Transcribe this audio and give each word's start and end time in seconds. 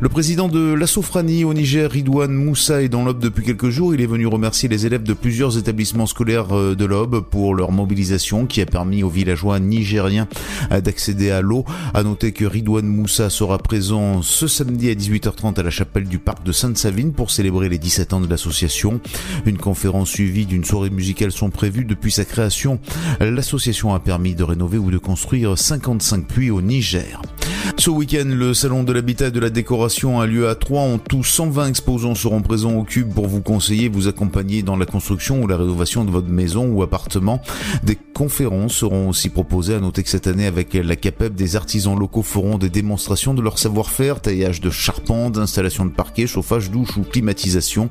Le 0.00 0.08
président 0.08 0.48
de 0.48 0.72
la 0.72 0.86
Sophranie 0.88 1.44
au 1.44 1.54
Niger, 1.54 1.88
Ridouane 1.90 2.32
Moussa, 2.34 2.82
est 2.82 2.88
dans 2.88 3.04
l'Aube 3.04 3.20
depuis 3.20 3.44
quelques 3.44 3.68
jours. 3.70 3.94
Il 3.94 4.00
est 4.00 4.06
venu 4.06 4.26
remercier 4.26 4.68
les 4.68 4.86
élèves 4.86 5.04
de 5.04 5.14
plusieurs 5.14 5.56
établissements 5.56 6.06
scolaires 6.06 6.52
euh, 6.56 6.74
de 6.74 6.84
l'Aube 6.84 7.20
pour 7.20 7.54
leur 7.54 7.70
mobilisation 7.70 8.46
qui 8.46 8.60
a 8.60 8.66
permis 8.66 9.04
aux 9.04 9.08
villageois 9.08 9.60
nigériens 9.60 10.26
euh, 10.72 10.80
d'accéder 10.80 11.30
à 11.30 11.40
l'eau. 11.42 11.64
À 11.94 12.02
noter 12.02 12.32
que 12.32 12.44
Ridouane 12.44 12.86
Moussa 12.86 13.30
sera 13.30 13.58
présent 13.58 14.20
ce 14.22 14.48
samedi 14.48 14.90
à 14.90 14.94
18h30 14.94 15.60
à 15.60 15.62
la 15.62 15.70
chapelle 15.70 16.08
du 16.08 16.18
parc 16.18 16.42
de 16.44 16.50
Sainte-Savine 16.52 17.12
pour 17.12 17.30
célébrer 17.30 17.68
les 17.68 17.78
17 17.78 18.14
ans 18.14 18.20
de 18.20 18.28
l'association. 18.28 19.00
Une 19.46 19.58
conférence 19.58 20.10
suivie 20.10 20.46
d'une 20.46 20.64
soirée 20.64 20.90
musicale 20.90 21.30
sont 21.30 21.50
prévues 21.50 21.84
depuis 21.84 22.10
sa 22.10 22.24
création. 22.24 22.80
L'association 23.20 23.94
a 23.94 24.00
permis 24.00 24.34
de 24.34 24.42
rénover 24.42 24.78
ou 24.78 24.90
de 24.90 24.98
construire 24.98 25.56
55 25.56 26.26
puits 26.26 26.50
au 26.50 26.60
Niger. 26.60 27.22
Ce 27.76 27.90
week-end, 27.90 28.24
le 28.26 28.54
salon 28.54 28.84
de 28.84 28.92
l'habitat 28.92 29.26
et 29.26 29.30
de 29.30 29.40
la 29.40 29.50
décoration 29.50 30.20
a 30.20 30.26
lieu 30.26 30.48
à 30.48 30.54
Troyes. 30.54 30.80
En 30.80 30.98
tout, 30.98 31.24
120 31.24 31.66
exposants 31.68 32.14
seront 32.14 32.40
présents 32.40 32.72
au 32.74 32.84
Cube 32.84 33.12
pour 33.12 33.26
vous 33.26 33.42
conseiller, 33.42 33.88
vous 33.88 34.08
accompagner 34.08 34.62
dans 34.62 34.76
la 34.76 34.86
construction 34.86 35.42
ou 35.42 35.48
la 35.48 35.56
rénovation 35.56 36.04
de 36.04 36.10
votre 36.10 36.28
maison 36.28 36.66
ou 36.66 36.82
appartement. 36.82 37.42
Des 37.82 37.96
conférences 37.96 38.74
seront 38.74 39.08
aussi 39.08 39.28
proposées. 39.28 39.74
À 39.74 39.80
noter 39.80 40.02
que 40.02 40.08
cette 40.08 40.28
année, 40.28 40.46
avec 40.46 40.72
la 40.72 40.96
CAPEB, 40.96 41.34
des 41.34 41.56
artisans 41.56 41.98
locaux 41.98 42.22
feront 42.22 42.58
des 42.58 42.70
démonstrations 42.70 43.34
de 43.34 43.42
leur 43.42 43.58
savoir-faire, 43.58 44.20
taillage 44.20 44.60
de 44.60 44.70
charpente, 44.70 45.36
installation 45.36 45.84
de 45.84 45.90
parquet, 45.90 46.26
chauffage, 46.26 46.70
douche 46.70 46.96
ou 46.96 47.02
climatisation. 47.02 47.88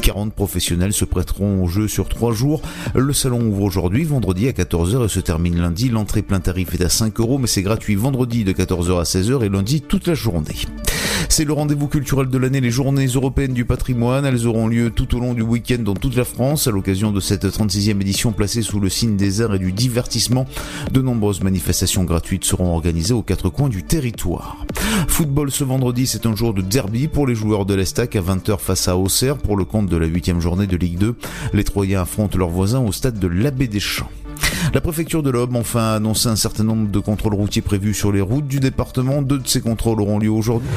40 0.00 0.32
professionnels 0.32 0.94
se 0.94 1.04
prêteront 1.04 1.62
au 1.62 1.66
jeu 1.66 1.88
sur 1.88 2.08
trois 2.08 2.32
jours. 2.32 2.62
Le 2.94 3.12
salon 3.12 3.40
ouvre 3.42 3.62
aujourd'hui, 3.64 4.04
vendredi 4.04 4.48
à 4.48 4.52
14h 4.52 5.04
et 5.04 5.08
se 5.08 5.20
termine 5.20 5.60
lundi. 5.60 5.90
L'entrée 5.90 6.22
plein 6.22 6.40
tarif 6.40 6.72
est 6.74 6.84
à 6.84 6.88
5 6.88 7.18
euros, 7.20 7.38
mais 7.38 7.48
c'est 7.48 7.62
gratuit 7.62 7.96
vendredi 7.96 8.44
de 8.44 8.52
14h 8.52 9.00
à 9.00 9.02
16h 9.02 9.23
et 9.30 9.48
lundi 9.48 9.80
toute 9.80 10.06
la 10.06 10.14
journée. 10.14 10.66
C'est 11.28 11.44
le 11.44 11.52
rendez-vous 11.52 11.88
culturel 11.88 12.28
de 12.28 12.38
l'année, 12.38 12.60
les 12.60 12.70
journées 12.70 13.06
européennes 13.06 13.54
du 13.54 13.64
patrimoine. 13.64 14.24
Elles 14.24 14.46
auront 14.46 14.68
lieu 14.68 14.90
tout 14.90 15.16
au 15.16 15.20
long 15.20 15.34
du 15.34 15.42
week-end 15.42 15.78
dans 15.82 15.94
toute 15.94 16.14
la 16.14 16.24
France 16.24 16.66
à 16.66 16.70
l'occasion 16.70 17.10
de 17.10 17.20
cette 17.20 17.44
36e 17.44 18.00
édition 18.00 18.32
placée 18.32 18.62
sous 18.62 18.80
le 18.80 18.88
signe 18.88 19.16
des 19.16 19.40
arts 19.40 19.54
et 19.54 19.58
du 19.58 19.72
divertissement. 19.72 20.46
De 20.92 21.00
nombreuses 21.00 21.42
manifestations 21.42 22.04
gratuites 22.04 22.44
seront 22.44 22.72
organisées 22.74 23.14
aux 23.14 23.22
quatre 23.22 23.48
coins 23.48 23.68
du 23.68 23.82
territoire. 23.82 24.64
Football 25.08 25.50
ce 25.50 25.64
vendredi, 25.64 26.06
c'est 26.06 26.26
un 26.26 26.36
jour 26.36 26.52
de 26.52 26.60
derby 26.60 27.08
pour 27.08 27.26
les 27.26 27.34
joueurs 27.34 27.66
de 27.66 27.74
l'Estac 27.74 28.16
à 28.16 28.20
20h 28.20 28.58
face 28.58 28.88
à 28.88 28.96
Auxerre 28.96 29.38
pour 29.38 29.56
le 29.56 29.64
compte 29.64 29.88
de 29.88 29.96
la 29.96 30.06
8 30.06 30.40
journée 30.40 30.66
de 30.66 30.76
Ligue 30.76 30.98
2. 30.98 31.16
Les 31.52 31.64
Troyens 31.64 32.02
affrontent 32.02 32.38
leurs 32.38 32.48
voisins 32.48 32.80
au 32.80 32.92
stade 32.92 33.18
de 33.18 33.26
l'Abbé 33.26 33.66
des 33.66 33.80
Champs. 33.80 34.10
La 34.72 34.80
préfecture 34.80 35.22
de 35.22 35.30
l'Aube 35.30 35.54
enfin 35.56 35.92
a 35.92 35.96
annoncé 35.96 36.28
un 36.28 36.36
certain 36.36 36.64
nombre 36.64 36.88
de 36.88 36.98
contrôles 36.98 37.34
routiers 37.34 37.62
prévus 37.62 37.94
sur 37.94 38.12
les 38.12 38.20
routes 38.20 38.46
du 38.46 38.60
département. 38.60 39.22
Deux 39.22 39.38
de 39.38 39.46
ces 39.46 39.60
contrôles 39.60 40.00
auront 40.00 40.18
lieu 40.18 40.30
aujourd'hui. 40.30 40.68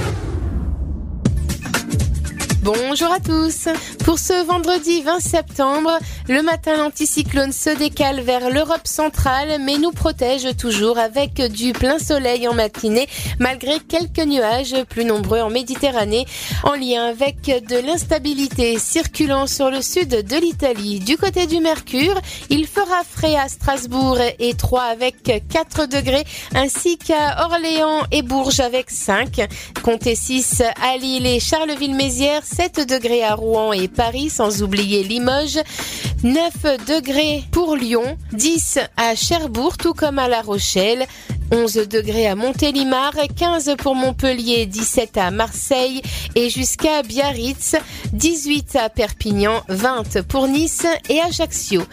Bonjour 2.67 3.13
à 3.13 3.21
tous. 3.21 3.69
Pour 4.03 4.19
ce 4.19 4.45
vendredi 4.45 5.01
20 5.01 5.21
septembre, 5.21 5.97
le 6.27 6.41
matin 6.41 6.75
l'anticyclone 6.75 7.53
se 7.53 7.69
décale 7.69 8.19
vers 8.19 8.49
l'Europe 8.49 8.85
centrale 8.85 9.61
mais 9.61 9.77
nous 9.77 9.91
protège 9.91 10.53
toujours 10.57 10.97
avec 10.97 11.41
du 11.49 11.71
plein 11.71 11.97
soleil 11.97 12.45
en 12.45 12.53
matinée 12.53 13.07
malgré 13.39 13.79
quelques 13.79 14.25
nuages 14.27 14.75
plus 14.89 15.05
nombreux 15.05 15.39
en 15.39 15.49
Méditerranée 15.49 16.25
en 16.63 16.73
lien 16.73 17.05
avec 17.05 17.43
de 17.45 17.77
l'instabilité 17.77 18.77
circulant 18.79 19.47
sur 19.47 19.71
le 19.71 19.81
sud 19.81 20.09
de 20.09 20.35
l'Italie. 20.35 20.99
Du 20.99 21.15
côté 21.15 21.47
du 21.47 21.61
Mercure, 21.61 22.19
il 22.49 22.67
fera 22.67 23.03
frais 23.09 23.37
à 23.37 23.47
Strasbourg 23.47 24.17
et 24.39 24.55
3 24.55 24.81
avec 24.81 25.23
4 25.23 25.85
degrés 25.85 26.25
ainsi 26.53 26.97
qu'à 26.97 27.45
Orléans 27.45 28.03
et 28.11 28.23
Bourges 28.23 28.59
avec 28.59 28.89
5. 28.89 29.47
Comptez 29.83 30.15
6 30.15 30.63
à 30.81 30.97
Lille 30.97 31.25
et 31.25 31.39
Charleville-Mézières, 31.39 32.43
7 32.57 32.89
degrés 32.89 33.23
à 33.23 33.35
Rouen 33.35 33.71
et 33.71 33.87
Paris, 33.87 34.31
sans 34.31 34.63
oublier 34.63 35.03
Limoges, 35.03 35.59
9 36.23 36.51
degrés 36.87 37.43
pour 37.51 37.75
Lyon, 37.75 38.17
10 38.33 38.79
à 38.97 39.13
Cherbourg, 39.13 39.77
tout 39.77 39.93
comme 39.93 40.17
à 40.17 40.27
La 40.27 40.41
Rochelle, 40.41 41.05
11 41.51 41.87
degrés 41.87 42.27
à 42.27 42.35
Montélimar, 42.35 43.13
15 43.35 43.75
pour 43.77 43.95
Montpellier, 43.95 44.65
17 44.65 45.17
à 45.17 45.31
Marseille 45.31 46.01
et 46.35 46.49
jusqu'à 46.49 47.03
Biarritz, 47.03 47.75
18 48.13 48.75
à 48.75 48.89
Perpignan, 48.89 49.63
20 49.69 50.21
pour 50.27 50.47
Nice 50.47 50.85
et 51.09 51.21
Ajaccio. 51.21 51.83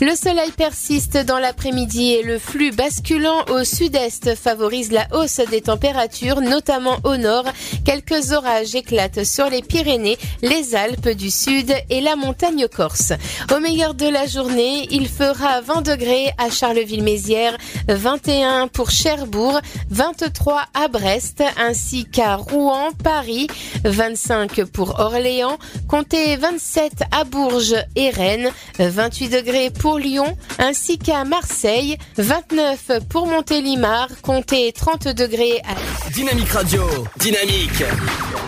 Le 0.00 0.16
soleil 0.16 0.50
persiste 0.50 1.16
dans 1.18 1.38
l'après-midi 1.38 2.12
et 2.12 2.22
le 2.22 2.38
flux 2.38 2.72
basculant 2.72 3.44
au 3.50 3.62
sud-est 3.62 4.34
favorise 4.34 4.90
la 4.90 5.06
hausse 5.12 5.40
des 5.50 5.60
températures, 5.60 6.40
notamment 6.40 6.96
au 7.04 7.16
nord. 7.16 7.44
Quelques 7.84 8.32
orages 8.32 8.74
éclatent 8.74 9.24
sur 9.24 9.48
les 9.48 9.62
Pyrénées, 9.62 10.18
les 10.42 10.74
Alpes 10.74 11.10
du 11.10 11.30
Sud 11.30 11.72
et 11.90 12.00
la 12.00 12.16
montagne 12.16 12.66
corse. 12.68 13.12
Au 13.54 13.60
meilleur 13.60 13.94
de 13.94 14.06
la 14.06 14.26
journée, 14.26 14.88
il 14.90 15.08
fera 15.08 15.60
20 15.60 15.82
degrés 15.82 16.32
à 16.38 16.50
Charleville-Mézières, 16.50 17.56
21 17.88 18.68
pour 18.68 18.90
Cherbourg, 19.04 19.60
23 19.90 20.64
à 20.72 20.88
Brest 20.88 21.42
ainsi 21.58 22.06
qu'à 22.06 22.36
Rouen, 22.36 22.88
Paris, 23.02 23.48
25 23.84 24.64
pour 24.64 24.98
Orléans, 24.98 25.58
comptez 25.88 26.36
27 26.36 27.02
à 27.12 27.24
Bourges 27.24 27.76
et 27.96 28.08
Rennes, 28.08 28.50
28 28.78 29.28
degrés 29.28 29.68
pour 29.68 29.98
Lyon 29.98 30.38
ainsi 30.58 30.96
qu'à 30.96 31.24
Marseille, 31.24 31.98
29 32.16 33.00
pour 33.10 33.26
Montélimar, 33.26 34.08
comptez 34.22 34.72
30 34.72 35.08
degrés 35.08 35.60
à 35.68 36.10
Dynamique 36.10 36.52
Radio. 36.52 36.88
Dynamique. 37.18 37.84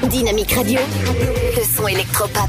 Dynamique 0.04 0.52
Radio. 0.52 0.80
Le 1.54 1.64
son 1.64 1.86
électropop. 1.86 2.48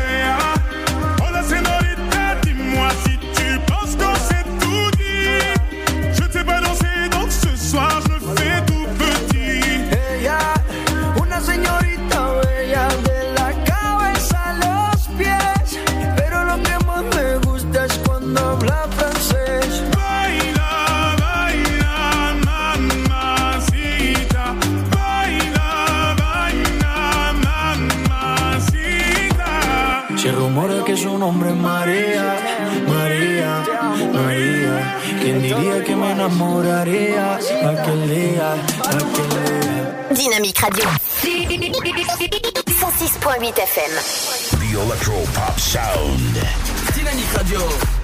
Nombre 31.31 31.51
es 31.51 31.55
María, 31.55 32.35
María, 32.87 33.63
María. 34.13 34.97
¿Quién 35.21 35.41
diría 35.41 35.81
que 35.81 35.95
me 35.95 36.11
enamoraría 36.11 37.35
aquel 37.35 38.09
día, 38.09 38.53
aquel 38.53 39.29
día? 39.39 40.07
Dynamique 40.11 40.61
Radio. 40.61 40.89
106.8 41.21 43.63
FM. 43.63 43.95
The 44.59 44.71
Electro 44.83 45.13
Pop 45.33 45.57
Sound. 45.57 46.35
Dynamique 46.95 47.37
Radio. 47.37 48.00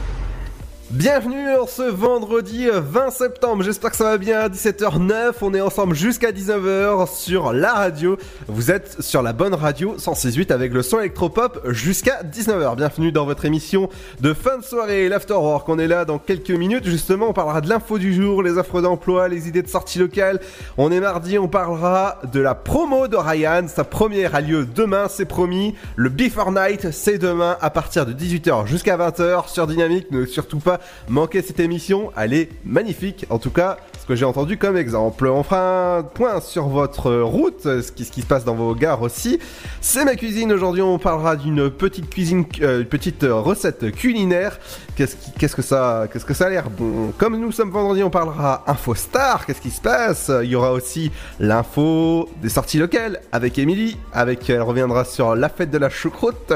Bienvenue 0.98 1.56
en 1.56 1.68
ce 1.68 1.84
vendredi 1.84 2.70
20 2.74 3.12
septembre, 3.12 3.62
j'espère 3.62 3.92
que 3.92 3.98
ça 3.98 4.06
va 4.06 4.18
bien, 4.18 4.48
17h09, 4.48 5.34
on 5.44 5.54
est 5.54 5.62
ensemble 5.62 5.96
jusqu'à 5.96 6.32
19h 6.32 7.16
sur 7.16 7.54
la 7.54 7.76
radio. 7.76 8.18
Vous 8.48 8.72
êtes 8.72 9.00
sur 9.04 9.22
la 9.22 9.32
bonne 9.32 9.54
radio 9.54 9.94
168 10.00 10.50
avec 10.50 10.74
le 10.74 10.82
son 10.82 11.00
électropop 11.00 11.62
jusqu'à 11.68 12.24
19h. 12.24 12.78
Bienvenue 12.78 13.12
dans 13.12 13.26
votre 13.26 13.46
émission 13.46 13.90
de 14.22 14.34
fin 14.34 14.58
de 14.58 14.64
soirée, 14.64 15.08
l'Afterwork. 15.08 15.70
On 15.70 15.78
est 15.78 15.86
là 15.86 16.04
dans 16.04 16.18
quelques 16.18 16.50
minutes, 16.50 16.86
justement 16.86 17.30
on 17.30 17.34
parlera 17.34 17.62
de 17.62 17.70
l'info 17.70 18.00
du 18.00 18.12
jour, 18.12 18.42
les 18.42 18.58
offres 18.58 18.82
d'emploi, 18.82 19.28
les 19.28 19.48
idées 19.48 19.62
de 19.62 19.70
sortie 19.70 20.00
locale. 20.00 20.40
On 20.80 20.92
est 20.92 21.00
mardi, 21.00 21.38
on 21.38 21.48
parlera 21.48 22.22
de 22.34 22.40
la 22.40 22.56
promo 22.56 23.08
de 23.08 23.18
Ryan, 23.18 23.68
sa 23.68 23.84
première 23.84 24.34
a 24.34 24.42
lieu 24.42 24.66
demain, 24.66 25.06
c'est 25.10 25.26
promis. 25.26 25.76
Le 25.96 26.10
Before 26.10 26.52
Night, 26.52 26.90
c'est 26.90 27.20
demain 27.20 27.56
à 27.62 27.70
partir 27.70 28.08
de 28.08 28.14
18h 28.14 28.66
jusqu'à 28.66 28.98
20h 28.98 29.48
sur 29.48 29.68
Dynamique, 29.68 30.10
ne 30.10 30.26
surtout 30.26 30.58
pas 30.58 30.80
manquer 31.10 31.42
cette 31.42 31.60
émission, 31.60 32.12
elle 32.18 32.34
est 32.34 32.50
magnifique. 32.66 33.26
En 33.30 33.40
tout 33.40 33.52
cas, 33.52 33.78
ce 34.00 34.06
que 34.06 34.16
j'ai 34.16 34.26
entendu 34.26 34.58
comme 34.58 34.78
exemple. 34.78 35.28
On 35.28 35.44
fera 35.44 35.98
un 35.98 36.04
point 36.04 36.40
sur 36.40 36.68
votre 36.68 37.12
route, 37.12 37.64
ce 37.64 37.92
qui, 37.92 38.06
se 38.06 38.26
passe 38.26 38.46
dans 38.46 38.56
vos 38.56 38.74
gares 38.74 39.02
aussi. 39.02 39.40
C'est 39.82 40.06
ma 40.06 40.16
cuisine. 40.16 40.52
Aujourd'hui, 40.54 40.82
on 40.82 40.98
parlera 40.98 41.36
d'une 41.36 41.70
petite 41.70 42.10
cuisine, 42.10 42.46
euh, 42.62 42.80
une 42.82 42.86
petite 42.86 43.26
recette 43.28 43.92
culinaire. 43.92 44.60
Qu'est-ce 44.96 45.56
que 45.56 45.62
ça, 45.62 46.08
qu'est-ce 46.12 46.26
que 46.26 46.34
ça 46.34 46.46
a 46.46 46.50
l'air 46.50 46.70
bon? 46.70 47.12
Comme 47.18 47.38
nous 47.38 47.52
sommes 47.52 47.70
vendredi, 47.72 48.02
on 48.02 48.10
parlera 48.10 48.64
info 48.68 48.96
star. 48.96 49.46
Qu'est-ce 49.46 49.62
qui 49.62 49.72
se 49.72 49.82
passe? 49.82 50.32
Il 50.42 50.50
y 50.50 50.56
aura 50.56 50.72
aussi 50.72 51.12
l'info 51.40 52.30
des 52.42 52.50
sorties 52.50 52.80
locales 52.80 53.20
avec 53.32 53.58
Émilie. 53.60 53.98
Avec, 54.14 54.50
elle 54.50 54.62
reviendra 54.62 55.04
sur 55.06 55.36
la 55.36 55.50
fête 55.50 55.70
de 55.70 55.78
la 55.78 55.90
choucroute 55.90 56.54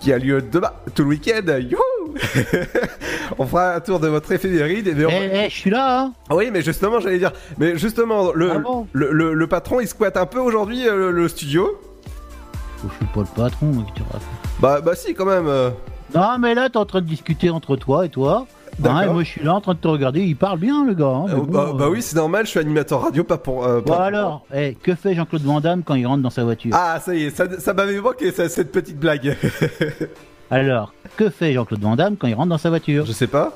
qui 0.00 0.12
a 0.12 0.18
lieu 0.18 0.40
demain, 0.40 0.72
tout 0.94 1.02
le 1.02 1.10
week-end. 1.10 1.58
Youhou 1.58 1.95
on 3.38 3.46
fera 3.46 3.74
un 3.74 3.80
tour 3.80 4.00
de 4.00 4.08
votre 4.08 4.30
éphéméride. 4.32 4.86
Et 4.88 4.94
mais 4.94 5.04
on- 5.06 5.10
Eh, 5.10 5.48
je 5.50 5.54
suis 5.54 5.70
là, 5.70 6.00
hein 6.02 6.12
oui, 6.30 6.50
mais 6.52 6.62
justement, 6.62 7.00
j'allais 7.00 7.18
dire. 7.18 7.32
Mais 7.58 7.76
justement, 7.78 8.32
le, 8.32 8.50
Ah 8.52 8.58
bon 8.58 8.86
le, 8.92 9.10
le- 9.12 9.34
le 9.34 9.46
patron, 9.46 9.80
il 9.80 9.88
squatte 9.88 10.16
un 10.16 10.26
peu 10.26 10.38
aujourd'hui 10.38 10.86
euh, 10.88 10.96
le, 10.96 11.10
le 11.12 11.28
studio. 11.28 11.80
Je 12.82 12.94
suis 12.94 13.06
pas 13.14 13.20
le 13.20 13.42
patron, 13.42 13.66
moi, 13.66 13.84
te 13.94 14.02
raconte. 14.02 14.22
Bah, 14.60 14.80
bah 14.80 14.94
si, 14.94 15.14
quand 15.14 15.24
même. 15.26 15.46
euh. 15.48 15.70
Non, 16.14 16.38
mais 16.38 16.54
là, 16.54 16.68
t'es 16.70 16.76
en 16.76 16.86
train 16.86 17.00
de 17.00 17.06
discuter 17.06 17.50
entre 17.50 17.76
toi 17.76 18.04
et 18.06 18.08
toi. 18.08 18.46
Hein, 18.84 19.00
et 19.02 19.06
moi, 19.08 19.22
je 19.22 19.28
suis 19.30 19.42
là 19.42 19.54
en 19.54 19.60
train 19.62 19.72
de 19.72 19.78
te 19.78 19.88
regarder. 19.88 20.20
Il 20.20 20.36
parle 20.36 20.58
bien, 20.58 20.84
le 20.84 20.92
gars. 20.92 21.06
hein, 21.06 21.24
Euh, 21.30 21.36
bon, 21.36 21.44
bah, 21.44 21.70
euh, 21.70 21.72
bah 21.72 21.88
oui, 21.88 22.02
c'est 22.02 22.14
normal, 22.16 22.44
je 22.44 22.50
suis 22.50 22.60
animateur 22.60 23.00
radio, 23.02 23.24
pas 23.24 23.38
pour. 23.38 23.64
euh, 23.66 23.80
Bon, 23.80 23.94
alors, 23.94 24.44
eh, 24.54 24.74
que 24.74 24.94
fait 24.94 25.14
Jean-Claude 25.14 25.42
Van 25.42 25.60
Damme 25.60 25.82
quand 25.82 25.94
il 25.94 26.06
rentre 26.06 26.22
dans 26.22 26.28
sa 26.30 26.44
voiture? 26.44 26.72
Ah, 26.74 27.00
ça 27.00 27.14
y 27.14 27.24
est, 27.24 27.30
ça, 27.30 27.46
ça 27.58 27.72
m'avait 27.72 27.98
manqué, 28.00 28.30
ça, 28.32 28.48
cette 28.50 28.70
petite 28.72 28.98
blague. 28.98 29.34
Alors, 30.50 30.92
que 31.16 31.30
fait 31.30 31.52
Jean-Claude 31.52 31.80
Van 31.80 31.96
Damme 31.96 32.16
quand 32.16 32.26
il 32.26 32.34
rentre 32.34 32.48
dans 32.50 32.58
sa 32.58 32.68
voiture 32.70 33.04
je 33.06 33.12
sais 33.12 33.26
pas. 33.26 33.52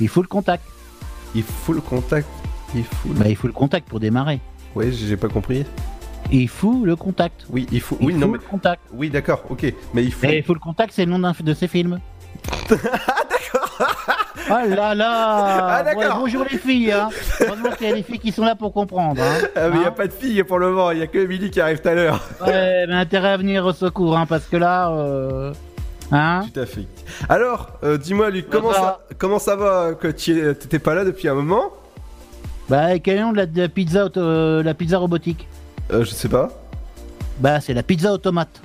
Il 0.00 0.08
faut 0.08 0.22
le 0.22 0.28
contact. 0.28 0.64
Il 1.34 1.42
fout 1.42 1.74
le 1.74 1.80
contact. 1.80 2.26
Il 2.74 2.84
fout 2.84 3.12
le... 3.12 3.18
Bah, 3.18 3.28
il 3.28 3.36
faut 3.36 3.46
le 3.48 3.52
contact 3.52 3.88
pour 3.88 4.00
démarrer. 4.00 4.40
Oui, 4.74 4.92
j'ai 4.92 5.16
pas 5.16 5.28
compris. 5.28 5.64
Il 6.30 6.48
fout 6.48 6.84
le 6.84 6.94
contact. 6.96 7.46
Oui, 7.50 7.66
il 7.72 7.80
faut. 7.80 7.96
Il 8.00 8.06
Oui, 8.06 8.14
non, 8.14 8.26
le 8.26 8.32
mais. 8.34 8.38
contact. 8.38 8.82
Oui, 8.92 9.10
d'accord, 9.10 9.42
ok. 9.48 9.72
Mais 9.94 10.04
il 10.04 10.12
faut. 10.12 10.26
Et 10.26 10.38
il 10.38 10.42
faut 10.42 10.54
le 10.54 10.60
contact, 10.60 10.92
c'est 10.94 11.04
le 11.04 11.10
nom 11.10 11.32
de 11.40 11.54
ses 11.54 11.68
films. 11.68 11.98
ah, 12.70 12.74
d'accord 13.28 13.88
Oh 14.50 14.68
là 14.68 14.94
là 14.94 15.76
Ah, 15.76 15.82
d'accord. 15.82 16.02
Ouais, 16.02 16.08
Bonjour 16.20 16.44
les 16.50 16.58
filles 16.58 16.92
hein. 16.92 17.08
Heureusement 17.40 17.70
qu'il 17.70 17.88
y 17.88 17.90
a 17.90 17.94
des 17.94 18.02
filles 18.02 18.18
qui 18.18 18.32
sont 18.32 18.44
là 18.44 18.54
pour 18.54 18.72
comprendre. 18.72 19.20
Hein. 19.22 19.48
Ah, 19.56 19.68
mais 19.68 19.80
y 19.80 19.84
a 19.84 19.88
Hein 19.88 19.90
pas 19.90 20.06
de 20.06 20.12
fille 20.12 20.42
pour 20.44 20.58
le 20.58 20.70
moment, 20.70 20.92
y 20.92 21.02
a 21.02 21.06
que 21.06 21.18
Emily 21.18 21.50
qui 21.50 21.60
arrive 21.60 21.80
tout 21.80 21.88
à 21.88 21.94
l'heure. 21.94 22.22
Ouais, 22.46 22.86
mais 22.86 22.94
intérêt 22.94 23.30
à 23.30 23.36
venir 23.36 23.64
au 23.66 23.72
secours, 23.72 24.16
hein, 24.16 24.26
parce 24.26 24.46
que 24.46 24.56
là, 24.56 24.90
euh... 24.90 25.52
hein 26.12 26.42
Tout 26.52 26.60
à 26.60 26.66
fait. 26.66 26.86
Alors, 27.28 27.70
euh, 27.84 27.98
dis-moi, 27.98 28.30
Luc, 28.30 28.48
comment 28.50 28.72
Ça 28.72 29.00
comment 29.18 29.38
ça 29.38 29.56
va 29.56 29.92
que 29.94 30.08
tu 30.08 30.34
t'étais 30.58 30.78
pas 30.78 30.94
là 30.94 31.04
depuis 31.04 31.28
un 31.28 31.34
moment 31.34 31.64
Bah, 32.68 32.98
quel 32.98 33.14
est 33.16 33.18
le 33.18 33.24
nom 33.24 33.32
de 33.32 33.36
la, 33.38 33.46
de 33.46 33.60
la 33.62 33.68
pizza, 33.68 34.06
auto- 34.06 34.20
euh, 34.20 34.62
la 34.62 34.74
pizza 34.74 34.98
robotique 34.98 35.46
euh, 35.92 36.04
Je 36.04 36.10
sais 36.10 36.28
pas. 36.28 36.50
Bah, 37.40 37.60
c'est 37.60 37.74
la 37.74 37.82
pizza 37.82 38.12
automate. 38.12 38.60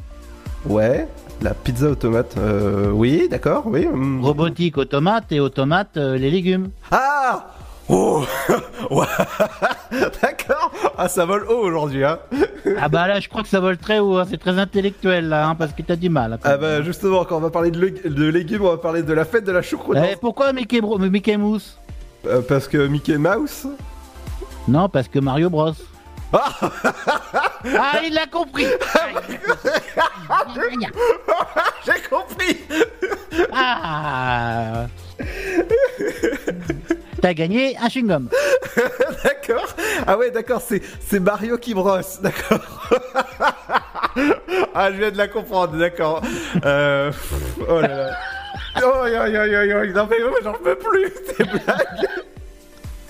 Ouais, 0.66 1.08
la 1.42 1.54
pizza 1.54 1.90
automate. 1.90 2.36
Euh, 2.38 2.90
oui, 2.92 3.28
d'accord, 3.30 3.64
oui. 3.68 3.86
hum. 3.86 4.24
Robotique 4.24 4.78
automate 4.78 5.32
et 5.32 5.40
automate 5.40 5.98
euh, 5.98 6.18
les 6.18 6.32
légumes. 6.32 6.70
Ah 6.92 7.48
Oh. 7.90 8.24
D'accord 10.22 10.72
Ah, 10.98 11.08
ça 11.08 11.26
vole 11.26 11.46
haut 11.50 11.64
aujourd'hui, 11.66 12.04
hein 12.04 12.20
Ah 12.82 12.88
bah 12.90 13.08
là, 13.08 13.20
je 13.20 13.28
crois 13.30 13.42
que 13.44 13.48
ça 13.50 13.60
vole 13.60 13.78
très 13.78 14.00
haut, 14.00 14.18
hein, 14.18 14.26
c'est 14.30 14.38
très 14.38 14.58
intellectuel 14.58 15.30
là, 15.30 15.48
hein, 15.48 15.56
parce 15.56 15.74
que 15.74 15.82
t'as 15.82 15.96
du 15.96 16.10
mal. 16.10 16.40
Ah 16.44 16.58
bah 16.58 16.82
justement, 16.82 17.26
quand 17.26 17.38
on 17.38 17.42
va 17.42 17.50
parler 17.50 17.72
de, 17.72 17.80
lég- 17.86 18.08
de 18.08 18.26
légumes, 18.30 18.62
on 18.64 18.70
va 18.72 18.78
parler 18.78 19.04
de 19.04 19.14
la 19.14 19.26
fête 19.26 19.44
de 19.44 19.52
la 19.52 19.62
choucroute. 19.62 19.98
Eh, 19.98 20.16
pourquoi 20.16 20.54
Mickey, 20.54 20.82
Bro- 20.82 20.98
Mickey 21.00 21.38
Mouse? 21.38 21.78
Euh, 22.26 22.42
parce 22.48 22.68
que 22.68 22.88
Mickey 22.88 23.18
Mouse? 23.18 23.68
Non, 24.68 24.88
parce 24.90 25.08
que 25.10 25.20
Mario 25.20 25.50
Bros. 25.50 25.74
Ah 26.34 26.54
Ah, 27.78 28.02
il 28.04 28.14
l'a 28.14 28.26
compris 28.26 28.66
J'ai 31.86 32.02
compris 32.10 32.58
Ah 33.54 34.88
T'as 37.24 37.34
gagné 37.34 37.78
un 37.78 37.88
chewing-gum. 37.88 38.28
d'accord. 39.24 39.74
Ah 40.06 40.18
ouais, 40.18 40.30
d'accord, 40.30 40.62
c'est, 40.62 41.20
Mario 41.22 41.58
qui 41.58 41.74
brosse, 41.74 42.20
d'accord. 42.22 42.60
ah, 44.76 44.92
je 44.92 44.98
viens 44.98 45.12
de 45.12 45.18
la 45.18 45.30
comprendre, 45.30 45.78
d'accord. 45.78 46.22
Euh, 46.66 47.14
oh 47.70 47.80
là 47.80 47.88
là. 47.88 48.18
Oh, 48.84 49.06
yo, 49.06 49.26
yo, 49.28 49.46
yo, 49.46 49.86
non 49.94 50.06
mais 50.10 50.18
j'en 50.44 50.52
peux 50.52 50.76
plus, 50.76 51.14
ces 51.38 51.46
blagues. 51.46 52.10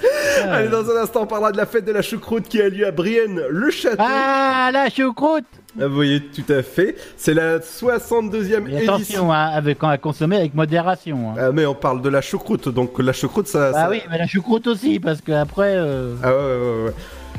Allez, 0.50 0.68
dans 0.70 0.90
un 0.90 1.02
instant, 1.04 1.22
on 1.24 1.26
parlera 1.28 1.52
de 1.52 1.58
la 1.58 1.66
fête 1.66 1.86
de 1.86 1.92
la 1.92 2.02
choucroute 2.02 2.48
qui 2.48 2.62
a 2.62 2.70
lieu 2.70 2.86
à 2.86 2.92
Brienne, 2.92 3.42
le 3.50 3.70
château. 3.72 3.98
Ah, 4.06 4.70
la 4.74 4.90
choucroute 4.90 5.46
Ah, 5.80 5.88
Vous 5.88 5.96
voyez, 5.96 6.22
tout 6.22 6.52
à 6.52 6.62
fait. 6.64 6.96
C'est 7.18 7.34
la 7.34 7.60
62e 7.60 8.60
Mais 8.66 8.74
édition. 8.74 8.94
attention, 8.96 9.34
hein, 9.34 9.50
avec, 9.54 9.78
à 9.84 9.98
consommer 9.98 10.38
avec 10.38 10.54
modération. 10.54 11.32
hein. 11.32 11.36
Ah, 11.40 11.52
mais 11.52 11.66
on 11.66 11.76
parle 11.76 12.02
de 12.02 12.10
la 12.10 12.22
choucroute, 12.22 12.70
donc 12.70 13.00
la 13.00 13.14
choucroute, 13.14 13.48
ça. 13.48 13.74
Ça- 13.74 13.90
oui, 13.90 14.02
mais 14.10 14.18
la 14.18 14.28
choucroute 14.28 14.68
aussi, 14.68 15.00
parce 15.00 15.22
qu'après... 15.22 15.76
Euh... 15.78 16.16
Ah 16.24 16.30
ouais, 16.30 16.36
ouais, 16.36 16.42
ouais, 16.44 16.86
ouais. 16.88 16.94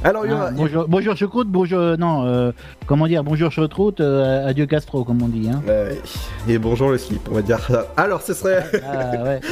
Alors, 0.05 0.27
il 0.27 0.33
y 0.33 0.35
aura. 0.35 0.51
bonjour, 0.51 0.87
bonjour 0.87 1.17
choucroute, 1.17 1.49
bonjour... 1.49 1.97
Non, 1.97 2.27
euh, 2.27 2.53
comment 2.87 3.07
dire, 3.07 3.25
bonjour 3.25 3.51
choucroute, 3.51 4.01
euh, 4.01 4.47
adieu 4.47 4.67
Castro, 4.67 5.03
comme 5.03 5.23
on 5.23 5.29
dit. 5.29 5.49
Hein. 5.49 5.63
Et 6.47 6.59
bonjour 6.59 6.91
le 6.91 6.99
slip, 6.99 7.23
on 7.31 7.35
va 7.37 7.41
dire 7.41 7.59
ça. 7.59 7.87
Alors, 7.97 8.21
ce 8.21 8.35
serait. 8.35 8.67
Ah 8.87 9.23
ouais. 9.23 9.41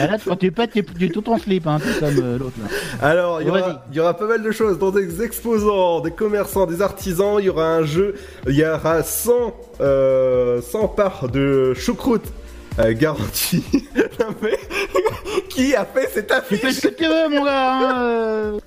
Ah, 0.00 0.06
là, 0.06 0.16
quand 0.24 0.36
tu 0.36 0.50
pètes, 0.50 0.72
tu, 0.72 1.10
tout 1.10 1.20
ton 1.20 1.38
slip, 1.38 1.66
hein, 1.66 1.78
tout 1.78 2.00
comme 2.00 2.16
euh, 2.18 2.38
l'autre. 2.38 2.56
Alors, 3.00 3.40
il 3.40 3.46
y, 3.46 3.50
aura, 3.50 3.84
il 3.90 3.96
y 3.96 4.00
aura 4.00 4.16
pas 4.16 4.26
mal 4.26 4.42
de 4.42 4.50
choses, 4.50 4.78
dont 4.78 4.90
des 4.90 5.22
exposants, 5.22 6.00
des 6.00 6.10
commerçants, 6.10 6.66
des 6.66 6.82
artisans. 6.82 7.36
Il 7.38 7.44
y 7.44 7.48
aura 7.48 7.76
un 7.76 7.84
jeu, 7.84 8.14
il 8.48 8.56
y 8.56 8.64
aura 8.64 9.02
100, 9.04 9.54
euh, 9.80 10.60
100 10.62 10.88
parts 10.88 11.28
de 11.28 11.74
choucroute 11.74 12.24
euh, 12.78 12.92
garantie. 12.94 13.64
Mais, 14.42 14.58
qui 15.48 15.74
a 15.74 15.84
fait 15.84 16.08
cette 16.12 16.32
Tu 16.48 16.56
fais 16.56 16.66
affiche 16.66 16.80
ce 16.80 16.88
que 16.88 16.94
tu 16.94 17.04
veux, 17.04 17.28
mon 17.28 17.44
gars. 17.44 17.72
Hein, 17.74 18.02
euh. 18.02 18.58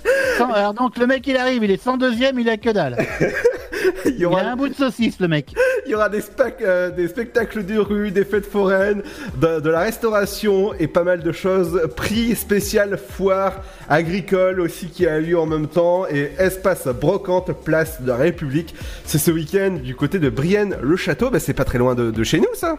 Alors 0.53 0.73
donc, 0.73 0.97
le 0.97 1.07
mec, 1.07 1.25
il 1.27 1.37
arrive, 1.37 1.63
il 1.63 1.71
est 1.71 1.83
102ème, 1.83 2.39
il 2.39 2.49
a 2.49 2.57
que 2.57 2.69
dalle. 2.69 2.97
il, 4.05 4.11
y 4.11 4.17
Il 4.19 4.25
a 4.25 4.51
un 4.51 4.55
bout 4.55 4.69
de 4.69 4.75
saucisse, 4.75 5.19
le 5.19 5.27
mec. 5.27 5.53
il 5.85 5.91
y 5.91 5.95
aura 5.95 6.09
des, 6.09 6.19
spac- 6.21 6.61
euh, 6.61 6.91
des 6.91 7.07
spectacles 7.07 7.65
de 7.65 7.77
rue, 7.77 8.11
des 8.11 8.25
fêtes 8.25 8.45
foraines, 8.45 9.01
de, 9.37 9.59
de 9.59 9.69
la 9.69 9.79
restauration 9.79 10.73
et 10.75 10.87
pas 10.87 11.03
mal 11.03 11.21
de 11.21 11.31
choses. 11.31 11.81
Prix 11.95 12.35
spécial 12.35 12.97
foire 12.97 13.53
agricole 13.89 14.59
aussi 14.61 14.87
qui 14.87 15.07
a 15.07 15.19
lieu 15.19 15.39
en 15.39 15.45
même 15.45 15.67
temps. 15.67 16.05
Et 16.07 16.31
espace 16.37 16.87
brocante, 16.87 17.51
place 17.63 18.01
de 18.01 18.07
la 18.07 18.17
République. 18.17 18.75
C'est 19.05 19.17
ce 19.19 19.31
week-end 19.31 19.79
du 19.83 19.95
côté 19.95 20.19
de 20.19 20.29
Brienne, 20.29 20.77
le 20.81 20.95
château. 20.97 21.29
Bah, 21.29 21.39
c'est 21.39 21.53
pas 21.53 21.65
très 21.65 21.77
loin 21.77 21.95
de, 21.95 22.11
de 22.11 22.23
chez 22.23 22.39
nous, 22.39 22.53
ça. 22.53 22.77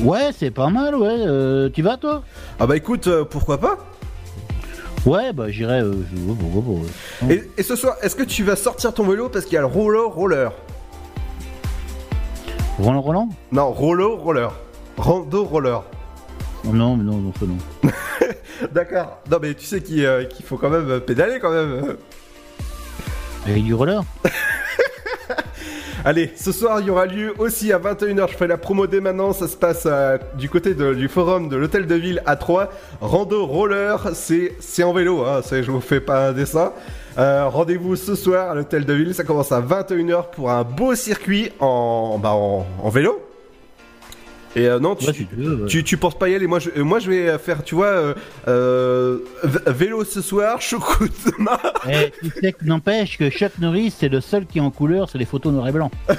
Ouais, 0.00 0.30
c'est 0.36 0.50
pas 0.50 0.68
mal, 0.68 0.94
ouais. 0.96 1.08
Euh, 1.26 1.70
tu 1.72 1.82
vas, 1.82 1.96
toi? 1.96 2.22
Ah 2.58 2.66
bah 2.66 2.76
écoute, 2.76 3.06
euh, 3.06 3.24
pourquoi 3.24 3.58
pas? 3.58 3.78
Ouais, 5.06 5.32
bah 5.32 5.50
j'irai. 5.50 5.80
Euh, 5.80 5.94
je- 6.12 7.32
et, 7.32 7.50
et 7.58 7.62
ce 7.62 7.76
soir, 7.76 7.96
est-ce 8.02 8.16
que 8.16 8.22
tu 8.22 8.42
vas 8.42 8.56
sortir 8.56 8.92
ton 8.92 9.04
vélo? 9.06 9.28
Parce 9.28 9.44
qu'il 9.44 9.54
y 9.54 9.58
a 9.58 9.60
le 9.60 9.66
roller 9.66 10.08
roller 10.10 10.52
Roland 12.78 13.00
Roland? 13.02 13.28
Non, 13.52 13.70
rollo 13.72 14.16
roller. 14.16 14.52
Rando 14.96 15.44
roller. 15.44 15.82
Non, 16.64 16.96
mais 16.96 17.04
non, 17.04 17.16
non, 17.18 17.32
ça 17.38 17.46
non. 17.46 17.90
D'accord. 18.72 19.18
Non 19.30 19.38
mais 19.42 19.54
tu 19.54 19.64
sais 19.66 19.80
qu'il 19.82 20.04
euh, 20.04 20.24
qu'il 20.24 20.44
faut 20.44 20.56
quand 20.56 20.70
même 20.70 21.00
pédaler 21.00 21.38
quand 21.40 21.50
même. 21.50 21.96
Avec 23.46 23.62
du 23.62 23.74
roller? 23.74 24.02
Allez, 26.06 26.30
ce 26.36 26.52
soir 26.52 26.80
il 26.80 26.86
y 26.86 26.90
aura 26.90 27.06
lieu 27.06 27.32
aussi 27.38 27.72
à 27.72 27.78
21h, 27.78 28.30
je 28.30 28.36
fais 28.36 28.46
la 28.46 28.58
promo 28.58 28.86
dès 28.86 29.00
maintenant, 29.00 29.32
ça 29.32 29.48
se 29.48 29.56
passe 29.56 29.84
euh, 29.86 30.18
du 30.36 30.50
côté 30.50 30.74
du 30.74 31.08
forum 31.08 31.48
de 31.48 31.56
l'hôtel 31.56 31.86
de 31.86 31.94
ville 31.94 32.22
à 32.26 32.36
3. 32.36 32.68
Rando 33.00 33.46
roller, 33.46 34.10
c'est 34.12 34.82
en 34.82 34.92
vélo, 34.92 35.24
hein, 35.24 35.40
je 35.50 35.70
vous 35.70 35.80
fais 35.80 36.00
pas 36.00 36.28
un 36.28 36.32
dessin. 36.32 36.74
Euh, 37.16 37.48
Rendez-vous 37.48 37.96
ce 37.96 38.16
soir 38.16 38.50
à 38.50 38.54
l'hôtel 38.54 38.84
de 38.84 38.92
ville, 38.92 39.14
ça 39.14 39.24
commence 39.24 39.50
à 39.50 39.62
21h 39.62 40.30
pour 40.32 40.50
un 40.50 40.62
beau 40.62 40.94
circuit 40.94 41.50
en, 41.58 42.18
bah, 42.22 42.32
en 42.34 42.88
vélo. 42.90 43.18
Et 44.56 44.68
euh, 44.68 44.78
non, 44.78 44.94
tu, 44.94 45.06
Ouais, 45.06 45.12
tu 45.12 45.26
veux, 45.36 45.54
ouais. 45.62 45.68
tu, 45.68 45.82
tu 45.82 45.96
penses 45.96 46.16
pas 46.16 46.28
y 46.28 46.34
aller. 46.34 46.46
Moi, 46.46 46.58
je, 46.60 46.80
moi, 46.80 46.98
je 47.00 47.10
vais 47.10 47.38
faire, 47.38 47.64
tu 47.64 47.74
vois, 47.74 47.86
euh, 47.86 48.14
euh, 48.46 49.18
vélo 49.66 50.04
ce 50.04 50.20
soir, 50.22 50.60
choucroute 50.60 51.12
demain. 51.26 51.58
Eh, 51.90 52.12
tu 52.22 52.30
sais 52.40 52.52
que 52.52 52.64
n'empêche 52.64 53.18
que 53.18 53.30
Chuck 53.30 53.58
Norris, 53.58 53.92
c'est 53.98 54.08
le 54.08 54.20
seul 54.20 54.46
qui 54.46 54.58
est 54.58 54.62
en 54.62 54.70
couleur, 54.70 55.08
c'est 55.10 55.18
les 55.18 55.24
photos 55.24 55.52
noir 55.52 55.66
et 55.68 55.72
blanc. 55.72 55.90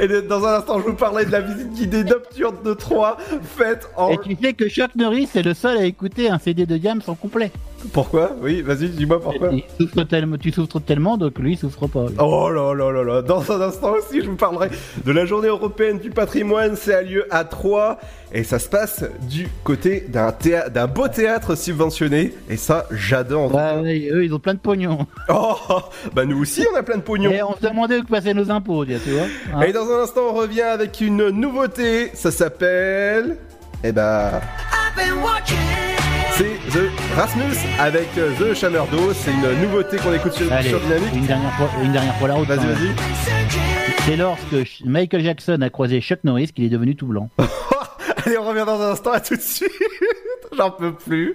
Et 0.00 0.06
dans 0.22 0.44
un 0.46 0.54
instant, 0.58 0.78
je 0.78 0.84
vous 0.84 0.94
parlerai 0.94 1.24
de 1.24 1.32
la 1.32 1.40
visite 1.40 1.72
guidée 1.72 2.04
nocturne 2.04 2.56
de 2.64 2.72
3 2.72 3.16
faite 3.42 3.88
en. 3.96 4.10
Et 4.10 4.18
tu 4.18 4.36
sais 4.40 4.52
que 4.52 4.68
Chuck 4.68 4.94
Norris, 4.94 5.28
c'est 5.32 5.42
le 5.42 5.54
seul 5.54 5.76
à 5.76 5.84
écouter 5.84 6.30
un 6.30 6.38
CD 6.38 6.66
de 6.66 6.76
Diams 6.76 7.02
en 7.08 7.14
complet. 7.14 7.50
Pourquoi 7.92 8.32
Oui, 8.42 8.60
vas-y, 8.62 8.88
dis-moi 8.88 9.20
pourquoi. 9.20 9.50
Il 9.52 9.62
souffre 9.78 10.02
tellement, 10.02 10.36
tu 10.36 10.50
souffres 10.50 10.80
tellement, 10.80 11.16
donc 11.16 11.38
lui, 11.38 11.52
il 11.52 11.58
souffre 11.58 11.86
pas. 11.86 12.06
lui. 12.06 12.14
Oh 12.18 12.50
là 12.50 12.74
là 12.74 12.90
là 12.90 13.04
là, 13.04 13.22
dans 13.22 13.50
un 13.52 13.60
instant 13.60 13.92
aussi, 13.92 14.20
je 14.22 14.28
vous 14.28 14.36
parlerai 14.36 14.68
de 15.04 15.12
la 15.12 15.24
journée 15.26 15.48
européenne 15.48 15.98
du 15.98 16.10
patrimoine. 16.10 16.74
C'est 16.76 16.94
à 16.94 17.02
lieu 17.02 17.26
à 17.30 17.44
3 17.44 17.98
et 18.32 18.42
ça 18.44 18.58
se 18.58 18.68
passe 18.68 19.04
du 19.28 19.48
côté 19.64 20.04
d'un 20.08 20.30
théâ- 20.32 20.68
d'un 20.70 20.86
beau 20.88 21.08
théâtre 21.08 21.54
subventionné. 21.56 22.34
Et 22.50 22.56
ça, 22.56 22.86
j'adore. 22.90 23.54
Ouais, 23.54 23.80
ouais, 23.80 24.08
eux, 24.12 24.24
ils 24.24 24.34
ont 24.34 24.38
plein 24.40 24.54
de 24.54 24.58
pognon. 24.60 25.06
Oh, 25.28 25.54
bah 26.14 26.24
nous 26.24 26.40
aussi, 26.40 26.64
on 26.72 26.76
a 26.76 26.82
plein 26.82 26.96
de 26.96 27.02
pognon. 27.02 27.30
Et 27.30 27.42
on 27.42 27.54
se 27.54 27.60
demandait 27.60 27.98
où 27.98 28.04
passaient 28.04 28.34
nos 28.34 28.50
impôts, 28.50 28.84
tu 28.84 28.94
vois. 28.96 29.26
hein. 29.54 29.60
Et 29.62 29.72
dans 29.72 29.88
un 29.90 30.02
instant, 30.02 30.22
on 30.30 30.34
revient 30.34 30.62
avec 30.62 31.00
une 31.00 31.28
nouveauté. 31.30 32.10
Ça 32.14 32.30
s'appelle. 32.30 33.36
Eh 33.84 33.92
bah. 33.92 34.40
C'est 36.38 36.56
The 36.72 36.88
Rasmus 37.16 37.56
avec 37.78 38.06
euh, 38.16 38.30
The 38.38 38.54
Chammer 38.54 38.82
d'eau. 38.92 39.12
C'est 39.12 39.32
une 39.32 39.62
nouveauté 39.62 39.96
qu'on 39.98 40.12
écoute 40.12 40.32
sur, 40.32 40.50
Allez, 40.52 40.68
sur 40.68 40.80
Dynamique. 40.80 41.08
une 41.14 41.26
dernière 41.26 41.52
fois, 41.54 41.68
une 41.82 41.92
dernière 41.92 42.14
fois 42.16 42.28
la 42.28 42.34
route. 42.34 42.46
Vas-y, 42.48 42.58
vas-y. 42.66 42.94
C'est 44.06 44.16
lorsque 44.16 44.50
Ch- 44.50 44.82
Michael 44.84 45.22
Jackson 45.24 45.58
a 45.62 45.70
croisé 45.70 46.00
Chuck 46.00 46.20
Norris 46.24 46.48
qu'il 46.54 46.64
est 46.64 46.68
devenu 46.68 46.94
tout 46.96 47.06
blanc. 47.06 47.28
Allez, 48.24 48.38
on 48.38 48.44
revient 48.48 48.64
dans 48.66 48.80
un 48.80 48.92
instant. 48.92 49.12
À 49.12 49.20
tout 49.20 49.34
de 49.36 49.40
suite. 49.40 49.70
J'en 50.56 50.70
peux 50.70 50.94
plus. 50.94 51.34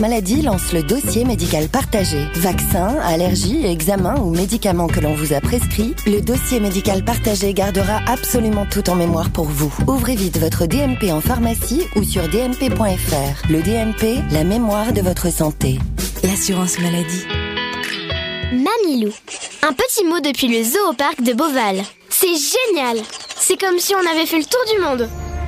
maladie 0.00 0.42
lance 0.42 0.72
le 0.72 0.82
dossier 0.82 1.24
médical 1.24 1.68
partagé. 1.68 2.26
Vaccins, 2.34 2.98
allergies, 3.02 3.64
examens 3.64 4.20
ou 4.20 4.30
médicaments 4.30 4.88
que 4.88 5.00
l'on 5.00 5.14
vous 5.14 5.32
a 5.32 5.40
prescrits, 5.40 5.94
le 6.06 6.20
dossier 6.20 6.60
médical 6.60 7.02
partagé 7.02 7.54
gardera 7.54 8.00
absolument 8.06 8.66
tout 8.66 8.90
en 8.90 8.94
mémoire 8.94 9.30
pour 9.30 9.46
vous. 9.46 9.72
Ouvrez 9.86 10.16
vite 10.16 10.38
votre 10.38 10.66
DMP 10.66 11.10
en 11.10 11.20
pharmacie 11.20 11.82
ou 11.96 12.02
sur 12.02 12.28
dmp.fr. 12.28 13.50
Le 13.50 13.62
DMP, 13.62 14.22
la 14.32 14.44
mémoire 14.44 14.92
de 14.92 15.00
votre 15.00 15.32
santé. 15.32 15.78
L'assurance 16.22 16.78
maladie. 16.78 17.24
Mamilou. 18.52 19.12
Un 19.62 19.72
petit 19.72 20.04
mot 20.04 20.20
depuis 20.20 20.48
le 20.48 20.62
zoo 20.62 20.90
au 20.90 20.92
parc 20.92 21.22
de 21.22 21.32
Beauval. 21.32 21.82
C'est 22.08 22.26
génial 22.26 22.98
C'est 23.36 23.58
comme 23.58 23.78
si 23.78 23.94
on 23.94 24.10
avait 24.10 24.26
fait 24.26 24.38
le 24.38 24.44
tour 24.44 24.60
du 24.74 24.82
monde 24.82 25.08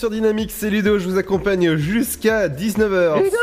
sur 0.00 0.08
Dynamique, 0.08 0.50
c'est 0.50 0.70
Ludo, 0.70 0.98
je 0.98 1.06
vous 1.06 1.18
accompagne 1.18 1.76
jusqu'à 1.76 2.48
19h. 2.48 3.22
Ludo 3.22 3.36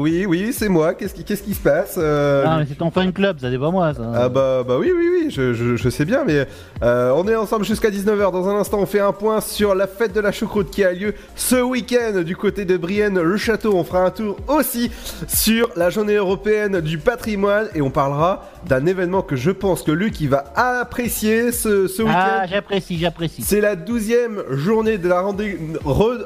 Oui, 0.00 0.24
oui, 0.26 0.52
c'est 0.52 0.68
moi, 0.68 0.94
qu'est-ce 0.94 1.14
qui, 1.14 1.24
qu'est-ce 1.24 1.42
qui 1.42 1.54
se 1.54 1.60
passe 1.60 1.94
euh, 1.98 2.44
Ah, 2.46 2.56
mais 2.58 2.66
c'est 2.68 2.74
ton 2.76 2.90
fan 2.90 3.12
club, 3.12 3.38
ça 3.38 3.50
c'est 3.50 3.58
pas 3.58 3.70
moi 3.70 3.92
ça. 3.94 4.02
Ah 4.14 4.28
bah, 4.28 4.62
bah 4.66 4.76
oui, 4.78 4.90
oui, 4.96 5.08
oui, 5.12 5.30
je, 5.30 5.52
je- 5.52 5.76
je 5.76 5.88
sais 5.90 6.04
bien, 6.04 6.24
mais 6.26 6.46
euh, 6.82 7.12
on 7.16 7.28
est 7.28 7.36
ensemble 7.36 7.64
jusqu'à 7.64 7.90
19h. 7.90 8.32
Dans 8.32 8.48
un 8.48 8.56
instant, 8.58 8.78
on 8.80 8.86
fait 8.86 9.00
un 9.00 9.12
point 9.12 9.40
sur 9.40 9.74
la 9.74 9.86
fête 9.86 10.12
de 10.12 10.20
la 10.20 10.32
choucroute 10.32 10.70
qui 10.70 10.84
a 10.84 10.92
lieu 10.92 11.14
ce 11.36 11.56
week-end 11.60 12.22
du 12.22 12.34
côté 12.36 12.64
de 12.64 12.76
Brienne, 12.76 13.20
le 13.20 13.36
château. 13.36 13.74
On 13.74 13.84
fera 13.84 14.04
un 14.06 14.10
tour 14.10 14.36
aussi 14.48 14.90
sur 15.28 15.68
la 15.76 15.90
journée 15.90 16.14
européenne 16.14 16.80
du 16.80 16.98
patrimoine 16.98 17.68
et 17.74 17.82
on 17.82 17.90
parlera 17.90 18.48
d'un 18.66 18.86
événement 18.86 19.22
que 19.22 19.36
je 19.36 19.50
pense 19.50 19.82
que 19.82 19.92
Luc 19.92 20.20
il 20.20 20.28
va 20.28 20.44
apprécier 20.56 21.52
ce, 21.52 21.86
ce 21.88 22.02
week-end. 22.02 22.16
Ah, 22.42 22.46
j'apprécie, 22.46 22.98
j'apprécie. 22.98 23.42
C'est 23.42 23.60
la 23.60 23.76
douzième 23.76 24.42
journée 24.50 24.98
de 24.98 25.08
la 25.08 25.20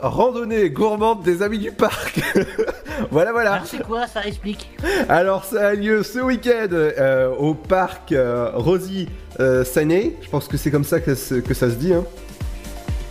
randonnée 0.01 0.71
gourmande 0.71 1.23
des 1.23 1.43
amis 1.43 1.59
du 1.59 1.73
parc. 1.73 2.21
voilà, 3.11 3.33
voilà. 3.33 3.63
Alors 3.64 3.70
c'est 3.70 3.83
quoi 3.83 4.07
ça 4.07 4.27
explique 4.27 4.70
Alors 5.09 5.44
ça 5.44 5.68
a 5.68 5.74
lieu 5.74 6.03
ce 6.03 6.18
week-end 6.18 6.68
euh, 6.72 7.31
au 7.35 7.55
parc 7.55 8.12
euh, 8.12 8.50
Rosy 8.55 9.09
euh, 9.40 9.64
Sané. 9.64 10.16
Je 10.22 10.29
pense 10.29 10.48
que 10.48 10.57
c'est 10.59 10.70
comme 10.70 10.85
ça 10.85 11.00
que, 11.00 11.14
ça 11.14 11.70
se 11.70 11.74
dit. 11.77 11.94
Hein. 11.94 12.05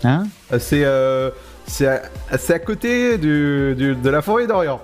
Hein? 0.03 0.23
C'est 0.59 0.83
euh, 0.85 1.31
c'est 1.65 1.87
à, 1.87 2.01
c'est 2.37 2.53
à 2.53 2.59
côté 2.59 3.17
du- 3.17 3.73
du- 3.75 3.95
de 3.95 4.09
la 4.09 4.21
forêt 4.21 4.45
d'Orient. 4.47 4.79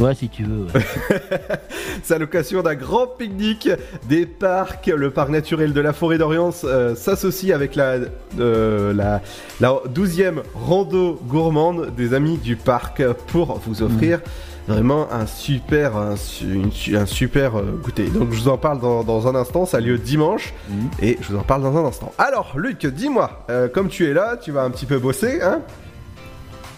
Ouais, 0.00 0.14
si 0.14 0.28
tu 0.28 0.42
veux. 0.42 0.64
ouais. 0.74 0.80
C'est 2.02 2.14
à 2.14 2.18
l'occasion 2.18 2.62
d'un 2.62 2.74
grand 2.74 3.06
pique-nique 3.06 3.68
des 4.08 4.26
parcs. 4.26 4.88
Le 4.94 5.10
parc 5.10 5.30
naturel 5.30 5.72
de 5.72 5.80
la 5.80 5.92
forêt 5.92 6.18
d'Orient 6.18 6.50
euh, 6.64 6.94
s'associe 6.96 7.54
avec 7.54 7.76
la, 7.76 7.98
euh, 8.40 8.92
la, 8.92 9.22
la 9.60 9.68
12e 9.94 10.42
rando 10.54 11.20
gourmande 11.26 11.92
des 11.96 12.12
amis 12.12 12.38
du 12.38 12.56
parc 12.56 13.02
pour 13.28 13.60
vous 13.64 13.82
offrir 13.82 14.20
vraiment 14.66 15.12
un 15.12 15.26
super, 15.26 15.96
un, 15.96 16.14
une 16.42 16.72
super 17.06 17.56
euh, 17.58 17.78
goûter. 17.82 18.06
Donc 18.08 18.32
je 18.32 18.40
vous 18.40 18.48
en 18.48 18.58
parle 18.58 18.80
dans, 18.80 19.04
dans 19.04 19.28
un 19.28 19.34
instant. 19.36 19.64
Ça 19.64 19.76
a 19.76 19.80
lieu 19.80 19.96
dimanche 19.98 20.54
et 21.00 21.18
je 21.20 21.32
vous 21.32 21.38
en 21.38 21.42
parle 21.42 21.62
dans 21.62 21.76
un 21.76 21.84
instant. 21.86 22.12
Alors 22.18 22.54
Luc, 22.56 22.84
dis-moi, 22.84 23.46
comme 23.72 23.88
tu 23.88 24.08
es 24.08 24.12
là, 24.12 24.36
tu 24.36 24.50
vas 24.50 24.62
un 24.62 24.70
petit 24.70 24.86
peu 24.86 24.98
bosser, 24.98 25.40
hein? 25.40 25.60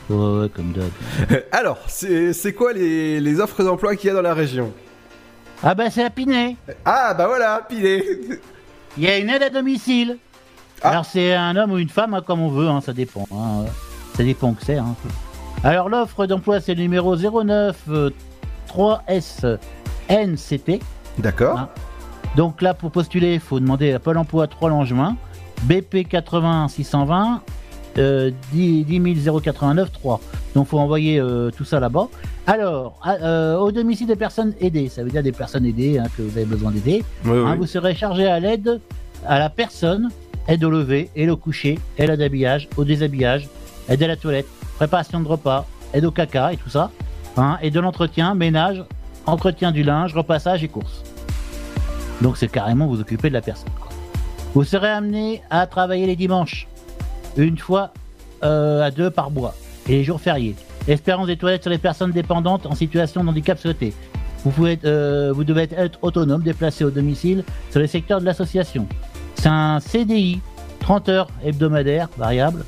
Ouais, 0.08 0.40
ouais, 0.40 0.48
comme 0.48 0.72
d'hab. 0.72 0.90
Alors, 1.52 1.78
c'est 1.88 2.52
quoi 2.54 2.72
les, 2.72 3.20
les 3.20 3.40
offres 3.40 3.62
d'emploi 3.64 3.96
qu'il 3.96 4.08
y 4.08 4.10
a 4.10 4.14
dans 4.14 4.22
la 4.22 4.34
région? 4.34 4.72
Ah 5.62 5.74
bah 5.74 5.88
c'est 5.90 6.04
à 6.04 6.10
Pinet. 6.10 6.56
Ah 6.84 7.14
bah 7.14 7.26
voilà, 7.26 7.64
Pinet. 7.68 8.04
Il 8.98 9.04
y 9.04 9.08
a 9.08 9.16
une 9.18 9.30
aide 9.30 9.42
à 9.42 9.50
domicile. 9.50 10.18
Ah. 10.82 10.90
Alors 10.90 11.06
c'est 11.06 11.34
un 11.34 11.56
homme 11.56 11.72
ou 11.72 11.78
une 11.78 11.88
femme, 11.88 12.12
hein, 12.14 12.22
comme 12.24 12.40
on 12.40 12.50
veut, 12.50 12.68
hein, 12.68 12.80
ça 12.82 12.92
dépend. 12.92 13.26
hein. 13.32 13.64
Ça 14.14 14.22
dépend 14.22 14.52
que 14.52 14.62
c'est. 14.64 14.78
Alors 15.64 15.88
l'offre 15.88 16.26
d'emploi 16.26 16.60
c'est 16.60 16.74
le 16.74 16.82
numéro 16.82 17.16
09 17.16 17.76
euh, 17.88 18.10
3S 18.68 19.58
NCP. 20.10 20.80
D'accord. 21.18 21.68
Donc 22.36 22.60
là 22.60 22.74
pour 22.74 22.90
postuler, 22.90 23.34
il 23.34 23.40
faut 23.40 23.58
demander 23.58 23.92
à 23.92 23.98
Pôle 23.98 24.18
emploi 24.18 24.46
3 24.46 24.68
Langevin, 24.68 25.16
BP 25.62 26.06
80 26.08 26.68
620, 26.68 27.40
euh, 27.98 28.30
10, 28.52 28.84
10 28.84 29.28
089 29.42 29.92
3. 29.92 30.20
Donc 30.54 30.66
faut 30.68 30.78
envoyer 30.78 31.18
euh, 31.20 31.50
tout 31.56 31.64
ça 31.64 31.80
là-bas. 31.80 32.08
Alors, 32.46 32.98
à- 33.02 33.14
euh, 33.22 33.56
au 33.58 33.72
domicile 33.72 34.06
des 34.06 34.16
personnes 34.16 34.52
aidées, 34.60 34.88
ça 34.88 35.02
veut 35.02 35.10
dire 35.10 35.22
des 35.22 35.32
personnes 35.32 35.66
aidées, 35.66 35.98
hein, 35.98 36.04
que 36.16 36.22
vous 36.22 36.36
avez 36.36 36.46
besoin 36.46 36.70
d'aider. 36.70 37.04
Oui, 37.24 37.32
Hein, 37.38 37.50
oui. 37.52 37.56
Vous 37.58 37.66
serez 37.66 37.94
chargé 37.94 38.26
à 38.26 38.38
l'aide 38.40 38.80
à 39.26 39.38
la 39.38 39.48
personne, 39.50 40.10
aide 40.46 40.62
au 40.62 40.70
lever, 40.70 41.10
aide 41.16 41.30
au 41.30 41.36
coucher, 41.36 41.78
aide 41.98 42.10
à 42.10 42.16
l'habillage, 42.16 42.68
au 42.76 42.84
déshabillage, 42.84 43.48
aide 43.88 44.02
à 44.02 44.06
la 44.06 44.16
toilette, 44.16 44.46
préparation 44.76 45.20
de 45.20 45.26
repas, 45.28 45.66
aide 45.92 46.04
au 46.04 46.10
caca 46.12 46.52
et 46.52 46.56
tout 46.56 46.70
ça. 46.70 46.90
Hein, 47.36 47.58
et 47.62 47.70
de 47.70 47.80
l'entretien, 47.80 48.34
ménage, 48.34 48.84
entretien 49.26 49.72
du 49.72 49.82
linge, 49.82 50.14
repassage 50.14 50.62
et 50.62 50.68
courses. 50.68 51.02
Donc 52.22 52.36
c'est 52.36 52.48
carrément 52.48 52.86
vous 52.86 53.00
occuper 53.00 53.28
de 53.28 53.34
la 53.34 53.42
personne. 53.42 53.68
quoi. 53.80 53.90
Vous 54.54 54.64
serez 54.64 54.88
amené 54.88 55.42
à 55.50 55.66
travailler 55.66 56.06
les 56.06 56.16
dimanches, 56.16 56.66
une 57.36 57.58
fois 57.58 57.92
euh, 58.42 58.82
à 58.82 58.90
deux 58.90 59.10
par 59.10 59.30
mois, 59.30 59.54
et 59.88 59.92
les 59.92 60.04
jours 60.04 60.20
fériés. 60.20 60.54
Espérance 60.88 61.26
des 61.26 61.36
toilettes 61.36 61.62
sur 61.62 61.70
les 61.70 61.78
personnes 61.78 62.12
dépendantes 62.12 62.66
en 62.66 62.74
situation 62.74 63.24
de 63.24 63.28
handicap 63.28 63.58
souhaité. 63.58 63.92
Vous, 64.44 64.50
pouvez 64.50 64.72
être, 64.72 64.84
euh, 64.84 65.32
vous 65.34 65.42
devez 65.42 65.68
être 65.76 65.98
autonome, 66.02 66.42
déplacé 66.42 66.84
au 66.84 66.90
domicile 66.90 67.42
sur 67.70 67.80
les 67.80 67.88
secteurs 67.88 68.20
de 68.20 68.24
l'association. 68.24 68.86
C'est 69.34 69.48
un 69.48 69.80
CDI, 69.80 70.40
30 70.80 71.08
heures 71.08 71.28
hebdomadaires, 71.44 72.08
variable, 72.16 72.64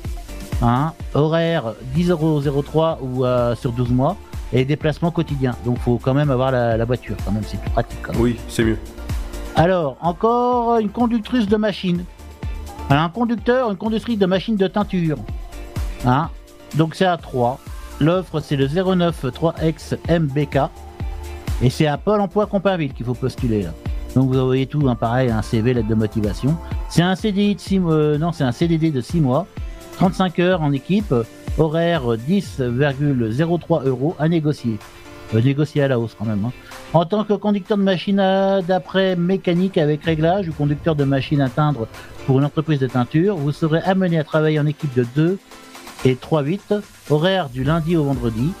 hein, 0.61 0.93
horaire 1.13 1.73
10,03€ 1.95 2.97
ou 3.01 3.25
euh, 3.25 3.55
sur 3.55 3.71
12 3.71 3.91
mois, 3.91 4.17
et 4.51 4.65
déplacement 4.65 5.11
quotidien. 5.11 5.55
Donc 5.63 5.77
faut 5.79 5.99
quand 6.01 6.13
même 6.13 6.31
avoir 6.31 6.51
la, 6.51 6.75
la 6.75 6.85
voiture, 6.85 7.15
quand 7.23 7.31
même, 7.31 7.43
c'est 7.45 7.59
plus 7.61 7.69
pratique. 7.69 7.99
quand 8.01 8.13
même. 8.13 8.21
Oui, 8.21 8.37
c'est 8.49 8.63
mieux. 8.63 8.77
Alors, 9.55 9.97
encore 10.01 10.79
une 10.79 10.89
conductrice 10.89 11.47
de 11.47 11.57
machine. 11.57 12.03
Un 12.89 13.09
conducteur, 13.09 13.69
une 13.71 13.77
conductrice 13.77 14.17
de 14.17 14.25
machine 14.25 14.55
de 14.55 14.67
teinture. 14.67 15.17
Hein? 16.05 16.29
Donc 16.75 16.95
c'est 16.95 17.05
à 17.05 17.17
3. 17.17 17.59
L'offre 17.99 18.39
c'est 18.39 18.55
le 18.55 18.67
09 18.67 19.25
3X 19.25 19.97
MBK. 20.19 20.59
Et 21.61 21.69
c'est 21.69 21.87
à 21.87 21.97
Pôle 21.97 22.21
emploi 22.21 22.45
Compainville 22.45 22.93
qu'il 22.93 23.05
faut 23.05 23.13
postuler. 23.13 23.67
Donc 24.15 24.29
vous 24.31 24.39
envoyez 24.39 24.65
tout, 24.65 24.87
hein, 24.89 24.95
pareil, 24.95 25.29
un 25.29 25.41
CV, 25.41 25.73
lettre 25.73 25.87
de 25.89 25.95
motivation. 25.95 26.55
C'est 26.89 27.01
un 27.03 27.15
CDI 27.15 27.55
de 27.55 27.59
6 27.59 27.79
mois, 27.79 28.17
non, 28.17 28.31
c'est 28.31 28.43
un 28.45 28.51
CDD 28.51 28.89
de 28.91 29.01
6 29.01 29.19
mois, 29.19 29.45
35 29.97 30.39
heures 30.39 30.61
en 30.63 30.71
équipe, 30.71 31.13
horaire 31.57 32.03
10,03 32.17 33.83
euros 33.85 34.15
à 34.17 34.27
négocier. 34.29 34.77
Euh, 35.35 35.41
négocier 35.41 35.83
à 35.83 35.87
la 35.87 35.99
hausse 35.99 36.15
quand 36.17 36.25
même. 36.25 36.43
hein. 36.45 36.51
En 36.93 37.05
tant 37.05 37.23
que 37.23 37.33
conducteur 37.33 37.77
de 37.77 37.83
machine 37.83 38.19
à- 38.19 38.61
d'après 38.63 39.15
mécanique 39.15 39.77
avec 39.77 40.03
réglage 40.03 40.47
ou 40.49 40.53
conducteur 40.53 40.95
de 40.95 41.03
machine 41.03 41.41
à 41.41 41.49
teindre 41.49 41.87
pour 42.29 42.37
une 42.37 42.45
entreprise 42.45 42.77
de 42.77 42.85
teinture, 42.85 43.35
vous 43.37 43.51
serez 43.51 43.79
amené 43.79 44.19
à 44.19 44.23
travailler 44.23 44.59
en 44.59 44.67
équipe 44.67 44.93
de 44.93 45.03
2 45.15 45.39
et 46.05 46.13
3-8, 46.13 46.79
horaire 47.09 47.49
du 47.49 47.63
lundi 47.63 47.97
au 47.97 48.03
vendredi. 48.03 48.51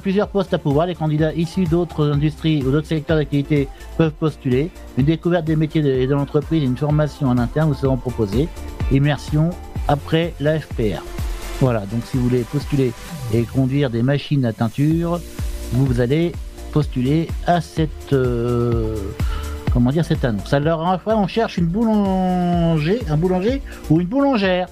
Plusieurs 0.00 0.28
postes 0.28 0.54
à 0.54 0.58
pouvoir, 0.58 0.86
les 0.86 0.94
candidats 0.94 1.34
issus 1.34 1.64
d'autres 1.64 2.10
industries 2.10 2.64
ou 2.64 2.70
d'autres 2.70 2.86
secteurs 2.86 3.18
d'activité 3.18 3.68
peuvent 3.98 4.14
postuler. 4.14 4.70
Une 4.96 5.04
découverte 5.04 5.44
des 5.44 5.56
métiers 5.56 5.84
et 5.84 6.06
de 6.06 6.14
l'entreprise 6.14 6.62
et 6.62 6.64
une 6.64 6.78
formation 6.78 7.26
en 7.26 7.36
interne 7.36 7.68
vous 7.68 7.74
seront 7.74 7.98
proposées. 7.98 8.48
Immersion 8.90 9.50
après 9.88 10.32
la 10.40 10.58
FPR. 10.58 11.02
Voilà, 11.60 11.80
donc 11.80 12.00
si 12.06 12.16
vous 12.16 12.22
voulez 12.22 12.44
postuler 12.50 12.94
et 13.34 13.42
conduire 13.42 13.90
des 13.90 14.02
machines 14.02 14.46
à 14.46 14.54
teinture, 14.54 15.20
vous 15.72 16.00
allez 16.00 16.32
postuler 16.72 17.28
à 17.46 17.60
cette 17.60 18.14
euh, 18.14 18.96
comment 19.76 19.90
dire 19.90 20.06
cette 20.06 20.24
annonce. 20.24 20.54
Alors 20.54 20.88
après 20.88 21.12
on 21.12 21.26
cherche 21.26 21.58
une 21.58 21.66
boulanger, 21.66 23.02
un 23.10 23.18
boulanger 23.18 23.60
ou 23.90 24.00
une 24.00 24.06
boulangère. 24.06 24.68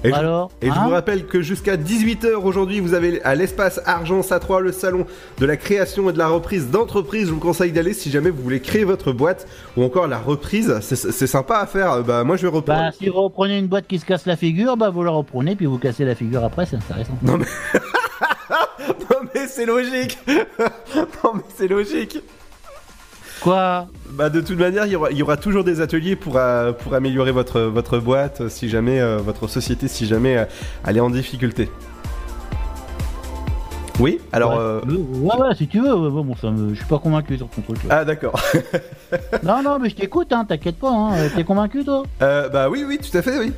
Et, 0.03 0.09
je- 0.09 0.13
Alors 0.15 0.51
et 0.61 0.67
je 0.67 0.71
hein 0.71 0.83
vous 0.85 0.91
rappelle 0.91 1.25
que 1.25 1.41
jusqu'à 1.41 1.75
18h 1.75 2.35
aujourd'hui, 2.35 2.79
vous 2.79 2.93
avez 2.93 3.19
à 3.23 3.33
l'espace 3.33 3.81
Argence 3.85 4.31
à 4.31 4.39
3 4.39 4.61
le 4.61 4.71
salon 4.71 5.07
de 5.39 5.45
la 5.47 5.57
création 5.57 6.09
et 6.09 6.13
de 6.13 6.19
la 6.19 6.27
reprise 6.27 6.69
d'entreprise. 6.69 7.27
Je 7.29 7.33
vous 7.33 7.39
conseille 7.39 7.71
d'aller 7.71 7.93
si 7.93 8.11
jamais 8.11 8.29
vous 8.29 8.43
voulez 8.43 8.59
créer 8.59 8.83
votre 8.83 9.11
boîte 9.11 9.47
ou 9.75 9.83
encore 9.83 10.07
la 10.07 10.19
reprise. 10.19 10.77
C'est 10.81 11.25
sympa 11.27 11.57
à 11.57 11.65
faire. 11.65 12.03
Bah, 12.03 12.23
moi, 12.23 12.37
je 12.37 12.43
vais 12.43 12.53
reprendre. 12.53 12.79
Bah, 12.79 12.91
si 12.91 13.09
vous 13.09 13.21
reprenez 13.23 13.57
une 13.57 13.65
boîte 13.67 13.87
qui 13.87 13.97
se 13.97 14.05
casse 14.05 14.27
la 14.27 14.35
figure, 14.35 14.77
bah 14.77 14.91
vous 14.91 15.03
la 15.03 15.09
reprenez, 15.11 15.55
puis 15.55 15.65
vous 15.65 15.79
cassez 15.79 16.05
la 16.05 16.13
figure 16.13 16.43
après, 16.43 16.67
c'est 16.67 16.75
intéressant. 16.75 17.17
Non 17.23 17.37
mais... 17.39 17.45
non 19.09 19.17
mais 19.33 19.47
c'est 19.47 19.65
logique 19.65 20.19
Non 21.23 21.31
mais 21.33 21.41
c'est 21.55 21.67
logique 21.67 22.19
Quoi 23.41 23.87
Bah 24.11 24.29
de 24.29 24.41
toute 24.41 24.57
manière, 24.57 24.85
il 24.85 24.91
y 24.91 24.95
aura, 24.95 25.11
il 25.11 25.17
y 25.17 25.23
aura 25.23 25.37
toujours 25.37 25.63
des 25.63 25.81
ateliers 25.81 26.15
pour, 26.15 26.37
euh, 26.37 26.71
pour 26.71 26.93
améliorer 26.93 27.31
votre, 27.31 27.61
votre 27.61 27.99
boîte, 27.99 28.47
si 28.49 28.69
jamais, 28.69 28.99
euh, 28.99 29.17
votre 29.17 29.47
société, 29.47 29.87
si 29.87 30.05
jamais 30.05 30.37
euh, 30.37 30.45
elle 30.85 30.97
est 30.97 31.01
en 31.01 31.09
difficulté. 31.09 31.69
Oui 33.99 34.19
Alors... 34.31 34.53
ouais. 34.85 34.93
ouais, 34.93 35.37
ouais, 35.37 35.55
si 35.55 35.67
tu 35.67 35.79
veux, 35.79 35.93
ouais, 35.95 36.23
bon, 36.23 36.35
ça 36.35 36.51
me... 36.51 36.69
je 36.69 36.75
suis 36.75 36.85
pas 36.85 36.99
convaincu 36.99 37.37
sur 37.37 37.47
ton 37.49 37.61
truc. 37.61 37.83
là. 37.83 37.99
Ah 37.99 38.05
d'accord. 38.05 38.39
non, 39.43 39.63
non, 39.63 39.79
mais 39.79 39.89
je 39.89 39.95
t'écoute, 39.95 40.31
hein, 40.31 40.45
t'inquiète 40.47 40.77
pas, 40.77 40.91
hein. 40.91 41.13
t'es 41.35 41.43
convaincu 41.43 41.83
toi? 41.83 42.03
Euh, 42.21 42.47
bah 42.49 42.69
oui, 42.69 42.85
oui, 42.87 42.99
tout 42.99 43.15
à 43.17 43.21
fait, 43.23 43.39
oui. 43.39 43.53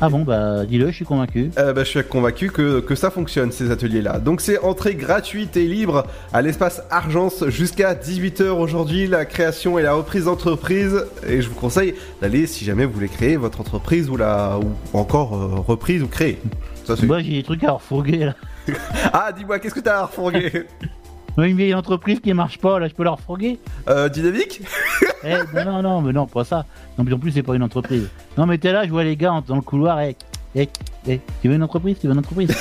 Ah 0.00 0.08
bon, 0.08 0.22
bah 0.22 0.64
dis-le, 0.64 0.88
je 0.90 0.96
suis 0.96 1.04
convaincu. 1.04 1.50
Euh, 1.58 1.72
bah, 1.72 1.84
je 1.84 1.88
suis 1.90 2.04
convaincu 2.04 2.50
que, 2.50 2.80
que 2.80 2.94
ça 2.94 3.10
fonctionne 3.10 3.52
ces 3.52 3.70
ateliers-là. 3.70 4.18
Donc 4.18 4.40
c'est 4.40 4.58
entrée 4.60 4.94
gratuite 4.94 5.56
et 5.56 5.66
libre 5.66 6.06
à 6.32 6.40
l'espace 6.40 6.82
Argence 6.90 7.44
jusqu'à 7.48 7.94
18h 7.94 8.48
aujourd'hui, 8.48 9.06
la 9.06 9.24
création 9.24 9.78
et 9.78 9.82
la 9.82 9.92
reprise 9.92 10.24
d'entreprise. 10.24 11.04
Et 11.26 11.42
je 11.42 11.48
vous 11.48 11.54
conseille 11.54 11.94
d'aller 12.22 12.46
si 12.46 12.64
jamais 12.64 12.86
vous 12.86 12.92
voulez 12.92 13.08
créer 13.08 13.36
votre 13.36 13.60
entreprise 13.60 14.08
ou, 14.08 14.16
la, 14.16 14.58
ou 14.58 14.98
encore 14.98 15.34
euh, 15.34 15.56
reprise 15.56 16.02
ou 16.02 16.08
créer. 16.08 16.38
Ça, 16.84 16.94
Moi 17.06 17.20
j'ai 17.20 17.32
des 17.32 17.42
trucs 17.42 17.64
à 17.64 17.72
refourguer 17.72 18.24
là. 18.24 18.34
ah 19.12 19.30
dis-moi, 19.36 19.58
qu'est-ce 19.58 19.74
que 19.74 19.80
t'as 19.80 19.98
à 19.98 20.06
refourguer? 20.06 20.66
Une 21.38 21.56
vieille 21.56 21.74
entreprise 21.74 22.20
qui 22.20 22.32
marche 22.34 22.58
pas, 22.58 22.78
là 22.78 22.88
je 22.88 22.94
peux 22.94 23.04
la 23.04 23.12
refourguer 23.12 23.58
euh, 23.88 24.08
Dynamique 24.08 24.62
Eh, 25.24 25.34
non, 25.54 25.64
non, 25.64 25.82
non, 25.82 26.00
mais 26.00 26.12
non, 26.14 26.26
pas 26.26 26.44
ça. 26.44 26.64
Non, 26.96 27.04
mais 27.04 27.12
en 27.12 27.18
plus 27.18 27.30
c'est 27.32 27.42
pas 27.42 27.54
une 27.54 27.62
entreprise. 27.62 28.08
Non, 28.38 28.46
mais 28.46 28.56
t'es 28.58 28.72
là, 28.72 28.84
je 28.86 28.90
vois 28.90 29.04
les 29.04 29.16
gars 29.16 29.32
en- 29.34 29.42
dans 29.42 29.56
le 29.56 29.60
couloir, 29.62 30.00
eh, 30.00 30.16
eh, 30.54 30.68
eh, 31.06 31.20
tu 31.42 31.48
veux 31.48 31.54
une 31.54 31.62
entreprise 31.62 31.98
Tu 32.00 32.06
veux 32.06 32.12
une 32.14 32.18
entreprise 32.20 32.50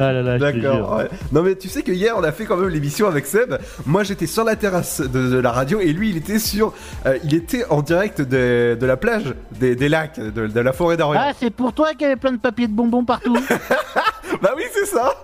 Ah 0.00 0.10
là 0.12 0.22
là, 0.22 0.38
je 0.38 0.44
te 0.44 0.52
jure. 0.58 0.72
D'accord. 0.72 0.96
ouais. 0.96 1.08
Non 1.32 1.42
mais 1.42 1.54
tu 1.54 1.68
sais 1.68 1.82
que 1.82 1.92
hier 1.92 2.14
on 2.16 2.22
a 2.24 2.32
fait 2.32 2.46
quand 2.46 2.56
même 2.56 2.70
l'émission 2.70 3.08
avec 3.08 3.26
Seb. 3.26 3.56
Moi 3.84 4.04
j'étais 4.04 4.26
sur 4.26 4.42
la 4.42 4.56
terrasse 4.56 5.02
de, 5.02 5.28
de 5.28 5.36
la 5.38 5.52
radio 5.52 5.80
et 5.80 5.92
lui 5.92 6.08
il 6.10 6.16
était 6.16 6.38
sur, 6.38 6.72
euh, 7.04 7.18
il 7.24 7.34
était 7.34 7.66
en 7.68 7.82
direct 7.82 8.22
de, 8.22 8.76
de 8.80 8.86
la 8.86 8.96
plage, 8.96 9.34
des, 9.60 9.76
des 9.76 9.90
lacs, 9.90 10.18
de, 10.18 10.46
de 10.46 10.60
la 10.60 10.72
forêt 10.72 10.96
d'Orient. 10.96 11.20
Ah, 11.22 11.32
c'est 11.38 11.50
pour 11.50 11.74
toi 11.74 11.92
qu'il 11.92 12.02
y 12.02 12.04
avait 12.06 12.16
plein 12.16 12.32
de 12.32 12.38
papiers 12.38 12.68
de 12.68 12.72
bonbons 12.72 13.04
partout 13.04 13.36
bah 14.46 14.54
oui 14.56 14.62
c'est 14.72 14.86
ça. 14.86 15.14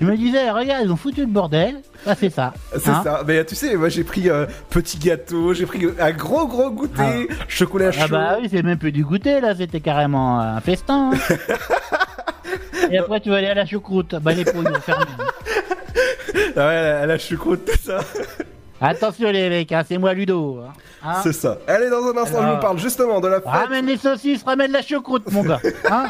Je 0.00 0.06
me 0.06 0.16
disais, 0.16 0.50
regarde, 0.50 0.82
ils 0.84 0.90
ont 0.92 0.96
foutu 0.96 1.20
le 1.20 1.26
bordel. 1.26 1.80
Ah, 2.06 2.14
c'est 2.18 2.30
ça. 2.30 2.52
C'est 2.76 2.88
Hein 2.90 3.00
ça. 3.04 3.22
Mais 3.26 3.44
tu 3.44 3.54
sais, 3.54 3.76
moi 3.76 3.88
j'ai 3.88 4.04
pris 4.04 4.28
euh, 4.30 4.46
petit 4.70 4.98
gâteau, 4.98 5.52
j'ai 5.54 5.66
pris 5.66 5.86
un 6.00 6.10
gros 6.12 6.46
gros 6.46 6.70
goûter, 6.70 7.28
chocolat 7.48 7.92
chaud. 7.92 8.00
Ah 8.04 8.08
bah 8.08 8.36
oui, 8.40 8.48
c'est 8.50 8.62
même 8.62 8.78
plus 8.78 8.92
du 8.92 9.04
goûter 9.04 9.40
là, 9.40 9.54
c'était 9.56 9.80
carrément 9.80 10.40
un 10.40 10.60
festin. 10.60 11.12
hein. 11.12 11.36
Et 12.90 12.98
après 12.98 13.20
tu 13.20 13.30
vas 13.30 13.36
aller 13.36 13.48
à 13.48 13.54
la 13.54 13.66
choucroute. 13.66 14.14
Bah 14.20 14.32
les 14.32 14.44
pouilles 14.44 14.64
vont 14.64 14.80
fermer. 14.80 15.04
Ah 16.56 16.66
ouais, 16.66 16.82
la, 16.82 17.06
la 17.06 17.18
choucroute, 17.18 17.64
tout 17.64 17.78
ça. 17.82 17.98
Attention 18.80 19.30
les 19.32 19.48
mecs, 19.48 19.72
hein, 19.72 19.82
c'est 19.86 19.98
moi 19.98 20.12
Ludo. 20.14 20.60
hein. 20.64 20.72
Hein 21.04 21.20
C'est 21.22 21.32
ça. 21.32 21.58
Allez 21.66 21.90
dans 21.90 22.04
un 22.06 22.16
instant, 22.16 22.42
je 22.46 22.54
vous 22.54 22.60
parle 22.60 22.78
justement 22.78 23.20
de 23.20 23.26
la 23.28 23.40
fête. 23.40 23.50
Ramène 23.50 23.86
les 23.86 23.96
saucisses, 23.96 24.42
ramène 24.44 24.70
la 24.72 24.82
choucroute 24.82 25.30
mon 25.32 25.42
gars. 25.42 25.60
Hein 25.90 26.06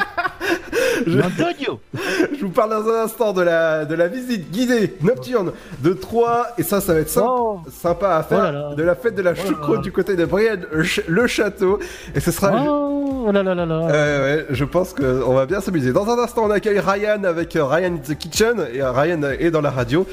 Je-. 1.06 1.18
Je 2.38 2.44
vous 2.44 2.50
parle 2.50 2.70
dans 2.70 2.88
un 2.90 3.04
instant 3.04 3.32
de 3.32 3.42
la, 3.42 3.84
de 3.84 3.94
la 3.94 4.08
visite 4.08 4.50
guidée 4.50 4.94
nocturne 5.02 5.52
de 5.82 5.92
Troyes 5.92 6.46
et 6.58 6.62
ça, 6.62 6.80
ça 6.80 6.94
va 6.94 7.00
être 7.00 7.08
sympa, 7.08 7.28
sympa 7.70 8.16
à 8.16 8.22
faire. 8.22 8.38
Oh 8.40 8.42
là 8.42 8.52
là. 8.52 8.74
De 8.74 8.82
la 8.82 8.94
fête 8.94 9.14
de 9.14 9.22
la 9.22 9.34
choucroute 9.34 9.82
du 9.82 9.92
côté 9.92 10.16
de 10.16 10.24
Brienne 10.24 10.66
le 11.08 11.26
Château 11.26 11.78
et 12.14 12.20
ce 12.20 12.30
sera. 12.30 12.52
Oh 12.68 13.30
là 13.32 13.42
là 13.42 13.54
là 13.54 13.66
là. 13.66 13.80
Ouais, 13.80 13.90
ouais, 13.92 14.46
je 14.50 14.64
pense 14.64 14.92
qu'on 14.94 15.34
va 15.34 15.46
bien 15.46 15.60
s'amuser. 15.60 15.92
Dans 15.92 16.08
un 16.08 16.18
instant, 16.18 16.44
on 16.46 16.50
accueille 16.50 16.80
Ryan 16.80 17.24
avec 17.24 17.56
euh, 17.56 17.64
Ryan 17.64 17.94
in 17.94 17.96
the 17.98 18.16
Kitchen 18.16 18.66
et 18.72 18.80
euh, 18.80 18.92
Ryan 18.92 19.20
est 19.38 19.50
dans 19.50 19.60
la 19.60 19.70
radio. 19.70 20.06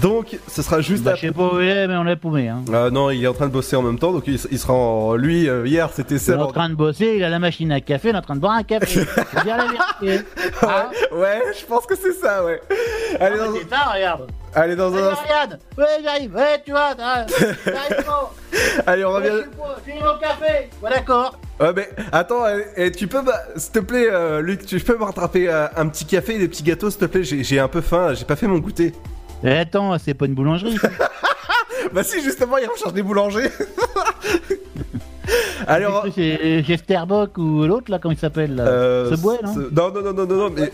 Donc, 0.00 0.38
ce 0.48 0.62
sera 0.62 0.80
juste 0.80 1.04
Bah, 1.04 1.12
je 1.14 1.26
après. 1.26 1.28
sais 1.28 1.32
pas 1.50 1.54
où 1.54 1.60
il 1.60 1.68
est, 1.68 1.86
mais 1.86 1.96
on 1.96 2.06
est 2.06 2.16
paumé. 2.16 2.48
Hein. 2.48 2.62
Ah 2.72 2.90
non, 2.90 3.10
il 3.10 3.22
est 3.22 3.28
en 3.28 3.32
train 3.34 3.46
de 3.46 3.52
bosser 3.52 3.76
en 3.76 3.82
même 3.82 3.98
temps, 3.98 4.12
donc 4.12 4.24
il, 4.26 4.38
il 4.50 4.58
sera 4.58 4.72
en. 4.72 5.14
Lui, 5.14 5.48
euh, 5.48 5.66
hier, 5.66 5.90
c'était 5.94 6.16
Il 6.16 6.30
est 6.32 6.34
en 6.34 6.46
train 6.50 6.68
de 6.68 6.74
bosser, 6.74 7.14
il 7.16 7.22
a 7.22 7.28
la 7.28 7.38
machine 7.38 7.70
à 7.70 7.80
café, 7.80 8.08
il 8.08 8.14
est 8.14 8.18
en 8.18 8.22
train 8.22 8.34
de 8.34 8.40
boire 8.40 8.54
un 8.54 8.62
café. 8.64 9.00
Dire 9.44 9.56
la 9.56 9.66
vérité. 10.00 10.23
Ah, 10.62 10.90
Ouais, 11.12 11.42
je 11.58 11.64
pense 11.66 11.86
que 11.86 11.94
c'est 11.96 12.12
ça, 12.12 12.44
ouais. 12.44 12.60
Allez, 13.20 13.36
ah, 13.40 13.46
dans, 13.46 13.54
ça, 13.76 13.90
regarde. 13.92 14.30
allez, 14.54 14.76
dans 14.76 14.94
un 14.94 15.14
Regarde. 15.14 15.58
Ouais, 15.78 15.84
j'arrive. 16.02 16.34
Ouais, 16.34 16.62
tu 16.64 16.70
vois, 16.72 16.90
j'arrive. 16.96 17.54
Allez, 18.86 19.04
on 19.04 19.12
revient. 19.12 19.42
suis 19.84 19.98
au 19.98 20.18
café. 20.20 20.70
Ouais, 20.82 20.90
d'accord. 20.90 21.38
Ouais, 21.60 21.72
mais 21.74 21.88
attends, 22.12 22.44
et 22.76 22.90
tu 22.92 23.06
peux, 23.06 23.22
bah, 23.22 23.40
s'il 23.56 23.72
te 23.72 23.78
plaît, 23.80 24.08
euh, 24.10 24.40
Luc, 24.40 24.64
tu 24.66 24.78
peux 24.80 24.96
me 24.96 25.04
rattraper 25.04 25.48
euh, 25.48 25.66
un 25.76 25.88
petit 25.88 26.04
café 26.04 26.34
et 26.34 26.38
des 26.38 26.48
petits 26.48 26.62
gâteaux, 26.62 26.90
s'il 26.90 27.00
te 27.00 27.04
plaît? 27.06 27.22
J'ai 27.24 27.42
j'ai 27.44 27.58
un 27.60 27.68
peu 27.68 27.80
faim, 27.80 28.14
j'ai 28.14 28.24
pas 28.24 28.36
fait 28.36 28.46
mon 28.46 28.58
goûter. 28.58 28.92
Eh, 29.44 29.50
attends, 29.58 29.96
c'est 29.98 30.14
pas 30.14 30.26
une 30.26 30.34
boulangerie. 30.34 30.76
Bah, 31.92 32.02
si, 32.02 32.22
justement, 32.22 32.56
il 32.56 32.66
recherche 32.66 32.94
des 32.94 33.02
boulangers. 33.02 33.50
Allez, 35.66 35.86
on 35.86 35.90
va- 35.92 36.04
C'est 36.14 36.76
Starbucks 36.76 37.38
ou 37.38 37.64
l'autre 37.66 37.90
là, 37.90 37.98
comment 37.98 38.12
il 38.12 38.18
s'appelle 38.18 38.54
là 38.56 38.64
Euh, 38.64 39.10
Subway, 39.14 39.38
non 39.42 39.54
ce- 39.54 39.58
non, 39.74 39.90
non, 39.92 40.02
non, 40.02 40.26
non, 40.26 40.26
non, 40.26 40.50
mais. 40.50 40.70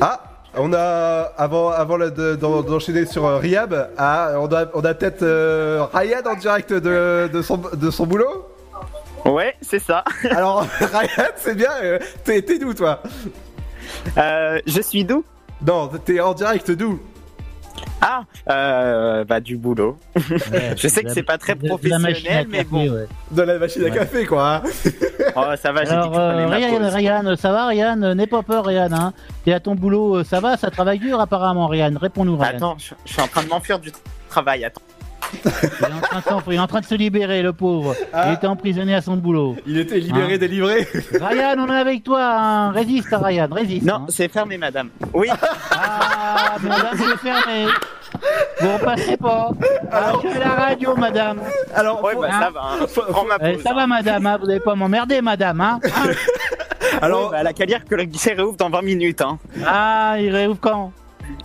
Ah 0.00 0.20
on 0.60 0.72
a, 0.72 1.30
avant, 1.36 1.68
avant 1.70 1.98
d'enchaîner 1.98 3.04
sur 3.06 3.26
euh, 3.26 3.36
Riab, 3.38 3.90
ah, 3.98 4.32
on 4.38 4.46
a, 4.52 4.64
on 4.74 4.80
a 4.80 4.94
peut-être 4.94 5.22
euh, 5.22 5.84
Ryan 5.92 6.22
en 6.26 6.34
direct 6.36 6.72
de, 6.72 7.28
de, 7.32 7.42
son, 7.42 7.60
de 7.74 7.90
son 7.90 8.06
boulot 8.06 8.46
Ouais, 9.26 9.54
c'est 9.60 9.78
ça. 9.78 10.04
Alors, 10.30 10.66
Ryan, 10.80 11.28
c'est 11.36 11.54
bien, 11.54 11.70
euh, 11.82 11.98
t'es 12.24 12.40
t'es 12.42 12.58
d'où 12.58 12.72
toi? 12.72 13.02
Euh, 14.16 14.58
je 14.66 14.80
suis 14.80 15.04
d'où? 15.04 15.22
Non, 15.66 15.88
t'es 16.04 16.18
en 16.20 16.32
direct 16.34 16.70
d'où? 16.70 16.98
Ah, 18.00 18.22
euh, 18.50 19.24
bah 19.24 19.40
du 19.40 19.56
boulot. 19.56 19.98
je 20.16 20.88
sais 20.88 21.02
que 21.02 21.10
c'est 21.10 21.22
pas 21.22 21.36
très 21.38 21.54
de- 21.54 21.62
de 21.62 21.88
la 21.88 21.98
machine 21.98 22.26
à 22.28 22.44
professionnel, 22.44 22.46
mais 22.48 22.58
café, 22.58 22.68
bon. 22.70 22.88
ouais. 22.94 23.06
De 23.30 23.42
la 23.42 23.58
machine 23.58 23.82
à 23.82 23.84
Ouais. 23.86 23.90
café, 23.90 24.24
quoi. 24.26 24.56
hein. 24.56 24.62
Oh, 25.36 25.44
ça 25.60 25.72
va, 25.72 25.82
j'ai 25.84 25.90
dit 25.90 25.94
Alors, 25.94 26.08
que 26.10 26.14
je 26.14 26.20
prenais 26.20 26.42
euh, 26.42 26.88
Ryan. 26.90 26.90
Ryan, 27.22 27.36
ça 27.36 27.52
va, 27.52 27.66
Ryan? 27.66 28.02
Euh, 28.02 28.14
N'aie 28.14 28.26
pas 28.26 28.42
peur, 28.42 28.64
Ryan. 28.64 28.88
Hein. 28.92 29.12
T'es 29.44 29.52
à 29.52 29.60
ton 29.60 29.74
boulot, 29.74 30.16
euh, 30.18 30.24
ça 30.24 30.40
va 30.40 30.56
Ça 30.56 30.70
travaille 30.70 30.98
dur, 30.98 31.20
apparemment, 31.20 31.66
Ryan. 31.68 31.92
Réponds-nous, 32.00 32.36
Ryan. 32.36 32.50
Attends, 32.56 32.76
je, 32.78 32.94
je 33.04 33.12
suis 33.12 33.22
en 33.22 33.28
train 33.28 33.42
de 33.44 33.48
m'enfuir 33.48 33.78
du 33.78 33.92
travail. 34.28 34.64
Attends. 34.64 34.80
Il 35.44 35.50
est, 35.50 36.16
en 36.16 36.20
train 36.20 36.36
de 36.36 36.42
il 36.52 36.54
est 36.54 36.58
en 36.58 36.66
train 36.66 36.80
de 36.80 36.84
se 36.86 36.94
libérer, 36.94 37.42
le 37.42 37.52
pauvre. 37.52 37.94
Il 38.26 38.32
était 38.34 38.46
emprisonné 38.46 38.94
à 38.94 39.00
son 39.02 39.16
boulot. 39.16 39.56
Il 39.66 39.78
était 39.78 39.98
libéré, 39.98 40.34
Hein 40.34 40.38
délivré. 40.38 40.86
Ryan, 41.20 41.56
on 41.58 41.68
est 41.72 41.76
avec 41.78 42.02
toi. 42.04 42.20
Hein. 42.22 42.70
Résiste, 42.70 43.08
Ryan, 43.12 43.48
résiste. 43.50 43.84
Non, 43.86 43.94
hein. 43.94 44.06
c'est 44.08 44.28
fermé, 44.30 44.56
madame. 44.58 44.90
Oui. 45.12 45.28
Ah, 45.70 46.56
madame, 46.62 46.96
c'est 46.96 47.16
fermé. 47.18 47.66
Vous 48.60 48.72
repassez 48.72 49.16
pas. 49.16 49.50
Ah, 49.92 50.12
je 50.22 50.28
fais 50.28 50.38
la 50.40 50.48
radio, 50.48 50.96
madame. 50.96 51.40
Alors, 51.74 52.02
ouais, 52.02 52.14
bah 52.18 52.28
hein. 52.32 52.40
ça 52.42 52.50
va. 52.50 52.60
hein. 52.62 53.24
Ma 53.28 53.48
Eh, 53.48 53.54
pause. 53.54 53.62
ça 53.62 53.74
va, 53.74 53.86
madame, 53.86 54.26
hein, 54.26 54.38
vous 54.40 54.46
n'allez 54.46 54.60
pas 54.60 54.74
m'emmerder, 54.74 55.20
madame. 55.20 55.60
Hein 55.60 55.78
Alors, 57.02 57.26
Oui, 57.26 57.32
bah, 57.32 57.42
la 57.42 57.52
calière 57.52 57.84
que 57.84 57.94
le 57.94 58.04
guichet 58.04 58.32
réouvre 58.32 58.56
dans 58.56 58.70
20 58.70 58.82
minutes. 58.82 59.20
Hein. 59.20 59.38
ah, 59.66 60.16
il 60.18 60.34
réouvre 60.34 60.58
quand? 60.60 60.92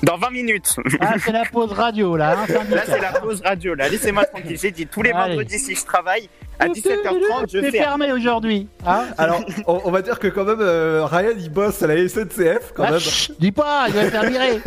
Dans 0.03 0.17
20 0.17 0.29
minutes. 0.31 0.75
Ah, 0.99 1.13
c'est 1.23 1.31
la 1.31 1.43
pause 1.45 1.71
radio, 1.71 2.15
là. 2.17 2.37
Hein. 2.49 2.63
Là, 2.69 2.81
c'est 2.85 2.99
la 3.01 3.11
pause 3.13 3.41
radio. 3.43 3.73
Là, 3.75 3.89
laissez-moi 3.89 4.25
tranquille. 4.25 4.57
J'ai 4.61 4.71
dit 4.71 4.87
tous 4.87 5.01
les 5.01 5.11
Allez. 5.11 5.29
vendredis, 5.35 5.59
si 5.59 5.75
je 5.75 5.85
travaille, 5.85 6.29
à 6.59 6.67
17h30, 6.67 7.51
je 7.51 7.59
C'est 7.61 7.71
fais. 7.71 7.77
fermé 7.79 8.11
aujourd'hui. 8.11 8.67
Hein 8.85 9.05
Alors, 9.17 9.41
on, 9.67 9.81
on 9.85 9.91
va 9.91 10.01
dire 10.01 10.19
que 10.19 10.27
quand 10.27 10.45
même, 10.45 10.61
euh, 10.61 11.05
Ryan, 11.05 11.33
il 11.37 11.49
bosse 11.49 11.81
à 11.83 11.87
la 11.87 11.95
SNCF, 12.07 12.73
quand 12.75 12.83
Ah, 12.87 12.91
même. 12.91 12.99
chut, 12.99 13.35
dis 13.39 13.51
pas, 13.51 13.85
il 13.89 13.93
va 13.93 14.05
se 14.05 14.09
faire 14.09 14.23
virer. 14.29 14.59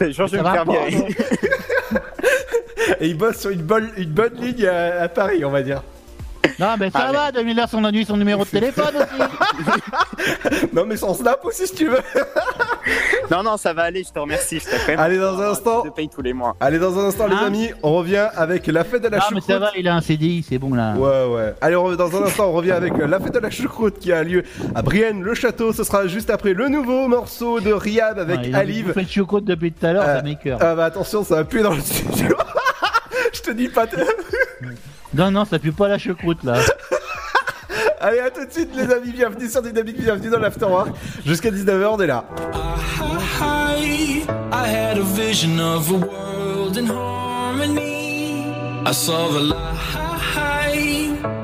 Je 0.00 0.10
jure, 0.12 0.26
je 0.26 0.36
vais 0.36 0.42
me 0.42 0.48
faire 0.50 0.64
virer. 0.64 1.06
Et 3.00 3.08
il 3.08 3.16
bosse 3.16 3.38
sur 3.40 3.50
une 3.50 3.62
bonne, 3.62 3.90
une 3.96 4.10
bonne 4.10 4.34
ligne 4.34 4.66
à, 4.66 5.02
à 5.02 5.08
Paris, 5.08 5.44
on 5.44 5.50
va 5.50 5.62
dire. 5.62 5.82
Non, 6.58 6.74
mais 6.78 6.90
ça 6.90 7.06
Ah, 7.08 7.12
va, 7.12 7.32
2000 7.32 7.58
heures, 7.58 7.68
on 7.72 7.84
a 7.84 7.90
dû 7.90 8.04
son 8.04 8.16
numéro 8.16 8.44
de 8.44 8.50
téléphone 8.50 8.94
aussi. 8.96 9.80
Non, 10.72 10.84
mais 10.86 10.96
sans 10.96 11.14
snap 11.14 11.44
aussi, 11.44 11.66
si 11.66 11.74
tu 11.74 11.88
veux. 11.88 11.98
Non, 13.30 13.42
non, 13.42 13.56
ça 13.56 13.72
va 13.72 13.84
aller, 13.84 14.04
je 14.06 14.12
te 14.12 14.18
remercie. 14.18 14.60
Je 14.60 14.86
même. 14.90 15.00
Allez, 15.00 15.16
dans 15.16 15.40
un 15.40 15.50
instant. 15.52 15.82
Je 15.86 15.90
paye 15.90 16.10
tous 16.10 16.20
les 16.20 16.34
mois. 16.34 16.54
Allez, 16.60 16.78
dans 16.78 16.98
un 16.98 17.04
instant, 17.06 17.26
les 17.26 17.34
Hein 17.34 17.46
amis, 17.46 17.70
on 17.82 17.94
revient 17.94 18.28
avec 18.36 18.66
la 18.66 18.84
fête 18.84 19.02
de 19.02 19.08
la 19.08 19.16
Non, 19.16 19.22
mais 19.30 19.36
choucroute. 19.40 19.50
ça 19.54 19.58
va, 19.58 19.70
il 19.78 19.88
a 19.88 19.94
un 19.94 20.02
CDI, 20.02 20.44
c'est 20.46 20.58
bon 20.58 20.74
là. 20.74 20.92
Ouais, 20.94 21.34
ouais. 21.34 21.54
Allez, 21.62 21.76
on- 21.76 21.94
dans 21.96 22.14
un 22.16 22.24
instant, 22.26 22.48
on 22.48 22.52
revient 22.52 22.72
avec 22.72 22.92
la 22.98 23.18
fête 23.20 23.32
de 23.32 23.38
la 23.38 23.48
choucroute 23.50 23.98
qui 23.98 24.12
a 24.12 24.22
lieu 24.22 24.42
à 24.74 24.82
Brienne, 24.82 25.22
le 25.22 25.32
château. 25.34 25.72
Ce 25.72 25.84
sera 25.84 26.06
juste 26.06 26.28
après 26.28 26.52
le 26.52 26.68
nouveau 26.68 27.08
morceau 27.08 27.60
de 27.60 27.72
Riyad 27.72 28.18
avec 28.18 28.40
Ouais, 28.40 28.48
il 28.48 28.54
a 28.54 28.58
Alive. 28.58 28.88
bouffé 28.88 29.04
de 29.04 29.10
choucroute 29.10 29.44
depuis 29.46 29.72
tout 29.72 29.86
à 29.86 29.92
l'heure, 29.94 30.04
Euh, 30.06 30.16
ça 30.18 30.22
m'écoeure. 30.22 30.58
Ah 30.60 30.74
bah 30.74 30.84
attention, 30.84 31.24
ça 31.24 31.36
va 31.36 31.44
puer 31.44 31.62
dans 31.62 31.72
le 31.72 31.80
studio. 31.80 32.36
Je 33.32 33.40
te 33.40 33.50
dis 33.52 33.68
pas. 33.68 33.86
Non, 35.14 35.30
non, 35.30 35.44
ça 35.46 35.58
pue 35.58 35.72
pas 35.72 35.88
la 35.88 35.96
choucroute 35.98 36.44
là. 36.44 36.58
Allez, 38.00 38.20
à 38.20 38.30
tout 38.30 38.44
de 38.44 38.52
suite, 38.52 38.70
les 38.74 38.90
amis. 38.92 39.12
Bienvenue 39.12 39.48
sur 39.48 39.62
Dynamique, 39.62 40.00
bienvenue 40.00 40.30
dans 40.30 40.38
l'Afterwork. 40.38 40.88
Jusqu'à 41.24 41.50
19h, 41.50 41.86
on 41.86 42.00
est 42.00 42.06
là. 42.06 42.24
I 44.52 44.66
had 44.66 44.98
a 44.98 45.02
vision 45.02 45.58
of 45.58 45.90
a 45.90 45.94
world 45.94 46.76
in 46.76 46.86
harmony. 46.86 48.46
I 48.86 48.92
saw 48.92 49.28
the 49.28 49.40
light 49.40 49.74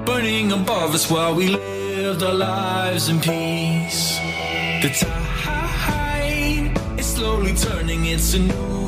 burning 0.04 0.52
above 0.52 0.94
us 0.94 1.10
while 1.10 1.34
we 1.34 1.48
lived 1.48 2.22
our 2.22 2.34
lives 2.34 3.08
in 3.08 3.20
peace. 3.20 4.18
The 4.82 4.90
tide 4.90 6.70
is 6.98 7.06
slowly 7.06 7.52
turning, 7.54 8.06
it's 8.06 8.34
a 8.34 8.38
new 8.38 8.79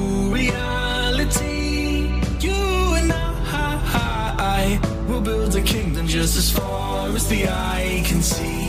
kingdom 5.62 6.07
just 6.07 6.37
as 6.37 6.51
far 6.51 7.09
as 7.09 7.29
the 7.29 7.48
eye 7.48 8.03
can 8.05 8.22
see. 8.22 8.62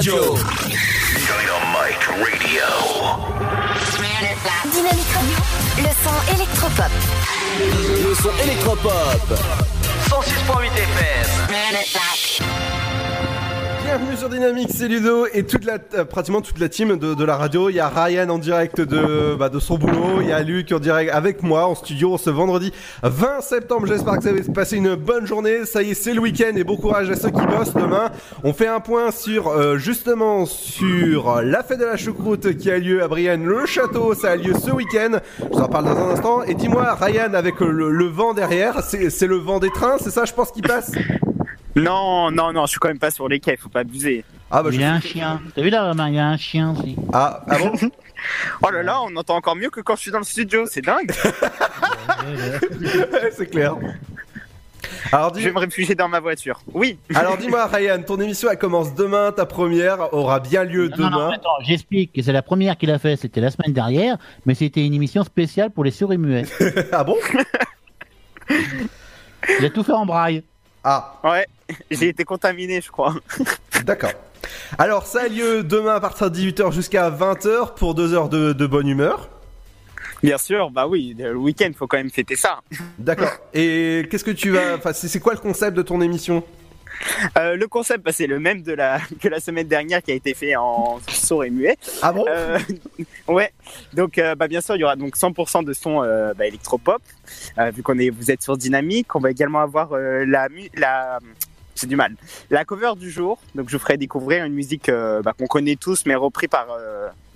Radio. 0.00 0.14
Dynamite 0.16 2.06
Radio. 2.08 2.68
Dynamique 4.72 5.12
Radio, 5.12 5.38
le 5.76 5.92
son 6.02 6.16
électropop. 6.34 6.92
Le 8.08 8.14
son 8.14 8.32
électropop. 8.42 9.28
106.8 10.08 10.72
FM. 10.72 11.30
Bienvenue 13.90 14.16
sur 14.16 14.28
Dynamique, 14.28 14.68
c'est 14.72 14.86
Ludo 14.86 15.26
et 15.34 15.44
toute 15.44 15.64
la, 15.64 15.78
euh, 15.94 16.04
pratiquement 16.04 16.40
toute 16.40 16.60
la 16.60 16.68
team 16.68 16.96
de, 16.96 17.14
de 17.14 17.24
la 17.24 17.36
radio. 17.36 17.70
Il 17.70 17.74
y 17.74 17.80
a 17.80 17.88
Ryan 17.88 18.28
en 18.28 18.38
direct 18.38 18.80
de, 18.80 19.34
bah, 19.36 19.48
de 19.48 19.58
son 19.58 19.78
boulot, 19.78 20.20
il 20.20 20.28
y 20.28 20.32
a 20.32 20.42
Luc 20.44 20.70
en 20.70 20.78
direct 20.78 21.10
avec 21.12 21.42
moi 21.42 21.66
en 21.66 21.74
studio 21.74 22.16
ce 22.16 22.30
vendredi 22.30 22.72
20 23.02 23.40
septembre. 23.40 23.88
J'espère 23.88 24.18
que 24.18 24.20
vous 24.20 24.28
avez 24.28 24.42
passé 24.42 24.76
une 24.76 24.94
bonne 24.94 25.26
journée. 25.26 25.64
Ça 25.64 25.82
y 25.82 25.90
est, 25.90 25.94
c'est 25.94 26.14
le 26.14 26.20
week-end 26.20 26.52
et 26.54 26.62
bon 26.62 26.76
courage 26.76 27.10
à 27.10 27.16
ceux 27.16 27.30
qui 27.30 27.44
bossent 27.44 27.74
demain. 27.74 28.09
On 28.42 28.52
fait 28.52 28.66
un 28.66 28.80
point 28.80 29.10
sur 29.10 29.48
euh, 29.48 29.76
justement 29.76 30.46
sur 30.46 31.42
la 31.42 31.62
fête 31.62 31.78
de 31.78 31.84
la 31.84 31.96
choucroute 31.96 32.56
qui 32.56 32.70
a 32.70 32.78
lieu 32.78 33.02
à 33.02 33.08
Brienne 33.08 33.44
le 33.44 33.66
château. 33.66 34.14
Ça 34.14 34.32
a 34.32 34.36
lieu 34.36 34.54
ce 34.54 34.70
week-end. 34.70 35.18
Je 35.38 35.44
vous 35.46 35.60
en 35.60 35.68
parle 35.68 35.84
dans 35.84 35.96
un 35.96 36.10
instant. 36.10 36.42
Et 36.44 36.54
dis-moi, 36.54 36.94
Ryan, 36.94 37.34
avec 37.34 37.60
le, 37.60 37.90
le 37.90 38.06
vent 38.06 38.32
derrière, 38.32 38.82
c'est 38.82 39.10
c'est 39.10 39.26
le 39.26 39.36
vent 39.36 39.58
des 39.58 39.70
trains, 39.70 39.98
c'est 39.98 40.10
ça, 40.10 40.24
je 40.24 40.32
pense, 40.32 40.52
qui 40.52 40.62
passe? 40.62 40.92
Non, 41.76 42.30
non, 42.30 42.52
non, 42.52 42.66
je 42.66 42.70
suis 42.70 42.78
quand 42.78 42.88
même 42.88 42.98
pas 42.98 43.10
sur 43.10 43.28
les 43.28 43.40
quais, 43.40 43.56
faut 43.56 43.68
pas 43.68 43.80
abuser. 43.80 44.24
Ah 44.50 44.62
bah 44.62 44.70
il 44.72 44.80
y 44.80 44.84
a 44.84 44.94
un 44.94 45.00
chien. 45.00 45.40
T'as 45.54 45.62
vu 45.62 45.70
là, 45.70 45.88
Romain, 45.88 46.08
il 46.08 46.16
y 46.16 46.18
a 46.18 46.26
un 46.26 46.36
chien 46.36 46.72
aussi. 46.72 46.96
Ah, 47.12 47.44
ah 47.48 47.58
bon? 47.58 47.72
Oh 48.62 48.70
là 48.70 48.82
là, 48.82 49.00
on 49.00 49.16
entend 49.16 49.36
encore 49.36 49.56
mieux 49.56 49.70
que 49.70 49.80
quand 49.80 49.96
je 49.96 50.02
suis 50.02 50.10
dans 50.10 50.18
le 50.18 50.24
studio, 50.24 50.66
c'est 50.66 50.82
dingue. 50.82 51.10
c'est 53.32 53.46
clair. 53.46 53.76
Alors, 55.12 55.34
Je 55.34 55.40
vais 55.44 55.52
me 55.52 55.58
réfugier 55.58 55.94
dans 55.94 56.08
ma 56.08 56.20
voiture. 56.20 56.60
Oui. 56.72 56.98
Alors 57.14 57.36
dis-moi 57.36 57.66
Ryan, 57.66 58.02
ton 58.06 58.20
émission 58.20 58.48
elle 58.50 58.58
commence 58.58 58.94
demain, 58.94 59.32
ta 59.32 59.46
première 59.46 60.12
aura 60.14 60.40
bien 60.40 60.64
lieu 60.64 60.88
Non, 60.88 60.96
demain. 60.96 61.10
non, 61.10 61.18
non, 61.26 61.32
attends, 61.32 61.48
j'explique. 61.62 62.12
C'est 62.24 62.32
la 62.32 62.42
première 62.42 62.76
qu'il 62.76 62.90
a 62.90 62.98
fait, 62.98 63.16
c'était 63.16 63.40
la 63.40 63.50
semaine 63.50 63.72
dernière, 63.72 64.16
mais 64.46 64.54
c'était 64.54 64.84
une 64.84 64.94
émission 64.94 65.24
spéciale 65.24 65.70
pour 65.70 65.84
les 65.84 65.90
souris 65.90 66.18
muets. 66.18 66.44
ah 66.92 67.04
bon 67.04 67.16
Il 69.58 69.64
a 69.64 69.70
tout 69.70 69.82
fait 69.82 69.92
en 69.92 70.06
braille. 70.06 70.42
Ah. 70.84 71.18
Ouais, 71.24 71.46
j'ai 71.90 72.08
été 72.08 72.24
contaminé, 72.24 72.80
je 72.80 72.90
crois. 72.90 73.14
D'accord. 73.84 74.12
Alors 74.78 75.06
ça 75.06 75.22
a 75.22 75.28
lieu 75.28 75.62
demain 75.62 75.94
à 75.96 76.00
partir 76.00 76.30
de 76.30 76.38
18h 76.38 76.72
jusqu'à 76.72 77.10
20h 77.10 77.74
pour 77.74 77.94
deux 77.94 78.14
heures 78.14 78.28
de, 78.28 78.52
de 78.52 78.66
bonne 78.66 78.88
humeur. 78.88 79.28
Bien 80.22 80.38
sûr, 80.38 80.70
bah 80.70 80.86
oui, 80.86 81.14
le 81.18 81.36
week-end, 81.36 81.70
faut 81.76 81.86
quand 81.86 81.96
même 81.96 82.10
fêter 82.10 82.36
ça. 82.36 82.60
D'accord. 82.98 83.30
Et 83.54 84.06
qu'est-ce 84.10 84.24
que 84.24 84.30
tu 84.30 84.50
vas... 84.50 84.76
Enfin, 84.76 84.92
c'est 84.92 85.08
c'est 85.08 85.20
quoi 85.20 85.32
le 85.32 85.40
concept 85.40 85.76
de 85.76 85.82
ton 85.82 86.00
émission? 86.00 86.44
Euh, 87.38 87.56
le 87.56 87.66
concept, 87.68 88.04
bah, 88.04 88.12
c'est 88.12 88.26
le 88.26 88.38
même 88.38 88.62
de 88.62 88.72
la, 88.72 88.98
que 89.20 89.28
la 89.28 89.40
semaine 89.40 89.66
dernière 89.66 90.02
qui 90.02 90.12
a 90.12 90.14
été 90.14 90.34
fait 90.34 90.56
en 90.56 91.00
sourd 91.08 91.44
et 91.44 91.50
muet. 91.50 91.76
Ah 92.02 92.12
bon? 92.12 92.24
Euh, 92.28 92.58
Ouais. 93.28 93.52
Donc, 93.94 94.18
euh, 94.18 94.34
bah, 94.34 94.48
bien 94.48 94.60
sûr, 94.60 94.76
il 94.76 94.80
y 94.80 94.84
aura 94.84 94.96
donc 94.96 95.16
100% 95.16 95.64
de 95.64 95.72
son 95.72 96.00
bah, 96.36 96.46
électropop. 96.46 97.02
Vu 97.72 97.82
qu'on 97.82 97.98
est, 97.98 98.10
vous 98.10 98.30
êtes 98.30 98.42
sur 98.42 98.56
Dynamique, 98.56 99.14
on 99.14 99.20
va 99.20 99.30
également 99.30 99.60
avoir 99.60 99.92
la, 99.96 100.48
la, 100.74 101.18
j'ai 101.74 101.86
du 101.86 101.96
mal, 101.96 102.14
la 102.50 102.64
cover 102.64 102.92
du 102.96 103.10
jour. 103.10 103.38
Donc, 103.54 103.68
je 103.68 103.76
vous 103.76 103.82
ferai 103.82 103.96
découvrir 103.96 104.44
une 104.44 104.54
musique 104.54 104.90
bah, 104.90 105.32
qu'on 105.36 105.46
connaît 105.46 105.76
tous, 105.76 106.04
mais 106.06 106.14
repris 106.14 106.48
par 106.48 106.66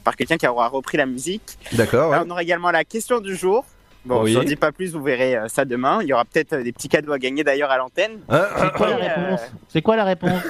par 0.04 0.16
quelqu'un 0.16 0.36
qui 0.36 0.46
aura 0.46 0.68
repris 0.68 0.96
la 0.98 1.06
musique. 1.06 1.58
D'accord. 1.72 2.10
ouais. 2.10 2.18
On 2.24 2.30
aura 2.30 2.42
également 2.42 2.70
la 2.70 2.84
question 2.84 3.20
du 3.20 3.34
jour. 3.34 3.64
Bon, 4.04 4.22
Oui. 4.22 4.32
je 4.32 4.38
n'en 4.38 4.44
dis 4.44 4.56
pas 4.56 4.70
plus, 4.72 4.92
vous 4.92 5.02
verrez 5.02 5.34
euh, 5.36 5.48
ça 5.48 5.64
demain. 5.64 5.98
Il 6.02 6.08
y 6.08 6.12
aura 6.12 6.24
peut-être 6.26 6.52
euh, 6.52 6.62
des 6.62 6.72
petits 6.72 6.88
cadeaux 6.90 7.12
à 7.12 7.18
gagner 7.18 7.42
d'ailleurs 7.42 7.70
à 7.70 7.78
l'antenne. 7.78 8.18
Hein, 8.28 8.44
C'est 8.60 8.72
quoi 8.72 8.88
la 8.90 8.96
réponse? 8.96 9.40
C'est 9.68 9.82
quoi 9.82 9.96
la 9.96 10.04
réponse? 10.04 10.40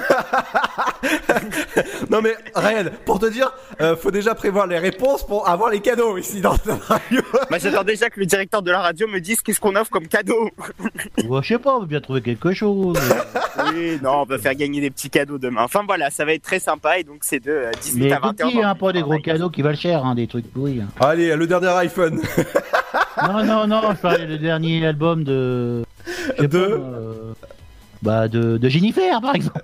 Non 2.09 2.21
mais 2.21 2.33
Ryan, 2.55 2.85
pour 3.05 3.19
te 3.19 3.27
dire, 3.27 3.51
euh, 3.81 3.95
faut 3.95 4.11
déjà 4.11 4.35
prévoir 4.35 4.67
les 4.67 4.79
réponses 4.79 5.25
pour 5.25 5.47
avoir 5.47 5.69
les 5.69 5.79
cadeaux 5.79 6.17
ici 6.17 6.41
dans 6.41 6.55
la 6.65 6.75
radio. 6.75 7.21
Bah, 7.49 7.57
J'attends 7.59 7.83
déjà 7.83 8.09
que 8.09 8.19
le 8.19 8.25
directeur 8.25 8.61
de 8.61 8.71
la 8.71 8.79
radio 8.79 9.07
me 9.07 9.19
dise 9.19 9.41
qu'est-ce 9.41 9.59
qu'on 9.59 9.75
offre 9.75 9.91
comme 9.91 10.07
cadeau. 10.07 10.49
Ouais, 11.27 11.41
Je 11.41 11.47
sais 11.47 11.59
pas, 11.59 11.75
on 11.75 11.79
va 11.81 11.85
bien 11.85 12.01
trouver 12.01 12.21
quelque 12.21 12.51
chose. 12.53 12.97
oui, 13.73 13.99
non, 14.03 14.21
on 14.21 14.25
va 14.25 14.37
faire 14.37 14.55
gagner 14.55 14.81
des 14.81 14.89
petits 14.89 15.09
cadeaux 15.09 15.37
demain. 15.37 15.63
Enfin 15.63 15.81
voilà, 15.85 16.09
ça 16.09 16.25
va 16.25 16.33
être 16.33 16.43
très 16.43 16.59
sympa 16.59 16.99
et 16.99 17.03
donc 17.03 17.19
c'est 17.21 17.39
de 17.43 17.51
euh, 17.51 17.71
18 17.81 18.03
Mais 18.03 18.11
à 18.11 18.19
20 18.19 18.33
petits, 18.35 18.61
hein, 18.61 18.75
pas 18.75 18.91
des 18.91 19.01
gros 19.01 19.17
cadeaux 19.19 19.49
qui 19.49 19.61
valent 19.61 19.77
cher, 19.77 20.05
hein, 20.05 20.15
des 20.15 20.27
trucs 20.27 20.51
pourris. 20.51 20.81
hein. 20.81 20.87
Allez, 20.99 21.35
le 21.35 21.47
dernier 21.47 21.67
iPhone. 21.69 22.21
Non, 23.23 23.43
non, 23.43 23.67
non, 23.67 23.81
je 23.91 23.97
parlais 23.97 24.25
du 24.25 24.37
dernier 24.37 24.85
album 24.85 25.23
de. 25.23 25.83
De 26.39 26.47
pas, 26.47 26.57
euh, 26.57 27.33
Bah, 28.01 28.27
de, 28.27 28.57
de 28.57 28.69
Jennifer, 28.69 29.19
par 29.21 29.35
exemple. 29.35 29.63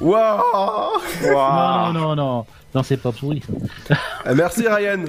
Waouh 0.00 0.42
Non, 1.32 1.92
non, 1.92 2.14
non. 2.16 2.46
Non, 2.74 2.82
c'est 2.82 2.98
pas 2.98 3.12
pourri. 3.12 3.42
ça. 3.88 3.94
Euh, 4.26 4.34
Merci 4.34 4.66
Ryan. 4.68 5.04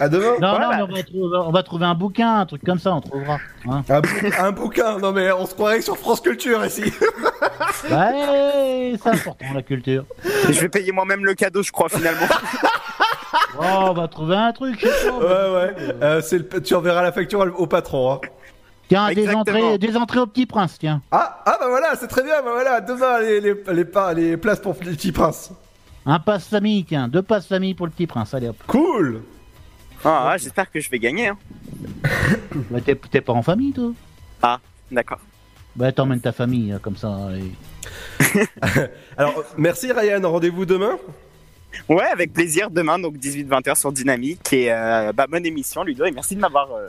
À 0.00 0.08
demain. 0.08 0.32
Non, 0.40 0.58
non, 0.58 0.68
mais 0.70 0.82
on 0.82 0.86
va, 0.96 1.02
trouver, 1.04 1.36
on 1.46 1.50
va 1.52 1.62
trouver 1.62 1.86
un 1.86 1.94
bouquin, 1.94 2.40
un 2.40 2.46
truc 2.46 2.62
comme 2.64 2.78
ça, 2.80 2.92
on 2.94 3.00
trouvera. 3.00 3.38
hein. 3.70 3.82
Un, 3.88 4.00
bou- 4.00 4.08
un 4.38 4.50
bouquin. 4.52 4.98
Non 4.98 5.12
mais 5.12 5.30
on 5.30 5.46
se 5.46 5.54
croirait 5.54 5.80
sur 5.80 5.96
France 5.96 6.20
Culture 6.20 6.64
ici. 6.64 6.92
Ouais, 7.90 8.94
c'est 9.02 9.10
important, 9.10 9.44
la 9.54 9.62
culture. 9.62 10.04
Je 10.24 10.60
vais 10.60 10.68
payer 10.68 10.90
moi-même 10.90 11.24
le 11.24 11.34
cadeau, 11.34 11.62
je 11.62 11.70
crois, 11.70 11.88
finalement. 11.88 12.26
Oh, 13.58 13.62
on 13.62 13.92
va 13.92 14.08
trouver 14.08 14.36
un 14.36 14.52
truc, 14.52 14.78
je 14.80 14.86
sais 14.86 15.08
pas. 15.08 15.18
Ouais 15.18 15.54
ouais. 15.54 15.74
Euh, 16.02 16.20
c'est 16.22 16.38
le- 16.38 16.62
tu 16.62 16.74
enverras 16.74 17.02
la 17.02 17.12
facture 17.12 17.40
au 17.56 17.66
patron. 17.66 18.12
Hein. 18.12 18.20
Tiens, 18.88 19.12
des 19.12 19.28
entrées, 19.28 19.76
des 19.78 19.96
entrées 19.96 20.20
au 20.20 20.26
petit 20.26 20.46
prince, 20.46 20.78
tiens. 20.78 21.02
Ah 21.10 21.42
ah 21.44 21.56
bah 21.60 21.66
voilà, 21.68 21.94
c'est 21.94 22.08
très 22.08 22.22
bien. 22.22 22.42
Bah 22.42 22.50
voilà, 22.52 22.80
demain 22.80 23.20
les 23.20 23.40
les 23.40 23.54
les, 24.14 24.36
places 24.36 24.60
pour 24.60 24.74
le 24.80 24.92
petit 24.92 25.12
prince. 25.12 25.52
Un 26.06 26.18
passe 26.18 26.48
famille, 26.48 26.84
tiens, 26.84 27.06
deux 27.08 27.20
passes 27.22 27.46
famille 27.46 27.74
pour 27.74 27.86
le 27.86 27.92
petit 27.92 28.06
prince, 28.06 28.32
allez 28.32 28.48
hop. 28.48 28.56
Cool. 28.66 29.22
Ah, 30.04 30.30
ah, 30.30 30.36
J'espère 30.38 30.70
que 30.70 30.80
je 30.80 30.88
vais 30.88 30.98
gagner. 30.98 31.28
Hein. 31.28 31.38
Bah, 32.70 32.80
t'es 32.84 32.94
t'es 32.94 33.20
pas 33.20 33.32
en 33.34 33.42
famille, 33.42 33.72
toi? 33.72 33.92
Ah, 34.42 34.58
d'accord. 34.90 35.18
Bah, 35.76 35.92
t'emmènes 35.92 36.20
ta 36.20 36.32
famille, 36.32 36.72
euh, 36.72 36.78
comme 36.78 36.96
ça. 36.96 37.14
Alors 39.16 39.44
merci 39.56 39.92
Ryan. 39.92 40.20
Rendez-vous 40.30 40.64
demain? 40.64 40.96
Ouais, 41.88 42.04
avec 42.12 42.32
plaisir. 42.32 42.70
Demain, 42.70 42.98
donc 42.98 43.16
18-20h 43.16 43.78
sur 43.78 43.92
Dynamique. 43.92 44.52
Et 44.52 44.72
euh, 44.72 45.12
bah, 45.12 45.26
bonne 45.28 45.46
émission, 45.46 45.82
Ludo. 45.84 46.04
Et 46.04 46.10
merci 46.10 46.34
de 46.36 46.40
m'avoir 46.40 46.68
euh, 46.72 46.88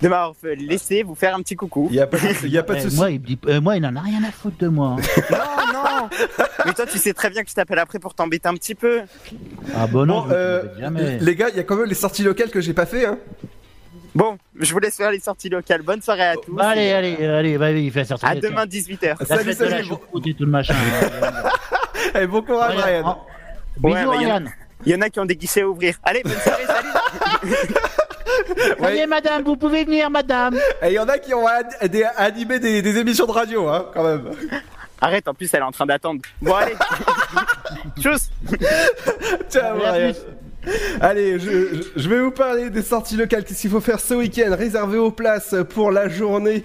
de 0.00 0.08
m'avoir 0.08 0.34
fait- 0.36 0.56
laissé 0.56 1.02
vous 1.02 1.14
faire 1.14 1.34
un 1.34 1.40
petit 1.42 1.54
coucou. 1.56 1.88
Il 1.90 1.96
y 1.96 2.00
a 2.00 2.06
pas 2.06 2.18
de- 2.18 2.58
a 2.58 2.62
pas 2.62 2.74
de 2.74 2.78
Eh, 2.78 2.82
souci. 2.82 2.96
moi, 2.96 3.10
il 3.10 3.20
me 3.20 3.26
dit, 3.26 3.38
euh, 3.46 3.60
moi, 3.60 3.76
il 3.76 3.86
en 3.86 3.94
a 3.96 4.00
rien 4.00 4.22
à 4.24 4.30
foutre 4.32 4.58
de 4.58 4.68
moi. 4.68 4.96
hein. 4.98 5.02
Non, 5.72 5.82
non. 6.02 6.08
Mais 6.66 6.72
toi, 6.74 6.86
tu 6.86 6.98
sais 6.98 7.12
très 7.14 7.30
bien 7.30 7.42
que 7.42 7.50
je 7.50 7.54
t'appelle 7.54 7.78
après 7.78 7.98
pour 7.98 8.14
t'embêter 8.14 8.48
un 8.48 8.54
petit 8.54 8.74
peu. 8.74 9.00
Ah 9.76 9.86
bon, 9.86 10.06
non, 10.06 10.22
Bon, 10.22 10.28
euh, 10.32 10.62
jamais. 10.78 11.18
les 11.18 11.34
gars, 11.36 11.48
il 11.50 11.56
y 11.56 11.60
a 11.60 11.62
quand 11.64 11.76
même 11.76 11.88
les 11.88 11.94
sorties 11.94 12.22
locales 12.22 12.50
que 12.50 12.60
j'ai 12.60 12.74
pas 12.74 12.86
fait. 12.86 13.06
Hein. 13.06 13.18
Bon, 14.14 14.36
je 14.60 14.72
vous 14.72 14.78
laisse 14.78 14.96
faire 14.96 15.10
les 15.10 15.20
sorties 15.20 15.48
locales. 15.48 15.82
Bonne 15.82 16.02
soirée 16.02 16.22
à 16.22 16.36
tous. 16.36 16.54
Bah, 16.54 16.68
allez, 16.68 16.82
Et, 16.82 16.92
euh, 16.92 16.98
allez, 16.98 17.24
allez, 17.26 17.56
vas-y, 17.56 17.90
fais 17.90 18.04
sortir. 18.04 18.28
À 18.28 18.34
demain 18.34 18.66
tiens. 18.66 18.80
18h. 18.80 19.16
La 19.20 19.26
Salut, 19.26 19.44
fête 19.44 19.58
de 19.58 19.64
la 19.64 19.70
salut. 19.78 19.88
et 20.26 20.34
tout 20.34 20.44
le 20.44 20.50
machin. 20.50 20.74
Eh, 22.14 22.26
bon 22.26 22.42
courage 22.42 22.74
oh, 23.04 23.14
Ouais, 23.82 23.94
Bisous, 23.94 24.10
bah, 24.10 24.16
y 24.16 24.26
en 24.26 24.30
a- 24.30 24.36
Ryan. 24.38 24.44
Il 24.84 24.92
y 24.92 24.94
en 24.96 25.00
a 25.00 25.08
qui 25.10 25.20
ont 25.20 25.24
des 25.24 25.36
guichets 25.36 25.62
à 25.62 25.68
ouvrir. 25.68 25.94
Allez, 26.02 26.22
bonne 26.24 26.32
soirée, 26.40 26.64
salut. 26.66 27.54
Allez, 28.82 29.06
madame, 29.06 29.42
vous 29.44 29.56
pouvez 29.56 29.84
venir, 29.84 30.10
madame. 30.10 30.56
Et 30.82 30.88
il 30.88 30.92
y 30.94 30.98
en 30.98 31.08
a 31.08 31.18
qui 31.18 31.32
ont 31.34 31.46
ad- 31.46 31.88
des- 31.90 32.04
animé 32.16 32.58
des, 32.58 32.82
des 32.82 32.96
émissions 32.98 33.26
de 33.26 33.32
radio, 33.32 33.68
hein, 33.68 33.86
quand 33.94 34.02
même. 34.02 34.30
Arrête, 35.00 35.26
en 35.28 35.34
plus, 35.34 35.52
elle 35.54 35.60
est 35.60 35.64
en 35.64 35.70
train 35.72 35.86
d'attendre. 35.86 36.20
Bon, 36.40 36.54
allez. 36.54 36.74
Tchuss. 38.00 38.30
Ciao, 39.50 39.78
Allez, 41.00 41.34
à 41.34 41.38
je, 41.38 41.38
je- 41.38 41.88
je 41.96 42.08
vais 42.08 42.20
vous 42.20 42.30
parler 42.30 42.70
des 42.70 42.82
sorties 42.82 43.16
locales. 43.16 43.44
Qu'est-ce 43.44 43.60
qu'il 43.62 43.70
faut 43.70 43.80
faire 43.80 43.98
ce 44.00 44.14
week-end? 44.14 44.54
Réserver 44.56 44.98
aux 44.98 45.10
places 45.10 45.54
pour 45.70 45.90
la 45.90 46.08
journée 46.08 46.62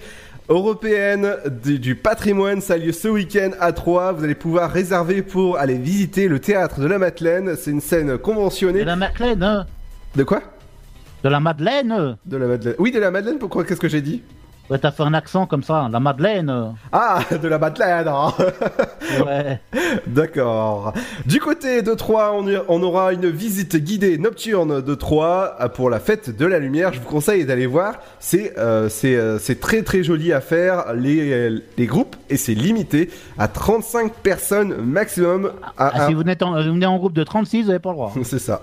européenne 0.48 1.36
du, 1.64 1.78
du 1.78 1.94
patrimoine. 1.94 2.60
Ça 2.60 2.74
a 2.74 2.76
lieu 2.78 2.92
ce 2.92 3.08
week-end 3.08 3.50
à 3.60 3.72
Troyes. 3.72 4.12
Vous 4.12 4.24
allez 4.24 4.34
pouvoir 4.34 4.70
réserver 4.70 5.22
pour 5.22 5.58
aller 5.58 5.76
visiter 5.78 6.28
le 6.28 6.38
théâtre 6.38 6.80
de 6.80 6.86
la 6.86 6.98
Madeleine. 6.98 7.54
C'est 7.56 7.70
une 7.70 7.80
scène 7.80 8.08
De 8.08 8.16
conventionnée. 8.16 8.84
la 8.84 8.96
Madeleine, 8.96 9.42
hein. 9.42 9.66
De 10.16 10.24
quoi? 10.24 10.42
De 11.22 11.28
la 11.28 11.40
Madeleine. 11.40 12.16
De 12.26 12.36
la 12.36 12.46
Madeleine. 12.46 12.76
Oui, 12.78 12.90
de 12.92 12.98
la 12.98 13.10
Madeleine. 13.10 13.38
Pourquoi? 13.38 13.64
Qu'est-ce 13.64 13.80
que 13.80 13.88
j'ai 13.88 14.00
dit? 14.02 14.22
Ouais, 14.70 14.78
t'as 14.78 14.90
fait 14.90 15.02
un 15.02 15.14
accent 15.14 15.46
comme 15.46 15.62
ça, 15.62 15.88
la 15.90 15.98
Madeleine. 15.98 16.74
Ah, 16.92 17.20
de 17.30 17.48
la 17.48 17.58
Madeleine. 17.58 18.06
hein. 18.06 18.34
Ouais. 19.24 19.60
D'accord. 20.06 20.92
Du 21.24 21.40
côté 21.40 21.80
de 21.80 21.94
Troyes, 21.94 22.34
on, 22.68 22.82
aura 22.82 23.14
une 23.14 23.30
visite 23.30 23.76
guidée 23.76 24.18
nocturne 24.18 24.82
de 24.82 24.94
Troyes 24.94 25.56
pour 25.74 25.88
la 25.88 26.00
fête 26.00 26.36
de 26.36 26.44
la 26.44 26.58
lumière. 26.58 26.92
Je 26.92 27.00
vous 27.00 27.08
conseille 27.08 27.46
d'aller 27.46 27.66
voir. 27.66 27.94
C'est 28.20 28.58
euh, 28.58 28.88
c'est 28.90 29.16
euh, 29.16 29.38
très 29.60 29.82
très 29.82 30.02
joli 30.02 30.32
à 30.34 30.40
faire. 30.42 30.92
Les, 30.94 31.50
les 31.78 31.86
groupes 31.86 32.16
et 32.28 32.36
c'est 32.36 32.54
limité 32.54 33.10
à 33.38 33.48
35 33.48 34.12
personnes 34.12 34.76
maximum. 34.82 35.52
À, 35.78 35.92
Ah, 35.94 36.06
si 36.08 36.12
vous 36.14 36.20
venez, 36.20 36.36
en, 36.42 36.52
vous 36.62 36.74
venez 36.74 36.86
en 36.86 36.98
groupe 36.98 37.14
de 37.14 37.24
36, 37.24 37.62
vous 37.62 37.68
n'avez 37.68 37.78
pas 37.78 37.90
le 37.90 37.94
droit. 37.96 38.12
c'est 38.22 38.38
ça. 38.38 38.62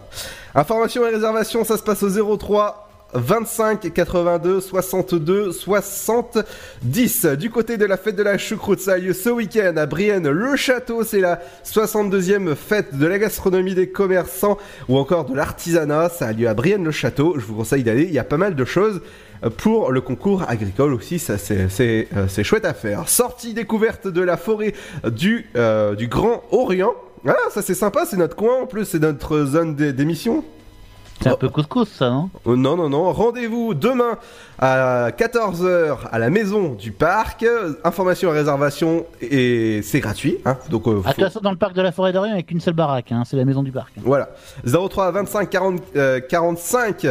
Informations 0.54 1.06
et 1.08 1.10
réservations, 1.10 1.64
ça 1.64 1.78
se 1.78 1.84
passe 1.84 2.04
au 2.04 2.38
03 2.38 2.85
25 3.16 3.92
82 3.94 4.62
62 4.62 5.52
70. 5.52 7.26
Du 7.38 7.50
côté 7.50 7.78
de 7.78 7.86
la 7.86 7.98
fête 7.98 8.16
de 8.16 8.24
la 8.24 8.38
choucroute, 8.38 8.80
ça 8.80 8.94
a 8.94 8.98
lieu 8.98 9.14
ce 9.14 9.30
week-end 9.30 9.74
à 9.78 9.86
Brienne. 9.86 10.30
Le 10.30 10.56
château, 10.56 11.04
c'est 11.04 11.20
la 11.22 11.40
62e 11.66 12.56
fête 12.56 12.96
de 12.98 13.06
la 13.08 13.18
gastronomie 13.18 13.76
des 13.76 13.90
commerçants 13.90 14.58
ou 14.90 14.98
encore 14.98 15.26
de 15.26 15.36
l'artisanat. 15.36 16.10
Ça 16.10 16.28
a 16.28 16.34
lieu 16.34 16.48
à 16.48 16.54
Brienne 16.54 16.84
le 16.84 16.92
château. 16.92 17.36
Je 17.38 17.46
vous 17.46 17.56
conseille 17.56 17.84
d'aller. 17.84 18.04
Il 18.04 18.14
y 18.14 18.20
a 18.20 18.24
pas 18.24 18.38
mal 18.38 18.56
de 18.56 18.66
choses 18.66 19.02
pour 19.58 19.92
le 19.92 20.02
concours 20.02 20.44
agricole 20.50 20.94
aussi, 20.94 21.20
ça 21.20 21.38
c'est 21.38 22.08
euh, 22.16 22.28
chouette 22.44 22.66
à 22.66 22.74
faire. 22.74 23.08
Sortie 23.10 23.54
découverte 23.54 24.08
de 24.08 24.22
la 24.22 24.38
forêt 24.38 24.74
du 25.12 25.46
euh, 25.56 25.94
du 25.94 26.08
Grand 26.08 26.44
Orient. 26.52 26.94
Ah, 27.28 27.36
ça 27.52 27.62
c'est 27.62 27.74
sympa, 27.76 28.06
c'est 28.06 28.18
notre 28.18 28.36
coin 28.36 28.62
en 28.62 28.66
plus, 28.66 28.86
c'est 28.86 29.00
notre 29.00 29.46
zone 29.46 29.76
d'é- 29.76 29.94
d'émission. 29.94 30.44
C'est 31.22 31.30
un 31.30 31.36
peu 31.38 31.50
couscous, 31.50 31.90
ça, 31.90 32.10
non 32.10 32.30
Oh, 32.44 32.56
non, 32.56 32.76
non, 32.76 32.90
non. 32.90 33.12
Rendez-vous 33.12 33.74
demain 33.74 34.18
à 34.60 35.10
14h 35.12 35.98
à 36.12 36.20
la 36.20 36.30
maison 36.30 36.74
du 36.74 36.92
parc. 36.92 37.44
Euh, 37.44 37.74
Information 37.84 38.32
et 38.34 38.38
réservation 38.38 39.06
et 39.22 39.82
c'est 39.82 40.02
gratuit. 40.02 40.38
Hein, 40.46 40.58
donc, 40.70 40.88
euh, 40.88 41.02
faut- 41.02 41.10
toute 41.14 41.24
façon, 41.24 41.40
dans 41.42 41.52
le 41.52 41.58
parc 41.58 41.74
de 41.74 41.82
la 41.82 41.92
forêt 41.92 42.12
d'Orient, 42.14 42.32
il 42.34 42.36
n'y 42.36 42.40
a 42.40 42.44
qu'une 42.44 42.60
seule 42.60 42.74
baraque, 42.74 43.12
hein, 43.12 43.24
c'est 43.26 43.38
la 43.38 43.46
maison 43.46 43.64
du 43.64 43.72
parc. 43.72 43.94
Voilà. 43.98 44.30
03 44.66 45.12
25 45.12 45.50
40 45.50 45.82
euh, 45.96 46.20
45 46.20 47.08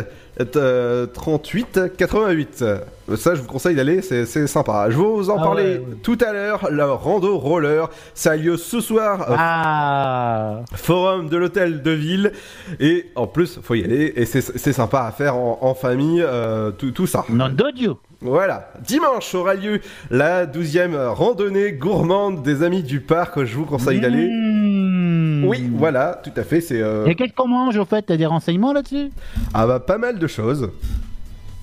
euh, 0.57 1.07
38 1.07 1.93
88. 1.97 2.59
Euh, 2.63 2.79
Ça, 3.17 3.35
je 3.35 3.41
vous 3.43 3.47
conseille 3.47 3.77
d'aller, 3.77 4.03
c'est 4.03 4.25
sympa. 4.47 4.87
Je 4.91 4.97
vais 4.97 5.05
vous 5.05 5.31
en 5.31 5.37
Ah 5.39 5.43
parler 5.43 5.63
ouais, 5.65 5.79
ouais. 5.79 5.97
tout 6.03 6.19
à 6.27 6.33
l'heure. 6.33 6.69
Le 6.71 6.85
rando 6.85 7.37
roller, 7.39 7.89
ça 8.15 8.33
a 8.33 8.37
lieu 8.37 8.57
ce 8.57 8.81
soir. 8.81 9.31
euh, 9.31 9.35
Ah 9.39 10.61
Forum 10.75 11.29
de 11.29 11.37
l'hôtel 11.37 11.83
de 11.83 11.91
ville. 11.91 12.33
Et 12.81 13.11
en 13.15 13.27
plus, 13.27 13.61
faut 13.63 13.75
y 13.75 13.85
aller. 13.85 14.13
Et 14.17 14.25
c'est 14.27 14.41
c'est 14.41 14.73
sympa 14.73 15.03
à 15.03 15.13
faire 15.13 15.37
en, 15.37 15.59
en 15.61 15.75
famille, 15.75 16.23
euh, 16.23 16.71
tout, 16.73 16.91
tout 16.93 17.07
ça. 17.07 17.25
Non 17.29 17.49
d'audio 17.49 17.99
Voilà. 18.25 18.71
Dimanche 18.85 19.35
aura 19.35 19.55
lieu 19.55 19.81
la 20.11 20.47
12e 20.47 20.97
randonnée 21.09 21.73
gourmande 21.73 22.43
des 22.43 22.63
amis 22.63 22.83
du 22.83 23.01
parc. 23.01 23.45
Je 23.45 23.55
vous 23.55 23.67
conseille 23.67 24.01
d'aller. 24.01 24.29
Mmh. 24.29 25.45
Oui, 25.47 25.71
voilà, 25.75 26.21
tout 26.25 26.33
à 26.37 26.43
fait. 26.43 26.61
C'est. 26.63 26.81
euh, 26.81 27.05
Et 27.07 27.15
qu'est-ce 27.15 27.35
qu'on 27.35 27.49
mange, 27.49 27.77
au 27.77 27.85
fait? 27.85 28.03
T'as 28.03 28.17
des 28.17 28.25
renseignements 28.27 28.73
là-dessus? 28.73 29.11
Ah 29.53 29.67
bah, 29.67 29.79
pas 29.79 29.99
mal 29.99 30.19
de 30.19 30.27
choses. 30.27 30.71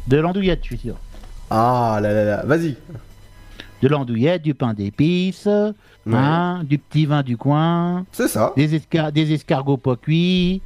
De 0.08 0.18
l'andouillette, 0.18 0.60
je 0.62 0.68
suis 0.68 0.78
sûr. 0.78 0.96
Ah 1.50 2.00
là 2.02 2.14
là 2.14 2.24
là, 2.24 2.44
vas-y. 2.46 2.76
De 3.82 3.88
l'andouillette, 3.88 4.44
du 4.44 4.54
pain 4.54 4.76
d'épices, 4.76 5.48
hein, 6.12 6.62
du 6.64 6.78
petit 6.78 7.08
vin 7.08 7.24
du 7.24 7.36
coin. 7.38 8.06
C'est 8.12 8.28
ça. 8.28 8.54
Des, 8.56 8.76
escar- 8.78 9.12
des 9.12 9.34
escargots 9.34 9.78
pas 9.78 9.96
cuits. 9.96 10.62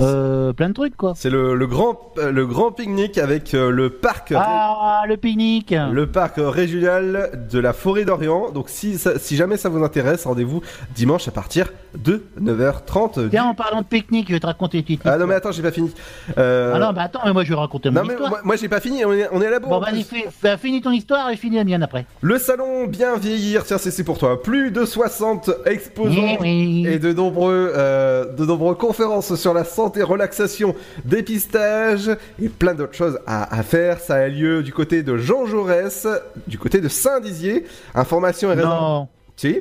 Euh, 0.00 0.52
plein 0.52 0.68
de 0.68 0.74
trucs, 0.74 0.96
quoi. 0.96 1.12
C'est 1.16 1.30
le, 1.30 1.54
le 1.54 1.66
grand, 1.66 2.12
euh, 2.18 2.30
le 2.30 2.46
grand 2.46 2.70
pique-nique 2.72 3.18
avec 3.18 3.54
euh, 3.54 3.70
le 3.70 3.90
parc. 3.90 4.32
Ah, 4.36 5.02
le 5.08 5.16
pique-nique 5.16 5.74
Le 5.92 6.06
parc 6.06 6.34
régional 6.38 7.46
de 7.50 7.58
la 7.58 7.72
forêt 7.72 8.04
d'Orient. 8.04 8.50
Donc, 8.50 8.68
si, 8.68 8.98
ça- 8.98 9.18
si 9.18 9.36
jamais 9.36 9.56
ça 9.56 9.68
vous 9.68 9.82
intéresse, 9.82 10.24
rendez-vous 10.24 10.62
dimanche 10.94 11.26
à 11.28 11.30
partir 11.30 11.72
de 11.96 12.22
9h30. 12.40 13.20
du- 13.24 13.30
Tiens, 13.30 13.44
en 13.46 13.54
parlant 13.54 13.80
de 13.80 13.86
pique-nique, 13.86 14.28
je 14.28 14.34
vais 14.34 14.40
te 14.40 14.46
raconter 14.46 14.78
une 14.78 14.84
petite 14.84 15.00
Ah 15.04 15.16
non, 15.18 15.26
mais 15.26 15.34
attends, 15.34 15.52
j'ai 15.52 15.62
pas 15.62 15.72
fini. 15.72 15.90
Euh, 16.36 16.72
Ah 16.76 16.78
non, 16.78 16.92
bah 16.92 17.02
attends, 17.02 17.20
mais 17.24 17.32
moi 17.32 17.44
je 17.44 17.48
vais 17.48 17.54
raconter 17.58 17.90
mon 17.90 18.00
non, 18.00 18.06
mais 18.06 18.12
histoire. 18.14 18.30
moi, 18.30 18.40
moi, 18.44 18.56
j'ai 18.56 18.68
pas 18.68 18.80
fini, 18.80 19.04
on 19.04 19.12
est, 19.12 19.28
on 19.32 19.40
est 19.42 19.46
à 19.46 19.50
la 19.50 19.58
bourre. 19.58 19.70
Bon, 19.70 19.80
vas-y, 19.80 20.04
fais- 20.04 20.56
finis 20.58 20.80
ton 20.80 20.90
histoire 20.92 21.30
et 21.30 21.36
finis 21.36 21.56
la 21.56 21.64
mienne 21.64 21.82
après. 21.82 22.06
Le 22.20 22.38
salon 22.38 22.86
Bien 22.86 23.16
Vieillir, 23.16 23.64
tiens, 23.64 23.78
c'est 23.78 24.04
pour 24.04 24.18
toi. 24.18 24.42
Plus 24.42 24.70
de 24.70 24.84
60 24.84 25.50
exposants 25.66 26.36
Eh 26.38 26.38
oui. 26.40 26.86
et 26.88 26.98
de 26.98 27.12
nombreux, 27.12 27.72
euh, 27.76 28.32
de 28.34 28.44
nombreuses 28.44 28.76
conférences 28.78 29.34
sur 29.34 29.54
la 29.54 29.64
santé, 29.64 29.87
relaxation, 29.96 30.74
dépistage 31.04 32.10
et 32.42 32.48
plein 32.48 32.74
d'autres 32.74 32.94
choses 32.94 33.18
à, 33.26 33.56
à 33.56 33.62
faire. 33.62 34.00
Ça 34.00 34.14
a 34.16 34.28
lieu 34.28 34.62
du 34.62 34.72
côté 34.72 35.02
de 35.02 35.16
Jean 35.16 35.46
Jaurès, 35.46 36.06
du 36.46 36.58
côté 36.58 36.80
de 36.80 36.88
Saint-Dizier. 36.88 37.64
Information 37.94 38.52
et 38.52 38.54
raison. 38.54 38.68
Non. 38.68 39.08
Si 39.36 39.60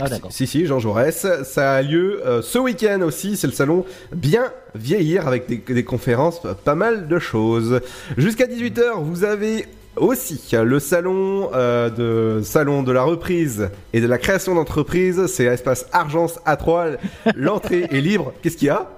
Ah 0.00 0.08
d'accord. 0.08 0.32
si, 0.32 0.46
si, 0.46 0.66
Jean 0.66 0.78
Jaurès. 0.78 1.26
Ça 1.44 1.72
a 1.74 1.82
lieu 1.82 2.20
euh, 2.26 2.42
ce 2.42 2.58
week-end 2.58 3.00
aussi. 3.02 3.36
C'est 3.36 3.46
le 3.46 3.52
salon 3.52 3.84
Bien 4.14 4.52
Vieillir 4.74 5.28
avec 5.28 5.46
des, 5.46 5.56
des 5.72 5.84
conférences, 5.84 6.40
euh, 6.44 6.54
pas 6.54 6.74
mal 6.74 7.06
de 7.08 7.18
choses. 7.18 7.80
Jusqu'à 8.16 8.46
18h, 8.46 9.02
vous 9.02 9.22
avez 9.24 9.66
aussi 9.96 10.40
le 10.52 10.80
salon 10.80 11.50
euh, 11.54 11.88
de 11.90 12.42
salon 12.42 12.82
de 12.82 12.90
la 12.90 13.04
reprise 13.04 13.68
et 13.92 14.00
de 14.00 14.06
la 14.06 14.18
création 14.18 14.54
d'entreprise. 14.54 15.26
C'est 15.26 15.48
à 15.48 15.52
espace 15.52 15.86
Argence 15.92 16.40
A3. 16.46 16.96
L'entrée 17.36 17.86
est 17.90 18.00
libre. 18.00 18.32
Qu'est-ce 18.42 18.56
qu'il 18.56 18.66
y 18.66 18.70
a? 18.70 18.90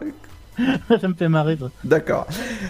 ça 1.00 1.08
me 1.08 1.14
fait 1.14 1.28
marrer. 1.28 1.58
D'accord. 1.84 2.26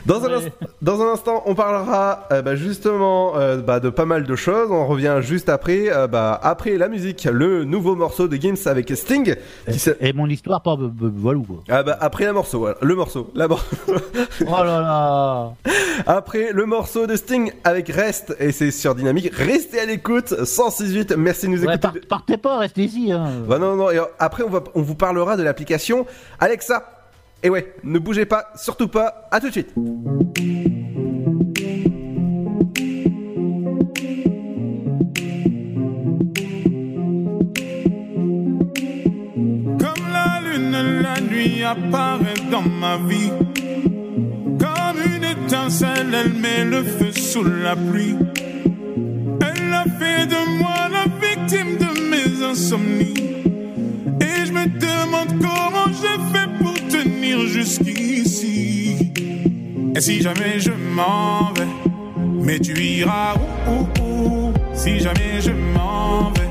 Dans, 0.06 0.24
un 0.24 0.40
dans 0.82 1.00
un 1.02 1.12
instant, 1.12 1.42
on 1.46 1.54
parlera 1.54 2.26
euh, 2.32 2.42
bah, 2.42 2.56
justement 2.56 3.36
euh, 3.36 3.58
bah, 3.58 3.80
de 3.80 3.90
pas 3.90 4.04
mal 4.04 4.24
de 4.24 4.36
choses. 4.36 4.70
On 4.70 4.86
revient 4.86 5.16
juste 5.20 5.48
après, 5.48 5.88
euh, 5.90 6.06
bah, 6.06 6.38
après 6.42 6.76
la 6.76 6.88
musique, 6.88 7.24
le 7.30 7.64
nouveau 7.64 7.96
morceau 7.96 8.28
de 8.28 8.36
Gims 8.36 8.66
avec 8.66 8.90
Sting. 8.96 9.34
qui 9.70 9.90
Et 10.00 10.12
mon 10.12 10.26
histoire, 10.28 10.60
b- 10.62 10.90
voilà 10.98 11.40
quoi. 11.46 11.56
Ah 11.68 11.82
bah, 11.82 11.96
après 12.00 12.24
la 12.24 12.32
morceau, 12.32 12.58
voilà. 12.60 12.76
le 12.82 12.94
morceau, 12.94 13.30
la 13.34 13.48
mor- 13.48 13.64
Oh 14.46 14.64
là 14.64 14.80
là. 14.80 15.52
Après 16.06 16.52
le 16.52 16.66
morceau 16.66 17.06
de 17.06 17.16
Sting 17.16 17.50
avec 17.64 17.88
Rest 17.88 18.36
et 18.38 18.52
c'est 18.52 18.70
sur 18.70 18.94
Dynamique. 18.94 19.30
Restez 19.34 19.80
à 19.80 19.86
l'écoute. 19.86 20.34
168. 20.44 21.16
Merci 21.16 21.46
de 21.46 21.52
nous 21.52 21.64
Ouais, 21.64 21.74
écouter. 21.76 22.00
par- 22.08 22.18
partez 22.20 22.36
pas, 22.36 22.58
restez 22.58 22.84
ici. 22.84 23.10
Hein. 23.12 23.30
Bah 23.48 23.58
non, 23.58 23.76
non, 23.76 23.90
et 23.90 23.98
après 24.18 24.42
on, 24.42 24.50
va, 24.50 24.62
on 24.74 24.82
vous 24.82 24.94
parlera 24.94 25.36
de 25.36 25.42
l'application 25.42 26.06
Alexa. 26.38 26.92
Et 27.42 27.50
ouais, 27.50 27.74
ne 27.84 27.98
bougez 27.98 28.24
pas, 28.24 28.52
surtout 28.56 28.88
pas, 28.88 29.28
à 29.30 29.40
tout 29.40 29.48
de 29.48 29.52
suite. 29.52 29.72
Comme 39.78 40.04
la 40.12 40.40
lune, 40.40 41.02
la 41.02 41.20
nuit 41.20 41.62
apparaît 41.62 42.34
dans 42.50 42.62
ma 42.62 42.96
vie. 42.96 43.30
Comme 44.58 45.02
une 45.04 45.24
étincelle, 45.24 46.14
elle 46.14 46.32
met 46.32 46.64
le 46.64 46.82
feu 46.82 47.12
sous 47.12 47.44
la 47.44 47.76
pluie. 47.76 48.16
Elle 49.40 49.72
a 49.72 49.84
fait 49.84 50.26
de 50.26 50.58
moi 50.58 50.88
la 50.90 51.04
victime 51.20 51.76
de 51.76 51.90
mes 52.10 52.42
insomnies. 52.44 53.35
Jusqu'ici. 57.44 59.12
Et 59.94 60.00
si 60.00 60.20
jamais 60.22 60.58
je 60.58 60.70
m'en 60.70 61.52
vais, 61.54 61.66
mais 62.42 62.58
tu 62.58 62.72
iras 62.80 63.34
où, 63.68 63.70
où, 63.70 64.02
où? 64.02 64.52
Si 64.74 65.00
jamais 65.00 65.40
je 65.40 65.50
m'en 65.52 66.30
vais, 66.30 66.50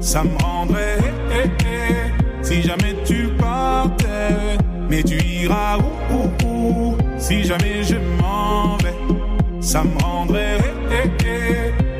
ça 0.00 0.22
me 0.24 0.36
rendrait. 0.42 0.98
eh, 1.32 1.46
eh, 1.46 1.50
eh. 1.66 2.44
Si 2.44 2.62
jamais 2.62 2.94
tu 3.04 3.28
partais, 3.38 4.56
mais 4.88 5.02
tu 5.02 5.16
iras 5.22 5.78
où, 5.78 6.96
Si 7.18 7.44
jamais 7.44 7.82
je 7.82 7.96
m'en 8.20 8.76
vais, 8.78 8.94
ça 9.60 9.84
me 9.84 9.96
rendrait. 10.02 10.58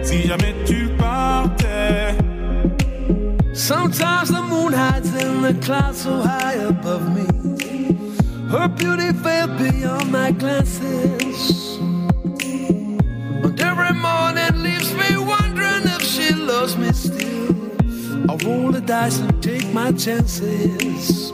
Si 0.02 0.26
jamais 0.26 0.54
tu 0.66 0.88
partais. 0.98 2.16
Sometimes 3.52 4.28
the 4.30 4.42
moon 4.48 4.72
hides 4.72 5.14
in 5.22 5.42
the 5.42 5.54
clouds 5.64 5.98
so 5.98 6.22
high 6.22 6.54
above 6.54 7.14
me. 7.14 7.39
Her 8.50 8.68
beauty 8.68 9.12
fell 9.12 9.48
beyond 9.48 10.10
my 10.10 10.32
glances. 10.32 11.78
And 13.44 13.60
every 13.60 13.94
morning 13.94 14.62
leaves 14.62 14.92
me 14.94 15.16
wondering 15.16 15.84
if 15.96 16.02
she 16.02 16.34
loves 16.34 16.76
me 16.76 16.92
still. 16.92 17.54
I 18.28 18.34
roll 18.44 18.72
the 18.72 18.80
dice 18.80 19.18
and 19.20 19.42
take 19.42 19.72
my 19.72 19.92
chances. 19.92 21.32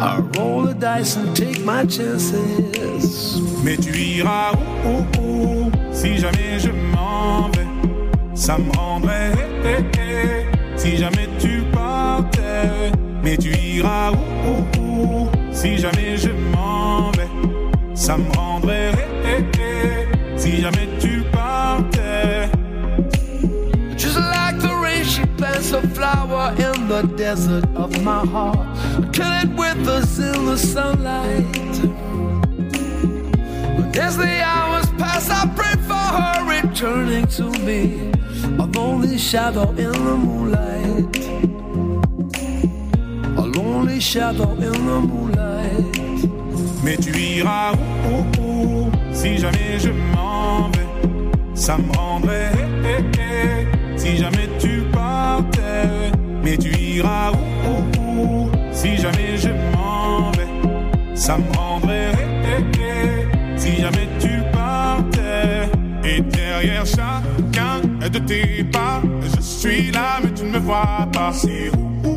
I 0.00 0.18
roll 0.36 0.62
the 0.64 0.74
dice 0.74 1.16
and 1.16 1.34
take 1.36 1.64
my 1.64 1.86
chances. 1.86 3.40
Mais 3.64 3.76
tu 3.78 3.90
iras 3.96 4.52
où, 4.84 4.88
où, 4.88 5.22
où 5.22 5.70
Si 5.92 6.18
jamais 6.18 6.58
je 6.58 6.70
m'en 6.70 7.48
vais, 7.48 7.66
ça 8.34 8.58
me 8.58 8.70
rendrait. 8.76 9.32
eh, 9.64 9.82
eh, 9.98 10.00
eh. 10.00 10.78
Si 10.78 10.96
jamais 10.98 11.28
tu 11.38 11.62
partais, 11.72 12.92
mais 13.22 13.36
tu 13.38 13.50
iras 13.56 14.10
où, 14.12 14.16
où, 14.50 14.82
où 14.82 15.28
Si 15.64 15.78
jamais 15.78 16.18
je 16.18 16.28
m'en 16.28 17.10
vais, 17.12 17.30
ça 17.94 18.18
me 18.18 18.30
rendrait. 18.36 18.92
Si 20.36 20.60
jamais 20.60 20.90
tu 21.00 21.22
partais. 21.32 22.50
Just 23.96 24.18
like 24.18 24.58
the 24.58 24.68
rain, 24.82 25.02
she 25.04 25.24
plants 25.38 25.72
a 25.72 25.80
flower 25.94 26.52
in 26.58 26.86
the 26.86 27.04
desert 27.16 27.64
of 27.76 27.98
my 28.02 28.26
heart. 28.26 28.58
Kill 29.14 29.32
it 29.42 29.48
with 29.56 29.88
us 29.88 30.18
in 30.18 30.44
the 30.44 30.58
sunlight. 30.58 31.80
But 33.78 33.96
as 33.96 34.18
the 34.18 34.42
hours 34.44 34.86
pass, 34.98 35.30
I 35.30 35.46
pray 35.56 35.76
for 35.88 35.94
her 35.94 36.44
returning 36.44 37.26
to 37.38 37.50
me. 37.64 38.12
A 38.58 38.66
lonely 38.66 39.16
shadow 39.16 39.70
in 39.70 39.92
the 39.92 40.14
moonlight. 40.14 41.23
Mais 46.82 46.96
tu 46.96 47.10
iras 47.18 47.72
où, 47.72 48.42
où, 48.42 48.44
où 48.86 48.90
Si 49.12 49.38
jamais 49.38 49.78
je 49.78 49.90
m'en 49.90 50.68
vais, 50.70 51.18
ça 51.54 51.78
me 51.78 51.92
rendrait. 51.96 52.52
eh, 52.84 52.88
eh, 52.88 53.20
eh. 53.20 53.98
Si 53.98 54.16
jamais 54.16 54.48
tu 54.58 54.82
partais, 54.92 56.12
mais 56.42 56.56
tu 56.56 56.68
iras 56.78 57.32
où, 57.32 58.00
où, 58.00 58.50
Si 58.72 58.96
jamais 58.96 59.36
je 59.38 59.48
m'en 59.48 60.30
vais, 60.32 61.16
ça 61.16 61.38
me 61.38 61.56
rendrait. 61.56 62.12
Si 63.56 63.76
jamais 63.80 64.08
tu 64.20 64.28
partais, 64.52 65.70
et 66.04 66.20
derrière 66.20 66.84
chacun 66.84 67.80
de 68.08 68.18
tes 68.18 68.62
pas, 68.64 69.00
je 69.22 69.40
suis 69.40 69.90
là, 69.90 70.18
mais 70.22 70.30
tu 70.34 70.44
ne 70.44 70.50
me 70.50 70.58
vois 70.58 71.08
pas. 71.12 71.32
C'est 71.32 71.70
où 72.04 72.13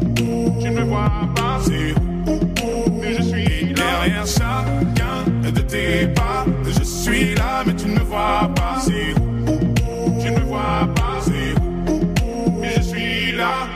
Tu 0.59 0.69
ne 0.69 0.79
me 0.79 0.83
vois 0.83 1.11
pas. 1.35 1.59
C'est 1.63 1.93
où, 2.29 3.01
je 3.03 3.21
suis 3.21 3.73
derrière 3.73 4.25
chacun 4.25 5.51
de 5.51 5.61
tes 5.61 6.07
pas. 6.07 6.45
Je 6.65 6.83
suis 6.83 7.35
là, 7.35 7.63
mais 7.65 7.75
tu 7.75 7.87
ne 7.87 7.95
me 7.99 7.99
vois 8.03 8.49
pas. 8.55 8.77
C'est 8.79 9.13
où, 9.49 10.19
Tu 10.21 10.31
ne 10.31 10.39
me 10.39 10.45
vois 10.45 10.87
pas. 10.95 11.19
C'est 11.21 11.91
où 11.91 12.59
Mais 12.59 12.73
je 12.77 12.81
suis 12.81 13.31
là. 13.33 13.67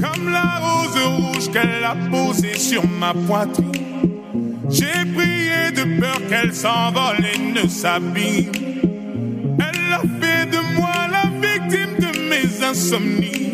Comme 0.00 0.30
la 0.30 0.60
rose 0.60 0.96
rouge 1.04 1.50
qu'elle 1.52 1.84
a 1.84 1.96
posée 2.10 2.58
sur 2.58 2.86
ma 2.86 3.12
poitrine. 3.12 3.70
J'ai 4.70 5.04
prié 5.14 5.70
de 5.76 6.00
peur 6.00 6.20
qu'elle 6.28 6.54
s'envole 6.54 7.24
et 7.24 7.38
ne 7.52 7.68
s'abîme. 7.68 8.52
Elle 9.58 9.92
a 9.92 10.00
fait 10.20 10.46
de 10.46 10.58
moi 10.76 10.92
la 11.12 11.30
victime 11.40 11.96
de 11.98 12.18
mes 12.28 12.64
insomnies. 12.64 13.53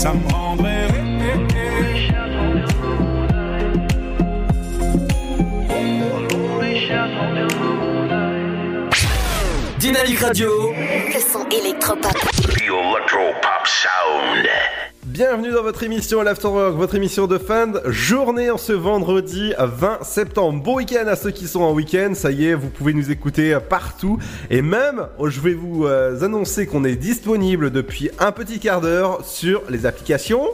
Ça 0.00 0.14
me 0.14 0.32
rendrait. 0.32 0.88
Dynamique 9.78 10.20
Radio. 10.20 10.72
Le 10.72 11.20
son 11.20 11.46
électropop. 11.50 12.12
The 12.12 12.62
Electro 12.62 13.34
Pop 13.42 13.66
Sound. 13.66 14.59
Bienvenue 15.20 15.52
dans 15.52 15.62
votre 15.62 15.82
émission 15.82 16.22
L'Afterwork, 16.22 16.74
votre 16.76 16.94
émission 16.94 17.26
de 17.26 17.36
fin 17.36 17.66
de 17.66 17.82
journée 17.90 18.50
en 18.50 18.56
ce 18.56 18.72
vendredi 18.72 19.52
20 19.58 20.02
septembre. 20.02 20.62
Bon 20.62 20.76
week-end 20.76 21.06
à 21.08 21.14
ceux 21.14 21.30
qui 21.30 21.46
sont 21.46 21.60
en 21.60 21.74
week-end, 21.74 22.12
ça 22.14 22.30
y 22.30 22.46
est, 22.46 22.54
vous 22.54 22.70
pouvez 22.70 22.94
nous 22.94 23.10
écouter 23.10 23.58
partout. 23.68 24.18
Et 24.48 24.62
même, 24.62 25.08
oh, 25.18 25.28
je 25.28 25.42
vais 25.42 25.52
vous 25.52 25.84
euh, 25.84 26.22
annoncer 26.22 26.66
qu'on 26.66 26.84
est 26.84 26.96
disponible 26.96 27.70
depuis 27.70 28.08
un 28.18 28.32
petit 28.32 28.60
quart 28.60 28.80
d'heure 28.80 29.22
sur 29.22 29.62
les 29.68 29.84
applications. 29.84 30.48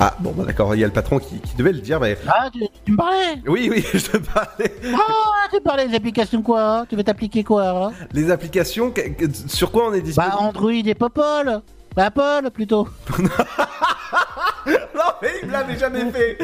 Ah 0.00 0.16
bon 0.20 0.32
bah 0.32 0.44
d'accord, 0.44 0.74
il 0.74 0.80
y 0.80 0.84
a 0.84 0.86
le 0.86 0.92
patron 0.94 1.18
qui, 1.18 1.40
qui 1.40 1.56
devait 1.56 1.72
le 1.72 1.80
dire 1.80 2.00
mais... 2.00 2.16
Ah, 2.26 2.48
tu, 2.50 2.60
tu 2.86 2.92
me 2.92 2.96
parlais 2.96 3.42
Oui 3.46 3.68
oui, 3.70 3.84
je 3.92 3.98
te 3.98 4.16
parlais. 4.16 4.74
Ah, 4.94 5.46
tu 5.52 5.60
parlais 5.60 5.88
des 5.88 5.94
applications 5.94 6.40
quoi 6.40 6.78
hein? 6.78 6.86
Tu 6.88 6.96
veux 6.96 7.04
t'appliquer 7.04 7.44
quoi 7.44 7.68
hein? 7.68 7.92
Les 8.14 8.30
applications, 8.30 8.94
sur 9.46 9.70
quoi 9.70 9.90
on 9.90 9.92
est 9.92 10.00
disponible? 10.00 10.36
Bah 10.38 10.42
Android 10.42 10.72
et 10.72 10.94
Popol 10.94 11.60
Bah 11.96 12.06
Apple 12.06 12.50
plutôt 12.50 12.88
Non 14.66 15.12
mais 15.22 15.28
il 15.42 15.48
me 15.48 15.52
l'avait 15.52 15.78
jamais 15.78 16.10
fait 16.10 16.38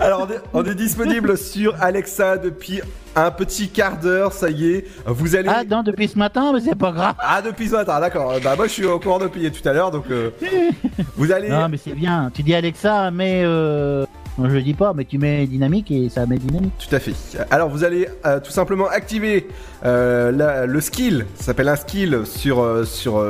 Alors 0.00 0.26
on 0.28 0.32
est, 0.32 0.40
on 0.52 0.64
est 0.64 0.74
disponible 0.74 1.38
sur 1.38 1.74
Alexa 1.80 2.36
depuis 2.36 2.82
un 3.14 3.30
petit 3.30 3.70
quart 3.70 3.96
d'heure, 3.96 4.32
ça 4.34 4.50
y 4.50 4.72
est. 4.74 4.86
Vous 5.06 5.34
allez... 5.36 5.48
Ah 5.48 5.64
non, 5.64 5.82
depuis 5.82 6.08
ce 6.08 6.18
matin, 6.18 6.52
mais 6.52 6.60
c'est 6.60 6.74
pas 6.74 6.92
grave 6.92 7.14
Ah 7.18 7.40
depuis 7.40 7.68
ce 7.68 7.72
matin, 7.72 7.98
d'accord. 7.98 8.34
Bah 8.44 8.56
moi 8.56 8.66
je 8.66 8.72
suis 8.72 8.84
au 8.84 9.00
courant 9.00 9.18
depuis 9.18 9.50
tout 9.50 9.66
à 9.66 9.72
l'heure, 9.72 9.90
donc 9.90 10.10
euh, 10.10 10.30
vous 11.16 11.32
allez... 11.32 11.48
Non 11.48 11.68
mais 11.70 11.78
c'est 11.78 11.94
bien, 11.94 12.30
tu 12.34 12.42
dis 12.42 12.54
Alexa, 12.54 13.10
mais 13.10 13.42
euh... 13.44 14.04
non, 14.38 14.48
je 14.50 14.54
le 14.54 14.62
dis 14.62 14.74
pas, 14.74 14.92
mais 14.94 15.04
tu 15.04 15.18
mets 15.18 15.46
dynamique 15.46 15.90
et 15.90 16.08
ça 16.08 16.26
met 16.26 16.36
dynamique. 16.38 16.72
Tout 16.78 16.94
à 16.94 16.98
fait. 16.98 17.14
Alors 17.50 17.68
vous 17.70 17.84
allez 17.84 18.06
euh, 18.26 18.38
tout 18.40 18.50
simplement 18.50 18.86
activer 18.88 19.48
euh, 19.84 20.30
la- 20.32 20.66
le 20.66 20.80
skill, 20.80 21.26
ça 21.36 21.44
s'appelle 21.44 21.68
un 21.68 21.76
skill 21.76 22.20
sur, 22.24 22.60
euh, 22.60 22.84
sur, 22.84 23.24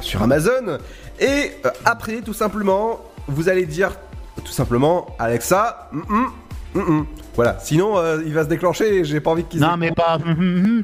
sur 0.00 0.22
Amazon. 0.22 0.78
Et 1.20 1.52
après, 1.84 2.20
tout 2.22 2.32
simplement, 2.32 3.00
vous 3.28 3.48
allez 3.48 3.66
dire 3.66 3.92
tout 4.44 4.50
simplement 4.52 5.06
Alexa, 5.18 5.88
hum, 5.92 6.04
hum, 6.74 6.82
hum. 6.88 7.06
voilà. 7.36 7.58
Sinon, 7.60 7.98
euh, 7.98 8.20
il 8.26 8.32
va 8.34 8.42
se 8.44 8.48
déclencher 8.48 8.96
et 8.96 9.04
j'ai 9.04 9.20
pas 9.20 9.30
envie 9.30 9.44
qu'il 9.44 9.60
se 9.60 9.64
Non 9.64 9.76
mais 9.76 9.92
pas, 9.92 10.18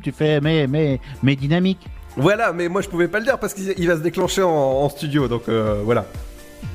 tu 0.02 0.12
fais 0.12 0.40
mais, 0.40 0.66
mais, 0.68 1.00
mais 1.22 1.34
dynamique. 1.34 1.84
Voilà, 2.16 2.52
mais 2.52 2.68
moi 2.68 2.80
je 2.82 2.88
pouvais 2.88 3.08
pas 3.08 3.18
le 3.18 3.24
dire 3.24 3.38
parce 3.38 3.54
qu'il 3.54 3.72
il 3.76 3.86
va 3.88 3.94
se 3.96 4.00
déclencher 4.02 4.42
en, 4.42 4.48
en 4.50 4.88
studio, 4.88 5.26
donc 5.28 5.42
euh, 5.48 5.80
voilà. 5.84 6.04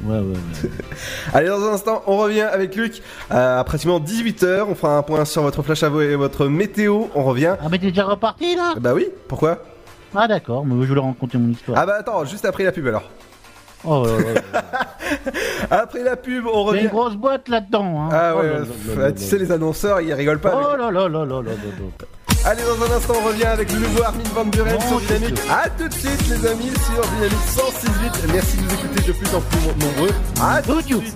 Ouais, 0.06 0.18
ouais, 0.18 0.22
ouais. 0.22 0.70
Allez, 1.34 1.47
dans 1.47 1.64
un 1.64 1.74
instant, 1.74 2.04
on 2.08 2.18
revient 2.18 2.41
avec 2.41 2.76
Luc 2.76 3.01
euh, 3.32 3.60
à 3.60 3.64
pratiquement 3.64 3.99
18h. 3.99 4.66
On 4.70 4.76
fera 4.76 4.97
un 4.97 5.01
point 5.04 5.24
sur 5.26 5.41
votre 5.43 5.62
flash 5.64 5.84
à 5.84 5.89
vous 5.89 6.01
et 6.01 6.16
votre 6.16 6.47
météo. 6.47 7.06
On 7.16 7.24
revient. 7.24 7.56
Ah 7.62 7.68
mais 7.72 7.80
t'es 7.80 7.88
déjà 7.88 8.06
reparti 8.06 8.56
là? 8.56 8.74
Bah 8.80 8.93
oui, 8.93 9.08
pourquoi? 9.28 9.60
Ah 10.16 10.28
d'accord, 10.28 10.66
mais 10.66 10.82
je 10.84 10.88
voulais 10.89 11.01
raconter 11.01 11.38
mon 11.38 11.49
histoire. 11.51 11.78
Ah 11.80 11.86
bah 11.86 11.95
attends, 11.99 12.24
juste 12.26 12.45
après 12.45 12.64
la 12.64 12.72
pub 12.72 12.86
alors. 12.88 13.04
Oh 13.86 14.06
là 14.06 14.12
là 14.18 14.34
là. 14.54 14.62
Après 15.70 16.04
la 16.04 16.16
pub, 16.16 16.45
on 16.45 16.51
Il 16.51 16.54
y 16.54 16.60
a 16.60 16.64
revient. 16.70 16.82
une 16.84 16.88
grosse 16.89 17.16
boîte 17.16 17.49
là-dedans. 17.49 18.04
Hein. 18.04 18.10
Ah 18.14 18.34
Oh 18.36 18.39
ouais, 18.39 18.47
là 18.47 18.60
là 18.60 18.66
là 18.95 19.01
là 19.04 19.12
tu 19.12 19.24
sais, 19.24 19.38
les 19.38 19.51
annonceurs, 19.51 19.99
ils 20.01 20.14
rigolent 20.14 20.39
pas. 20.39 20.54
Oh 20.56 20.78
là 20.78 20.89
là 20.91 21.08
là 21.10 21.26
là 21.26 21.26
là 21.26 21.41
là. 21.41 21.51
Allez, 22.46 22.62
dans 22.64 22.86
un 22.86 22.98
instant, 22.98 23.14
on 23.22 23.26
revient 23.26 23.46
avec 23.46 23.72
le 23.72 23.80
nouveau 23.80 24.04
Armin 24.04 24.24
Van 24.36 24.44
Buren 24.44 24.78
sur 24.82 25.00
Dynamique. 25.00 25.39
À 25.50 25.70
tout 25.70 25.88
de 25.88 25.94
suite, 25.94 26.28
les 26.28 26.46
amis, 26.46 26.72
sur 26.72 27.02
Dynamique 27.16 27.48
106.8. 27.48 28.34
Merci 28.34 28.58
de 28.58 28.64
nous 28.64 28.74
écouter 28.74 29.02
de 29.08 29.12
plus 29.14 29.36
en 29.36 29.39
plus 29.39 29.86
nombreux. 29.86 30.10
À 30.41 30.62
tout 30.62 30.82
de 30.82 30.86
suite. 30.86 31.16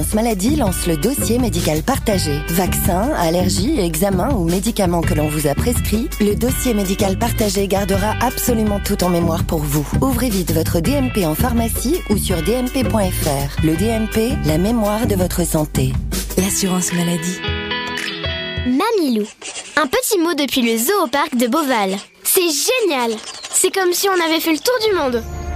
maladie 0.13 0.55
lance 0.55 0.87
le 0.87 0.97
dossier 0.97 1.39
médical 1.39 1.81
partagé. 1.83 2.39
Vaccins, 2.49 3.11
allergies, 3.17 3.79
examens 3.79 4.33
ou 4.33 4.43
médicaments 4.49 5.01
que 5.01 5.13
l'on 5.13 5.27
vous 5.27 5.47
a 5.47 5.55
prescrits, 5.55 6.09
le 6.19 6.35
dossier 6.35 6.73
médical 6.73 7.17
partagé 7.17 7.67
gardera 7.67 8.13
absolument 8.21 8.79
tout 8.79 9.03
en 9.03 9.09
mémoire 9.09 9.43
pour 9.43 9.59
vous. 9.59 9.87
Ouvrez 10.01 10.29
vite 10.29 10.51
votre 10.51 10.79
DMP 10.79 11.25
en 11.25 11.35
pharmacie 11.35 12.01
ou 12.09 12.17
sur 12.17 12.41
dmp.fr. 12.43 13.63
Le 13.63 13.75
DMP, 13.75 14.35
la 14.45 14.57
mémoire 14.57 15.07
de 15.07 15.15
votre 15.15 15.45
santé. 15.45 15.93
L'assurance 16.37 16.93
maladie. 16.93 17.39
Mamilou. 18.65 19.25
Un 19.77 19.87
petit 19.87 20.19
mot 20.19 20.33
depuis 20.33 20.61
le 20.61 20.77
zoo 20.77 21.03
au 21.03 21.07
parc 21.07 21.35
de 21.35 21.47
Beauval. 21.47 21.97
C'est 22.23 22.41
génial 22.41 23.11
C'est 23.51 23.71
comme 23.71 23.93
si 23.93 24.07
on 24.09 24.25
avait 24.25 24.39
fait 24.39 24.53
le 24.53 24.59
tour 24.59 24.75
du 24.87 24.95
monde. 24.95 25.23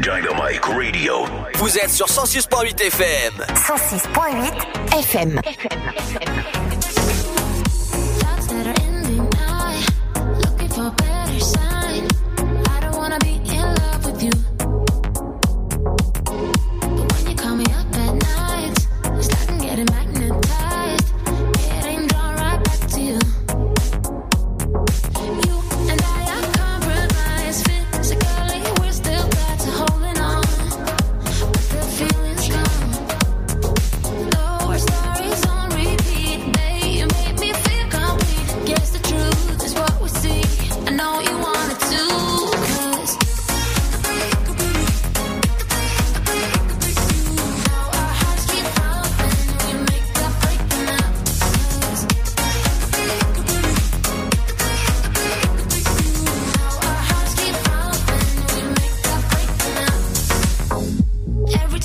Dynamite 0.00 0.64
Radio. 0.64 1.26
Vous 1.56 1.76
êtes 1.76 1.90
sur 1.90 2.06
106.8 2.06 2.80
FM. 2.80 3.34
106.8 3.54 4.98
FM. 4.98 5.40
I 5.44 6.29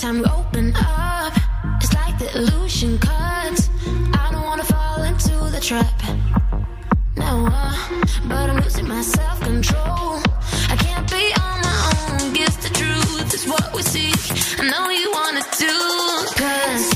time 0.05 0.19
we 0.19 0.25
open 0.25 0.71
up, 0.75 1.33
it's 1.81 1.91
like 1.95 2.15
the 2.19 2.29
illusion 2.37 2.95
cuts. 2.99 3.71
I 4.13 4.29
don't 4.31 4.43
wanna 4.43 4.63
fall 4.63 5.01
into 5.01 5.35
the 5.49 5.59
trap. 5.59 5.99
No, 7.17 7.47
uh, 7.51 7.73
but 8.29 8.49
I'm 8.51 8.57
losing 8.61 8.87
my 8.87 9.01
self 9.01 9.39
control. 9.41 10.21
I 10.73 10.75
can't 10.85 11.09
be 11.09 11.23
on 11.45 11.57
my 11.67 11.77
own. 12.21 12.33
Guess 12.33 12.55
the 12.57 12.71
truth 12.79 13.33
is 13.33 13.47
what 13.47 13.73
we 13.73 13.81
seek. 13.81 14.23
I 14.59 14.69
know 14.69 14.89
you 14.89 15.11
wanna 15.11 15.43
do, 15.57 15.75
cause. 16.39 16.94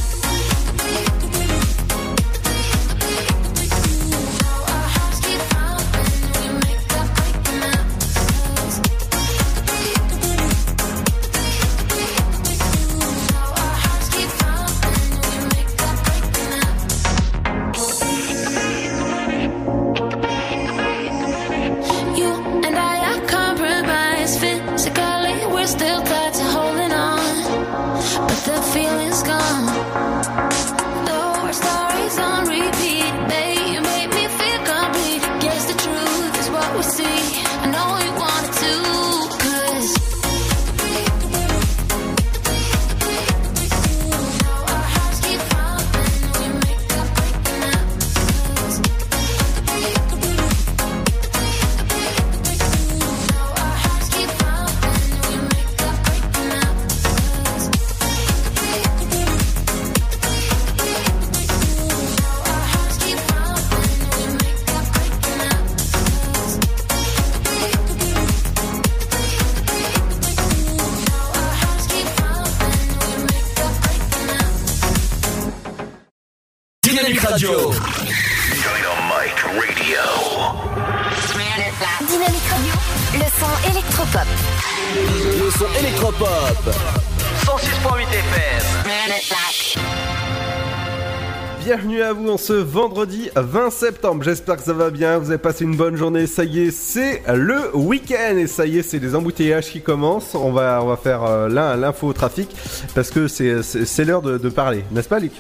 Vendredi 93.36 93.54
20 93.54 93.70
septembre. 93.72 94.24
J'espère 94.24 94.58
que 94.58 94.64
ça 94.64 94.74
va 94.74 94.90
bien. 94.90 95.18
Vous 95.18 95.30
avez 95.30 95.38
passé 95.38 95.64
une 95.64 95.76
bonne 95.76 95.96
journée. 95.96 96.28
Ça 96.28 96.44
y 96.44 96.68
est, 96.68 96.72
c'est 96.72 97.22
le 97.34 97.76
week-end 97.76 98.38
et 98.38 98.48
ça 98.48 98.66
y 98.66 98.78
est, 98.80 98.84
c'est 98.84 99.00
les 99.00 99.16
embouteillages 99.16 99.70
qui 99.72 99.82
commencent. 99.82 100.36
On 100.36 100.52
va, 100.52 100.80
on 100.84 100.88
va 100.88 100.98
faire 100.98 101.24
euh, 101.24 101.50
l'in- 101.50 101.76
l'info 101.76 102.08
au 102.08 102.14
trafic 102.14 102.50
parce 102.96 103.10
que 103.10 103.28
c'est, 103.28 104.06
l'heure 104.06 104.22
de, 104.22 104.38
de 104.38 104.50
parler, 104.50 104.84
n'est-ce 104.92 105.10
pas, 105.10 105.20
Luc? 105.20 105.34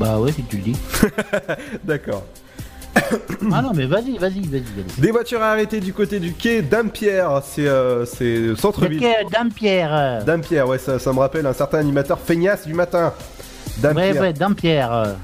Bah 0.00 0.18
ouais, 0.18 0.32
si 0.32 0.42
tu 0.44 0.56
le 0.56 0.62
dis. 0.62 0.76
D'accord. 1.84 2.24
ah 3.52 3.62
non, 3.62 3.72
mais 3.74 3.86
vas-y, 3.86 4.16
vas-y, 4.18 4.40
vas-y, 4.40 4.62
vas-y. 4.62 5.00
Des 5.00 5.10
voitures 5.10 5.42
arrêtées 5.42 5.80
du 5.80 5.92
côté 5.92 6.18
du 6.18 6.32
quai 6.32 6.62
d'Ampierre. 6.62 7.42
C'est, 7.44 7.66
euh, 7.66 8.04
centre-ville. 8.56 9.00
Le 9.00 9.00
quai 9.00 9.14
Dampierre. 9.30 10.22
Dampierre, 10.24 10.66
ouais, 10.68 10.78
ça, 10.78 10.98
ça 10.98 11.12
me 11.12 11.18
rappelle 11.18 11.46
un 11.46 11.52
certain 11.52 11.78
animateur 11.78 12.18
feignasse 12.18 12.66
du 12.66 12.72
matin. 12.74 13.12
Ouais, 13.82 13.82
Dampierre. 13.92 14.20
ouais, 14.22 14.32
Dampierre. 14.32 15.16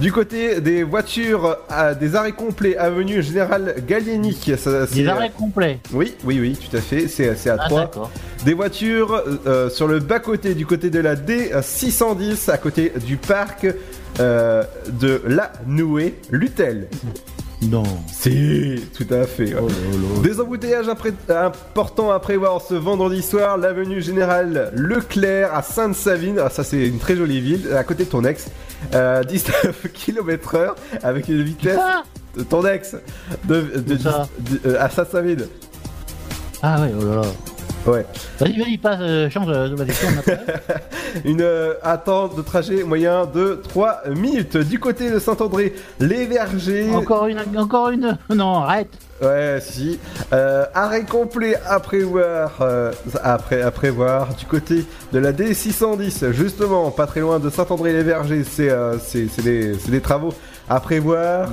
Du 0.00 0.12
côté 0.12 0.60
des 0.60 0.82
voitures, 0.82 1.58
à 1.68 1.94
des 1.94 2.14
arrêts 2.16 2.32
complets, 2.32 2.76
avenue 2.76 3.22
Général 3.22 3.74
Gallieni. 3.86 4.32
ça- 4.56 4.86
Des 4.86 5.06
arrêts 5.06 5.30
complets. 5.36 5.78
Oui, 5.92 6.14
oui, 6.24 6.38
oui, 6.40 6.56
tout 6.58 6.74
à 6.76 6.80
fait. 6.80 7.06
C'est 7.08 7.28
à 7.50 7.56
Ah, 7.60 7.66
3. 7.66 7.80
d'accord. 7.82 8.10
Des 8.44 8.54
voitures 8.54 9.22
euh, 9.46 9.68
sur 9.68 9.86
le 9.88 9.98
bas-côté, 9.98 10.54
du 10.54 10.64
côté 10.64 10.88
de 10.88 11.00
la 11.00 11.16
D610, 11.16 12.48
à 12.50 12.56
côté 12.56 12.92
du 13.06 13.16
parc 13.16 13.66
euh, 14.18 14.62
de 14.90 15.20
La 15.26 15.52
Nouée, 15.66 16.14
Lutel. 16.30 16.88
Non. 17.62 17.82
Si, 18.10 18.82
tout 18.96 19.12
à 19.12 19.24
fait. 19.26 19.54
ouais. 19.54 19.70
Des 20.22 20.40
embouteillages 20.40 20.86
impré- 20.88 21.12
importants 21.28 22.10
à 22.10 22.18
prévoir 22.18 22.62
ce 22.62 22.72
vendredi 22.74 23.20
soir. 23.20 23.58
L'avenue 23.58 24.00
Générale 24.00 24.72
Leclerc 24.74 25.54
à 25.54 25.62
Sainte-Savine. 25.62 26.40
Ah, 26.42 26.48
ça, 26.48 26.64
c'est 26.64 26.86
une 26.86 26.98
très 26.98 27.16
jolie 27.16 27.42
ville, 27.42 27.68
à 27.76 27.84
côté 27.84 28.04
de 28.04 28.08
ton 28.08 28.24
ex. 28.24 28.46
Euh, 28.94 29.22
19 29.24 29.86
km/h 29.92 30.74
avec 31.02 31.28
une 31.28 31.42
vitesse. 31.42 31.78
de 32.36 32.42
ton 32.44 32.64
ex 32.66 32.96
de, 33.44 33.60
de- 33.80 33.98
ça 33.98 34.28
de- 34.38 34.60
euh, 34.70 34.76
à 34.82 34.88
Sainte-Savine. 34.88 35.46
Ah 36.62 36.80
ouais, 36.82 36.92
oh 37.00 37.04
là 37.04 37.14
là. 37.16 37.22
Ouais. 37.86 38.04
Vas-y, 38.38 38.58
vas-y, 38.58 38.76
passe, 38.78 38.98
euh, 39.00 39.30
change, 39.30 39.48
euh, 39.48 39.68
tourne 39.68 40.18
après. 40.18 40.40
Une 41.24 41.40
euh, 41.40 41.74
attente 41.82 42.36
de 42.36 42.42
trajet 42.42 42.84
moyen 42.84 43.24
de 43.26 43.60
3 43.70 44.02
minutes. 44.14 44.56
Du 44.58 44.78
côté 44.78 45.10
de 45.10 45.18
Saint-André, 45.18 45.74
les 45.98 46.26
vergers. 46.26 46.90
Encore 46.94 47.26
une, 47.26 47.38
encore 47.56 47.88
une. 47.88 48.18
Non, 48.28 48.58
arrête. 48.62 48.90
Ouais, 49.20 49.58
si. 49.60 49.98
Euh, 50.32 50.64
arrêt 50.74 51.04
complet 51.04 51.56
à 51.66 51.78
prévoir, 51.80 52.52
euh, 52.60 52.92
après, 53.22 53.60
à 53.60 53.70
prévoir 53.70 54.34
du 54.34 54.46
côté 54.46 54.84
de 55.12 55.18
la 55.18 55.32
D610, 55.32 56.32
justement, 56.32 56.90
pas 56.90 57.06
très 57.06 57.20
loin 57.20 57.38
de 57.38 57.50
Saint-André-les-Vergers. 57.50 58.44
C'est 58.44 58.70
euh, 58.70 58.96
des, 59.42 59.76
des 59.76 60.00
travaux 60.00 60.32
à 60.68 60.80
prévoir 60.80 61.48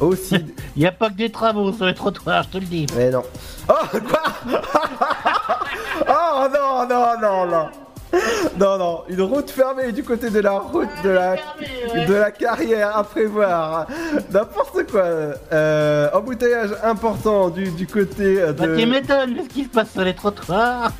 aussi. 0.00 0.44
Il 0.76 0.80
n'y 0.80 0.86
a 0.86 0.92
pas 0.92 1.08
que 1.08 1.14
des 1.14 1.30
travaux 1.30 1.72
sur 1.72 1.86
les 1.86 1.94
trottoirs, 1.94 2.44
je 2.44 2.48
te 2.48 2.58
le 2.58 2.66
dis. 2.66 2.86
Mais 2.96 3.10
non. 3.10 3.22
Oh, 3.68 3.98
quoi? 4.08 4.22
Oh 4.46 6.06
Oh 6.08 6.46
non, 6.52 6.86
non, 6.88 7.20
non, 7.20 7.46
non. 7.46 7.68
Non, 8.58 8.78
non, 8.78 9.02
une 9.08 9.20
route 9.22 9.50
fermée 9.50 9.92
du 9.92 10.02
côté 10.02 10.30
de 10.30 10.40
la 10.40 10.58
route 10.58 10.88
de 11.04 11.10
la, 11.10 11.36
de 12.06 12.14
la 12.14 12.30
carrière 12.30 12.96
à 12.96 13.04
prévoir. 13.04 13.86
N'importe 14.32 14.90
quoi. 14.90 15.04
Euh, 15.52 16.08
embouteillage 16.14 16.70
important 16.82 17.50
du, 17.50 17.70
du 17.70 17.86
côté 17.86 18.36
de. 18.36 18.52
Bah, 18.52 18.66
tu 18.76 18.86
m'étonnes, 18.86 19.34
qu'est-ce 19.34 19.48
qui 19.48 19.64
se 19.64 19.68
passe 19.68 19.92
sur 19.92 20.02
les 20.02 20.14
trottoirs 20.14 20.92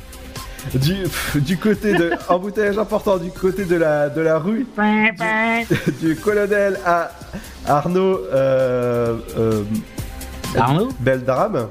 du, 0.73 1.03
pff, 1.03 1.37
du 1.37 1.57
côté 1.57 1.93
de 1.93 2.11
embouteillage 2.29 2.77
important 2.77 3.17
du 3.17 3.31
côté 3.31 3.63
de 3.65 3.75
la 3.75 4.09
de 4.09 4.21
la 4.21 4.37
rue 4.37 4.65
du, 4.77 5.91
du 6.07 6.15
colonel 6.15 6.79
à 6.85 7.11
Arnaud 7.65 8.19
euh, 8.33 9.17
euh, 9.37 9.63
Arnaud 10.57 10.89
Beltrame 10.99 11.67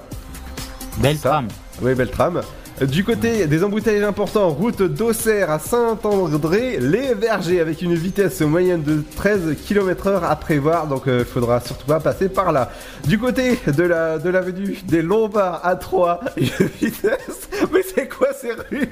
Beltrame 0.99 1.49
oui 1.83 1.95
Beltrame 1.95 2.41
du 2.81 3.05
côté 3.05 3.47
des 3.47 3.65
embouteillages 3.65 4.05
importants, 4.05 4.51
route 4.51 4.83
d'Auxerre 4.83 5.51
à 5.51 5.59
Saint-André, 5.59 6.79
les 6.79 7.15
Vergers 7.15 7.61
avec 7.61 7.81
une 7.81 7.95
vitesse 7.95 8.41
moyenne 8.43 8.83
de 8.83 9.03
13 9.17 9.57
km/h 9.67 10.23
à 10.23 10.37
prévoir, 10.37 10.87
donc 10.87 11.05
il 11.07 11.25
faudra 11.25 11.61
surtout 11.61 11.87
pas 11.87 12.01
passer 12.01 12.29
par 12.29 12.53
là. 12.53 12.71
Du 13.07 13.19
côté 13.19 13.59
de 13.67 13.83
la 13.83 14.19
de 14.19 14.29
l'avenue 14.29 14.79
des 14.85 15.03
Lombards 15.03 15.61
à 15.65 15.77
3, 15.77 16.21
une 16.37 16.67
vitesse, 16.81 17.49
mais 17.73 17.81
c'est 17.83 18.09
quoi 18.09 18.29
ces 18.35 18.53
rues? 18.53 18.89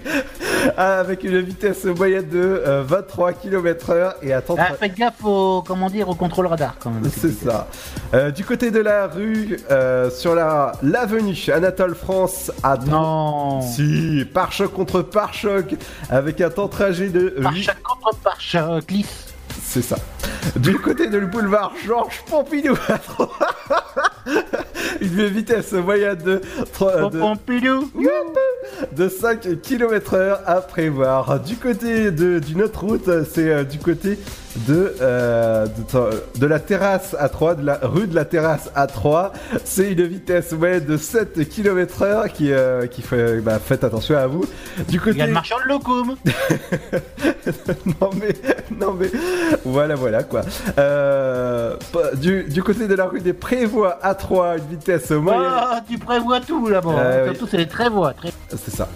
Avec 0.77 1.25
une 1.25 1.41
vitesse 1.41 1.85
moyenne 1.85 2.29
de 2.29 2.63
euh, 2.67 2.83
23 2.87 3.33
km/h 3.35 4.15
et 4.23 4.33
attends. 4.33 4.57
Ah, 4.59 4.75
faites 4.79 4.97
gaffe 4.97 5.25
au, 5.25 5.63
comment 5.67 5.91
dire, 5.91 6.09
au 6.09 6.15
contrôle 6.15 6.47
radar 6.47 6.77
quand 6.79 6.91
même. 6.91 7.11
C'est 7.15 7.33
ça. 7.33 7.69
Euh, 8.15 8.31
du 8.31 8.45
côté 8.45 8.71
de 8.71 8.81
la 8.81 9.09
rue, 9.09 9.59
euh, 9.71 10.11
sur 10.11 10.35
la 10.35 10.73
l'avenue 10.83 11.37
Anatole 11.53 11.95
France 11.95 12.51
à 12.63 12.77
Non. 12.77 13.61
Si, 13.75 14.25
pare-choc 14.33 14.73
contre 14.73 15.03
pare-choc 15.03 15.75
avec 16.09 16.41
un 16.41 16.51
temps 16.51 16.67
de 16.67 16.71
trajet 16.71 17.09
de 17.09 17.29
Pare-choc 17.43 17.77
contre 17.83 18.17
pare-choc, 18.19 18.91
lisse. 18.91 19.35
C'est 19.63 19.83
ça. 19.83 19.97
Du 20.57 20.79
côté 20.79 21.09
de 21.09 21.19
le 21.19 21.27
boulevard 21.27 21.73
Georges 21.87 22.23
Pompidou 22.29 22.75
à 22.89 22.99
3. 22.99 23.31
Une 25.01 25.27
vitesse 25.27 25.73
moyenne 25.73 26.17
de, 26.17 26.41
trois- 26.73 27.11
de, 27.11 27.19
Pompidou. 27.19 27.91
de 28.93 29.09
5 29.09 29.61
km 29.63 30.15
heure 30.15 30.41
à 30.47 30.61
prévoir. 30.61 31.41
Du 31.41 31.57
côté 31.57 32.11
de, 32.11 32.39
d'une 32.39 32.63
autre 32.63 32.85
route, 32.85 33.09
c'est 33.33 33.51
euh, 33.51 33.65
du 33.65 33.79
côté 33.79 34.19
de, 34.69 34.95
euh, 35.01 35.67
de, 35.67 36.41
de 36.41 36.47
la 36.47 36.61
terrasse 36.61 37.17
à 37.19 37.29
3, 37.29 37.57
de 37.57 37.67
la 37.67 37.79
rue 37.83 38.07
de 38.07 38.15
la 38.15 38.25
terrasse 38.25 38.71
à 38.75 38.87
3. 38.87 39.33
C'est 39.65 39.93
une 39.93 40.03
vitesse 40.07 40.53
moyenne 40.53 40.85
de 40.85 40.97
7 40.97 41.49
km 41.49 42.03
heure 42.03 42.29
qui, 42.33 42.53
euh, 42.53 42.87
qui 42.87 43.03
fait, 43.03 43.41
bah, 43.41 43.59
faites 43.59 43.83
attention 43.85 44.17
à 44.17 44.27
vous. 44.29 44.45
Du 44.89 45.01
côté... 45.01 45.17
Il 45.17 45.19
y 45.19 45.23
a 45.23 45.27
le 45.27 45.33
marchand 45.33 45.57
de 45.65 45.69
locum. 45.69 46.15
non 48.01 48.11
mais, 48.19 48.35
non 48.79 48.93
mais, 48.99 49.11
voilà, 49.65 49.95
voilà 49.97 50.23
quoi. 50.35 50.43
Euh, 50.79 51.77
du, 52.15 52.45
du 52.45 52.63
côté 52.63 52.89
de 52.89 52.95
la 52.95 53.07
rue 53.07 53.21
des 53.21 53.33
Prévoits 53.33 53.99
à 54.03 54.15
3, 54.15 54.59
une 54.59 54.67
vitesse 54.77 55.11
moyenne. 55.11 55.43
Ah, 55.47 55.81
tu 55.89 55.99
prévois 55.99 56.41
tout 56.41 56.69
là-bas. 56.69 56.91
Euh, 56.91 57.29
oui. 57.29 57.31
Surtout, 57.31 57.49
c'est 57.51 57.57
les 57.59 57.67
prévois. 57.67 58.13
Très... 58.15 58.33
C'est 58.51 58.75
ça. 58.75 58.89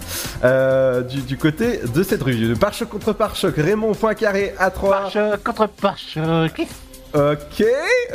Euh, 0.43 1.01
du, 1.01 1.21
du 1.21 1.37
côté 1.37 1.79
de 1.93 2.03
cette 2.03 2.21
rue, 2.23 2.35
de 2.35 2.53
pare-choc 2.55 2.89
contre 2.89 3.13
pare-choc, 3.13 3.55
Raymond 3.57 3.93
Poincaré 3.93 4.53
à 4.57 4.69
3. 4.69 4.91
Pare-choc 4.91 5.43
contre 5.43 5.67
pare-choc. 5.67 6.67
Ok, 7.11 7.63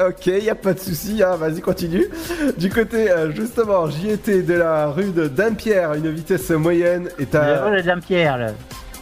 ok, 0.09 0.27
y 0.27 0.49
a 0.51 0.55
pas 0.55 0.73
de 0.73 0.79
souci, 0.79 1.21
hein, 1.21 1.35
vas-y 1.35 1.61
continue. 1.61 2.07
Du 2.57 2.71
côté 2.71 3.11
euh, 3.11 3.33
justement, 3.33 3.91
j'y 3.91 4.11
étais 4.11 4.43
de 4.43 4.55
la 4.55 4.87
rue 4.87 5.11
de 5.11 5.27
Dampierre, 5.27 5.95
une 5.95 6.09
vitesse 6.13 6.49
moyenne 6.51 7.09
est 7.19 7.35
à. 7.35 7.69
Le 7.71 7.83
Dame 7.83 8.01
Pierre 8.01 8.39
là. 8.39 8.53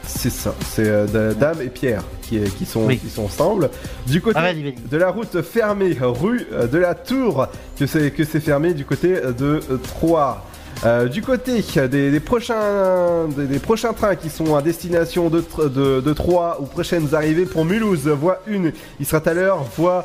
C'est 0.07 0.31
ça, 0.31 0.55
c'est 0.69 0.87
euh, 0.89 1.07
de- 1.07 1.35
Dame 1.35 1.63
et 1.63 1.69
Pierre 1.69 2.03
qui, 2.23 2.41
qui, 2.59 2.67
sont, 2.67 2.87
Oui. 2.87 2.99
qui 2.99 3.09
sont 3.09 3.25
ensemble. 3.25 3.71
Du 4.07 4.21
côté 4.21 4.39
Ah, 4.43 4.53
de 4.53 4.97
la 4.97 5.11
route 5.11 5.43
fermée, 5.43 5.97
rue 6.01 6.47
euh, 6.53 6.67
de 6.67 6.79
la 6.79 6.95
Tour, 6.95 7.47
que 7.79 7.87
c'est 7.87 8.11
que 8.11 8.25
c'est 8.25 8.41
fermé 8.41 8.75
du 8.75 8.85
côté 8.85 9.09
de 9.39 9.61
euh, 9.71 9.77
Troyes. 9.83 10.43
Euh, 10.85 11.07
du 11.07 11.23
côté 11.23 11.63
des, 11.89 12.11
des 12.11 12.21
prochains, 12.21 13.29
des, 13.37 13.47
des 13.47 13.59
prochains 13.61 13.93
trains 13.93 14.17
qui 14.17 14.29
sont 14.31 14.57
à 14.57 14.63
destination 14.63 15.29
de, 15.29 15.45
de, 15.69 16.01
de 16.01 16.13
Troyes 16.13 16.57
ou 16.61 16.65
prochaines 16.65 17.15
arrivées 17.15 17.47
pour 17.47 17.65
Mulhouse, 17.65 18.09
voie 18.09 18.41
1, 18.51 18.71
il 18.99 19.07
sera 19.07 19.23
à 19.25 19.33
l'heure, 19.33 19.59
voie, 19.77 20.05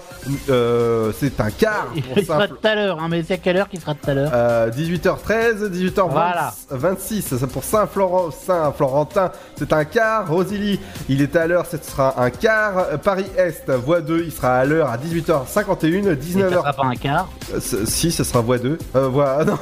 euh, 0.52 1.12
c'est 1.20 1.42
un 1.42 1.50
quart. 1.50 1.88
Il 1.96 2.04
pour 2.04 2.24
sera 2.24 2.42
simple- 2.42 2.58
tout 2.62 2.68
à 2.68 2.76
l'heure, 2.76 3.00
hein, 3.02 3.08
mais 3.10 3.24
c'est 3.28 3.34
à 3.34 3.38
quelle 3.38 3.58
heure 3.58 3.68
qu'il 3.70 3.80
sera 3.82 3.96
tout 3.96 4.08
à 4.08 4.14
l'heure? 4.14 4.30
Euh, 4.32 4.70
18h13, 4.70 5.70
18h26, 5.72 6.12
Voilà. 6.12 6.54
26, 6.70 7.38
ça 7.38 7.48
pour 7.48 7.64
Saint-Florent, 7.64 8.30
Saint-Florentin, 8.32 9.32
c'est 9.58 9.74
un 9.74 9.84
quart. 9.84 10.28
Rosilly, 10.30 10.80
il 11.10 11.24
est 11.24 11.36
à 11.36 11.48
l'heure, 11.48 11.66
ce 11.66 11.78
sera 11.82 12.22
un 12.22 12.30
quart. 12.30 13.00
Paris-Est, 13.04 13.72
voie 13.72 14.02
2, 14.02 14.26
il 14.26 14.32
sera 14.32 14.58
à 14.60 14.66
l'heure 14.66 14.90
à 14.92 14.98
18h51, 14.98 15.88
Et 15.88 16.04
ça 16.04 16.12
19h. 16.14 16.50
sera 16.54 16.74
pas 16.74 16.86
un 16.86 16.96
quart? 16.96 17.30
Euh, 17.54 17.60
ce- 17.60 17.86
si, 17.88 18.12
ce 18.12 18.24
sera 18.24 18.42
voie 18.42 18.60
2. 18.60 18.78
Euh, 18.96 19.08
voie, 19.08 19.44
non. 19.46 19.58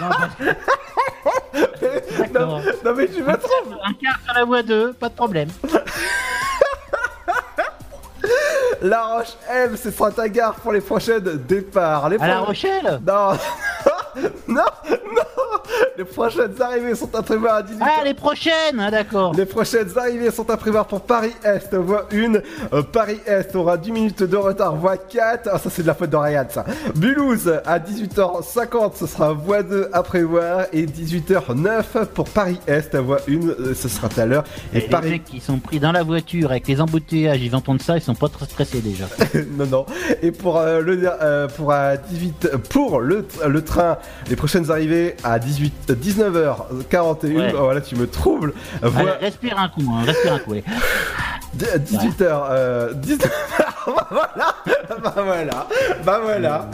Non, 0.00 0.08
que- 0.38 0.54
non, 2.38 2.60
non, 2.84 2.94
mais 2.96 3.06
tu 3.08 3.22
me 3.22 3.36
trompes. 3.36 3.78
Un 3.84 3.92
quart 3.94 4.18
sur 4.24 4.34
la 4.34 4.44
voie 4.44 4.62
2, 4.62 4.92
pas 4.94 5.08
de 5.08 5.14
problème. 5.14 5.48
La 8.82 9.02
Roche 9.06 9.34
M, 9.50 9.76
ce 9.76 9.90
sera 9.90 10.10
ta 10.10 10.28
gare 10.28 10.54
pour 10.56 10.72
les 10.72 10.80
prochaines 10.80 11.20
départs. 11.46 12.08
Les 12.10 12.18
À 12.20 12.26
La 12.28 12.36
pro- 12.36 12.46
Rochelle? 12.46 13.00
Non, 13.06 13.32
non, 14.48 14.54
non. 14.54 15.22
Les 15.96 16.04
prochaines 16.04 16.60
arrivées 16.60 16.94
sont 16.94 17.14
à 17.14 17.22
prévoir 17.22 17.54
à 17.56 17.62
18h. 17.62 17.76
Ah, 17.80 18.04
les 18.04 18.14
prochaines, 18.14 18.78
ah, 18.80 18.90
d'accord. 18.90 19.32
Les 19.34 19.46
prochaines 19.46 19.88
arrivées 19.96 20.30
sont 20.30 20.48
à 20.50 20.56
prévoir 20.56 20.86
pour 20.86 21.00
Paris-Est, 21.02 21.74
voie 21.74 22.06
1. 22.12 22.34
Euh, 22.72 22.82
Paris-Est 22.82 23.54
aura 23.54 23.76
10 23.76 23.92
minutes 23.92 24.22
de 24.24 24.36
retard, 24.36 24.74
voie 24.76 24.96
4. 24.96 25.48
Ah, 25.52 25.58
ça, 25.58 25.70
c'est 25.70 25.82
de 25.82 25.86
la 25.86 25.94
faute 25.94 26.10
de 26.10 26.16
Ryan, 26.16 26.44
ça. 26.48 26.64
Mulhouse, 26.96 27.60
à 27.64 27.78
18h50, 27.78 28.92
ce 28.96 29.06
sera 29.06 29.32
voie 29.32 29.62
2 29.62 29.88
à 29.92 30.02
prévoir. 30.02 30.66
Et 30.72 30.84
18h09 30.86 32.06
pour 32.14 32.28
Paris-Est, 32.28 32.96
voie 32.96 33.20
1. 33.28 33.32
euh, 33.48 33.74
ce 33.74 33.88
sera 33.88 34.08
tout 34.08 34.20
à 34.20 34.26
l'heure. 34.26 34.44
Et, 34.72 34.78
Et 34.78 34.80
les 34.82 34.88
Paris. 34.88 35.10
mecs 35.10 35.24
qui 35.24 35.40
sont 35.40 35.58
pris 35.58 35.80
dans 35.80 35.92
la 35.92 36.02
voiture 36.02 36.50
avec 36.50 36.66
les 36.68 36.80
embouteillages, 36.80 37.40
ils 37.42 37.54
entendent 37.54 37.82
ça, 37.82 37.96
ils 37.96 38.02
sont 38.02 38.14
pas 38.14 38.28
très 38.28 38.46
stressés 38.46 38.80
déjà. 38.80 39.04
non, 39.56 39.66
non. 39.66 39.86
Et 40.22 40.32
pour 40.32 40.58
euh, 40.58 40.80
le 40.80 41.00
euh, 41.22 41.48
pour 41.48 41.72
à 41.72 41.96
18 41.96 42.50
pour 42.70 43.00
le, 43.00 43.26
le 43.46 43.62
train, 43.64 43.98
les 44.28 44.36
prochaines 44.36 44.70
arrivées 44.70 45.16
à 45.24 45.38
18 45.38 45.92
19h41. 45.92 47.36
Ouais. 47.36 47.52
Voilà, 47.52 47.80
tu 47.80 47.96
me 47.96 48.06
troubles. 48.06 48.52
Allez, 48.82 49.10
respire 49.20 49.58
un 49.58 49.68
coup, 49.68 49.82
hein, 49.90 50.04
respire 50.04 50.34
un 50.34 50.38
coup. 50.38 50.52
allez. 50.52 50.64
18h, 51.56 52.16
euh, 52.50 52.94
19h, 52.94 53.28
bah 53.86 54.06
voilà, 54.10 54.54
bah 55.02 55.14
voilà, 55.14 55.66
bah 56.04 56.20
voilà. 56.22 56.70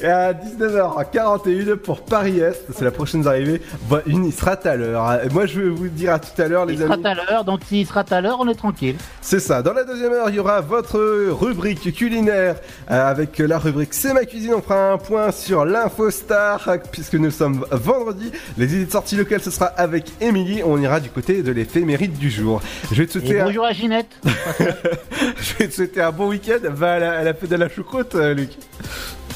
Et 0.00 0.06
à 0.06 0.32
19h41 0.34 1.76
pour 1.76 2.02
Paris-Est, 2.02 2.66
c'est 2.76 2.84
la 2.84 2.90
prochaine 2.90 3.26
arrivée. 3.26 3.62
Bah, 3.88 4.02
une, 4.06 4.26
il 4.26 4.32
sera 4.32 4.52
à 4.52 4.76
l'heure. 4.76 5.18
Moi, 5.30 5.46
je 5.46 5.60
vais 5.60 5.68
vous 5.70 5.88
dire 5.88 6.12
à 6.12 6.18
tout 6.18 6.42
à 6.42 6.46
l'heure, 6.48 6.66
les 6.66 6.74
Il 6.74 6.80
sera 6.80 6.94
amis. 6.94 7.06
à 7.06 7.14
l'heure, 7.14 7.44
donc 7.44 7.60
s'il 7.66 7.86
sera 7.86 8.04
à 8.10 8.20
l'heure, 8.20 8.36
on 8.40 8.48
est 8.48 8.54
tranquille. 8.54 8.96
C'est 9.22 9.40
ça. 9.40 9.62
Dans 9.62 9.72
la 9.72 9.84
deuxième 9.84 10.12
heure, 10.12 10.28
il 10.28 10.34
y 10.34 10.40
aura 10.40 10.60
votre 10.60 10.98
rubrique 11.30 11.94
culinaire 11.94 12.56
euh, 12.90 13.10
avec 13.10 13.38
la 13.38 13.58
rubrique 13.58 13.94
C'est 13.94 14.12
ma 14.12 14.24
cuisine. 14.24 14.52
On 14.54 14.62
fera 14.62 14.92
un 14.92 14.98
point 14.98 15.30
sur 15.32 15.64
l'infostar 15.64 16.51
puisque 16.90 17.14
nous 17.14 17.30
sommes 17.30 17.64
vendredi. 17.70 18.30
Les 18.58 18.74
idées 18.74 18.86
de 18.86 18.90
sortie 18.90 19.16
locales, 19.16 19.40
ce 19.40 19.50
sera 19.50 19.66
avec 19.66 20.06
Émilie. 20.20 20.62
On 20.64 20.78
ira 20.80 21.00
du 21.00 21.08
côté 21.10 21.42
de 21.42 21.52
l'éphéméride 21.52 22.18
du 22.18 22.30
jour. 22.30 22.60
Je 22.90 22.96
vais 23.02 23.06
te 23.06 23.12
souhaiter 23.12 23.40
un... 23.40 23.44
bonjour 23.44 23.64
à 23.64 23.72
Ginette. 23.72 24.10
Je 24.24 25.54
vais 25.58 25.68
te 25.68 25.74
souhaiter 25.74 26.00
un 26.02 26.10
bon 26.12 26.28
week-end. 26.28 26.58
Va 26.70 26.94
à 26.94 26.98
la, 26.98 27.12
à 27.18 27.22
la 27.22 27.34
fête 27.34 27.50
de 27.50 27.56
la 27.56 27.68
choucroute, 27.68 28.14
euh, 28.14 28.34
Luc. 28.34 28.50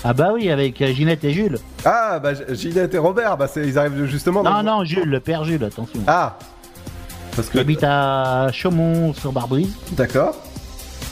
Ah 0.05 0.13
bah 0.13 0.31
oui, 0.35 0.51
avec 0.51 0.81
euh, 0.83 0.93
Ginette 0.93 1.25
et 1.25 1.33
Jules. 1.33 1.59
Ah, 1.85 2.19
bah 2.19 2.31
Ginette 2.53 2.95
et 2.95 2.99
Robert, 2.99 3.37
bah, 3.37 3.49
ils 3.57 3.79
arrivent 3.79 4.05
justement. 4.07 4.43
dans- 4.43 4.63
Non, 4.63 4.79
non, 4.79 4.85
Jules, 4.85 5.09
le 5.09 5.21
père 5.21 5.45
Jules, 5.45 5.65
attention. 5.65 6.01
Ah 6.07 6.39
Parce 7.35 7.49
que. 7.49 7.59
habite 7.59 7.83
à 7.83 8.49
Chaumont 8.53 9.15
sur 9.15 9.33
Barbouise. 9.33 9.75
D'accord, 9.93 10.37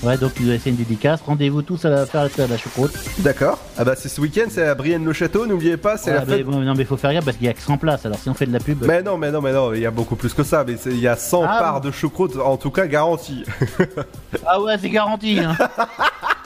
Ouais, 0.04 0.18
donc 0.18 0.32
il 0.38 0.46
va 0.48 0.54
essayer 0.54 0.70
une 0.70 0.76
dédicace. 0.76 1.20
Rendez-vous 1.26 1.62
tous 1.62 1.84
à 1.86 1.88
la 1.88 2.04
la 2.14 2.58
choucroute. 2.58 2.92
d'accord. 3.20 3.58
Ah, 3.78 3.84
bah, 3.84 3.94
c'est 3.96 4.08
ce 4.10 4.20
week-end, 4.20 4.44
c'est 4.50 4.62
à 4.66 4.74
Brienne-le-Château, 4.74 5.46
n'oubliez 5.46 5.76
pas, 5.78 5.96
c'est 5.96 6.10
Ouais, 6.10 6.16
la 6.18 6.24
mais 6.26 6.36
fête. 6.38 6.46
bon, 6.46 6.60
non, 6.60 6.74
mais 6.74 6.84
faut 6.84 6.96
faire 6.98 7.12
gaffe 7.14 7.24
parce 7.24 7.36
qu'il 7.38 7.46
y 7.46 7.48
a 7.48 7.54
que 7.54 7.60
100 7.62 7.78
places. 7.78 8.04
Alors 8.04 8.18
si 8.18 8.28
on 8.28 8.34
fait 8.34 8.44
de 8.46 8.52
la 8.52 8.60
pub. 8.60 8.84
Mais 8.86 9.02
non, 9.02 9.16
mais 9.16 9.30
non, 9.30 9.40
mais 9.40 9.52
non, 9.52 9.72
il 9.72 9.80
y 9.80 9.86
a 9.86 9.90
beaucoup 9.90 10.16
plus 10.16 10.34
que 10.34 10.42
ça. 10.42 10.62
Mais 10.66 10.74
il 10.86 10.98
y 11.00 11.08
a 11.08 11.16
100 11.16 11.42
Ah, 11.44 11.58
parts 11.58 11.80
bon. 11.80 11.88
de 11.88 11.92
choucroute, 11.92 12.36
en 12.36 12.56
tout 12.56 12.70
cas 12.70 12.86
garantie. 12.86 13.44
Ah 14.46 14.60
ouais, 14.60 14.76
c'est 14.78 14.90
garanti. 14.90 15.38
Hein. 15.40 15.56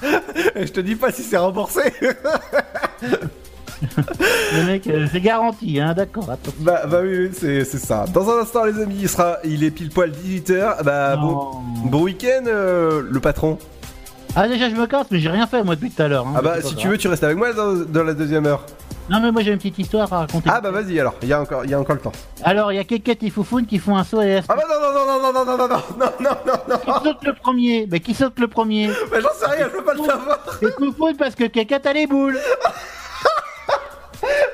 Je 0.57 0.69
te 0.71 0.81
dis 0.81 0.95
pas 0.95 1.11
si 1.11 1.23
c'est 1.23 1.37
remboursé. 1.37 1.81
le 4.55 4.65
mec, 4.67 4.87
euh, 4.87 5.07
c'est 5.13 5.21
garanti, 5.21 5.79
hein, 5.81 5.95
d'accord. 5.95 6.31
Attends. 6.31 6.53
bah, 6.61 6.83
bah 6.87 6.99
oui, 7.03 7.19
oui, 7.19 7.31
c'est 7.33 7.65
c'est 7.65 7.79
ça. 7.79 8.05
Dans 8.13 8.29
un 8.31 8.41
instant, 8.43 8.65
les 8.65 8.81
amis, 8.83 8.97
il 9.03 9.09
sera, 9.09 9.39
il 9.45 9.63
est 9.65 9.71
pile 9.71 9.91
poil 9.91 10.11
18h. 10.11 10.83
Bah, 10.85 11.17
bon, 11.17 11.51
bon 11.85 12.03
week-end, 12.03 12.45
euh, 12.47 13.03
le 13.09 13.21
patron. 13.21 13.59
Ah 14.37 14.47
déjà 14.47 14.69
je 14.69 14.75
me 14.75 14.87
casse, 14.87 15.07
mais 15.11 15.21
j'ai 15.21 15.31
rien 15.31 15.47
fait 15.47 15.65
moi 15.65 15.75
depuis 15.75 15.91
tout 15.91 16.03
à 16.03 16.09
l'heure. 16.09 16.27
hein. 16.27 16.35
Ah 16.37 16.43
bah, 16.43 16.57
C'est 16.61 16.69
si 16.69 16.77
tu 16.77 16.89
veux, 16.89 16.99
tu 16.99 17.09
restes 17.09 17.25
avec 17.25 17.37
moi 17.39 17.53
dans, 17.55 17.73
dans 17.75 18.05
la 18.05 18.13
deuxième 18.15 18.47
heure. 18.47 18.65
Non, 19.11 19.21
mais 19.21 19.33
moi 19.33 19.41
j'ai 19.43 19.53
une 19.53 19.57
petite 19.57 19.79
histoire 19.79 20.13
à 20.13 20.19
raconter. 20.19 20.51
Ah 20.53 20.61
bah 20.61 20.71
vas-y 20.71 21.01
alors, 21.01 21.15
il 21.23 21.29
y, 21.29 21.33
a 21.33 21.41
encore- 21.41 21.65
il 21.65 21.71
y 21.71 21.75
a 21.75 21.81
encore 21.81 21.97
le 21.97 22.03
temps. 22.03 22.13
Alors, 22.45 22.71
il 22.71 22.77
y 22.77 22.79
a 22.79 22.85
Keket 22.85 23.23
et 23.23 23.31
Foufoune 23.31 23.65
qui 23.65 23.79
font 23.79 23.97
un 23.97 24.05
saut 24.05 24.21
la 24.21 24.41
Ah 24.41 24.55
bah 24.55 24.65
non, 24.69 24.75
non, 24.83 24.93
non, 24.93 25.33
non, 25.33 25.33
non, 25.33 25.45
non, 25.47 25.57
non, 25.57 25.67
non, 25.67 25.83
non, 25.99 26.11
non, 26.21 26.31
non, 26.47 26.59
non, 26.69 26.77
Qui 27.01 27.05
saute 27.09 27.25
le 27.25 27.33
premier 27.33 27.89
Mais 27.91 28.01
qui 28.01 28.13
saute 28.15 28.39
le 28.39 28.49
premier 28.49 28.89
Mais 29.11 29.21
j'en 29.23 29.29
sais 29.35 29.47
rien, 29.47 29.67
je 29.73 29.79
veux 29.79 29.83
pas 29.85 29.95
le 29.95 30.05
savoir. 30.05 30.39
Et 30.61 30.67
Foufoune 30.79 31.17
parce 31.17 31.35
que 31.35 31.45
Keket 31.45 31.87
a 31.87 31.93
les 31.95 32.07
boules. 32.07 32.39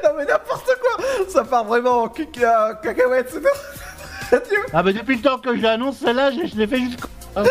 Non 0.04 0.10
mais 0.18 0.26
n'importe 0.26 0.70
quoi. 0.80 1.04
Ça 1.28 1.44
part 1.44 1.64
vraiment 1.64 2.02
en 2.02 2.08
caca- 2.08 2.78
cacahuète, 2.82 3.30
c'est 3.32 4.38
Ah 4.72 4.82
bah 4.82 4.92
depuis 4.92 5.16
le 5.16 5.22
temps 5.22 5.38
que 5.38 5.56
je 5.56 5.62
l'annonce, 5.62 5.96
celle-là, 6.04 6.30
je, 6.30 6.46
je 6.46 6.56
l'ai 6.56 6.66
fait 6.66 6.78
jusqu'au... 6.78 7.08
Ah 7.36 7.42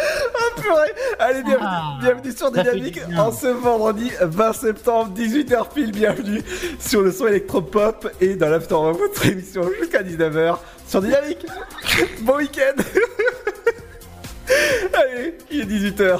purée. 0.55 0.93
Allez, 1.19 1.43
bienvenue, 1.43 1.67
Ah, 1.67 1.97
bienvenue 1.99 2.31
sur 2.31 2.51
Dynamique 2.51 3.01
en 3.17 3.31
ce 3.33 3.47
vendredi 3.47 4.11
20 4.21 4.53
septembre, 4.53 5.11
18h 5.17 5.73
pile, 5.73 5.91
bienvenue 5.91 6.41
sur 6.79 7.01
le 7.01 7.11
son 7.11 7.27
électropop 7.27 8.07
et 8.21 8.35
dans 8.35 8.49
l'after 8.49 8.75
votre 8.75 9.25
émission 9.25 9.63
jusqu'à 9.81 10.01
19h 10.03 10.57
sur 10.87 11.01
Dynamique. 11.01 11.45
Bon 12.21 12.37
week-end. 12.37 12.81
Allez, 14.93 15.37
il 15.51 15.61
est 15.61 15.65
18h 15.65 16.19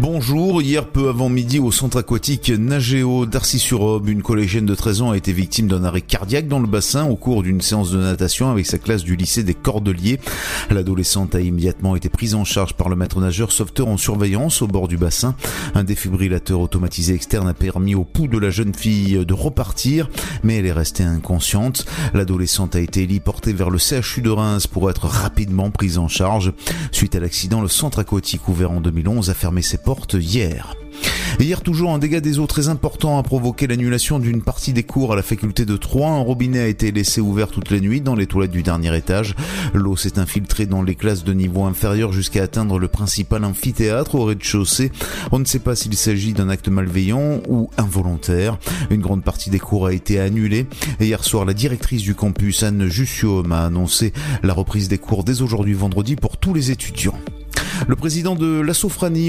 Bonjour, 0.00 0.62
hier 0.62 0.88
peu 0.88 1.10
avant 1.10 1.28
midi 1.28 1.58
au 1.58 1.70
centre 1.70 1.98
aquatique 1.98 2.50
Nagéo 2.50 3.26
d'Arcy-sur-Aube, 3.26 4.08
une 4.08 4.22
collégienne 4.22 4.64
de 4.64 4.74
13 4.74 5.02
ans 5.02 5.10
a 5.10 5.16
été 5.16 5.32
victime 5.32 5.68
d'un 5.68 5.84
arrêt 5.84 6.00
cardiaque 6.00 6.48
dans 6.48 6.58
le 6.58 6.66
bassin 6.66 7.04
au 7.04 7.14
cours 7.14 7.42
d'une 7.42 7.60
séance 7.60 7.90
de 7.90 7.98
natation 7.98 8.50
avec 8.50 8.66
sa 8.66 8.78
classe 8.78 9.04
du 9.04 9.16
lycée 9.16 9.42
des 9.42 9.54
Cordeliers. 9.54 10.18
L'adolescente 10.70 11.34
a 11.34 11.40
immédiatement 11.40 11.94
été 11.94 12.08
prise 12.08 12.34
en 12.34 12.44
charge 12.44 12.72
par 12.72 12.88
le 12.88 12.96
maître 12.96 13.20
nageur 13.20 13.52
sauveteur 13.52 13.86
en 13.86 13.98
surveillance 13.98 14.62
au 14.62 14.66
bord 14.66 14.88
du 14.88 14.96
bassin. 14.96 15.36
Un 15.74 15.84
défibrillateur 15.84 16.60
automatisé 16.60 17.14
externe 17.14 17.48
a 17.48 17.54
permis 17.54 17.94
au 17.94 18.04
pouls 18.04 18.28
de 18.28 18.38
la 18.38 18.50
jeune 18.50 18.74
fille 18.74 19.24
de 19.24 19.34
repartir, 19.34 20.08
mais 20.42 20.56
elle 20.56 20.66
est 20.66 20.72
restée 20.72 21.04
inconsciente. 21.04 21.84
L'adolescente 22.14 22.74
a 22.76 22.80
été 22.80 23.02
héliportée 23.02 23.52
vers 23.52 23.70
le 23.70 23.78
CHU 23.78 24.22
de 24.22 24.30
Reims 24.30 24.66
pour 24.66 24.90
être 24.90 25.06
rapidement 25.06 25.70
prise 25.70 25.98
en 25.98 26.08
charge. 26.08 26.52
Suite 26.92 27.14
à 27.14 27.20
l'accident, 27.20 27.60
le 27.60 27.68
centre 27.68 27.98
aquatique 27.98 28.48
ouvert 28.48 28.70
en 28.70 28.80
2011 28.80 29.28
a 29.28 29.34
fermé 29.34 29.60
ses 29.60 29.81
portes 29.82 30.24
hier. 30.24 30.81
Hier 31.38 31.60
toujours, 31.60 31.92
un 31.92 31.98
dégât 31.98 32.20
des 32.20 32.38
eaux 32.38 32.46
très 32.46 32.68
important 32.68 33.18
a 33.18 33.22
provoqué 33.22 33.66
l'annulation 33.66 34.18
d'une 34.18 34.42
partie 34.42 34.72
des 34.72 34.84
cours 34.84 35.12
à 35.12 35.16
la 35.16 35.22
faculté 35.22 35.64
de 35.64 35.76
Troyes. 35.76 36.10
Un 36.10 36.20
robinet 36.20 36.60
a 36.60 36.66
été 36.66 36.92
laissé 36.92 37.20
ouvert 37.20 37.48
toute 37.48 37.70
la 37.70 37.80
nuit 37.80 38.00
dans 38.00 38.14
les 38.14 38.26
toilettes 38.26 38.52
du 38.52 38.62
dernier 38.62 38.96
étage. 38.96 39.34
L'eau 39.74 39.96
s'est 39.96 40.18
infiltrée 40.18 40.66
dans 40.66 40.82
les 40.82 40.94
classes 40.94 41.24
de 41.24 41.32
niveau 41.32 41.64
inférieur 41.64 42.12
jusqu'à 42.12 42.44
atteindre 42.44 42.78
le 42.78 42.86
principal 42.86 43.44
amphithéâtre 43.44 44.14
au 44.14 44.24
rez-de-chaussée. 44.24 44.92
On 45.32 45.38
ne 45.38 45.44
sait 45.44 45.58
pas 45.58 45.74
s'il 45.74 45.94
s'agit 45.96 46.32
d'un 46.32 46.48
acte 46.48 46.68
malveillant 46.68 47.40
ou 47.48 47.70
involontaire. 47.76 48.58
Une 48.90 49.00
grande 49.00 49.24
partie 49.24 49.50
des 49.50 49.58
cours 49.58 49.86
a 49.86 49.92
été 49.92 50.20
annulée. 50.20 50.66
Hier 51.00 51.24
soir, 51.24 51.44
la 51.44 51.54
directrice 51.54 52.02
du 52.02 52.14
campus, 52.14 52.62
Anne 52.62 52.86
Jussium, 52.88 53.50
a 53.50 53.64
annoncé 53.64 54.12
la 54.42 54.52
reprise 54.52 54.88
des 54.88 54.98
cours 54.98 55.24
dès 55.24 55.42
aujourd'hui 55.42 55.74
vendredi 55.74 56.14
pour 56.14 56.36
tous 56.36 56.54
les 56.54 56.70
étudiants. 56.70 57.18
Le 57.88 57.96
président 57.96 58.36
de 58.36 58.60
la 58.60 58.72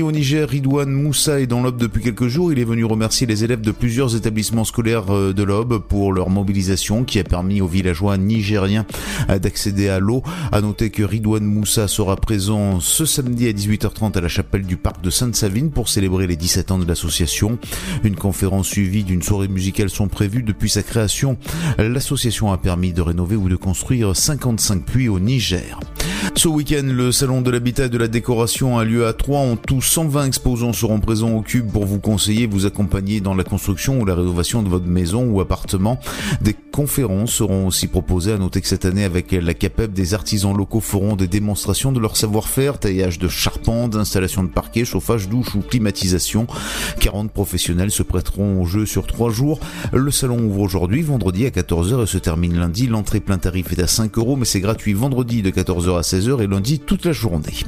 au 0.04 0.12
Niger, 0.12 0.50
Ridouane 0.50 0.92
Moussa, 0.92 1.40
est 1.40 1.48
dans 1.48 1.63
l'Aube 1.64 1.78
depuis 1.78 2.04
quelques 2.04 2.28
jours. 2.28 2.52
Il 2.52 2.60
est 2.60 2.66
venu 2.66 2.84
remercier 2.86 3.26
les 3.26 3.44
élèves 3.44 3.62
de 3.62 3.72
plusieurs 3.72 4.16
établissements 4.16 4.66
scolaires 4.66 5.12
euh, 5.12 5.34
de 5.34 5.44
l'Aube 5.44 5.80
pour 5.80 6.12
leur 6.12 6.30
mobilisation 6.30 7.04
qui 7.04 7.20
a 7.20 7.24
permis 7.24 7.62
aux 7.62 7.68
villageois 7.68 8.18
nigériens 8.18 8.86
euh, 9.30 9.40
d'accéder 9.40 9.88
à 9.90 10.00
l'eau. 10.00 10.22
À 10.52 10.62
noter 10.62 10.90
que 10.90 11.04
Ridouane 11.04 11.46
Moussa 11.46 11.88
sera 11.88 12.18
présent 12.18 12.80
ce 12.80 13.06
samedi 13.06 13.48
à 13.48 13.52
18h30 13.52 14.18
à 14.18 14.22
la 14.22 14.28
chapelle 14.28 14.64
du 14.66 14.78
parc 14.78 15.02
de 15.02 15.10
Sainte-Savine 15.10 15.72
pour 15.72 15.90
célébrer 15.90 16.28
les 16.28 16.36
17 16.36 16.72
ans 16.72 16.78
de 16.78 16.86
l'association. 16.86 17.58
Une 18.04 18.16
conférence 18.16 18.68
suivie 18.68 19.04
d'une 19.04 19.24
soirée 19.24 19.48
musicale 19.48 19.90
sont 19.90 20.10
prévues 20.10 20.44
depuis 20.44 20.70
sa 20.70 20.84
création. 20.84 21.38
L'association 21.78 22.52
a 22.52 22.58
permis 22.58 22.94
de 22.94 23.02
rénover 23.02 23.36
ou 23.38 23.50
de 23.50 23.56
construire 23.56 24.16
55 24.16 24.84
puits 24.86 25.08
au 25.08 25.20
Niger. 25.20 25.80
Ce 26.36 26.48
week-end, 26.48 26.84
le 26.84 27.12
salon 27.12 27.42
de 27.42 27.52
l'habitat 27.52 27.86
et 27.86 27.90
de 27.90 27.98
la 27.98 28.08
décoration 28.08 28.78
a 28.78 28.84
lieu 28.84 29.06
à 29.06 29.14
Troyes. 29.14 29.40
En 29.40 29.56
tout, 29.56 29.82
120 29.82 30.26
exposants 30.26 30.74
seront 30.74 31.00
présents 31.00 31.32
au 31.32 31.42
Pour 31.62 31.86
vous 31.86 32.00
conseiller, 32.00 32.48
vous 32.48 32.66
accompagner 32.66 33.22
dans 33.22 33.36
la 33.36 33.44
construction 33.44 34.00
ou 34.00 34.06
la 34.06 34.16
rénovation 34.16 34.64
de 34.64 34.70
votre 34.70 34.88
maison 34.88 35.26
ou 35.30 35.40
appartement. 35.40 36.00
Des 36.42 36.54
conférences 36.54 37.32
seront 37.32 37.68
aussi 37.68 37.88
proposées. 37.88 38.34
À 38.34 38.38
noter 38.38 38.62
que 38.62 38.68
cette 38.68 38.86
année, 38.86 39.04
avec 39.04 39.32
la 39.32 39.54
CAPEP, 39.54 39.94
des 39.94 40.14
artisans 40.16 40.56
locaux 40.56 40.80
feront 40.80 41.16
des 41.16 41.28
démonstrations 41.28 41.92
de 41.92 42.00
leur 42.00 42.18
savoir-faire, 42.18 42.80
taillage 42.80 43.20
de 43.20 43.28
charpente, 43.28 43.96
installation 43.96 44.44
de 44.44 44.50
parquet, 44.50 44.86
chauffage, 44.86 45.30
douche 45.30 45.54
ou 45.56 45.62
climatisation. 45.62 46.48
40 47.00 47.32
professionnels 47.32 47.92
se 47.92 48.04
prêteront 48.04 48.62
au 48.62 48.66
jeu 48.66 48.86
sur 48.86 49.06
trois 49.06 49.30
jours. 49.30 49.60
Le 49.92 50.10
salon 50.10 50.40
ouvre 50.40 50.62
aujourd'hui, 50.62 51.04
vendredi 51.04 51.46
à 51.46 51.50
14h 51.50 52.04
et 52.04 52.08
se 52.08 52.18
termine 52.18 52.58
lundi. 52.58 52.88
L'entrée 52.88 53.20
plein 53.20 53.38
tarif 53.38 53.72
est 53.74 53.82
à 53.82 53.88
5 53.88 54.18
euros, 54.18 54.36
mais 54.36 54.46
c'est 54.46 54.62
gratuit 54.62 54.94
vendredi 54.94 55.42
de 55.42 55.52
14h 55.52 55.98
à 55.98 56.02
16h 56.02 56.42
et 56.42 56.48
lundi 56.48 56.80
toute 56.80 57.06
la 57.06 57.12
journée. 57.12 57.64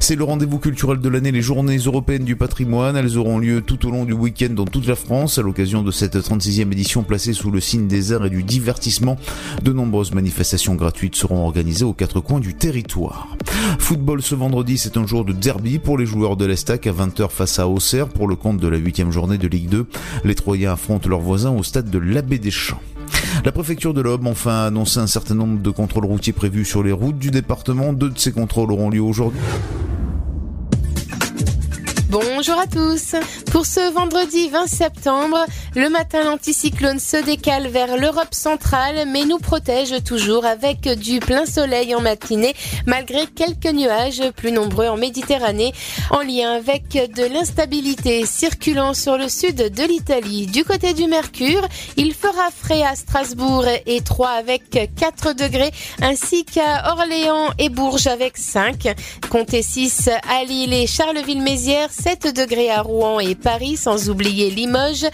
C'est 0.00 0.16
le 0.16 0.24
rendez-vous 0.24 0.58
culturel 0.58 1.00
de 1.00 1.08
l'année, 1.08 1.32
les 1.32 1.42
journées 1.42 1.78
européennes 1.78 2.24
du 2.24 2.36
patrimoine. 2.36 2.96
Elles 3.06 3.18
auront 3.18 3.38
lieu 3.38 3.62
tout 3.62 3.86
au 3.86 3.92
long 3.92 4.04
du 4.04 4.14
week-end 4.14 4.50
dans 4.50 4.64
toute 4.64 4.88
la 4.88 4.96
France 4.96 5.38
à 5.38 5.42
l'occasion 5.42 5.84
de 5.84 5.92
cette 5.92 6.16
36e 6.16 6.72
édition 6.72 7.04
placée 7.04 7.34
sous 7.34 7.52
le 7.52 7.60
signe 7.60 7.86
des 7.86 8.12
arts 8.12 8.26
et 8.26 8.30
du 8.30 8.42
divertissement. 8.42 9.16
De 9.62 9.72
nombreuses 9.72 10.12
manifestations 10.12 10.74
gratuites 10.74 11.14
seront 11.14 11.44
organisées 11.44 11.84
aux 11.84 11.92
quatre 11.92 12.18
coins 12.18 12.40
du 12.40 12.54
territoire. 12.54 13.28
Football 13.78 14.22
ce 14.22 14.34
vendredi, 14.34 14.76
c'est 14.76 14.96
un 14.96 15.06
jour 15.06 15.24
de 15.24 15.32
derby 15.32 15.78
pour 15.78 15.98
les 15.98 16.04
joueurs 16.04 16.36
de 16.36 16.46
l'Estac 16.46 16.88
à 16.88 16.92
20h 16.92 17.30
face 17.30 17.60
à 17.60 17.68
Auxerre 17.68 18.08
pour 18.08 18.26
le 18.26 18.34
compte 18.34 18.58
de 18.58 18.66
la 18.66 18.76
8 18.76 19.12
journée 19.12 19.38
de 19.38 19.46
Ligue 19.46 19.68
2. 19.68 19.86
Les 20.24 20.34
Troyens 20.34 20.72
affrontent 20.72 21.08
leurs 21.08 21.20
voisins 21.20 21.52
au 21.52 21.62
stade 21.62 21.88
de 21.88 21.98
l'Abbé 21.98 22.40
des 22.40 22.50
Champs. 22.50 22.82
La 23.44 23.52
préfecture 23.52 23.94
de 23.94 24.00
l'Aube 24.00 24.26
enfin 24.26 24.64
a 24.64 24.66
annoncé 24.66 24.98
un 24.98 25.06
certain 25.06 25.36
nombre 25.36 25.62
de 25.62 25.70
contrôles 25.70 26.06
routiers 26.06 26.32
prévus 26.32 26.64
sur 26.64 26.82
les 26.82 26.90
routes 26.90 27.20
du 27.20 27.30
département. 27.30 27.92
Deux 27.92 28.10
de 28.10 28.18
ces 28.18 28.32
contrôles 28.32 28.72
auront 28.72 28.90
lieu 28.90 29.00
aujourd'hui. 29.00 29.38
Bonjour 32.18 32.58
à 32.58 32.66
tous. 32.66 33.14
Pour 33.52 33.66
ce 33.66 33.92
vendredi 33.92 34.48
20 34.48 34.66
septembre, 34.66 35.44
le 35.74 35.90
matin 35.90 36.24
l'anticyclone 36.24 36.98
se 36.98 37.22
décale 37.22 37.68
vers 37.68 37.98
l'Europe 37.98 38.32
centrale 38.32 39.06
mais 39.06 39.26
nous 39.26 39.36
protège 39.36 40.02
toujours 40.02 40.46
avec 40.46 40.88
du 40.98 41.20
plein 41.20 41.44
soleil 41.44 41.94
en 41.94 42.00
matinée 42.00 42.54
malgré 42.86 43.26
quelques 43.26 43.70
nuages 43.70 44.22
plus 44.34 44.50
nombreux 44.50 44.86
en 44.86 44.96
Méditerranée 44.96 45.74
en 46.10 46.20
lien 46.20 46.52
avec 46.52 46.88
de 46.88 47.24
l'instabilité 47.26 48.24
circulant 48.24 48.94
sur 48.94 49.18
le 49.18 49.28
sud 49.28 49.56
de 49.56 49.82
l'Italie. 49.82 50.46
Du 50.46 50.64
côté 50.64 50.94
du 50.94 51.06
Mercure, 51.08 51.68
il 51.98 52.14
fera 52.14 52.48
frais 52.50 52.82
à 52.82 52.96
Strasbourg 52.96 53.66
et 53.84 54.00
3 54.00 54.30
avec 54.30 54.70
4 54.70 55.34
degrés 55.34 55.70
ainsi 56.00 56.46
qu'à 56.46 56.92
Orléans 56.92 57.50
et 57.58 57.68
Bourges 57.68 58.06
avec 58.06 58.38
5. 58.38 58.94
Comptez 59.28 59.60
6 59.60 60.08
à 60.26 60.44
Lille 60.44 60.72
et 60.72 60.86
Charleville-Mézières, 60.86 61.90
7 62.06 62.36
degrés 62.36 62.70
à 62.70 62.82
Rouen 62.82 63.18
et 63.18 63.34
Paris, 63.34 63.76
sans 63.76 64.10
oublier 64.10 64.48
Limoges, 64.48 65.08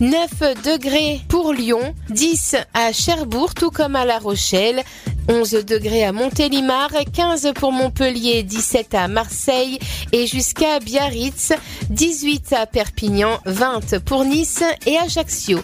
9 0.00 0.28
degrés 0.62 1.22
pour 1.30 1.54
Lyon, 1.54 1.94
10 2.10 2.56
à 2.74 2.92
Cherbourg, 2.92 3.54
tout 3.54 3.70
comme 3.70 3.96
à 3.96 4.04
La 4.04 4.18
Rochelle, 4.18 4.82
11 5.28 5.64
degrés 5.64 6.04
à 6.04 6.12
Montélimar, 6.12 6.90
15 7.12 7.52
pour 7.54 7.72
Montpellier, 7.72 8.42
17 8.42 8.94
à 8.94 9.08
Marseille 9.08 9.78
et 10.12 10.26
jusqu'à 10.26 10.78
Biarritz, 10.78 11.52
18 11.90 12.52
à 12.52 12.66
Perpignan, 12.66 13.38
20 13.44 13.98
pour 14.04 14.24
Nice 14.24 14.62
et 14.86 14.96
Ajaccio. 14.98 15.58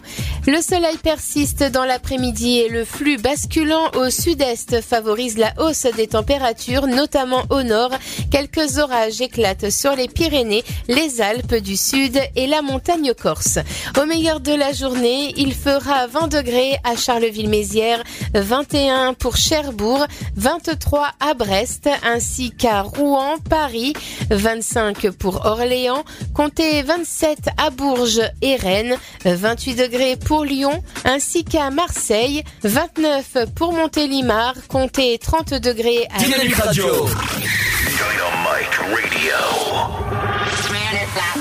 Le 0.47 0.61
soleil 0.61 0.97
persiste 0.99 1.63
dans 1.63 1.85
l'après-midi 1.85 2.59
et 2.59 2.69
le 2.69 2.85
flux 2.85 3.19
basculant 3.19 3.91
au 3.95 4.11
sud-est 4.11 4.81
favorise 4.81 5.39
la 5.39 5.53
hausse 5.59 5.87
des 5.97 6.09
températures, 6.09 6.87
notamment 6.87 7.43
au 7.51 7.63
nord. 7.63 7.91
Quelques 8.31 8.79
orages 8.79 9.21
éclatent 9.21 9.71
sur 9.71 9.95
les 9.95 10.09
Pyrénées, 10.09 10.65
les 10.89 11.21
Alpes 11.21 11.55
du 11.55 11.77
Sud 11.77 12.19
et 12.35 12.47
la 12.47 12.63
montagne 12.63 13.15
corse. 13.15 13.59
Au 14.01 14.07
meilleur 14.07 14.41
de 14.41 14.53
la 14.53 14.73
journée, 14.73 15.33
il 15.37 15.55
fera 15.55 16.07
20 16.09 16.29
degrés 16.29 16.77
à 16.83 16.97
Charleville-Mézières, 16.97 18.03
21 18.35 19.15
pour 19.15 19.37
Cherbourg, 19.53 20.07
23 20.37 21.11
à 21.21 21.35
Brest 21.35 21.87
ainsi 22.03 22.53
qu'à 22.53 22.81
Rouen, 22.81 23.37
Paris, 23.51 23.93
25 24.31 25.11
pour 25.11 25.45
Orléans, 25.45 26.05
comptez 26.33 26.81
27 26.81 27.51
à 27.59 27.69
Bourges 27.69 28.23
et 28.41 28.57
Rennes, 28.57 28.97
28 29.27 29.75
degrés 29.75 30.17
pour 30.17 30.47
Lyon 30.47 30.83
ainsi 31.05 31.45
qu'à 31.45 31.69
Marseille, 31.69 32.45
29 32.65 33.45
pour 33.55 33.75
Montélimar, 33.75 34.55
comptez 34.69 35.19
30 35.19 35.53
degrés 35.53 36.09
à 36.15 36.23
Dynamique 36.23 36.55
Radio. 36.55 36.87
Dynamite 36.87 38.69
Radio. 38.81 39.35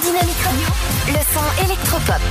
Dynamique 0.02 0.42
Radio, 0.44 0.68
le 1.08 1.22
son 1.34 1.66
électropop. 1.66 2.22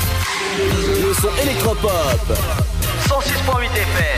Le 0.59 1.15
son 1.15 1.43
électropop. 1.43 2.80
106.8 3.21 3.77
FM. 3.77 4.11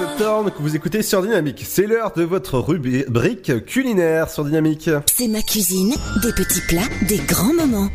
Que 0.00 0.62
vous 0.62 0.76
écoutez 0.76 1.02
sur 1.02 1.22
Dynamique. 1.22 1.62
C'est 1.66 1.86
l'heure 1.86 2.12
de 2.16 2.22
votre 2.22 2.58
rubrique 2.58 3.64
culinaire 3.66 4.30
sur 4.30 4.44
Dynamique. 4.44 4.88
C'est 5.06 5.28
ma 5.28 5.42
cuisine, 5.42 5.92
des 6.22 6.32
petits 6.32 6.62
plats, 6.62 6.88
des 7.06 7.18
grands 7.18 7.52
moments. 7.52 7.90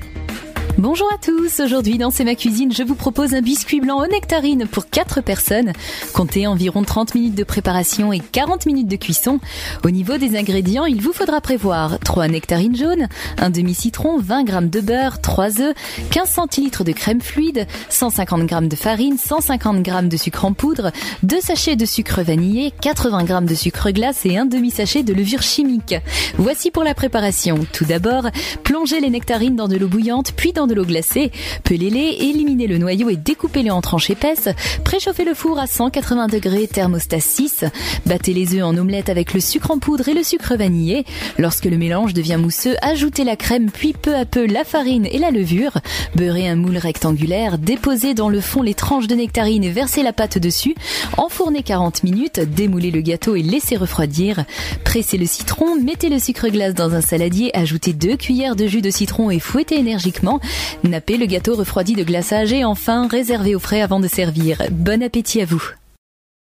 Bonjour 0.77 1.07
à 1.13 1.17
tous, 1.17 1.61
aujourd'hui 1.61 1.97
dans 1.97 2.11
C'est 2.11 2.25
ma 2.25 2.35
cuisine, 2.35 2.73
je 2.73 2.83
vous 2.83 2.95
propose 2.95 3.33
un 3.33 3.39
biscuit 3.39 3.79
blanc 3.79 4.03
aux 4.03 4.07
nectarines 4.07 4.67
pour 4.67 4.89
4 4.89 5.21
personnes. 5.21 5.71
Comptez 6.13 6.47
environ 6.47 6.83
30 6.83 7.15
minutes 7.15 7.35
de 7.35 7.45
préparation 7.45 8.11
et 8.11 8.19
40 8.19 8.65
minutes 8.65 8.89
de 8.89 8.97
cuisson. 8.97 9.39
Au 9.85 9.89
niveau 9.89 10.17
des 10.17 10.37
ingrédients, 10.37 10.83
il 10.83 11.01
vous 11.01 11.13
faudra 11.13 11.39
prévoir 11.39 11.97
3 11.99 12.27
nectarines 12.27 12.75
jaunes, 12.75 13.07
un 13.37 13.49
demi-citron, 13.51 14.19
20 14.19 14.47
g 14.49 14.67
de 14.67 14.81
beurre, 14.81 15.21
3 15.21 15.61
œufs, 15.61 15.73
15 16.11 16.29
centilitres 16.29 16.83
de 16.83 16.91
crème 16.91 17.21
fluide, 17.21 17.67
150 17.87 18.49
g 18.49 18.67
de 18.67 18.75
farine, 18.75 19.17
150 19.17 19.85
g 19.85 19.91
de 20.09 20.17
sucre 20.17 20.43
en 20.43 20.51
poudre, 20.51 20.91
2 21.23 21.39
sachets 21.39 21.77
de 21.77 21.85
sucre 21.85 22.21
vanillé, 22.21 22.73
80 22.81 23.25
g 23.27 23.33
de 23.45 23.55
sucre 23.55 23.91
glace 23.91 24.25
et 24.25 24.37
un 24.37 24.45
demi-sachet 24.45 25.03
de 25.03 25.13
levure 25.13 25.41
chimique. 25.41 25.95
Voici 26.37 26.69
pour 26.69 26.83
la 26.83 26.93
préparation. 26.93 27.65
Tout 27.71 27.85
d'abord, 27.85 28.27
plongez 28.63 28.99
les 28.99 29.09
nectarines 29.09 29.55
dans 29.55 29.69
de 29.69 29.77
l'eau 29.77 29.87
bouillante, 29.87 30.33
puis 30.35 30.51
dans 30.51 30.64
de 30.67 30.73
l'eau 30.73 30.85
glacée, 30.85 31.31
pelez-les, 31.63 32.17
éliminez 32.21 32.67
le 32.67 32.77
noyau 32.77 33.09
et 33.09 33.15
découpez-les 33.15 33.71
en 33.71 33.81
tranches 33.81 34.09
épaisses. 34.09 34.49
Préchauffez 34.83 35.25
le 35.25 35.33
four 35.33 35.59
à 35.59 35.67
180 35.67 36.27
degrés, 36.27 36.67
thermostat 36.67 37.19
6. 37.19 37.65
Battez 38.05 38.33
les 38.33 38.55
œufs 38.55 38.63
en 38.63 38.77
omelette 38.77 39.09
avec 39.09 39.33
le 39.33 39.39
sucre 39.39 39.71
en 39.71 39.79
poudre 39.79 40.07
et 40.09 40.13
le 40.13 40.23
sucre 40.23 40.55
vanillé. 40.55 41.05
Lorsque 41.37 41.65
le 41.65 41.77
mélange 41.77 42.13
devient 42.13 42.37
mousseux, 42.39 42.75
ajoutez 42.81 43.23
la 43.23 43.35
crème 43.35 43.69
puis 43.71 43.93
peu 43.93 44.15
à 44.15 44.25
peu 44.25 44.45
la 44.45 44.63
farine 44.63 45.05
et 45.05 45.19
la 45.19 45.31
levure. 45.31 45.77
Beurrez 46.15 46.47
un 46.47 46.55
moule 46.55 46.77
rectangulaire, 46.77 47.57
déposez 47.57 48.13
dans 48.13 48.29
le 48.29 48.41
fond 48.41 48.61
les 48.61 48.73
tranches 48.73 49.07
de 49.07 49.15
nectarine 49.15 49.63
et 49.63 49.71
versez 49.71 50.03
la 50.03 50.13
pâte 50.13 50.37
dessus. 50.37 50.75
Enfournez 51.17 51.63
40 51.63 52.03
minutes, 52.03 52.39
démoulez 52.39 52.91
le 52.91 53.01
gâteau 53.01 53.35
et 53.35 53.41
laissez 53.41 53.75
refroidir. 53.75 54.45
Pressez 54.83 55.17
le 55.17 55.25
citron, 55.25 55.75
mettez 55.75 56.09
le 56.09 56.19
sucre 56.19 56.49
glace 56.49 56.73
dans 56.73 56.93
un 56.93 57.01
saladier, 57.01 57.55
ajoutez 57.55 57.93
deux 57.93 58.17
cuillères 58.17 58.55
de 58.55 58.67
jus 58.67 58.81
de 58.81 58.89
citron 58.89 59.29
et 59.29 59.39
fouettez 59.39 59.77
énergiquement. 59.77 60.39
Nappez 60.83 61.17
le 61.17 61.25
gâteau 61.25 61.55
refroidi 61.55 61.93
de 61.93 62.03
glaçage 62.03 62.53
et 62.53 62.63
enfin 62.63 63.07
réservez 63.07 63.55
au 63.55 63.59
frais 63.59 63.81
avant 63.81 63.99
de 63.99 64.07
servir. 64.07 64.61
Bon 64.71 65.01
appétit 65.03 65.41
à 65.41 65.45
vous. 65.45 65.63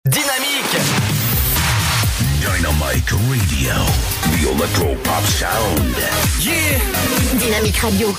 Dynamique 0.05 0.77
Dynamite 2.41 3.11
Radio. 3.11 3.73
The 4.23 4.43
Electro 4.55 4.95
Pop 5.03 5.25
Sound. 5.25 5.95
Yeah 6.41 6.79
Dynamique 7.39 7.77
Radio. 7.77 8.13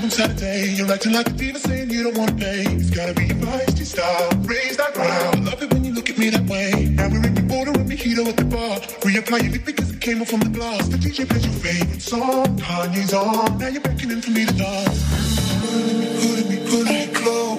On 0.00 0.10
Saturday. 0.10 0.74
You're 0.74 0.92
acting 0.92 1.12
like 1.12 1.28
a 1.28 1.32
diva 1.32 1.58
saying 1.58 1.90
you 1.90 2.04
don't 2.04 2.16
want 2.16 2.30
to 2.30 2.36
pay. 2.36 2.62
It's 2.76 2.90
gotta 2.90 3.14
be 3.14 3.26
your 3.26 3.36
feisty 3.36 3.84
style. 3.84 4.30
Raise 4.42 4.76
that 4.76 4.94
ground. 4.94 5.44
Love 5.44 5.60
it 5.60 5.72
when 5.72 5.82
you 5.84 5.92
look 5.92 6.08
at 6.08 6.16
me 6.16 6.30
that 6.30 6.46
way. 6.46 6.86
Now 6.94 7.08
we're 7.08 7.26
in 7.26 7.34
the 7.34 7.42
border 7.42 7.72
with 7.72 7.88
mojito 7.90 8.24
at 8.28 8.36
the 8.36 8.44
bar. 8.44 8.78
Reapply 9.02 9.42
your 9.42 9.52
lip 9.52 9.64
because 9.64 9.90
it 9.90 10.00
came 10.00 10.22
off 10.22 10.28
from 10.28 10.40
the 10.40 10.50
glass. 10.50 10.86
The 10.86 10.98
DJ 10.98 11.28
plays 11.28 11.44
your 11.44 11.54
favorite 11.54 12.00
song. 12.00 12.46
Kanye's 12.58 13.12
on. 13.12 13.58
Now 13.58 13.66
you're 13.68 13.80
beckoning 13.80 14.20
for 14.20 14.30
me 14.30 14.46
to 14.46 14.54
dance. 14.54 15.02
Pulling 16.22 16.48
me, 16.48 16.58
pulling 16.70 16.94
me, 16.94 17.06
close. 17.12 17.58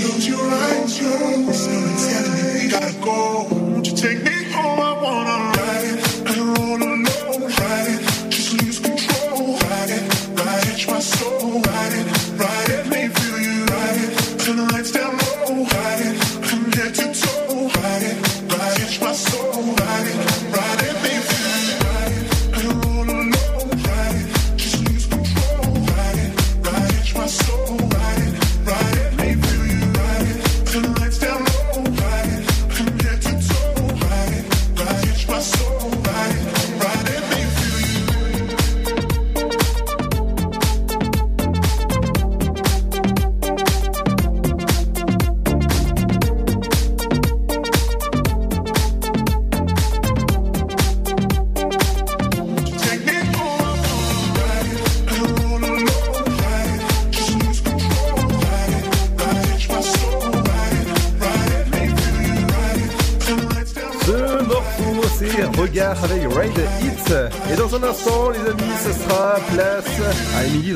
Close 0.00 0.26
your 0.26 0.40
eyes, 0.40 0.98
your 0.98 1.12
eyes. 1.12 1.64
Someone 1.64 1.96
telling 2.08 2.32
me 2.32 2.64
we 2.64 2.70
gotta 2.70 2.94
go. 3.04 3.48
Won't 3.52 3.86
you 3.86 3.96
take 3.96 4.22
me 4.24 4.44
home? 4.50 4.80
I 4.80 4.92
wanna 5.04 5.36
ride. 5.60 5.98
And 6.24 6.58
roll 6.58 6.95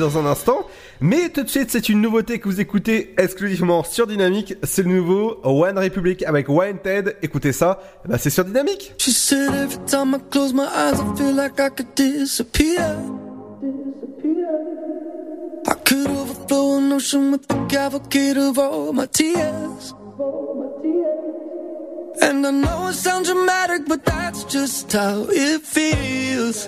dans 0.01 0.17
un 0.17 0.25
instant. 0.25 0.67
Mais 0.99 1.29
tout 1.29 1.43
de 1.43 1.49
suite, 1.49 1.71
c'est 1.71 1.87
une 1.87 2.01
nouveauté 2.01 2.39
que 2.39 2.49
vous 2.49 2.59
écoutez 2.59 3.13
exclusivement 3.17 3.83
sur 3.83 4.07
Dynamique. 4.07 4.55
C'est 4.63 4.83
le 4.83 4.89
nouveau 4.89 5.39
One 5.43 5.77
Republic 5.77 6.23
avec 6.23 6.49
Wanted. 6.49 7.15
Écoutez 7.21 7.53
ça, 7.53 7.79
ben, 8.05 8.17
c'est 8.17 8.29
sur 8.29 8.43
Dynamique. 8.43 8.93
She 8.97 9.11
said 9.11 9.53
every 9.53 9.77
time 9.85 10.15
I 10.15 10.19
close 10.29 10.53
my 10.53 10.63
eyes, 10.63 10.99
I 10.99 11.17
feel 11.17 11.35
like 11.35 11.59
I 11.59 11.69
could 11.69 11.93
disappear. 11.95 12.97
I 15.67 15.73
could 15.85 16.09
overflow 16.09 16.77
an 16.77 16.91
ocean 16.91 17.31
with 17.31 17.47
the 17.47 17.55
cavalcade 17.69 18.37
of 18.37 18.57
all 18.57 18.91
my 18.91 19.05
tears. 19.05 19.93
And 22.21 22.45
I 22.45 22.51
know 22.51 22.87
it 22.89 22.95
sounds 22.95 23.29
dramatic, 23.29 23.87
but 23.87 24.03
that's 24.03 24.43
just 24.45 24.91
how 24.91 25.25
it 25.29 25.61
feels. 25.61 26.67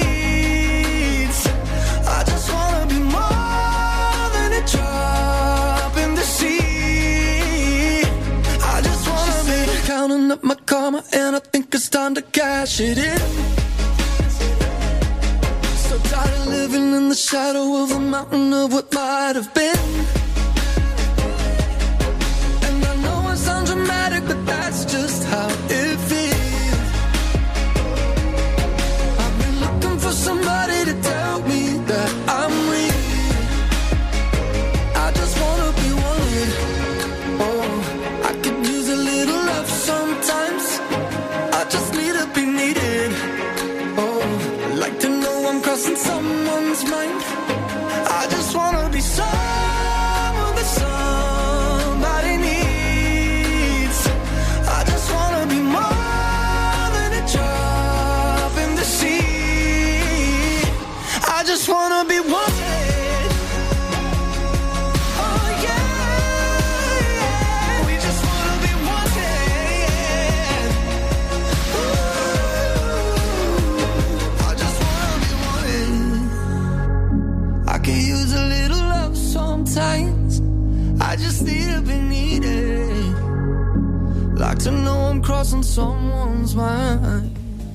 Up 10.31 10.43
my 10.43 10.55
karma, 10.55 11.03
and 11.11 11.35
I 11.35 11.39
think 11.39 11.75
it's 11.75 11.89
time 11.89 12.15
to 12.15 12.21
cash 12.21 12.79
it 12.79 12.97
in. 12.97 13.19
So 15.87 15.97
tired 16.09 16.33
of 16.39 16.47
living 16.47 16.93
in 16.93 17.09
the 17.09 17.15
shadow 17.15 17.83
of 17.83 17.91
a 17.91 17.99
mountain 17.99 18.53
of 18.53 18.71
what 18.71 18.93
might 18.93 19.35
have 19.35 19.53
been. 19.53 19.77
And 22.67 22.85
I 22.91 22.95
know 23.03 23.29
it 23.31 23.37
sounds 23.37 23.69
dramatic, 23.71 24.23
but 24.25 24.45
that's 24.45 24.85
just 24.85 25.25
how 25.25 25.49
it 25.79 25.97
feels. 26.09 26.89
I've 29.23 29.35
been 29.41 29.57
looking 29.65 29.97
for 29.99 30.13
somebody 30.27 30.85
to 30.85 30.93
tell 31.01 31.41
me 31.41 31.77
that 31.91 32.11
I'm 32.39 32.60
in 45.87 45.95
someone's 45.95 46.83
mind. 46.89 47.21
I 48.19 48.27
just 48.29 48.55
wanna 48.55 48.89
be 48.89 48.99
somewhere. 48.99 49.50
Use 77.87 78.33
a 78.33 78.45
little 78.47 78.77
love 78.77 79.15
sometimes. 79.17 80.41
I 81.01 81.15
just 81.15 81.41
need. 81.43 81.61
Like 84.41 84.57
to 84.63 84.71
know 84.71 85.11
I'm 85.11 85.21
crossing 85.21 85.61
someone's 85.61 86.55
mind. 86.55 87.29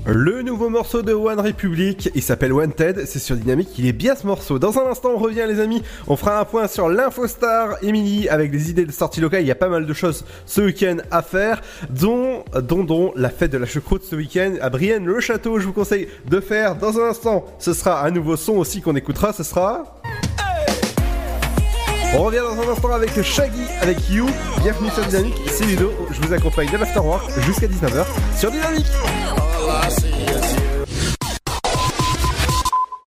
Le 0.04 0.42
nouveau 0.42 0.68
morceau 0.68 1.02
de 1.02 1.12
One 1.12 1.38
Republic, 1.38 2.10
il 2.14 2.22
s'appelle 2.22 2.52
Wanted, 2.52 3.06
c'est 3.06 3.20
sur 3.20 3.36
Dynamique, 3.36 3.70
il 3.78 3.86
est 3.86 3.92
bien 3.92 4.16
ce 4.16 4.26
morceau. 4.26 4.58
Dans 4.58 4.76
un 4.78 4.90
instant, 4.90 5.10
on 5.14 5.18
revient 5.18 5.44
les 5.48 5.60
amis, 5.60 5.82
on 6.08 6.16
fera 6.16 6.40
un 6.40 6.44
point 6.44 6.66
sur 6.66 6.88
l'Infostar 6.88 7.76
Emily 7.82 8.28
avec 8.28 8.50
des 8.50 8.68
idées 8.70 8.84
de 8.84 8.90
sortie 8.90 9.20
locale, 9.20 9.42
il 9.42 9.46
y 9.46 9.52
a 9.52 9.56
pas 9.56 9.68
mal 9.68 9.86
de 9.86 9.92
choses 9.92 10.24
ce 10.44 10.60
week-end 10.60 10.96
à 11.12 11.22
faire, 11.22 11.62
dont, 11.90 12.42
dont, 12.62 12.82
dont 12.82 13.12
la 13.14 13.30
fête 13.30 13.52
de 13.52 13.58
la 13.58 13.66
choucroute 13.66 14.02
ce 14.02 14.16
week-end 14.16 14.54
à 14.60 14.68
Brienne, 14.68 15.06
le 15.06 15.20
château, 15.20 15.60
je 15.60 15.66
vous 15.66 15.72
conseille 15.72 16.08
de 16.28 16.40
faire. 16.40 16.74
Dans 16.74 16.98
un 16.98 17.10
instant, 17.10 17.44
ce 17.60 17.72
sera 17.74 18.04
un 18.04 18.10
nouveau 18.10 18.36
son 18.36 18.54
aussi 18.54 18.80
qu'on 18.82 18.96
écoutera, 18.96 19.32
ce 19.32 19.44
sera... 19.44 19.95
On 22.18 22.22
revient 22.22 22.38
dans 22.38 22.58
un 22.62 22.72
instant 22.72 22.92
avec 22.92 23.22
Shaggy, 23.22 23.60
avec 23.82 24.08
You. 24.08 24.26
Bienvenue 24.62 24.88
sur 24.88 25.04
Dynamique, 25.04 25.34
c'est 25.48 25.66
Ludo. 25.66 25.92
Je 26.10 26.26
vous 26.26 26.32
accompagne 26.32 26.70
de 26.70 26.78
l'Afterwork 26.78 27.30
jusqu'à 27.42 27.66
19h 27.66 28.06
sur 28.38 28.50
Dynamique. 28.50 28.86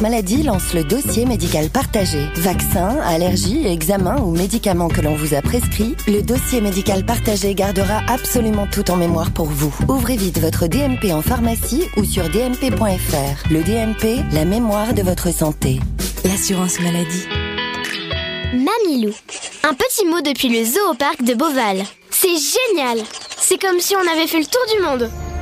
maladie 0.00 0.42
lance 0.42 0.74
le 0.74 0.84
dossier 0.84 1.24
médical 1.26 1.68
partagé. 1.68 2.26
Vaccins, 2.36 2.98
allergies, 3.04 3.66
examens 3.66 4.20
ou 4.20 4.30
médicaments 4.30 4.88
que 4.88 5.00
l'on 5.00 5.14
vous 5.14 5.34
a 5.34 5.42
prescrits, 5.42 5.96
le 6.06 6.22
dossier 6.22 6.60
médical 6.60 7.04
partagé 7.04 7.54
gardera 7.54 8.00
absolument 8.08 8.66
tout 8.66 8.90
en 8.90 8.96
mémoire 8.96 9.30
pour 9.30 9.46
vous. 9.46 9.74
Ouvrez 9.88 10.16
vite 10.16 10.38
votre 10.38 10.66
DMP 10.66 11.12
en 11.12 11.22
pharmacie 11.22 11.84
ou 11.96 12.04
sur 12.04 12.28
dmp.fr. 12.30 13.50
Le 13.50 13.62
DMP, 13.62 14.22
la 14.32 14.44
mémoire 14.44 14.94
de 14.94 15.02
votre 15.02 15.32
santé. 15.32 15.80
L'assurance 16.24 16.80
maladie. 16.80 17.26
Mamilou. 18.52 19.12
Un 19.64 19.74
petit 19.74 20.06
mot 20.06 20.20
depuis 20.20 20.48
le 20.48 20.64
zoo 20.64 20.90
au 20.90 20.94
parc 20.94 21.22
de 21.22 21.34
Beauval. 21.34 21.84
C'est 22.10 22.28
génial 22.28 23.04
C'est 23.38 23.60
comme 23.60 23.80
si 23.80 23.94
on 23.96 24.12
avait 24.12 24.26
fait 24.26 24.40
le 24.40 24.46
tour 24.46 24.62
du 24.74 24.82
monde. 24.82 25.10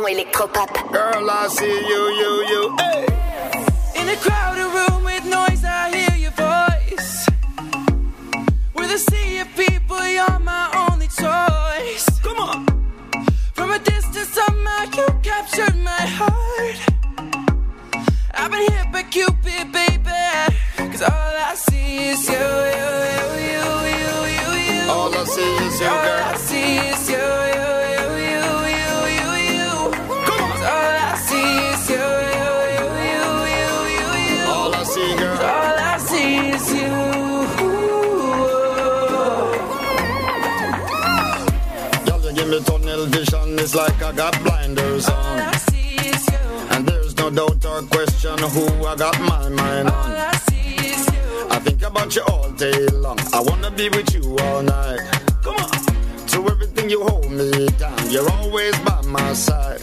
son 0.00 0.06
électropop. 0.06 0.70
Girl, 0.92 1.28
I 1.30 1.48
see 1.48 1.78
you, 1.90 2.02
you, 2.20 2.32
you, 2.50 2.76
hey. 2.78 3.06
In 4.00 4.08
a 4.08 4.16
crowded 4.16 4.70
room 4.76 5.04
with 5.04 5.24
noise, 5.24 5.64
I 5.64 5.90
hear 5.94 6.16
your 6.16 6.32
voice. 6.32 7.26
With 8.74 8.90
a 8.90 8.98
sea 8.98 9.40
of 9.40 9.48
people, 9.56 10.02
you're 10.06 10.38
my 10.40 10.66
only 10.88 11.08
choice. 11.08 12.06
Come 12.22 12.38
on. 12.38 12.66
From 13.54 13.72
a 13.72 13.78
distance, 13.78 14.28
somehow 14.28 14.84
you 14.96 15.06
captured 15.22 15.76
my 15.76 16.04
heart. 16.18 16.78
I've 18.34 18.50
been 18.50 18.72
hit 18.72 18.92
by 18.92 19.02
Cupid, 19.02 19.72
baby. 19.72 20.56
Cause 20.76 21.02
all 21.02 21.34
I 21.50 21.54
see 21.56 22.08
is 22.12 22.28
you, 22.28 22.46
you, 22.78 22.92
you, 23.50 23.64
you, 24.00 24.14
you, 24.38 24.48
you. 24.68 24.90
All 24.90 25.14
I 25.14 25.24
see 25.24 25.56
is 25.66 25.80
you, 25.80 25.86
girl. 25.86 26.22
All 26.24 26.32
I 26.32 26.36
see 26.36 26.78
is 26.90 27.10
you, 27.10 27.26
you, 27.56 27.68
you, 27.96 28.44
you. 28.44 28.49
Tunnel 43.00 43.18
vision, 43.18 43.58
it's 43.58 43.74
like 43.74 44.02
I 44.02 44.12
got 44.12 44.42
blinders 44.42 45.08
on. 45.08 45.40
And 46.72 46.86
there's 46.86 47.16
no 47.16 47.30
doubt 47.30 47.64
or 47.64 47.82
question 47.82 48.38
who 48.38 48.86
I 48.86 48.96
got 48.96 49.18
my 49.20 49.48
mind 49.48 49.88
on. 49.88 50.10
I 51.50 51.58
think 51.62 51.82
about 51.82 52.14
you 52.14 52.22
all 52.28 52.50
day 52.52 52.86
long. 52.88 53.18
I 53.32 53.40
wanna 53.40 53.70
be 53.70 53.88
with 53.88 54.14
you 54.14 54.36
all 54.38 54.62
night. 54.62 55.00
Come 55.42 55.56
on. 55.56 56.26
To 56.28 56.48
everything 56.48 56.90
you 56.90 57.02
hold 57.04 57.30
me 57.30 57.68
down, 57.78 58.10
you're 58.10 58.30
always 58.30 58.78
by 58.80 59.02
my 59.02 59.32
side. 59.32 59.80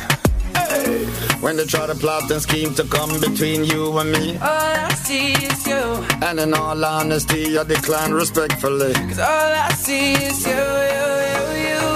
Hey. 0.56 1.06
When 1.41 1.57
they 1.57 1.65
try 1.65 1.85
to 1.88 1.95
plot 1.95 2.30
and 2.31 2.41
scheme 2.41 2.73
to 2.76 2.84
come 2.84 3.19
between 3.19 3.65
you 3.65 3.98
and 3.99 4.11
me. 4.11 4.38
All 4.38 4.48
I 4.48 4.94
see 4.94 5.34
is 5.34 5.68
you. 5.68 5.84
And 6.22 6.39
in 6.39 6.53
all 6.53 6.84
honesty, 6.84 7.57
I 7.57 7.64
decline 7.64 8.11
respectfully. 8.11 8.94
Cause 8.94 9.19
all 9.19 9.52
I 9.68 9.69
see 9.73 10.14
is 10.14 10.45
you, 10.45 10.53
you, 10.53 11.07
you, 11.30 11.38
you, 11.38 11.57
you, 11.57 11.72
you, 11.72 11.81
you. 11.81 11.86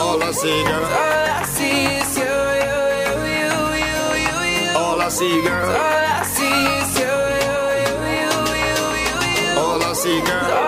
All 0.00 0.22
I 0.22 0.30
see, 0.32 0.62
girl. 0.64 0.84
All 0.84 1.28
I 1.40 1.44
see 1.56 1.84
is 1.98 2.16
you, 2.16 2.34
you, 2.66 2.78
you, 3.02 3.14
you, 3.38 3.52
you, 3.84 4.00
you, 4.24 4.36
you. 4.54 4.78
All 4.78 5.00
I 5.00 5.08
see, 5.08 5.42
girl. 5.42 5.70
All 5.70 5.76
I 5.76 6.22
see 6.34 6.58
is 6.78 6.92
you, 7.00 7.14
you, 7.44 7.58
you, 7.84 8.32
you, 8.64 8.78
you, 9.06 9.18
you. 9.40 9.60
All 9.60 9.82
I 9.82 9.92
see, 9.94 10.20
girl. 10.22 10.67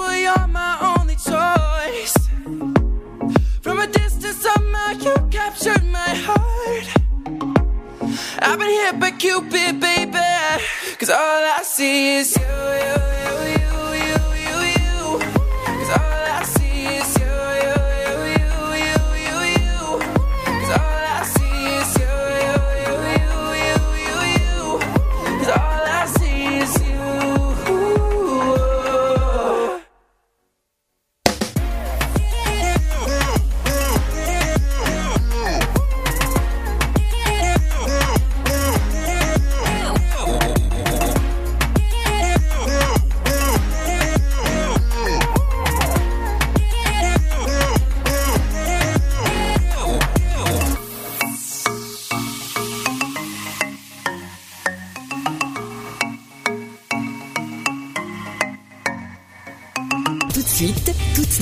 You're 0.00 0.46
my 0.48 0.96
only 0.98 1.16
choice. 1.16 2.16
From 3.62 3.80
a 3.80 3.86
distance, 3.86 4.38
somehow 4.42 4.92
you 4.92 5.14
captured 5.30 5.84
my 5.84 6.10
heart. 6.26 6.86
I've 8.40 8.58
been 8.58 8.70
hit 8.70 9.00
by 9.00 9.10
Cupid, 9.12 9.80
baby. 9.80 10.18
Cause 10.98 11.10
all 11.10 11.42
I 11.58 11.62
see 11.64 12.18
is 12.18 12.36
you, 12.36 12.42
you, 12.86 12.96
you, 13.24 13.34
you, 13.60 13.67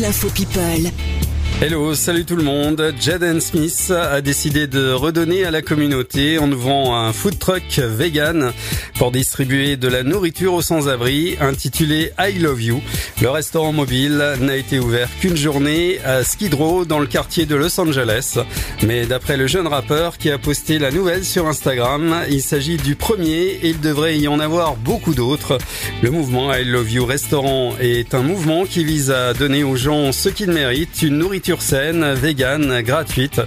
l'info 0.06 0.30
people. 0.30 1.15
Hello, 1.58 1.94
salut 1.94 2.26
tout 2.26 2.36
le 2.36 2.42
monde. 2.42 2.92
Jaden 3.00 3.40
Smith 3.40 3.90
a 3.90 4.20
décidé 4.20 4.66
de 4.66 4.92
redonner 4.92 5.46
à 5.46 5.50
la 5.50 5.62
communauté 5.62 6.38
en 6.38 6.52
ouvrant 6.52 6.94
un 6.94 7.14
food 7.14 7.38
truck 7.38 7.78
vegan 7.78 8.52
pour 8.98 9.10
distribuer 9.10 9.78
de 9.78 9.88
la 9.88 10.02
nourriture 10.02 10.52
aux 10.52 10.60
sans-abri 10.60 11.38
intitulé 11.40 12.12
I 12.18 12.38
Love 12.38 12.62
You. 12.62 12.82
Le 13.22 13.30
restaurant 13.30 13.72
mobile 13.72 14.22
n'a 14.38 14.54
été 14.54 14.78
ouvert 14.78 15.08
qu'une 15.18 15.36
journée 15.36 15.98
à 16.04 16.24
Skid 16.24 16.52
Row 16.52 16.84
dans 16.84 16.98
le 16.98 17.06
quartier 17.06 17.46
de 17.46 17.56
Los 17.56 17.80
Angeles. 17.80 18.36
Mais 18.82 19.06
d'après 19.06 19.38
le 19.38 19.46
jeune 19.46 19.66
rappeur 19.66 20.18
qui 20.18 20.30
a 20.30 20.36
posté 20.36 20.78
la 20.78 20.90
nouvelle 20.90 21.24
sur 21.24 21.46
Instagram, 21.46 22.16
il 22.28 22.42
s'agit 22.42 22.76
du 22.76 22.96
premier 22.96 23.58
et 23.62 23.70
il 23.70 23.80
devrait 23.80 24.18
y 24.18 24.28
en 24.28 24.40
avoir 24.40 24.76
beaucoup 24.76 25.14
d'autres. 25.14 25.56
Le 26.02 26.10
mouvement 26.10 26.52
I 26.54 26.66
Love 26.66 26.92
You 26.92 27.06
Restaurant 27.06 27.74
est 27.80 28.14
un 28.14 28.22
mouvement 28.22 28.66
qui 28.66 28.84
vise 28.84 29.10
à 29.10 29.32
donner 29.32 29.64
aux 29.64 29.76
gens 29.76 30.12
ce 30.12 30.28
qu'ils 30.28 30.50
méritent, 30.50 31.00
une 31.00 31.16
nourriture 31.16 31.45
saine, 31.54 32.12
vegan, 32.14 32.82
gratuite. 32.82 33.40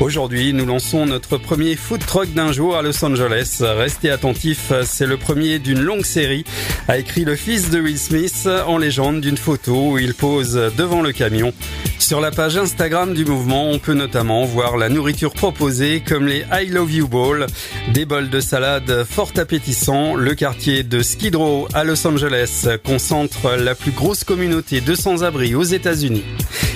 Aujourd'hui, 0.00 0.52
nous 0.52 0.66
lançons 0.66 1.06
notre 1.06 1.38
premier 1.38 1.74
food 1.74 2.04
truck 2.04 2.32
d'un 2.34 2.52
jour 2.52 2.76
à 2.76 2.82
Los 2.82 3.02
Angeles. 3.02 3.62
Restez 3.62 4.10
attentifs, 4.10 4.72
c'est 4.84 5.06
le 5.06 5.16
premier 5.16 5.58
d'une 5.58 5.80
longue 5.80 6.04
série, 6.04 6.44
a 6.86 6.98
écrit 6.98 7.24
le 7.24 7.34
fils 7.34 7.70
de 7.70 7.80
Will 7.80 7.98
Smith 7.98 8.46
en 8.66 8.76
légende 8.76 9.22
d'une 9.22 9.38
photo 9.38 9.92
où 9.92 9.98
il 9.98 10.12
pose 10.12 10.52
devant 10.76 11.00
le 11.00 11.12
camion. 11.12 11.54
Sur 11.98 12.20
la 12.20 12.30
page 12.30 12.58
Instagram 12.58 13.14
du 13.14 13.24
mouvement, 13.24 13.70
on 13.70 13.78
peut 13.78 13.94
notamment 13.94 14.44
voir 14.44 14.76
la 14.76 14.90
nourriture 14.90 15.32
proposée 15.32 16.02
comme 16.06 16.26
les 16.26 16.44
I 16.52 16.66
Love 16.66 16.92
You 16.92 17.08
Bowl, 17.08 17.46
des 17.94 18.04
bols 18.04 18.28
de 18.28 18.40
salade 18.40 19.04
fort 19.08 19.32
appétissants. 19.36 20.14
Le 20.14 20.34
quartier 20.34 20.82
de 20.82 21.02
Skid 21.02 21.34
Row 21.34 21.66
à 21.72 21.84
Los 21.84 22.06
Angeles 22.06 22.68
concentre 22.84 23.56
la 23.56 23.74
plus 23.74 23.92
grosse 23.92 24.24
communauté 24.24 24.82
de 24.82 24.94
sans-abri 24.94 25.54
aux 25.54 25.62
États-Unis. 25.62 26.24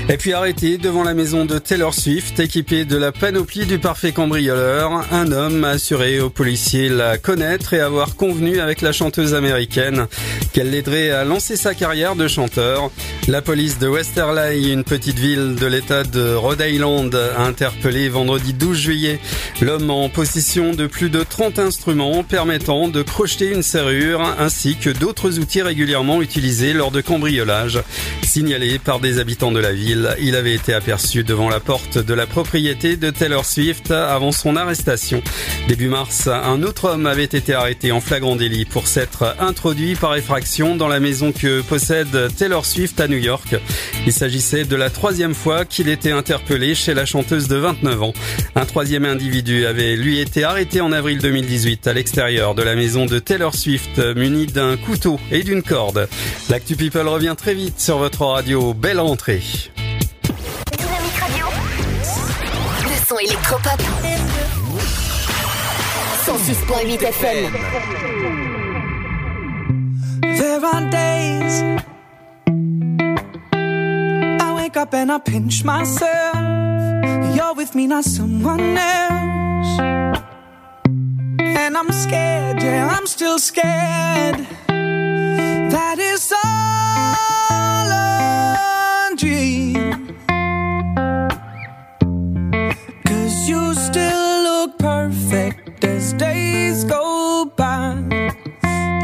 Et 0.09 0.17
puis 0.17 0.33
devant 0.79 1.05
la 1.05 1.15
maison 1.15 1.45
de 1.45 1.59
Taylor 1.59 1.95
Swift, 1.95 2.39
équipé 2.39 2.85
de 2.85 2.97
la 2.97 3.13
panoplie 3.13 3.67
du 3.67 3.79
parfait 3.79 4.13
cambrioleur, 4.13 5.05
un 5.11 5.33
homme 5.33 5.65
a 5.65 5.71
assuré 5.71 6.21
aux 6.21 6.31
policiers 6.31 6.89
la 6.89 7.19
connaître 7.19 7.75
et 7.75 7.81
avoir 7.81 8.17
convenu 8.17 8.61
avec 8.61 8.81
la 8.81 8.93
chanteuse 8.93 9.35
américaine 9.35 10.07
qu'elle 10.53 10.71
l'aiderait 10.71 11.11
à 11.11 11.25
lancer 11.25 11.57
sa 11.57 11.75
carrière 11.75 12.17
de 12.17 12.29
chanteur. 12.29 12.91
La 13.29 13.43
police 13.43 13.79
de 13.79 13.89
Westerly, 13.89 14.73
une 14.73 14.85
petite 14.85 15.19
ville 15.19 15.55
de 15.55 15.67
l'état 15.67 16.05
de 16.05 16.35
Rhode 16.35 16.63
Island, 16.67 17.15
a 17.15 17.43
interpellé 17.43 18.09
vendredi 18.09 18.53
12 18.53 18.77
juillet 18.77 19.21
l'homme 19.63 19.91
en 19.91 20.09
possession 20.09 20.73
de 20.73 20.87
plus 20.87 21.11
de 21.11 21.23
30 21.23 21.59
instruments 21.59 22.23
permettant 22.23 22.89
de 22.89 23.03
crocheter 23.03 23.53
une 23.53 23.63
serrure 23.63 24.23
ainsi 24.39 24.77
que 24.77 24.91
d'autres 24.91 25.39
outils 25.39 25.63
régulièrement 25.63 26.23
utilisés 26.23 26.73
lors 26.73 26.91
de 26.91 27.01
cambriolages. 27.01 27.81
Signalé 28.23 28.79
par 28.79 29.01
des 29.01 29.19
habitants 29.19 29.53
de 29.53 29.61
la 29.61 29.73
ville, 29.73 30.17
il 30.21 30.35
avait 30.37 30.55
été 30.61 30.75
aperçu 30.75 31.25
devant 31.25 31.49
la 31.49 31.59
porte 31.59 31.97
de 31.97 32.13
la 32.13 32.27
propriété 32.27 32.97
de 32.97 33.09
Taylor 33.09 33.47
Swift 33.47 33.91
avant 33.91 34.31
son 34.31 34.57
arrestation. 34.57 35.23
Début 35.69 35.89
mars, 35.89 36.29
un 36.29 36.63
autre 36.63 36.91
homme 36.91 37.07
avait 37.07 37.25
été 37.25 37.55
arrêté 37.55 37.93
en 37.93 38.01
flagrant 38.03 38.37
délit 38.37 38.67
pour 38.67 38.87
s'être 38.87 39.37
introduit 39.39 39.95
par 39.95 40.15
effraction 40.17 40.77
dans 40.77 40.89
la 40.89 41.01
maison 41.01 41.33
que 41.33 41.63
possède 41.63 42.29
Taylor 42.37 42.67
Swift 42.67 43.01
à 43.01 43.09
New 43.09 43.17
York. 43.17 43.57
Il 44.07 44.13
s'agissait 44.13 44.65
de 44.65 44.77
la 44.77 44.91
troisième 44.91 45.33
fois 45.35 45.65
qu'il 45.65 45.89
était 45.89 46.13
interpellé 46.13 46.75
chez 46.75 46.93
la 46.93 47.07
chanteuse 47.07 47.49
de 47.49 47.57
29 47.57 48.03
ans. 48.03 48.13
Un 48.55 48.67
troisième 48.67 49.07
individu 49.07 49.65
avait 49.65 49.97
lui 49.97 50.19
été 50.19 50.45
arrêté 50.45 50.83
en 50.83 50.93
avril 50.93 51.21
2018 51.21 51.87
à 51.87 51.95
l'extérieur 51.95 52.55
de 52.55 52.63
la 52.63 52.77
maison 52.77 53.07
de 53.07 53.19
Taylor 53.19 53.55
Swift 53.55 53.99
muni 54.15 54.47
d'un 54.47 54.77
couteau 54.77 55.19
et 55.33 55.43
d'une 55.43 55.63
corde. 55.63 56.07
L'actu 56.51 56.77
People 56.77 57.09
revient 57.09 57.35
très 57.37 57.55
vite 57.55 57.81
sur 57.81 57.97
votre 57.97 58.27
radio. 58.27 58.75
Belle 58.75 59.01
rentrée. 59.01 59.41
Le 63.23 63.27
son 63.27 63.33
électropop. 63.33 63.81
106.8 66.25 67.03
FM. 67.03 67.53
There 70.23 70.65
are 70.65 70.91
days 70.91 71.63
I 74.41 74.55
wake 74.57 74.77
up 74.77 74.95
and 74.95 75.11
I 75.13 75.19
pinch 75.19 75.65
myself. 75.65 76.37
You're 77.35 77.55
with 77.55 77.75
me, 77.75 77.87
not 77.87 78.05
someone 78.05 78.79
else. 78.79 79.81
And 81.41 81.77
I'm 81.77 81.93
scared, 81.93 82.63
yeah, 82.63 82.89
I'm 82.97 83.07
still 83.07 83.39
scared. 83.39 84.47
That 84.69 85.99
is 85.99 86.33
all 86.33 87.91
a 87.91 89.15
dream. 89.17 89.90
Perfect 94.81 95.85
as 95.85 96.13
days 96.15 96.85
go 96.85 97.45
by. 97.57 97.97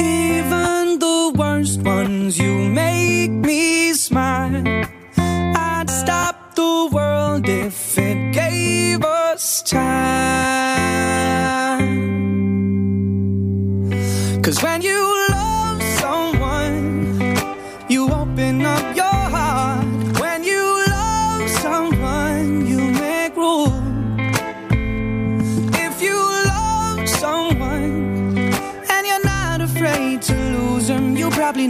Even 0.00 0.98
the 0.98 1.32
worst 1.36 1.80
ones, 1.82 2.38
you 2.38 2.68
make 2.68 3.30
me 3.30 3.92
smile. 3.92 4.64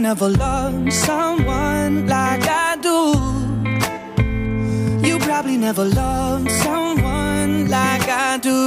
Never 0.07 0.29
loved 0.29 0.93
someone 0.93 2.07
like 2.07 2.45
I 2.47 2.77
do. 2.87 2.99
You 5.05 5.19
probably 5.19 5.57
never 5.57 5.83
loved 5.83 6.49
someone 6.49 7.67
like 7.67 8.07
I 8.07 8.37
do. 8.37 8.59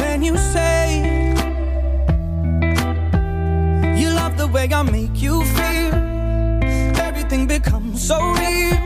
When 0.00 0.24
you 0.24 0.36
say 0.36 0.82
you 4.00 4.08
love 4.20 4.36
the 4.36 4.48
way 4.48 4.66
I 4.72 4.82
make 4.82 5.22
you 5.22 5.44
feel, 5.56 5.94
everything 7.08 7.46
becomes 7.46 8.04
so 8.08 8.18
real. 8.40 8.85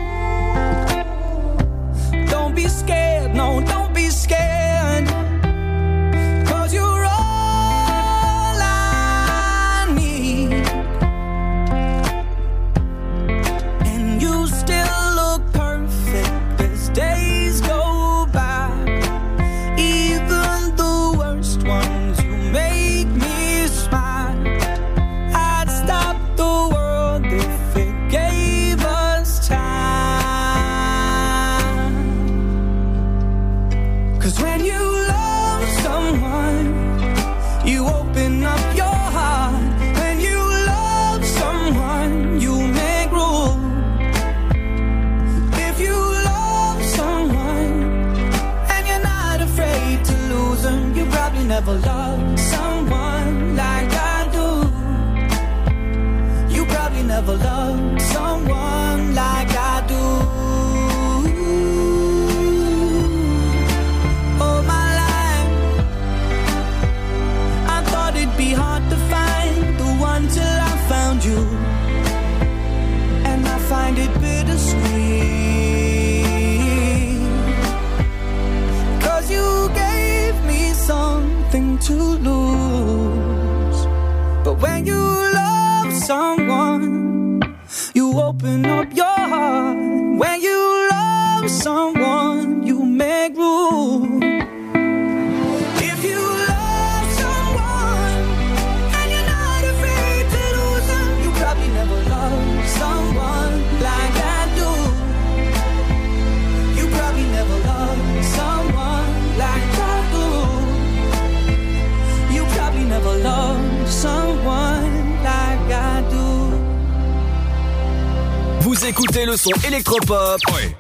écoutez 118.91 119.25
le 119.25 119.37
son 119.37 119.53
électropop 119.69 120.41
oui. 120.53 120.75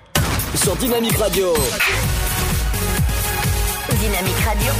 sur 0.56 0.74
Dynamique 0.74 1.16
Radio. 1.16 1.54
Dynamique 4.00 4.40
Radio. 4.44 4.72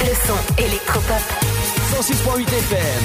Le 0.00 0.12
son 0.26 0.62
électropop. 0.64 1.22
106.8 1.94 2.42
FM. 2.42 3.04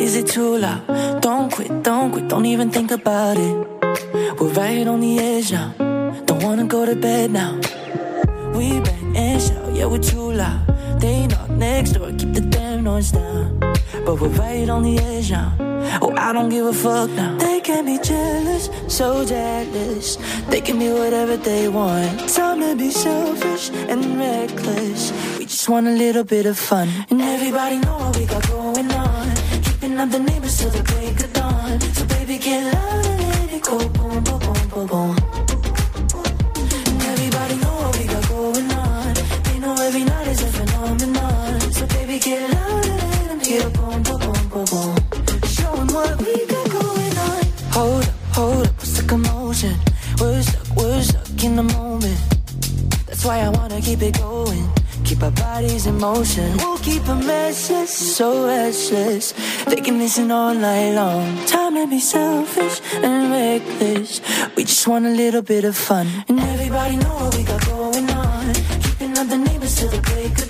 Is 0.00 0.16
it 0.16 0.26
too 0.26 0.56
loud? 0.56 0.97
Don't 2.38 2.46
even 2.46 2.70
think 2.70 2.92
about 2.92 3.36
it. 3.36 3.56
We're 4.38 4.52
right 4.52 4.86
on 4.86 5.00
the 5.00 5.18
edge 5.18 5.50
now. 5.50 5.74
Don't 6.24 6.40
wanna 6.40 6.66
go 6.66 6.86
to 6.86 6.94
bed 6.94 7.32
now. 7.32 7.56
We 8.54 8.78
bang 8.78 9.16
and 9.16 9.42
shout, 9.42 9.74
yeah, 9.74 9.86
we're 9.86 9.98
too 9.98 10.30
loud. 10.30 10.62
They 11.00 11.26
knock 11.26 11.50
next 11.50 11.94
door, 11.94 12.12
keep 12.12 12.34
the 12.34 12.42
damn 12.42 12.84
noise 12.84 13.10
down. 13.10 13.58
But 14.06 14.20
we're 14.20 14.28
right 14.38 14.68
on 14.68 14.84
the 14.84 15.00
edge 15.00 15.32
now. 15.32 15.52
Oh, 16.00 16.14
I 16.16 16.32
don't 16.32 16.48
give 16.48 16.66
a 16.66 16.72
fuck 16.72 17.10
now. 17.10 17.36
They 17.38 17.60
can 17.60 17.84
be 17.84 17.98
jealous, 17.98 18.70
so 18.86 19.24
jealous. 19.24 20.16
They 20.48 20.60
can 20.60 20.78
be 20.78 20.92
whatever 20.92 21.36
they 21.36 21.66
want. 21.66 22.28
Time 22.28 22.60
to 22.60 22.76
be 22.76 22.92
selfish 22.92 23.70
and 23.90 24.16
reckless. 24.16 25.10
We 25.40 25.46
just 25.46 25.68
want 25.68 25.88
a 25.88 25.96
little 26.04 26.22
bit 26.22 26.46
of 26.46 26.56
fun. 26.56 26.88
And 27.10 27.20
everybody 27.20 27.78
know 27.78 27.98
what 27.98 28.16
we 28.16 28.26
got 28.26 28.46
going 28.46 28.92
on. 28.92 29.37
Up 29.98 30.10
the 30.10 30.20
neighbors 30.20 30.56
till 30.56 30.70
the 30.70 30.82
break 30.84 31.18
of 31.24 31.32
dawn. 31.32 31.80
So 31.80 32.04
baby, 32.06 32.38
get 32.38 32.72
loud 32.72 33.04
and 33.04 33.20
let 33.20 33.52
it 33.52 33.62
go. 33.64 33.78
Boom, 33.78 34.22
boom, 34.22 34.38
boom, 34.38 34.68
boom, 34.70 34.86
boom. 34.86 35.16
And 36.86 37.02
everybody 37.02 37.56
know 37.56 37.74
what 37.82 37.98
we 37.98 38.06
got 38.06 38.28
going 38.28 38.70
on. 38.70 39.14
They 39.42 39.58
know 39.58 39.74
every 39.74 40.04
night 40.04 40.28
is 40.28 40.40
a 40.40 40.46
phenomenon. 40.46 41.60
So 41.72 41.84
baby, 41.88 42.20
get 42.20 42.48
loud 42.48 42.86
and 42.86 43.00
let 43.02 43.28
them 43.28 43.40
hear. 43.40 43.68
Boom, 43.70 44.02
boom, 44.04 44.20
boom, 44.20 44.48
boom, 44.52 44.66
boom. 44.70 44.94
Show 45.56 45.72
'em 45.74 45.88
what 45.88 46.14
we 46.22 46.46
got 46.46 46.66
going 46.70 47.18
on. 47.26 47.42
Hold 47.72 48.04
up, 48.04 48.14
hold 48.38 48.66
up, 48.68 48.74
what's 48.78 48.92
the 48.98 49.02
commotion? 49.02 49.74
We're 50.20 50.42
stuck, 50.42 50.76
we're 50.76 51.02
stuck 51.02 51.42
in 51.42 51.56
the 51.56 51.64
moment. 51.74 52.20
That's 53.06 53.24
why 53.24 53.40
I 53.40 53.48
wanna 53.48 53.80
keep 53.80 54.00
it 54.02 54.16
going. 54.16 54.67
Keep 55.18 55.24
our 55.24 55.30
bodies 55.32 55.86
in 55.86 55.98
motion. 55.98 56.56
We'll 56.58 56.78
keep 56.78 57.02
them 57.02 57.26
restless, 57.26 57.90
so 57.90 58.46
restless. 58.46 59.34
They 59.64 59.80
can 59.80 59.98
listen 59.98 60.30
all 60.30 60.54
night 60.54 60.94
long. 60.94 61.44
Time 61.44 61.74
to 61.74 61.88
be 61.88 61.98
selfish 61.98 62.80
and 63.02 63.32
reckless. 63.32 64.20
We 64.54 64.62
just 64.62 64.86
want 64.86 65.06
a 65.06 65.10
little 65.10 65.42
bit 65.42 65.64
of 65.64 65.76
fun. 65.76 66.06
And 66.28 66.38
everybody 66.38 66.98
know 66.98 67.16
what 67.16 67.36
we 67.36 67.42
got 67.42 67.66
going 67.66 68.08
on. 68.10 68.54
Keeping 68.80 69.18
up 69.18 69.26
the 69.26 69.38
neighbors 69.38 69.74
till 69.74 69.88
the 69.88 70.00
break 70.02 70.47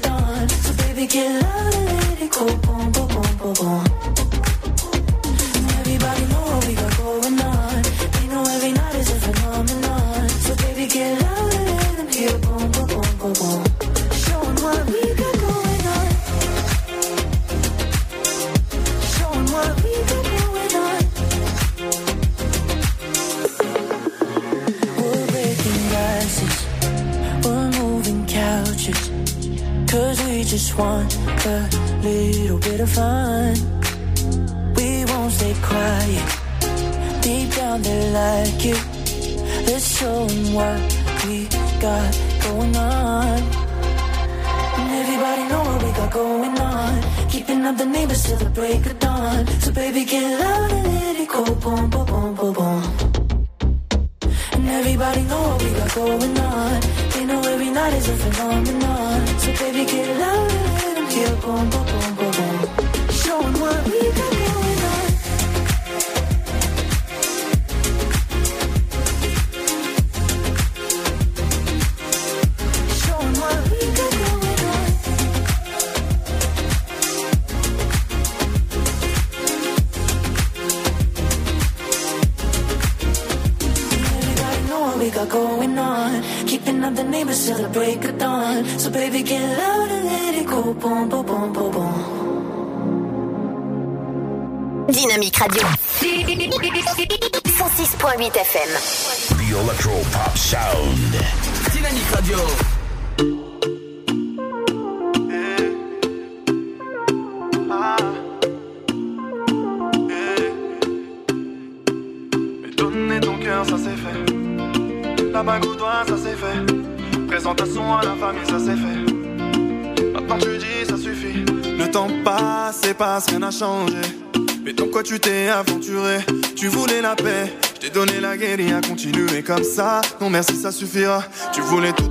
comme 129.59 129.65
ça. 129.65 130.01
Non 130.21 130.31
merci, 130.31 130.55
ça 130.55 130.71
suffira. 130.71 131.25
Tu 131.53 131.61
voulais 131.61 131.93
tout 131.93 132.09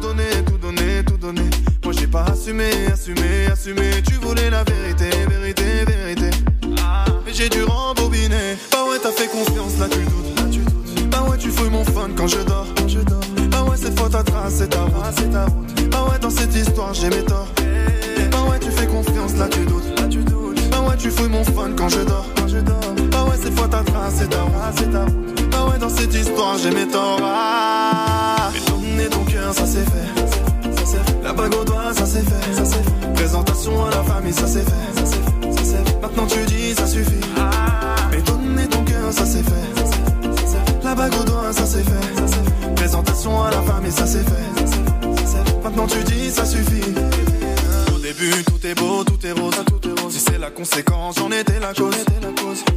la 50.47 50.51
conséquence, 50.51 51.15
j'en 51.17 51.29
étais 51.29 51.59
la 51.59 51.73
cause. 51.73 51.93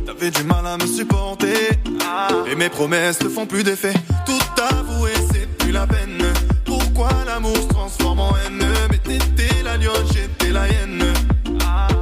T'avais 0.05 0.33
du 0.33 0.43
mal 0.43 0.67
à 0.67 0.77
me 0.77 0.87
supporter. 0.87 1.71
Et 2.51 2.57
mes 2.57 2.69
promesses 2.69 3.19
te 3.19 3.29
font 3.29 3.47
plus 3.47 3.63
d'effet. 3.63 3.95
Tout 4.27 4.63
avouer, 4.75 5.13
c'est 5.33 5.47
plus 5.59 5.71
la 5.71 5.87
peine. 5.87 6.21
Pourquoi 6.65 7.11
l'amour 7.25 7.55
se 7.55 7.69
transforme 7.69 8.19
en 8.19 8.33
haine? 8.39 8.67
Mais 8.91 8.99
t'étais 8.99 9.63
la 9.63 9.77
lionne, 9.77 10.05
j'étais 10.13 10.53
la 10.53 10.67
hyène. 10.67 11.05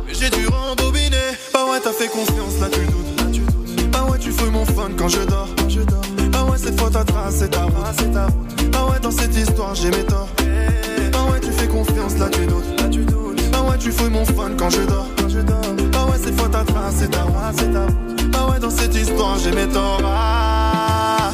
Mais 0.07 0.15
j'ai 0.15 0.31
dû 0.31 0.47
rembobiner. 0.47 1.37
Bah 1.53 1.67
ouais, 1.71 1.81
t'as 1.85 1.93
fait 1.93 2.09
confiance, 2.09 2.59
là 2.61 2.69
tu 2.73 2.87
doutes. 2.87 3.91
Bah 3.93 4.07
ouais, 4.11 4.19
tu 4.19 4.33
fouilles 4.33 4.51
mon 4.51 4.65
fun 4.65 4.91
quand 4.97 5.09
je 5.09 5.21
dors. 5.21 5.49
Bah 6.33 6.45
ouais, 6.45 6.57
cette 6.57 6.81
fois 6.81 6.89
ta 6.89 7.05
trace, 7.05 7.35
c'est 7.41 7.51
ta 7.51 7.65
route. 7.65 8.71
Bah 8.73 8.87
ouais, 8.91 9.01
dans 9.01 9.11
cette 9.11 9.37
histoire, 9.37 9.75
j'ai 9.75 9.91
mes 9.91 10.05
torts. 10.05 10.31
Bah 11.13 11.27
ouais, 11.31 11.41
tu 11.41 11.53
fais 11.53 11.69
confiance, 11.69 12.17
là 12.17 12.31
tu 12.31 12.47
doutes. 12.47 12.81
Là 12.81 12.89
tu 12.89 13.05
doutes. 13.05 13.51
Bah 13.51 13.67
ouais, 13.69 13.77
tu 13.77 13.93
fouilles 13.93 14.09
mon 14.09 14.25
fun 14.25 14.53
quand 14.59 14.71
je 14.71 14.81
dors. 14.81 15.09
Ah 15.95 16.07
ouais, 16.07 16.19
c'est 16.23 16.39
faute 16.39 16.55
à 16.55 16.65
trace, 16.65 16.95
c'est 16.99 17.11
ta 17.11 17.23
roi, 17.23 17.53
c'est 17.57 17.73
ta 17.73 17.87
Ah 18.39 18.51
ouais, 18.51 18.59
dans 18.59 18.71
cette 18.71 18.95
histoire, 18.95 19.39
j'ai 19.39 19.53
mes 19.53 19.69
torts. 19.69 20.01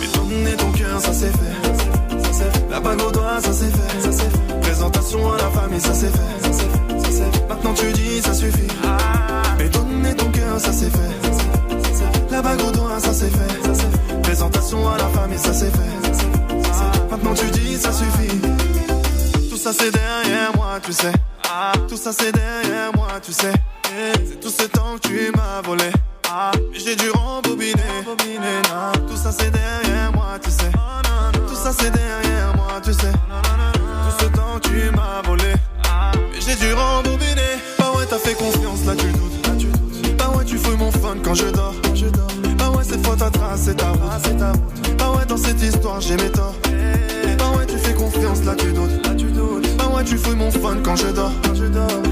Mais 0.00 0.06
ton 0.08 0.24
nez, 0.26 0.56
ton 0.56 0.70
cœur, 0.72 1.00
ça 1.00 1.12
c'est 1.12 1.32
fait. 1.32 2.70
La 2.70 2.80
bague 2.80 3.00
au 3.02 3.10
doigt, 3.10 3.40
ça 3.40 3.52
c'est 3.52 3.70
fait. 3.70 4.60
Présentation 4.60 5.32
à 5.32 5.36
la 5.36 5.50
famille, 5.50 5.80
ça 5.80 5.94
c'est 5.94 6.10
fait. 6.10 7.48
Maintenant 7.48 7.74
tu 7.74 7.92
dis, 7.92 8.20
ça 8.20 8.34
suffit. 8.34 8.66
Ah. 8.84 9.42
Mais 9.58 9.68
ton 9.68 9.84
nez, 9.84 10.14
ton 10.14 10.30
cœur, 10.30 10.58
ça 10.58 10.72
c'est 10.72 10.90
fait. 10.90 12.30
La 12.30 12.42
bague 12.42 12.60
au 12.62 12.70
doigt, 12.72 12.98
ça 12.98 13.12
c'est 13.12 13.30
fait. 13.30 14.22
Présentation 14.22 14.88
à 14.88 14.98
la 14.98 15.08
famille, 15.08 15.38
ça 15.38 15.52
c'est 15.52 15.70
fait. 15.70 17.10
Maintenant 17.10 17.34
tu 17.34 17.46
dis, 17.52 17.76
ça 17.78 17.92
suffit. 17.92 18.40
Tout 19.50 19.56
ça 19.56 19.72
c'est 19.72 19.90
derrière 19.92 20.54
moi, 20.56 20.80
tu 20.84 20.92
sais. 20.92 21.12
Tout 21.88 21.96
ça 21.96 22.10
c'est 22.12 22.32
derrière 22.32 22.90
moi, 22.94 23.08
tu 23.22 23.32
sais. 23.32 23.52
Eh, 23.90 24.12
C'est 24.26 24.40
tout 24.40 24.50
ce 24.50 24.64
temps 24.66 24.96
que 25.00 25.08
tu 25.08 25.30
m'as 25.36 25.60
volé. 25.62 25.90
Ah, 26.30 26.50
j'ai 26.72 26.96
dû 26.96 27.10
rembobiner. 27.10 27.74
Tout 29.08 29.16
ça 29.16 29.30
c'est 29.32 29.50
derrière 29.50 30.12
moi, 30.12 30.38
tu 30.42 30.50
sais. 30.50 30.70
Tout 31.48 31.54
ça 31.54 31.70
c'est 31.78 31.90
derrière 31.90 32.54
moi, 32.56 32.80
tu 32.82 32.92
sais. 32.92 33.12
Tout 33.12 34.24
ce 34.24 34.24
temps 34.26 34.58
que 34.62 34.68
tu 34.68 34.90
m'as 34.96 35.22
volé. 35.24 35.54
Mais 36.32 36.40
j'ai 36.40 36.56
dû 36.56 36.72
rembobiner. 36.72 37.58
Bah 37.78 37.92
ouais, 37.96 38.06
t'as 38.08 38.18
fait 38.18 38.34
confiance, 38.34 38.84
là 38.86 38.94
tu 38.96 39.06
doutes. 39.12 39.46
Là, 39.46 39.54
tu 39.58 39.66
doutes. 39.66 40.16
Bah 40.16 40.30
ouais, 40.36 40.44
tu 40.44 40.58
fouilles 40.58 40.76
mon 40.76 40.90
fun 40.90 41.16
quand 41.22 41.34
je 41.34 41.46
dors. 41.46 41.74
Je 41.94 42.06
dors. 42.06 42.26
Bah 42.58 42.70
ouais, 42.70 42.84
cette 42.84 43.04
fois 43.06 43.16
ta 43.16 43.30
trace, 43.30 43.62
c'est 43.66 43.76
ta 43.76 43.90
route. 43.90 44.00
c'est 44.24 44.36
ta 44.36 44.52
route. 44.52 44.96
Bah 44.98 45.10
ouais, 45.16 45.26
dans 45.26 45.36
cette 45.36 45.62
histoire, 45.62 46.00
j'ai 46.00 46.16
mes 46.16 46.30
torts. 46.30 46.54
Bah 47.38 47.50
ouais, 47.56 47.66
tu 47.66 47.78
fais 47.78 47.94
confiance, 47.94 48.42
là 48.44 48.54
tu 48.56 48.72
doutes. 48.72 49.13
Tu 50.06 50.18
fouilles 50.18 50.36
mon 50.36 50.50
fun 50.50 50.76
quand 50.84 50.96
je 50.96 51.06
dors. 51.08 51.32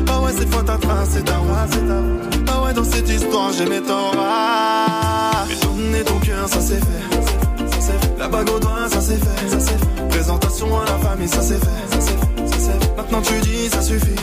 Bah 0.06 0.20
ouais, 0.20 0.32
cette 0.36 0.52
fois 0.52 0.62
ta 0.62 0.77
trace, 0.77 1.10
c'est 1.12 1.24
ta 1.24 1.36
route. 1.36 2.44
Bah 2.47 2.62
ouais, 2.64 2.73
dans 2.73 2.85
cette 2.85 3.09
histoire, 3.09 3.52
j'ai 3.52 3.66
mes 3.66 3.81
torts. 3.81 4.14
Ah. 4.19 5.44
Donner 5.62 6.02
ton 6.05 6.19
cœur, 6.20 6.48
ça 6.48 6.60
c'est 6.60 6.81
fait. 6.81 8.19
La 8.19 8.28
bague 8.28 8.48
au 8.51 8.59
doigt, 8.59 8.89
ça 8.90 9.01
c'est 9.01 9.19
fait. 9.19 10.09
Présentation 10.09 10.81
à 10.81 10.85
la 10.85 10.98
famille, 10.98 11.28
ça 11.28 11.43
c'est 11.43 11.59
fait. 11.59 12.97
Maintenant 12.97 13.23
tu 13.23 13.39
dis, 13.40 13.69
ça 13.69 13.82
suffit. 13.82 14.14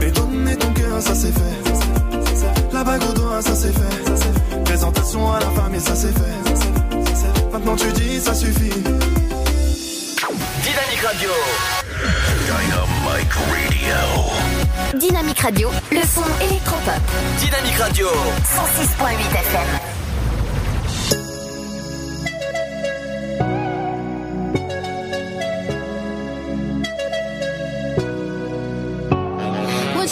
Mais 0.00 0.10
donner 0.10 0.56
ton 0.56 0.72
cœur, 0.72 1.00
ça 1.00 1.14
c'est 1.14 1.32
fait. 1.32 2.72
La 2.72 2.84
bague 2.84 3.02
au 3.10 3.12
doigt, 3.14 3.42
ça 3.42 3.54
c'est 3.54 3.72
fait. 3.72 4.62
Présentation 4.64 5.32
à 5.32 5.40
la 5.40 5.50
famille. 5.50 5.80
Ça 5.80 5.94
c'est 5.94 6.12
fait. 6.12 7.52
Maintenant 7.52 7.76
tu 7.76 7.92
dis, 7.92 8.20
ça 8.20 8.34
suffit. 8.34 8.70
Dynamique 10.62 11.02
Radio. 11.04 11.30
Dynamique 12.46 13.34
Radio. 13.50 13.98
Dynamique 14.94 15.40
Radio, 15.40 15.68
le 15.90 16.02
son 16.02 16.22
électropop. 16.40 17.02
Dynamique 17.40 17.76
Radio. 17.76 18.06
106.8 18.06 19.34
FM. 19.34 19.66
When 29.96 30.06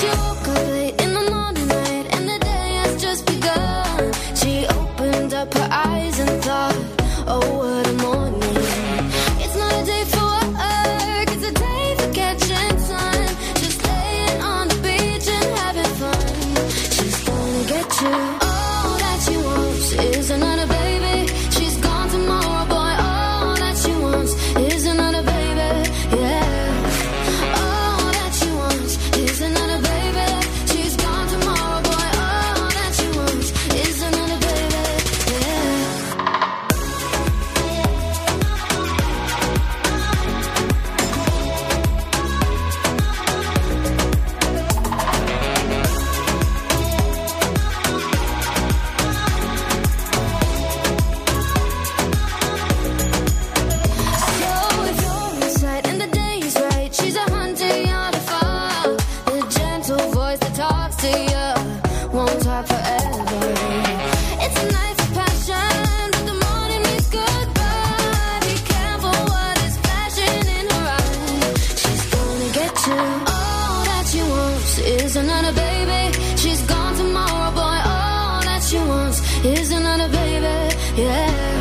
baby. 80.09 81.03
Yeah. 81.03 81.54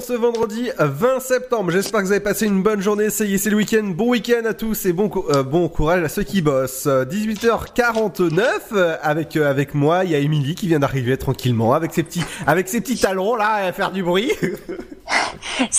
Ce 0.00 0.12
vendredi 0.12 0.70
20 0.78 1.20
septembre. 1.20 1.70
J'espère 1.70 2.00
que 2.00 2.06
vous 2.06 2.12
avez 2.12 2.20
passé 2.20 2.46
une 2.46 2.62
bonne 2.62 2.80
journée. 2.80 3.04
Est, 3.04 3.10
c'est 3.10 3.50
le 3.50 3.56
week-end. 3.56 3.82
Bon 3.84 4.10
week-end 4.10 4.44
à 4.46 4.54
tous 4.54 4.86
et 4.86 4.92
bon, 4.92 5.10
euh, 5.30 5.42
bon 5.42 5.68
courage 5.68 6.02
à 6.02 6.08
ceux 6.08 6.22
qui 6.22 6.40
bossent. 6.40 6.86
Euh, 6.86 7.04
18h49 7.04 8.42
euh, 8.72 8.96
avec 9.02 9.36
euh, 9.36 9.50
avec 9.50 9.74
moi. 9.74 10.04
Il 10.04 10.10
y 10.10 10.14
a 10.14 10.18
Émilie 10.18 10.54
qui 10.54 10.68
vient 10.68 10.78
d'arriver 10.78 11.16
tranquillement 11.16 11.74
avec 11.74 11.92
ses 11.92 12.02
petits 12.02 12.22
avec 12.46 12.68
ses 12.68 12.80
petits 12.80 12.98
talons 12.98 13.36
là 13.36 13.66
à 13.66 13.72
faire 13.72 13.92
du 13.92 14.02
bruit. 14.02 14.32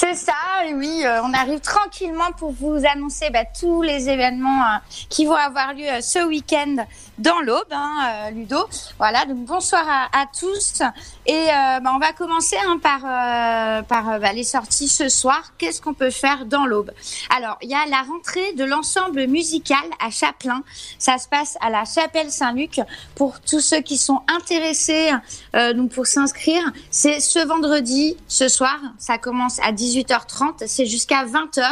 C'est 0.04 0.16
ça, 0.16 0.34
oui, 0.74 1.02
euh, 1.06 1.22
on 1.24 1.34
arrive 1.34 1.60
tranquillement 1.60 2.32
pour 2.38 2.52
vous 2.52 2.78
annoncer 2.86 3.30
bah, 3.30 3.46
tous 3.60 3.82
les 3.82 4.10
événements 4.10 4.62
euh, 4.64 4.78
qui 5.10 5.26
vont 5.26 5.36
avoir 5.36 5.74
lieu 5.74 5.88
euh, 5.88 6.02
ce 6.02 6.20
week-end 6.26 6.76
dans 7.18 7.40
l'Aube, 7.40 7.72
hein, 7.72 8.30
Ludo. 8.32 8.58
Voilà, 8.98 9.26
donc 9.26 9.46
bonsoir 9.46 9.86
à, 9.88 10.26
tous. 10.38 10.82
Et 11.28 11.46
bah, 11.48 11.92
on 11.94 12.00
va 12.00 12.12
commencer 12.12 12.58
hein, 12.66 12.80
par, 12.82 14.20
bah, 14.20 14.34
les 14.34 14.44
sorties 14.44 14.88
ce 14.88 15.10
soir. 15.10 15.54
Qu'est-ce 15.60 15.80
qu'on 15.80 15.94
peut 15.94 16.10
faire 16.10 16.48
dans 16.48 16.66
l'Aube? 16.66 16.92
Alors, 17.38 17.60
il 17.62 17.70
y 17.70 17.76
a 17.76 17.86
la 17.88 18.02
rentrée 18.02 18.54
de 18.54 18.64
l'ensemble 18.64 19.28
musical 19.28 19.84
à 20.04 20.10
Chapelain. 20.10 20.64
Ça 20.98 21.20
se 21.20 21.28
passe 21.28 21.56
à 21.62 21.70
la 21.70 21.86
chapelle 21.86 22.32
Saint-Luc. 22.32 22.82
Pour 23.14 23.40
tous 23.42 23.60
ceux 23.60 23.82
qui 23.82 24.00
sont 24.00 24.22
intéressés, 24.28 25.12
donc 25.54 25.92
pour 25.92 26.08
s'inscrire, 26.08 26.64
c'est 26.90 27.20
ce 27.20 27.46
vendredi, 27.46 28.18
ce 28.28 28.48
soir. 28.48 28.80
Ça 28.98 29.20
commence 29.20 29.60
à 29.60 29.72
18h30, 29.94 30.64
c'est 30.68 30.86
jusqu'à 30.86 31.26
20h. 31.26 31.64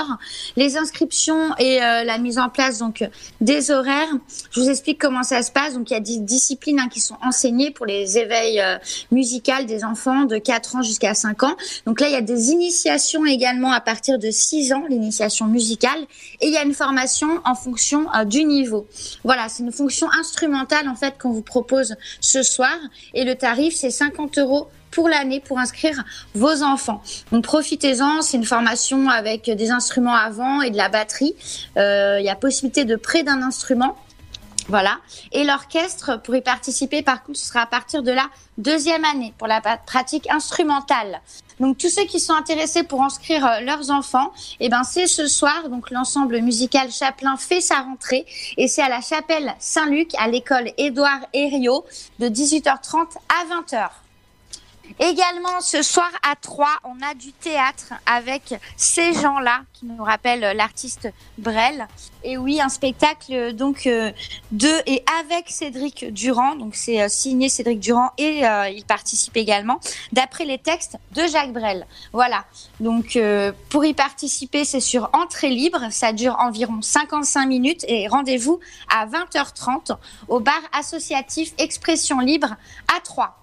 Les 0.56 0.78
inscriptions 0.78 1.56
et 1.58 1.82
euh, 1.82 2.04
la 2.04 2.18
mise 2.18 2.38
en 2.38 2.50
place 2.50 2.78
donc 2.78 3.08
des 3.42 3.72
horaires. 3.72 4.14
Je 4.52 4.60
vous 4.60 4.70
explique 4.70 5.00
comment 5.00 5.24
ça 5.24 5.42
se 5.42 5.52
passe. 5.52 5.74
Donc 5.74 5.90
il 5.90 5.94
y 5.94 5.98
a 5.98 6.02
des 6.02 6.18
disciplines 6.18 6.80
hein, 6.80 6.88
qui 6.90 7.00
sont 7.00 7.18
enseignées 7.24 7.72
pour 7.72 7.86
les 7.86 8.18
éveils 8.18 8.62
euh, 8.62 8.78
musicaux 9.12 9.42
des 9.66 9.84
enfants 9.84 10.26
de 10.26 10.38
4 10.38 10.76
ans 10.78 10.82
jusqu'à 10.82 11.14
5 11.14 11.44
ans. 11.44 11.56
Donc 11.86 12.00
là 12.00 12.08
il 12.08 12.14
y 12.14 12.18
a 12.18 12.22
des 12.22 12.52
initiations 12.52 13.26
également 13.26 13.72
à 13.72 13.82
partir 13.82 14.20
de 14.20 14.30
6 14.30 14.74
ans, 14.74 14.84
l'initiation 14.88 15.48
musicale, 15.48 16.00
et 16.40 16.48
il 16.48 16.54
y 16.54 16.58
a 16.58 16.64
une 16.64 16.74
formation 16.74 17.42
en 17.46 17.56
fonction 17.56 18.08
euh, 18.14 18.24
du 18.24 18.44
niveau. 18.44 18.88
Voilà, 19.24 19.50
c'est 19.50 19.64
une 19.64 19.72
fonction 19.72 20.08
instrumentale 20.20 20.88
en 20.88 20.96
fait 20.96 21.16
qu'on 21.20 21.32
vous 21.32 21.42
propose 21.42 21.96
ce 22.20 22.44
soir 22.44 22.76
et 23.14 23.24
le 23.24 23.36
tarif 23.36 23.76
c'est 23.76 23.90
50 23.90 24.38
euros 24.38 24.68
pour 24.92 25.10
l'année 25.10 25.40
pour 25.40 25.58
inscrire 25.60 26.04
vos 26.36 26.64
enfants. 26.64 27.02
Donc 27.32 27.44
profitez-en, 27.44 28.22
c'est 28.22 28.38
une 28.38 28.46
formation 28.46 29.10
avec 29.10 29.50
des 29.50 29.72
instruments 29.72 30.16
avant 30.16 30.62
et 30.62 30.70
de 30.70 30.78
la 30.78 30.90
batterie. 30.90 31.36
Euh, 31.78 32.18
Il 32.20 32.26
y 32.26 32.30
a 32.30 32.36
possibilité 32.36 32.86
de 32.86 32.96
prêt 32.96 33.24
d'un 33.24 33.42
instrument. 33.42 33.98
Voilà. 34.68 35.00
Et 35.32 35.44
l'orchestre, 35.44 36.22
pour 36.22 36.36
y 36.36 36.42
participer, 36.42 37.02
par 37.02 37.24
contre, 37.24 37.40
ce 37.40 37.48
sera 37.48 37.62
à 37.62 37.66
partir 37.66 38.04
de 38.04 38.12
la 38.12 38.30
deuxième 38.58 39.04
année 39.06 39.34
pour 39.38 39.48
la 39.48 39.60
pratique 39.60 40.30
instrumentale. 40.30 41.22
Donc 41.60 41.78
tous 41.78 41.90
ceux 41.90 42.06
qui 42.06 42.20
sont 42.20 42.34
intéressés 42.34 42.84
pour 42.84 43.04
inscrire 43.04 43.46
euh, 43.46 43.60
leurs 43.62 43.92
enfants, 43.92 44.32
eh 44.60 44.70
ben 44.70 44.84
c'est 44.84 45.08
ce 45.08 45.28
soir. 45.28 45.70
Donc 45.70 45.92
l'ensemble 45.92 46.40
musical 46.40 46.92
Chaplin 46.92 47.38
fait 47.38 47.62
sa 47.62 47.82
rentrée 47.82 48.26
et 48.58 48.68
c'est 48.68 48.82
à 48.82 48.90
la 48.90 49.02
chapelle 49.02 49.54
Saint-Luc 49.60 50.12
à 50.18 50.28
l'école 50.28 50.72
Édouard 50.78 51.20
Herriot 51.34 51.86
de 52.20 52.28
18h30 52.28 53.18
à 53.30 53.46
20h. 53.62 53.90
Également, 55.00 55.62
ce 55.62 55.82
soir 55.82 56.10
à 56.30 56.36
3, 56.36 56.68
on 56.84 57.02
a 57.02 57.14
du 57.14 57.32
théâtre 57.34 57.94
avec 58.06 58.56
ces 58.78 59.14
gens-là 59.14 59.62
qui 59.74 59.86
nous 59.86 60.04
rappellent 60.04 60.56
l'artiste 60.56 61.10
Brel. 61.38 61.88
Et 62.24 62.38
oui, 62.38 62.62
un 62.62 62.70
spectacle 62.70 63.54
donc 63.54 63.88
euh, 63.88 64.12
de 64.52 64.70
et 64.86 65.04
avec 65.20 65.50
Cédric 65.50 66.14
Durand. 66.14 66.56
Donc 66.56 66.76
c'est 66.76 67.02
euh, 67.02 67.08
signé 67.10 67.50
Cédric 67.50 67.80
Durand 67.80 68.12
et 68.18 68.46
euh, 68.46 68.70
il 68.70 68.86
participe 68.86 69.36
également 69.38 69.80
d'après 70.12 70.46
les 70.46 70.58
textes 70.58 70.98
de 71.14 71.22
Jacques 71.28 71.54
Brel. 71.54 71.88
Voilà. 72.14 72.46
Donc 72.80 73.16
euh, 73.16 73.52
pour 73.70 73.86
y 73.86 73.94
participer, 73.94 74.66
c'est 74.66 74.80
sur 74.80 75.10
entrée 75.14 75.50
libre. 75.50 75.88
Ça 75.92 76.14
dure 76.14 76.38
environ 76.40 76.82
55 76.82 77.46
minutes 77.46 77.86
et 77.88 78.08
rendez-vous 78.08 78.60
à 78.90 79.08
20h30 79.08 79.96
au 80.28 80.40
bar 80.40 80.62
associatif 80.74 81.54
Expression 81.58 82.20
Libre 82.20 82.56
à 82.96 83.00
3. 83.02 83.41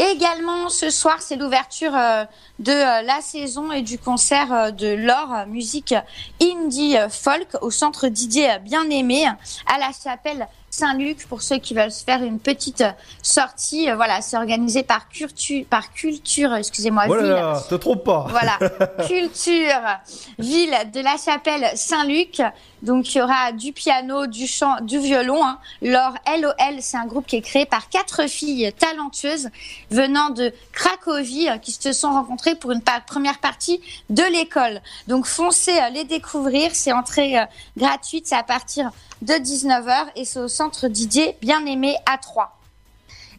Également, 0.00 0.70
ce 0.70 0.88
soir, 0.88 1.20
c'est 1.20 1.36
l'ouverture 1.36 1.94
euh, 1.94 2.24
de 2.58 2.72
euh, 2.72 3.02
la 3.02 3.20
saison 3.20 3.70
et 3.70 3.82
du 3.82 3.98
concert 3.98 4.50
euh, 4.50 4.70
de 4.70 4.86
l'or 4.86 5.46
musique 5.46 5.94
indie 6.40 6.96
folk 7.10 7.48
au 7.60 7.70
centre 7.70 8.08
Didier 8.08 8.60
Bien-Aimé 8.64 9.26
à 9.66 9.78
la 9.78 9.90
chapelle 9.92 10.48
Saint-Luc 10.70 11.26
pour 11.28 11.42
ceux 11.42 11.58
qui 11.58 11.74
veulent 11.74 11.90
se 11.90 12.04
faire 12.04 12.22
une 12.22 12.38
petite 12.38 12.80
euh, 12.80 12.92
sortie. 13.22 13.90
Euh, 13.90 13.96
Voilà, 13.96 14.20
c'est 14.20 14.36
organisé 14.36 14.82
par 14.84 15.08
culture, 15.08 15.64
par 15.68 15.92
culture, 15.92 16.54
excusez-moi, 16.54 17.04
Oh 17.08 17.14
là 17.16 17.54
ville. 17.54 17.68
te 17.68 17.74
trompe 17.74 18.04
pas. 18.04 18.26
Voilà, 18.30 18.56
culture, 19.08 19.98
ville 20.38 20.74
de 20.94 21.00
la 21.00 21.16
chapelle 21.22 21.68
Saint-Luc. 21.74 22.40
Donc 22.82 23.14
il 23.14 23.18
y 23.18 23.20
aura 23.20 23.52
du 23.52 23.72
piano, 23.72 24.26
du 24.26 24.46
chant, 24.46 24.76
du 24.80 24.98
violon. 24.98 25.44
Hein. 25.44 25.58
L'or 25.82 26.14
LOL, 26.40 26.76
c'est 26.80 26.96
un 26.96 27.04
groupe 27.06 27.26
qui 27.26 27.36
est 27.36 27.42
créé 27.42 27.66
par 27.66 27.88
quatre 27.88 28.28
filles 28.28 28.72
talentueuses 28.78 29.50
venant 29.90 30.30
de 30.30 30.52
Cracovie 30.72 31.48
euh, 31.48 31.58
qui 31.58 31.72
se 31.72 31.92
sont 31.92 32.12
rencontrées 32.12 32.54
pour 32.54 32.70
une 32.70 32.82
première 33.06 33.38
partie 33.38 33.80
de 34.08 34.22
l'école. 34.32 34.80
Donc 35.08 35.26
foncez 35.26 35.78
les 35.92 36.04
découvrir, 36.04 36.70
c'est 36.74 36.92
entrée 36.92 37.38
euh, 37.38 37.44
gratuite, 37.76 38.26
c'est 38.28 38.36
à 38.36 38.42
partir 38.44 38.90
de 39.22 39.34
19h 39.34 40.08
et 40.16 40.24
c'est 40.24 40.40
au 40.40 40.48
centre 40.48 40.88
Didier 40.88 41.36
Bien-Aimé 41.40 41.96
à 42.06 42.18
3. 42.18 42.59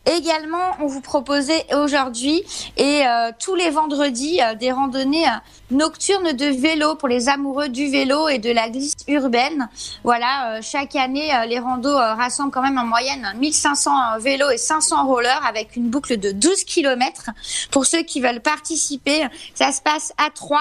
Également, 0.08 0.78
on 0.80 0.88
vous 0.88 1.02
proposait 1.02 1.64
aujourd'hui 1.76 2.44
et 2.76 3.06
euh, 3.06 3.30
tous 3.38 3.54
les 3.54 3.70
vendredis 3.70 4.42
euh, 4.42 4.56
des 4.56 4.72
randonnées 4.72 5.28
euh, 5.28 5.38
nocturnes 5.70 6.34
de 6.34 6.46
vélo 6.46 6.96
pour 6.96 7.08
les 7.08 7.30
amoureux 7.30 7.70
du 7.70 7.88
vélo 7.88 8.28
et 8.28 8.40
de 8.40 8.50
la 8.50 8.72
glisse 8.72 8.96
urbaine. 9.08 9.70
Voilà, 10.04 10.60
chaque 10.64 10.96
année, 10.96 11.30
les 11.48 11.60
randos 11.60 11.96
rassemblent 11.96 12.52
quand 12.52 12.64
même 12.64 12.80
en 12.80 12.86
moyenne 12.86 13.32
1500 13.38 14.20
vélos 14.20 14.50
et 14.50 14.58
500 14.58 15.06
rollers 15.06 15.46
avec 15.46 15.76
une 15.76 15.90
boucle 15.90 16.18
de 16.18 16.32
12 16.32 16.64
km. 16.64 17.30
Pour 17.70 17.86
ceux 17.86 18.02
qui 18.02 18.22
veulent 18.22 18.42
participer, 18.42 19.28
ça 19.54 19.72
se 19.72 19.82
passe 19.82 20.14
à 20.18 20.30
Troyes. 20.30 20.60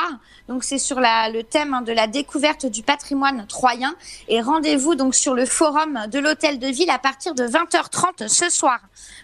Donc 0.50 0.64
c'est 0.64 0.78
sur 0.78 0.98
le 1.00 1.42
thème 1.42 1.74
hein, 1.74 1.82
de 1.82 1.92
la 1.92 2.08
découverte 2.08 2.66
du 2.66 2.82
patrimoine 2.82 3.46
troyen. 3.46 3.94
Et 4.28 4.40
rendez-vous 4.40 4.96
donc 4.96 5.14
sur 5.14 5.34
le 5.34 5.46
forum 5.46 6.06
de 6.10 6.18
l'hôtel 6.18 6.58
de 6.58 6.66
ville 6.66 6.90
à 6.90 6.98
partir 6.98 7.34
de 7.34 7.44
20h30 7.44 8.28
ce 8.28 8.50
soir. 8.50 8.80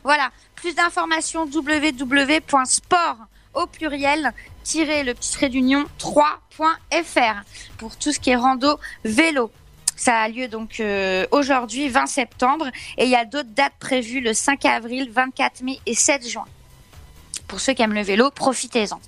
Voilà, 0.06 0.30
plus 0.54 0.72
d'informations 0.72 1.46
www.sport 1.52 3.16
au 3.54 3.66
pluriel 3.66 4.32
tirer 4.62 5.02
le 5.02 5.14
petit 5.14 5.32
trait 5.32 5.48
d'union 5.48 5.84
3.fr 5.98 7.42
pour 7.76 7.96
tout 7.96 8.12
ce 8.12 8.20
qui 8.20 8.30
est 8.30 8.36
rando 8.36 8.78
vélo. 9.04 9.50
Ça 9.96 10.20
a 10.20 10.28
lieu 10.28 10.46
donc 10.46 10.78
euh, 10.78 11.26
aujourd'hui 11.32 11.88
20 11.88 12.06
septembre 12.06 12.68
et 12.96 13.06
il 13.06 13.10
y 13.10 13.16
a 13.16 13.24
d'autres 13.24 13.48
dates 13.50 13.72
prévues 13.80 14.20
le 14.20 14.32
5 14.32 14.64
avril, 14.66 15.10
24 15.10 15.62
mai 15.62 15.80
et 15.86 15.94
7 15.96 16.28
juin. 16.28 16.46
Pour 17.48 17.58
ceux 17.58 17.72
qui 17.72 17.82
aiment 17.82 17.92
le 17.92 18.02
vélo, 18.02 18.30
profitez-en. 18.30 19.00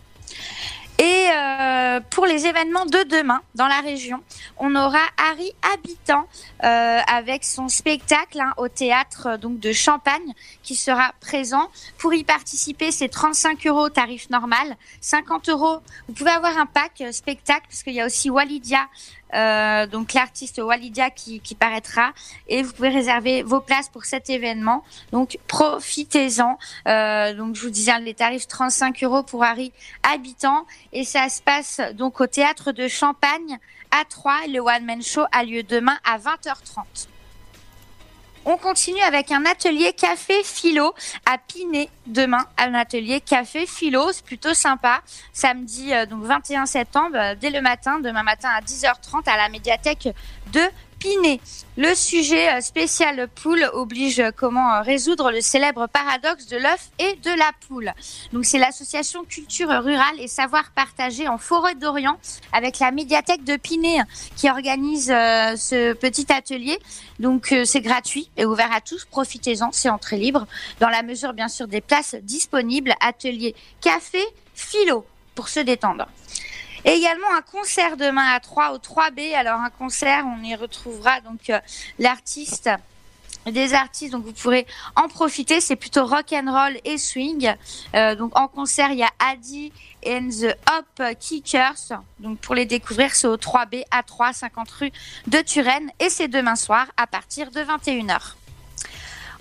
Et 0.98 1.28
euh, 1.32 2.00
pour 2.10 2.26
les 2.26 2.46
événements 2.46 2.84
de 2.84 3.04
demain 3.04 3.40
dans 3.54 3.68
la 3.68 3.80
région, 3.80 4.20
on 4.56 4.74
aura 4.74 4.98
Harry 5.16 5.52
Habitant 5.72 6.26
euh, 6.64 7.00
avec 7.06 7.44
son 7.44 7.68
spectacle 7.68 8.40
hein, 8.40 8.52
au 8.56 8.66
théâtre 8.66 9.28
euh, 9.28 9.36
donc 9.36 9.60
de 9.60 9.72
Champagne 9.72 10.32
qui 10.64 10.74
sera 10.74 11.12
présent. 11.20 11.70
Pour 11.98 12.14
y 12.14 12.24
participer, 12.24 12.90
c'est 12.90 13.08
35 13.08 13.64
euros 13.68 13.88
tarif 13.88 14.28
normal, 14.30 14.76
50 15.00 15.48
euros. 15.50 15.78
Vous 16.08 16.14
pouvez 16.14 16.30
avoir 16.30 16.58
un 16.58 16.66
pack 16.66 17.04
spectacle 17.12 17.66
parce 17.68 17.84
qu'il 17.84 17.94
y 17.94 18.00
a 18.00 18.06
aussi 18.06 18.28
Walidia, 18.28 18.88
euh, 19.34 19.86
donc 19.86 20.12
l'artiste 20.12 20.58
Walidia 20.58 21.10
qui, 21.10 21.40
qui 21.40 21.54
paraîtra 21.54 22.12
et 22.48 22.62
vous 22.62 22.72
pouvez 22.72 22.88
réserver 22.88 23.42
vos 23.42 23.60
places 23.60 23.88
pour 23.88 24.04
cet 24.04 24.30
événement. 24.30 24.84
Donc 25.12 25.38
profitez-en. 25.46 26.58
Euh, 26.86 27.34
donc 27.34 27.56
je 27.56 27.62
vous 27.62 27.70
disais 27.70 27.98
les 28.00 28.14
tarifs 28.14 28.46
35 28.46 29.02
euros 29.04 29.22
pour 29.22 29.44
Harry 29.44 29.72
Habitant 30.02 30.66
et 30.92 31.04
ça 31.04 31.28
se 31.28 31.42
passe 31.42 31.80
donc 31.94 32.20
au 32.20 32.26
théâtre 32.26 32.72
de 32.72 32.88
Champagne 32.88 33.58
à 33.90 34.04
Troyes. 34.04 34.46
Le 34.48 34.60
One 34.60 34.84
Man 34.84 35.02
Show 35.02 35.24
a 35.32 35.44
lieu 35.44 35.62
demain 35.62 35.98
à 36.04 36.18
20h30. 36.18 37.08
On 38.50 38.56
continue 38.56 39.02
avec 39.02 39.30
un 39.30 39.44
atelier 39.44 39.92
café 39.92 40.42
philo 40.42 40.94
à 41.26 41.36
Pinet 41.36 41.90
demain. 42.06 42.46
Un 42.56 42.72
atelier 42.72 43.20
café 43.20 43.66
philo, 43.66 44.10
c'est 44.10 44.24
plutôt 44.24 44.54
sympa. 44.54 45.02
Samedi 45.34 45.92
euh, 45.92 46.06
donc 46.06 46.24
21 46.24 46.64
septembre, 46.64 47.14
euh, 47.16 47.34
dès 47.38 47.50
le 47.50 47.60
matin, 47.60 48.00
demain 48.00 48.22
matin 48.22 48.48
à 48.48 48.62
10h30 48.62 49.28
à 49.28 49.36
la 49.36 49.50
médiathèque 49.50 50.08
de 50.50 50.62
Pinet. 50.98 51.40
Le 51.76 51.94
sujet 51.94 52.48
euh, 52.52 52.60
spécial 52.60 53.28
poule 53.28 53.70
oblige 53.72 54.18
euh, 54.18 54.30
comment 54.34 54.74
euh, 54.74 54.80
résoudre 54.80 55.30
le 55.30 55.40
célèbre 55.40 55.86
paradoxe 55.86 56.46
de 56.46 56.56
l'œuf 56.56 56.90
et 56.98 57.14
de 57.16 57.30
la 57.38 57.50
poule. 57.66 57.92
Donc 58.32 58.44
c'est 58.44 58.58
l'association 58.58 59.24
culture 59.24 59.68
rurale 59.68 60.18
et 60.18 60.26
savoir 60.26 60.72
partagé 60.72 61.28
en 61.28 61.38
forêt 61.38 61.76
d'Orient 61.76 62.18
avec 62.52 62.80
la 62.80 62.90
médiathèque 62.90 63.44
de 63.44 63.56
Pinet 63.56 64.00
qui 64.34 64.50
organise 64.50 65.06
ce 65.06 65.92
petit 65.92 66.32
atelier. 66.32 66.78
Donc 67.20 67.54
c'est 67.64 67.80
gratuit 67.80 68.30
et 68.36 68.44
ouvert 68.44 68.72
à 68.72 68.80
tous. 68.80 69.04
Profitez-en, 69.04 69.70
c'est 69.72 69.90
entrée 69.90 70.16
libre 70.16 70.46
dans 70.80 70.88
la 70.88 71.02
mesure 71.02 71.32
bien 71.32 71.48
sûr 71.48 71.68
des 71.68 71.80
places 71.80 72.16
disponibles. 72.22 72.94
Atelier 73.00 73.54
café 73.80 74.24
philo 74.54 75.06
pour 75.34 75.48
se 75.48 75.60
détendre. 75.60 76.08
Et 76.84 76.92
également 76.92 77.28
un 77.36 77.42
concert 77.42 77.96
demain 77.96 78.26
à 78.32 78.40
3 78.40 78.72
au 78.72 78.78
3B. 78.78 79.34
Alors 79.34 79.60
un 79.60 79.70
concert, 79.70 80.24
on 80.26 80.42
y 80.42 80.54
retrouvera 80.54 81.20
donc 81.20 81.50
euh, 81.50 81.58
l'artiste 81.98 82.70
des 83.46 83.74
artistes, 83.74 84.12
donc 84.12 84.24
vous 84.24 84.32
pourrez 84.32 84.66
en 84.96 85.08
profiter. 85.08 85.60
C'est 85.60 85.76
plutôt 85.76 86.04
rock 86.04 86.32
and 86.32 86.50
roll 86.50 86.78
et 86.84 86.98
swing. 86.98 87.54
Euh, 87.94 88.14
donc 88.14 88.38
en 88.38 88.48
concert, 88.48 88.90
il 88.90 88.98
y 88.98 89.02
a 89.02 89.10
Adi 89.18 89.72
and 90.06 90.28
the 90.30 90.56
Hop 90.70 91.18
Kickers. 91.18 92.00
Donc 92.20 92.38
pour 92.38 92.54
les 92.54 92.66
découvrir, 92.66 93.14
c'est 93.14 93.26
au 93.26 93.36
3B 93.36 93.84
à 93.90 94.02
3, 94.02 94.32
50 94.32 94.70
rue 94.70 94.92
de 95.26 95.38
Turenne 95.38 95.90
et 95.98 96.10
c'est 96.10 96.28
demain 96.28 96.56
soir 96.56 96.86
à 96.96 97.06
partir 97.06 97.50
de 97.50 97.60
21h. 97.60 98.37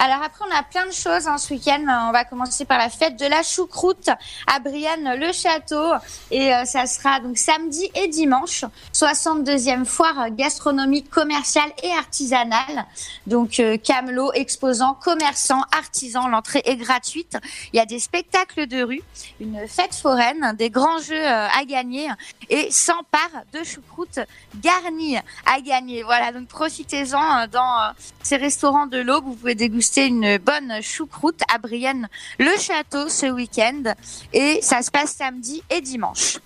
Alors 0.00 0.22
après, 0.22 0.44
on 0.48 0.56
a 0.56 0.62
plein 0.62 0.86
de 0.86 0.92
choses 0.92 1.26
hein, 1.26 1.38
ce 1.38 1.52
week-end. 1.52 1.84
On 2.08 2.12
va 2.12 2.24
commencer 2.24 2.64
par 2.64 2.78
la 2.78 2.88
fête 2.88 3.18
de 3.18 3.26
la 3.26 3.42
choucroute 3.42 4.08
à 4.46 4.60
Brienne-le-Château. 4.60 5.94
Et 6.30 6.54
euh, 6.54 6.64
ça 6.64 6.86
sera 6.86 7.18
donc 7.18 7.36
samedi 7.36 7.90
et 7.96 8.06
dimanche. 8.06 8.64
62e 8.94 9.84
foire 9.84 10.30
gastronomique, 10.30 11.10
commerciale 11.10 11.70
et 11.82 11.90
artisanale. 11.90 12.86
Donc 13.26 13.58
euh, 13.58 13.76
camelots, 13.76 14.32
exposants, 14.34 14.94
commerçants, 14.94 15.62
artisans. 15.76 16.30
L'entrée 16.30 16.62
est 16.64 16.76
gratuite. 16.76 17.36
Il 17.72 17.76
y 17.76 17.80
a 17.80 17.86
des 17.86 17.98
spectacles 17.98 18.68
de 18.68 18.82
rue, 18.82 19.02
une 19.40 19.66
fête 19.66 19.96
foraine, 19.96 20.54
des 20.56 20.70
grands 20.70 21.00
jeux 21.00 21.16
euh, 21.16 21.48
à 21.48 21.64
gagner 21.64 22.08
et 22.50 22.70
100 22.70 22.92
parts 23.10 23.42
de 23.52 23.64
choucroute 23.64 24.20
garnies 24.62 25.18
à 25.46 25.60
gagner. 25.60 26.02
Voilà, 26.02 26.32
donc 26.32 26.48
profitez-en 26.48 27.40
euh, 27.40 27.46
dans 27.46 27.82
euh, 27.82 27.90
ces 28.22 28.36
restaurants 28.36 28.86
de 28.86 28.98
l'Aube. 28.98 29.24
Vous 29.24 29.34
pouvez 29.34 29.54
déguster 29.54 29.87
une 29.96 30.38
bonne 30.38 30.80
choucroute 30.82 31.40
à 31.52 31.58
Brienne-le-Château 31.58 33.08
ce 33.08 33.26
week-end. 33.26 33.94
Et 34.32 34.60
ça 34.62 34.82
se 34.82 34.90
passe 34.90 35.14
samedi 35.14 35.62
et 35.70 35.80
dimanche. 35.80 36.38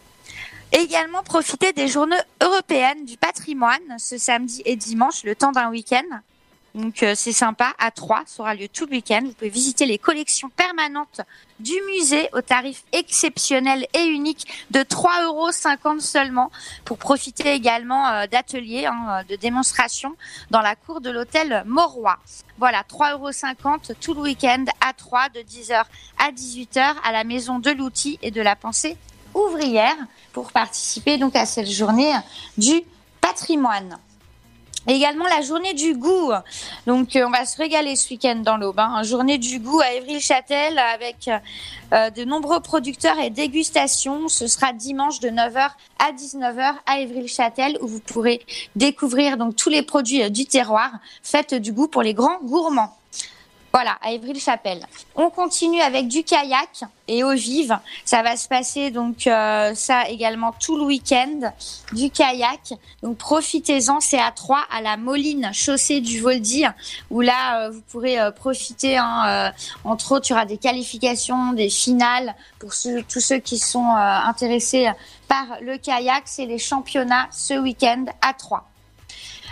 Également 0.73 1.23
profitez 1.23 1.73
des 1.73 1.89
journées 1.89 2.17
européennes 2.43 3.05
du 3.05 3.17
patrimoine 3.19 3.99
ce 3.99 4.17
samedi 4.17 4.63
et 4.65 4.77
dimanche, 4.77 5.23
le 5.25 5.35
temps 5.35 5.53
d'un 5.53 5.69
week-end. 5.71 6.21
Donc 6.75 7.03
euh, 7.03 7.13
c'est 7.15 7.33
sympa, 7.33 7.75
à 7.79 7.91
3, 7.91 8.23
ça 8.27 8.43
aura 8.43 8.55
lieu 8.55 8.69
tout 8.69 8.87
le 8.87 8.93
week-end. 8.93 9.21
Vous 9.25 9.33
pouvez 9.33 9.51
visiter 9.51 9.85
les 9.85 9.99
collections 9.99 10.49
permanentes 10.49 11.21
du 11.61 11.75
musée 11.87 12.31
au 12.33 12.41
tarif 12.41 12.85
exceptionnel 12.93 13.87
et 13.93 14.05
unique 14.05 14.47
de 14.71 14.81
3,50 14.81 15.25
euros 15.25 15.51
seulement 16.01 16.51
pour 16.85 16.97
profiter 16.97 17.53
également 17.53 18.09
euh, 18.09 18.27
d'ateliers 18.27 18.87
hein, 18.87 19.23
de 19.29 19.37
démonstration 19.37 20.17
dans 20.51 20.63
la 20.63 20.75
cour 20.75 21.03
de 21.03 21.11
l'hôtel 21.11 21.63
Mauroy. 21.67 22.19
Voilà, 22.59 22.83
3,50 22.83 23.13
euros 23.13 23.79
tout 24.01 24.15
le 24.15 24.23
week-end 24.23 24.65
à 24.81 24.95
3 24.95 25.29
de 25.29 25.41
10h 25.41 25.85
à 26.19 26.31
18h 26.33 26.95
à 27.05 27.13
la 27.13 27.25
maison 27.25 27.59
de 27.59 27.71
l'outil 27.71 28.19
et 28.23 28.31
de 28.31 28.41
la 28.41 28.57
pensée 28.57 28.97
ouvrière 29.35 29.97
pour 30.33 30.53
participer 30.53 31.19
donc 31.19 31.37
à 31.37 31.45
cette 31.45 31.71
journée 31.71 32.13
du 32.57 32.83
patrimoine. 33.21 33.99
Également 34.89 35.27
la 35.27 35.43
journée 35.43 35.75
du 35.75 35.95
goût. 35.95 36.33
Donc 36.87 37.15
euh, 37.15 37.25
on 37.27 37.31
va 37.31 37.45
se 37.45 37.57
régaler 37.57 37.95
ce 37.95 38.11
week-end 38.11 38.37
dans 38.37 38.57
l'Aube. 38.57 38.81
Hein. 38.81 39.03
Journée 39.05 39.39
du 39.39 39.61
goût 39.61 39.81
à 39.81 39.93
Évry-le-Châtel 39.93 40.77
avec 40.79 41.31
euh, 41.93 42.11
de 42.11 42.25
nombreux 42.25 42.61
producteurs 42.61 43.19
et 43.21 43.31
dégustations. 43.31 44.27
Ce 44.27 44.49
sera 44.49 44.73
dimanche 44.73 45.21
de 45.21 45.29
9h 45.29 45.71
à 46.01 46.13
19h 46.13 46.75
à 46.87 46.99
Évry-le-Châtel 46.99 47.79
où 47.81 47.87
vous 47.87 48.01
pourrez 48.01 48.45
découvrir 48.75 49.37
donc 49.37 49.55
tous 49.55 49.71
les 49.71 49.83
produits 49.83 50.25
euh, 50.25 50.31
du 50.31 50.47
terroir. 50.47 50.91
Faites 51.23 51.55
du 51.55 51.73
goût 51.73 51.87
pour 51.87 52.03
les 52.03 52.15
grands 52.15 52.41
gourmands. 52.43 52.97
Voilà, 53.73 53.97
à 54.03 54.11
Évry-le-Chapelle. 54.11 54.85
On 55.15 55.31
continue 55.31 55.81
avec 55.81 56.07
du 56.07 56.25
kayak 56.25 56.83
et 57.09 57.25
eau 57.25 57.33
vive. 57.33 57.79
Ça 58.05 58.23
va 58.23 58.37
se 58.37 58.47
passer 58.47 58.91
donc 58.91 59.27
euh, 59.27 59.75
ça 59.75 60.09
également 60.11 60.53
tout 60.53 60.77
le 60.77 60.85
week-end. 60.85 61.53
Du 61.95 62.11
kayak. 62.11 62.75
Donc 63.03 63.17
profitez-en, 63.17 64.01
c'est 64.01 64.21
à 64.21 64.31
3 64.31 64.61
à 64.71 64.83
la 64.83 64.99
Moline, 64.99 65.51
chaussée 65.55 66.03
du 66.03 66.21
Voldy, 66.21 66.65
où 67.11 67.23
là 67.23 67.61
euh, 67.63 67.71
vous 67.71 67.81
pourrez 67.91 68.21
euh, 68.21 68.31
profiter. 68.31 68.99
hein, 68.99 69.25
euh, 69.27 69.51
entre 69.85 70.13
autres, 70.13 70.27
il 70.29 70.33
y 70.33 70.35
aura 70.35 70.45
des 70.45 70.59
qualifications, 70.59 71.53
des 71.55 71.71
finales 71.71 72.35
pour 72.59 72.75
ceux- 72.75 73.03
tous 73.05 73.21
ceux 73.21 73.39
qui 73.39 73.59
sont 73.59 73.89
intéressés 73.95 74.91
par 75.29 75.47
le 75.63 75.79
kayak. 75.79 76.25
C'est 76.27 76.45
les 76.47 76.59
championnats 76.59 77.27
ce 77.31 77.55
week-end 77.55 78.05
à 78.21 78.35
3 78.35 78.69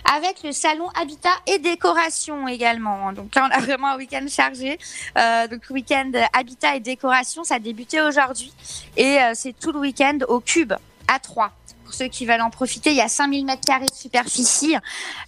avec 0.05 0.43
le 0.43 0.52
salon 0.52 0.89
Habitat 1.01 1.31
et 1.47 1.59
Décoration 1.59 2.48
également. 2.48 3.12
Donc 3.12 3.35
là, 3.35 3.48
on 3.51 3.56
a 3.56 3.60
vraiment 3.60 3.89
un 3.89 3.97
week-end 3.97 4.24
chargé. 4.28 4.78
Euh, 5.18 5.47
donc 5.48 5.62
week-end 5.70 6.10
Habitat 6.32 6.77
et 6.77 6.81
Décoration, 6.81 7.44
ça 7.44 7.56
a 7.56 7.59
débuté 7.59 8.01
aujourd'hui 8.01 8.52
et 8.97 9.18
euh, 9.18 9.32
c'est 9.35 9.59
tout 9.59 9.72
le 9.72 9.78
week-end 9.81 10.18
au 10.28 10.40
Cube 10.40 10.72
à 11.09 11.18
3. 11.18 11.52
Pour 11.85 11.94
ceux 11.94 12.06
qui 12.06 12.24
veulent 12.24 12.40
en 12.40 12.51
profiter, 12.51 12.90
il 12.90 12.97
y 12.97 13.01
a 13.01 13.09
5000 13.09 13.44
mètres 13.44 13.66
carrés 13.66 13.86
de 13.86 13.94
superficie. 13.94 14.77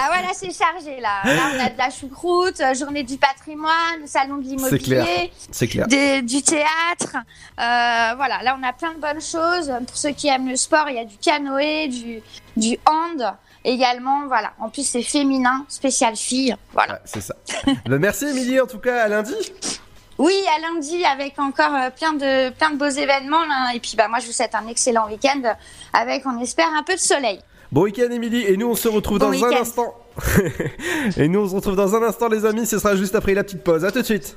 Ah 0.00 0.10
ouais, 0.12 0.22
là 0.22 0.30
c'est 0.34 0.52
chargé 0.52 1.00
là. 1.00 1.22
Là 1.24 1.42
on 1.54 1.64
a 1.66 1.70
de 1.70 1.78
la 1.78 1.90
choucroute, 1.90 2.60
euh, 2.60 2.74
journée 2.74 3.02
du 3.02 3.16
patrimoine, 3.16 4.06
salon 4.06 4.36
de 4.36 4.44
C'est 4.68 4.78
clair. 4.78 5.04
l'immobilier, 5.04 5.32
C'est 5.50 5.66
clair. 5.68 5.86
des- 5.88 6.22
du 6.22 6.42
théâtre. 6.42 7.16
Euh, 7.16 8.14
voilà, 8.16 8.42
là 8.42 8.56
on 8.60 8.66
a 8.66 8.72
plein 8.72 8.92
de 8.94 9.00
bonnes 9.00 9.20
choses. 9.20 9.72
Pour 9.86 9.96
ceux 9.96 10.10
qui 10.10 10.28
aiment 10.28 10.48
le 10.48 10.56
sport, 10.56 10.88
il 10.88 10.96
y 10.96 10.98
a 10.98 11.04
du 11.04 11.16
canoë, 11.16 11.88
du, 11.88 12.20
du 12.56 12.78
hand 12.86 13.34
également. 13.64 14.26
Voilà, 14.26 14.52
en 14.60 14.68
plus 14.68 14.86
c'est 14.86 15.02
féminin, 15.02 15.64
spécial 15.68 16.16
fille. 16.16 16.54
Voilà. 16.72 16.94
Ouais, 16.94 17.00
c'est 17.04 17.20
ça. 17.22 17.34
Le 17.86 17.98
merci 17.98 18.26
Émilie, 18.26 18.60
en 18.60 18.66
tout 18.66 18.78
cas, 18.78 19.02
à 19.04 19.08
lundi. 19.08 19.34
Oui, 20.18 20.34
à 20.56 20.60
lundi 20.60 21.04
avec 21.04 21.38
encore 21.38 21.74
euh, 21.74 21.90
plein 21.90 22.12
de 22.12 22.50
plein 22.50 22.70
de 22.70 22.76
beaux 22.76 22.88
événements 22.88 23.44
là. 23.44 23.72
Et 23.74 23.80
puis 23.80 23.94
bah 23.96 24.08
moi 24.08 24.18
je 24.18 24.26
vous 24.26 24.32
souhaite 24.32 24.54
un 24.54 24.66
excellent 24.66 25.06
week-end 25.08 25.54
avec 25.92 26.24
on 26.26 26.40
espère 26.40 26.68
un 26.76 26.82
peu 26.82 26.94
de 26.94 27.00
soleil. 27.00 27.38
Bon 27.70 27.82
week-end 27.82 28.10
Émilie, 28.10 28.44
et 28.44 28.56
nous 28.56 28.66
on 28.66 28.74
se 28.74 28.88
retrouve 28.88 29.18
Bon 29.18 29.30
dans 29.30 29.44
un 29.44 29.52
instant. 29.60 29.94
et 31.16 31.28
nous 31.28 31.40
on 31.40 31.48
se 31.48 31.54
retrouve 31.54 31.76
dans 31.76 31.94
un 31.94 32.02
instant 32.02 32.28
les 32.28 32.44
amis, 32.44 32.66
ce 32.66 32.78
sera 32.78 32.96
juste 32.96 33.14
après 33.14 33.34
la 33.34 33.44
petite 33.44 33.62
pause. 33.62 33.84
À 33.84 33.92
tout 33.92 34.00
de 34.00 34.06
suite. 34.06 34.36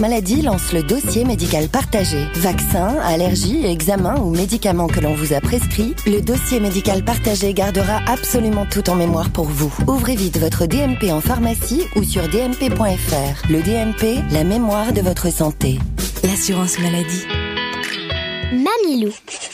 maladie 0.00 0.42
lance 0.42 0.72
le 0.72 0.82
dossier 0.82 1.24
médical 1.24 1.68
partagé. 1.68 2.18
Vaccins, 2.34 2.96
allergies, 3.04 3.64
examens 3.64 4.20
ou 4.20 4.30
médicaments 4.30 4.86
que 4.86 5.00
l'on 5.00 5.14
vous 5.14 5.32
a 5.32 5.40
prescrits, 5.40 5.94
le 6.06 6.20
dossier 6.20 6.60
médical 6.60 7.04
partagé 7.04 7.54
gardera 7.54 8.00
absolument 8.06 8.66
tout 8.66 8.90
en 8.90 8.96
mémoire 8.96 9.30
pour 9.30 9.46
vous. 9.46 9.72
Ouvrez 9.86 10.16
vite 10.16 10.38
votre 10.38 10.66
DMP 10.66 11.12
en 11.12 11.20
pharmacie 11.20 11.82
ou 11.96 12.02
sur 12.02 12.28
dmp.fr. 12.28 13.50
Le 13.50 13.62
DMP, 13.62 14.22
la 14.32 14.44
mémoire 14.44 14.92
de 14.92 15.00
votre 15.00 15.32
santé. 15.32 15.78
L'assurance 16.24 16.78
maladie. 16.78 17.24
Mamilou. 18.52 19.12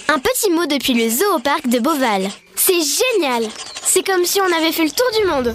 Un 0.09 0.19
petit 0.19 0.51
mot 0.51 0.67
depuis 0.67 0.95
le 0.95 1.11
zoo 1.11 1.39
parc 1.43 1.69
de 1.69 1.79
Beauval. 1.79 2.29
C'est 2.57 2.73
génial 2.73 3.45
C'est 3.83 4.07
comme 4.07 4.25
si 4.25 4.41
on 4.41 4.57
avait 4.57 4.73
fait 4.73 4.85
le 4.85 4.91
tour 4.91 5.07
du 5.21 5.29
monde 5.29 5.55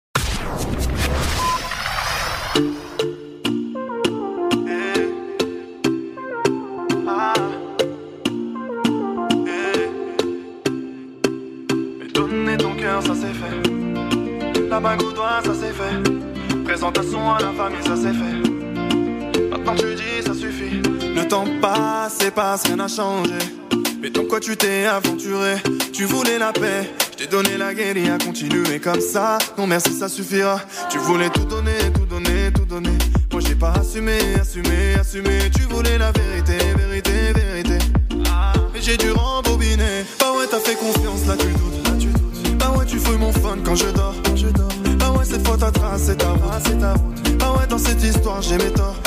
Ça 13.05 13.15
s'est 13.15 13.33
fait. 13.33 14.69
La 14.69 14.79
bague 14.79 15.01
au 15.03 15.11
doigt, 15.11 15.41
ça 15.43 15.53
s'est 15.53 15.73
fait. 15.73 16.63
Présentation 16.63 17.33
à 17.33 17.41
la 17.41 17.51
famille, 17.51 17.83
ça 17.83 17.95
s'est 17.95 18.13
fait. 18.13 19.49
Maintenant, 19.49 19.75
tu 19.75 19.95
dis, 19.95 20.23
ça 20.25 20.33
suffit. 20.33 20.81
Le 21.13 21.27
temps 21.27 21.45
passe 21.61 22.19
et 22.25 22.31
passe, 22.31 22.63
rien 22.67 22.77
n'a 22.77 22.87
changé. 22.87 23.33
Mais 24.01 24.09
dans 24.09 24.23
quoi 24.25 24.39
tu 24.39 24.55
t'es 24.55 24.85
aventuré? 24.85 25.55
Tu 25.91 26.05
voulais 26.05 26.37
la 26.39 26.53
paix, 26.53 26.89
je 27.11 27.17
t'ai 27.17 27.27
donné 27.27 27.57
la 27.57 27.73
guérilla, 27.73 28.17
continuer 28.17 28.79
comme 28.79 29.01
ça. 29.01 29.37
Non 29.57 29.67
merci, 29.67 29.91
ça 29.91 30.07
suffira. 30.07 30.61
Tu 30.89 30.97
voulais 30.97 31.29
tout 31.29 31.45
donner, 31.45 31.91
tout 31.93 32.05
donner, 32.05 32.51
tout 32.53 32.65
donner. 32.65 32.97
Moi 33.31 33.41
j'ai 33.45 33.55
pas 33.55 33.73
assumé, 33.73 34.17
assumé, 34.39 34.95
assumé. 34.99 35.49
Tu 35.53 35.63
voulais 35.63 35.97
la 35.97 36.11
vérité, 36.11 36.57
vérité, 36.77 37.33
vérité. 37.33 37.77
Ah, 38.27 38.53
mais 38.73 38.81
j'ai 38.81 38.97
dû 38.97 39.11
rembobiner. 39.11 40.05
Bah 40.19 40.31
ouais, 40.37 40.45
t'as 40.49 40.59
fait 40.59 40.75
confiance, 40.75 41.27
là 41.27 41.35
tu 41.37 41.47
doutes 41.47 41.80
tu 42.91 42.99
fouilles 42.99 43.17
mon 43.17 43.31
fun 43.31 43.57
quand 43.63 43.75
je 43.75 43.85
dors, 43.85 44.13
je 44.35 44.47
dors. 44.47 44.67
Bah 44.99 45.11
ouais, 45.17 45.23
cette 45.23 45.47
fois 45.47 45.57
ta 45.57 45.71
trace, 45.71 46.01
c'est 46.07 46.17
ta 46.17 46.31
route, 46.31 46.41
c'est 46.65 46.77
ta 46.77 46.91
route. 46.91 47.37
Bah 47.39 47.53
ouais, 47.57 47.67
dans 47.67 47.77
cette 47.77 48.03
histoire, 48.03 48.41
j'ai 48.41 48.57
mes 48.57 48.69
torts. 48.71 48.97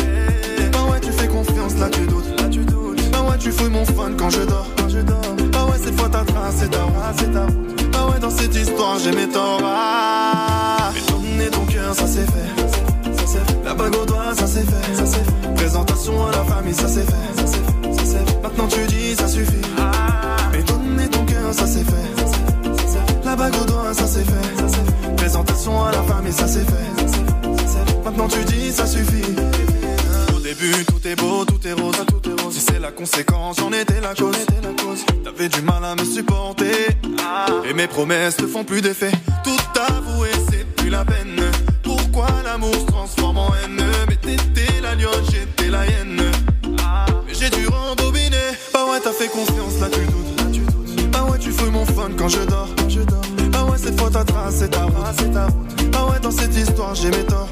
Bah 0.72 0.78
ouais, 0.90 1.00
tu 1.00 1.12
fais 1.12 1.28
confiance, 1.28 1.74
là 1.78 1.90
tu 1.90 2.06
doutes, 2.06 2.40
là 2.40 2.48
tu 2.48 2.64
doutes. 2.64 3.10
Bah 3.10 3.20
ouais, 3.28 3.36
tu 3.38 3.52
fouilles 3.52 3.68
mon 3.68 3.84
fun 3.84 4.12
quand 4.16 4.30
je 4.30 4.40
dors, 4.40 4.66
quand 4.78 4.88
je 4.88 5.00
dors. 5.00 5.20
Bah 5.52 5.66
ouais, 5.66 5.78
cette 5.84 6.00
fois 6.00 6.08
ta 6.08 6.24
trace, 6.24 6.54
c'est 6.60 6.70
ta 6.70 6.82
route, 6.82 6.94
c'est. 7.18 7.30
Bah 7.32 8.08
ouais, 8.10 8.18
dans 8.20 8.30
cette 8.30 8.54
histoire, 8.54 8.98
j'ai 8.98 9.12
mes 9.12 9.28
torts. 9.28 9.60
Ah, 9.62 10.90
mais 10.94 11.12
donner 11.12 11.50
ton 11.50 11.66
cœur, 11.66 11.94
ça 11.94 12.06
c'est 12.06 12.24
fait. 12.24 13.26
Ça. 13.26 13.38
La 13.66 13.74
bague 13.74 13.96
au 13.96 14.06
doigt, 14.06 14.34
ça 14.34 14.46
c'est 14.46 14.64
fait, 14.64 15.04
fait. 15.04 15.54
Présentation 15.56 16.26
à 16.26 16.30
la 16.32 16.44
famille, 16.44 16.74
ça 16.74 16.88
c'est 16.88 17.04
fait, 17.04 17.36
ça 17.36 18.02
fait. 18.02 18.42
Maintenant 18.42 18.66
tu 18.66 18.86
dis, 18.86 19.14
ça 19.14 19.28
suffit. 19.28 19.52
Mais 20.52 20.62
donner 20.62 21.08
ton 21.08 21.24
cœur, 21.26 21.52
ça 21.52 21.66
c'est 21.66 21.84
fait. 21.84 22.23
La 23.36 23.50
bague 23.50 23.62
au 23.62 23.64
doigt, 23.64 23.92
ça 23.92 24.06
c'est 24.06 24.22
fait. 24.22 25.16
Présentation 25.16 25.84
à 25.84 25.90
la 25.90 26.04
c'est 26.30 26.30
fait, 26.30 26.32
ça 26.32 26.46
c'est 26.46 26.64
fait. 26.64 28.04
Maintenant 28.04 28.28
tu 28.28 28.44
dis, 28.44 28.70
ça 28.70 28.86
suffit. 28.86 29.24
Au 30.36 30.38
début, 30.38 30.84
tout 30.84 31.04
est 31.04 31.16
beau, 31.16 31.44
tout 31.44 31.58
est 31.66 31.72
rose, 31.72 31.96
tout 32.06 32.30
est 32.30 32.40
rose. 32.40 32.54
Si 32.54 32.60
c'est 32.60 32.78
la 32.78 32.92
conséquence, 32.92 33.56
j'en 33.58 33.72
étais 33.72 34.00
la 34.00 34.14
cause. 34.14 34.36
T'avais 35.24 35.48
du 35.48 35.62
mal 35.62 35.84
à 35.84 35.96
me 35.96 36.04
supporter. 36.04 36.96
Et 37.68 37.74
mes 37.74 37.88
promesses 37.88 38.38
ne 38.38 38.46
font 38.46 38.62
plus 38.62 38.82
d'effet. 38.82 39.10
Tout 39.42 39.80
avouer, 39.80 40.30
c'est 40.48 40.64
plus 40.76 40.90
la 40.90 41.04
peine. 41.04 41.40
Pourquoi 41.82 42.28
l'amour 42.44 42.72
se 42.72 42.86
transforme 42.86 43.38
en 43.38 43.48
haine? 43.48 43.84
Mais 44.08 44.14
t'étais 44.14 44.80
la 44.80 44.94
lionne, 44.94 45.24
j'étais 45.28 45.72
la 45.72 45.84
hyène. 45.86 46.22
Mais 47.26 47.34
j'ai 47.34 47.50
dû 47.50 47.66
rembobiner. 47.66 48.36
Bah 48.72 48.84
ouais, 48.92 49.00
t'as 49.02 49.10
fait 49.10 49.26
confiance, 49.26 49.80
là 49.80 49.88
tu 49.90 50.13
tu 51.44 51.50
fouilles 51.50 51.70
mon 51.70 51.84
fun 51.84 52.08
quand 52.16 52.28
je 52.28 52.40
dors. 52.44 52.68
Je 52.88 53.00
dors. 53.00 53.20
Bah 53.52 53.64
ouais, 53.70 53.76
cette 53.76 54.00
fois 54.00 54.10
ta 54.10 54.24
trace, 54.24 54.54
c'est 54.60 54.70
ta 54.70 54.84
route. 54.84 54.94
c'est 55.18 55.30
ta 55.30 55.44
route. 55.44 55.90
Bah 55.92 56.06
ouais, 56.10 56.18
dans 56.20 56.30
cette 56.30 56.56
histoire, 56.56 56.94
j'ai 56.94 57.10
mes 57.10 57.24
torts. 57.24 57.50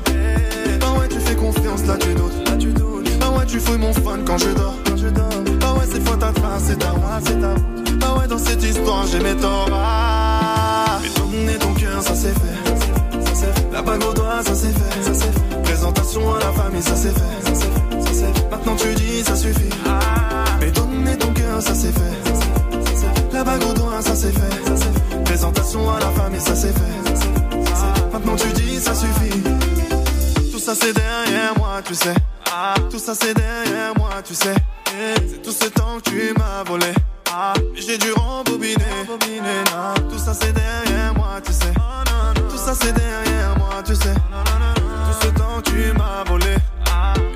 Bah 0.81 0.87
ouais, 0.99 1.09
tu 1.09 1.21
fais 1.21 1.37
confiance, 1.37 1.85
là 1.87 1.97
tu 2.01 2.15
doutes. 2.15 2.49
Là, 2.49 2.57
tu 2.57 2.73
doutes. 2.73 3.19
Bah 3.21 3.31
ouais, 3.37 3.45
tu 3.47 3.61
fouilles 3.61 3.79
mon 3.79 3.93
fun 3.93 4.19
quand 4.25 4.39
je 4.39 4.49
dors. 4.49 4.75
Quand 4.87 4.97
je 4.97 5.09
dors. 5.09 5.29
Bah 5.61 5.75
ouais, 5.79 5.87
cette 5.93 6.09
fois 6.09 6.17
ta 6.17 6.33
trace, 6.33 6.63
c'est 6.69 6.79
ta 6.79 6.91
route. 6.91 7.03
c'est 7.23 7.39
ta 7.39 7.53
route. 7.53 7.99
Bah 8.01 8.17
ouais, 8.19 8.29
dans 8.29 8.39
cette 8.39 8.63
histoire, 8.63 9.07
j'ai 9.07 9.21
mes 9.21 9.37
torts. 9.37 9.69
Ah, 9.71 10.99
mais 11.03 11.11
donner 11.21 11.59
ton 11.59 11.75
cœur, 11.75 12.03
ça 12.03 12.15
c'est 12.15 12.33
fait. 12.33 13.25
Ça 13.27 13.35
fait. 13.35 13.73
La 13.73 13.83
bague 13.83 14.03
au 14.05 14.15
doigt, 14.15 14.43
ça 14.43 14.55
c'est 14.55 14.73
fait. 14.73 15.13
Fait. 15.13 15.63
Présentation 15.65 16.35
à 16.35 16.39
la 16.39 16.53
famille, 16.53 16.83
ça 16.83 16.97
c'est 16.97 17.13
fait. 17.13 17.21
Ça 17.45 17.55
fait. 17.55 18.15
Fait. 18.15 18.51
Maintenant 18.51 18.77
tu 18.77 18.95
dis, 18.95 19.23
ça 19.23 19.37
suffit. 19.37 19.69
Mais 20.61 20.71
donner 20.71 21.19
ton 21.19 21.31
cœur. 21.35 21.61
Ça 21.61 21.75
c'est 21.75 21.93
fait. 21.93 22.32
Ça 24.03 24.15
c'est 24.15 24.33
fait. 24.33 25.25
Présentation 25.25 25.91
à 25.91 26.01
la 26.01 26.11
famille, 26.11 26.41
ça 26.41 26.55
c'est 26.55 26.73
fait. 26.73 27.23
Maintenant 28.13 28.37
tu 28.37 28.49
dis, 28.53 28.79
ça 28.81 28.95
suffit. 28.95 29.43
Tout 30.51 30.59
ça 30.59 30.75
c'est 30.75 30.93
derrière 30.93 31.57
moi, 31.57 31.81
tu 31.85 31.95
sais. 31.95 32.15
Tout 32.91 32.99
ça 32.99 33.15
c'est 33.15 33.35
derrière 33.35 33.95
moi, 33.97 34.11
tu 34.25 34.35
sais. 34.35 34.55
C'est 34.87 35.43
tout 35.43 35.53
ce 35.53 35.67
temps 35.67 35.99
que 36.05 36.11
tu 36.11 36.35
m'as 36.39 36.63
volé. 36.65 36.93
J'ai 37.75 37.99
dû 37.99 38.13
rembobiner. 38.13 38.77
Tout 40.11 40.19
ça 40.19 40.35
c'est 40.35 40.53
derrière 40.53 41.15
moi, 41.15 41.41
tu 41.45 41.53
sais. 41.53 41.73
Tout 42.51 42.59
ça 42.59 42.75
c'est 42.79 42.93
derrière 42.93 43.57
moi, 43.59 43.83
tu 43.85 43.95
sais. 43.95 44.15
Tout 44.15 45.27
ce 45.27 45.29
temps 45.29 45.61
que 45.65 45.71
tu 45.71 45.93
m'as 45.97 46.25
volé. 46.29 46.57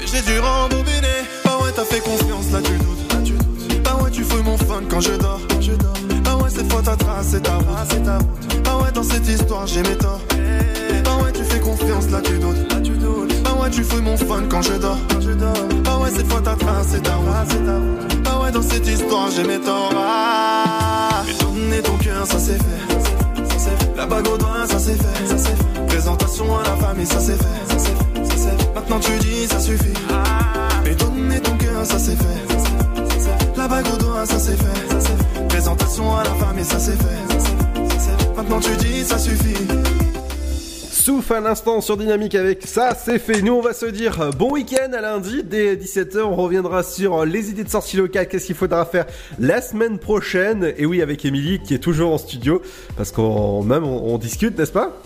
J'ai 0.04 0.22
dû 0.22 0.38
rembobiner. 0.38 1.24
Bah 1.44 1.58
ouais, 1.62 1.72
t'as 1.74 1.84
fait 1.84 2.00
confiance, 2.00 2.50
là 2.52 2.60
tu 2.62 2.72
doutes. 2.72 3.12
Là, 3.12 3.18
tu 3.24 3.32
doutes. 3.32 3.82
Bah 3.82 3.96
ouais, 4.02 4.10
tu 4.10 4.22
fouilles 4.22 4.42
mon 4.42 4.58
fun 4.58 4.82
quand 4.88 5.00
je 5.00 5.12
dors. 5.12 5.40
Ta 6.84 6.94
trace, 6.94 7.26
c'est 7.30 7.40
ta 7.42 7.56
route. 7.56 7.66
c'est 7.88 8.02
ta 8.04 8.18
route. 8.18 8.62
Bah 8.62 8.78
ouais, 8.80 8.92
dans 8.92 9.02
cette 9.02 9.26
histoire, 9.26 9.66
j'ai 9.66 9.82
mes 9.82 9.96
torts. 9.96 10.20
Bah 11.04 11.10
ouais, 11.24 11.32
tu 11.32 11.42
fais 11.42 11.58
confiance, 11.58 12.08
là 12.10 12.20
tu 12.22 12.38
doutes. 12.38 12.70
Là, 12.70 12.80
tu 12.80 12.92
doutes. 12.92 13.42
Bah 13.42 13.54
ouais, 13.60 13.70
tu 13.70 13.82
fouilles 13.82 14.02
mon 14.02 14.16
fun 14.16 14.42
quand 14.48 14.62
je 14.62 14.74
dors. 14.74 14.98
Quand 15.10 15.20
je 15.20 15.32
dors. 15.32 15.54
Bah 15.84 15.98
ouais, 16.00 16.10
cette 16.14 16.28
fois 16.30 16.40
ta 16.42 16.54
trace, 16.54 16.86
c'est 16.90 17.02
ta 17.02 17.16
route. 17.16 17.28
c'est 17.48 17.64
ta 17.66 17.76
route. 17.76 18.22
Bah 18.22 18.40
ouais, 18.42 18.52
dans 18.52 18.62
cette 18.62 18.86
histoire, 18.86 19.28
j'ai 19.34 19.42
mes 19.42 19.58
torts. 19.58 19.90
Ah, 19.96 21.24
mais 21.26 21.34
donner 21.44 21.82
ton 21.82 21.96
cœur, 21.96 22.24
ça 22.24 22.38
c'est 22.38 22.52
fait. 22.52 23.44
Ça 23.48 23.56
c'est 23.58 23.84
fait. 23.84 23.96
La 23.96 24.06
bague 24.06 24.28
au 24.28 24.38
doigt, 24.38 24.66
ça 24.68 24.78
c'est 24.78 24.94
fait. 24.94 25.26
Ça 25.26 25.38
c'est 25.38 25.56
fait. 25.56 25.86
Présentation 25.88 26.56
à 26.58 26.62
la 26.62 26.76
famille, 26.76 27.06
ça 27.06 27.18
c'est 27.18 27.36
fait. 27.36 27.72
Ça 27.72 27.78
c'est 27.78 28.36
fait. 28.36 28.74
Maintenant 28.74 29.00
tu 29.00 29.18
dis, 29.18 29.48
ça 29.48 29.58
suffit. 29.58 29.94
Mais 30.84 30.94
donner 30.94 31.40
ton 31.40 31.56
cœur. 31.56 31.84
Ça 31.84 31.98
c'est 31.98 32.16
fait. 32.16 32.55
La 33.68 33.82
doigt, 33.82 34.24
ça 34.24 34.38
c'est 34.38 34.56
fait. 34.56 35.48
Présentation 35.48 36.16
à 36.16 36.22
la 36.22 36.30
c'est 36.62 36.64
fait. 36.64 36.68
Ça 36.68 36.78
c'est 36.78 36.96
fait. 36.96 38.36
Maintenant 38.36 38.60
tu 38.60 38.70
dis, 38.76 39.02
ça 39.02 39.18
suffit. 39.18 39.66
Souffle 40.92 41.34
un 41.34 41.46
instant 41.46 41.80
sur 41.80 41.96
Dynamique 41.96 42.36
avec 42.36 42.64
ça, 42.64 42.94
c'est 42.94 43.18
fait. 43.18 43.42
Nous, 43.42 43.52
on 43.52 43.60
va 43.60 43.72
se 43.74 43.86
dire 43.86 44.20
euh, 44.20 44.30
bon 44.30 44.52
week-end 44.52 44.92
à 44.92 45.00
lundi 45.00 45.42
dès 45.42 45.74
17h. 45.74 46.20
On 46.20 46.36
reviendra 46.36 46.84
sur 46.84 47.22
euh, 47.22 47.26
les 47.26 47.50
idées 47.50 47.64
de 47.64 47.68
sortie 47.68 47.96
locale, 47.96 48.28
qu'est-ce 48.28 48.46
qu'il 48.46 48.54
faudra 48.54 48.86
faire 48.86 49.06
la 49.40 49.60
semaine 49.60 49.98
prochaine? 49.98 50.72
Et 50.76 50.86
oui, 50.86 51.02
avec 51.02 51.24
Émilie 51.24 51.58
qui 51.58 51.74
est 51.74 51.80
toujours 51.80 52.12
en 52.12 52.18
studio 52.18 52.62
parce 52.96 53.10
qu'on 53.10 53.64
même 53.64 53.84
on 53.84 54.16
discute, 54.16 54.56
n'est-ce 54.56 54.72
pas? 54.72 54.96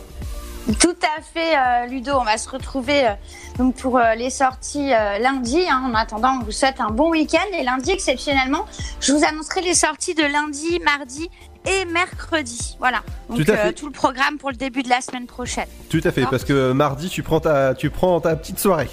Tout 0.79 0.97
à 1.19 1.23
fait, 1.23 1.57
euh, 1.57 1.87
Ludo. 1.87 2.13
On 2.15 2.25
va 2.25 2.39
se 2.39 2.49
retrouver 2.49 3.07
euh, 3.09 3.13
donc 3.59 3.75
pour 3.77 3.99
euh, 3.99 4.15
les 4.15 4.31
sorties 4.31 4.91
lundi. 5.21 5.59
hein. 5.69 5.83
En 5.91 5.95
attendant, 5.95 6.39
on 6.41 6.45
vous 6.45 6.53
souhaite 6.53 6.81
un 6.81 6.91
bon 6.91 7.11
week-end. 7.11 7.39
Et 7.59 7.65
lundi, 7.65 7.91
exceptionnellement, 7.91 8.67
je 9.01 9.13
vous 9.13 9.25
annoncerai 9.25 9.63
les 9.63 9.75
sorties 9.75 10.15
de 10.15 10.23
lundi, 10.23 10.79
mardi 10.85 11.29
et 11.67 11.85
mercredi. 11.87 12.77
Voilà. 12.79 13.01
Donc 13.29 13.45
Tout 13.45 13.51
à 13.53 13.57
fait. 13.57 13.69
euh, 13.69 13.73
tout 13.73 13.87
le 13.87 13.93
programme 13.93 14.39
pour 14.39 14.51
le 14.51 14.57
début 14.57 14.83
de 14.83 14.89
la 14.89 15.01
semaine 15.01 15.27
prochaine. 15.27 15.67
Tout 15.91 16.01
à 16.05 16.13
fait, 16.13 16.25
parce 16.27 16.45
que 16.45 16.73
mardi, 16.73 17.09
tu 17.09 17.23
prends 17.23 17.41
ta, 17.41 17.75
tu 17.75 17.91
prends 17.91 18.21
ta 18.21 18.37
petite 18.37 18.59
soirée. 18.59 18.89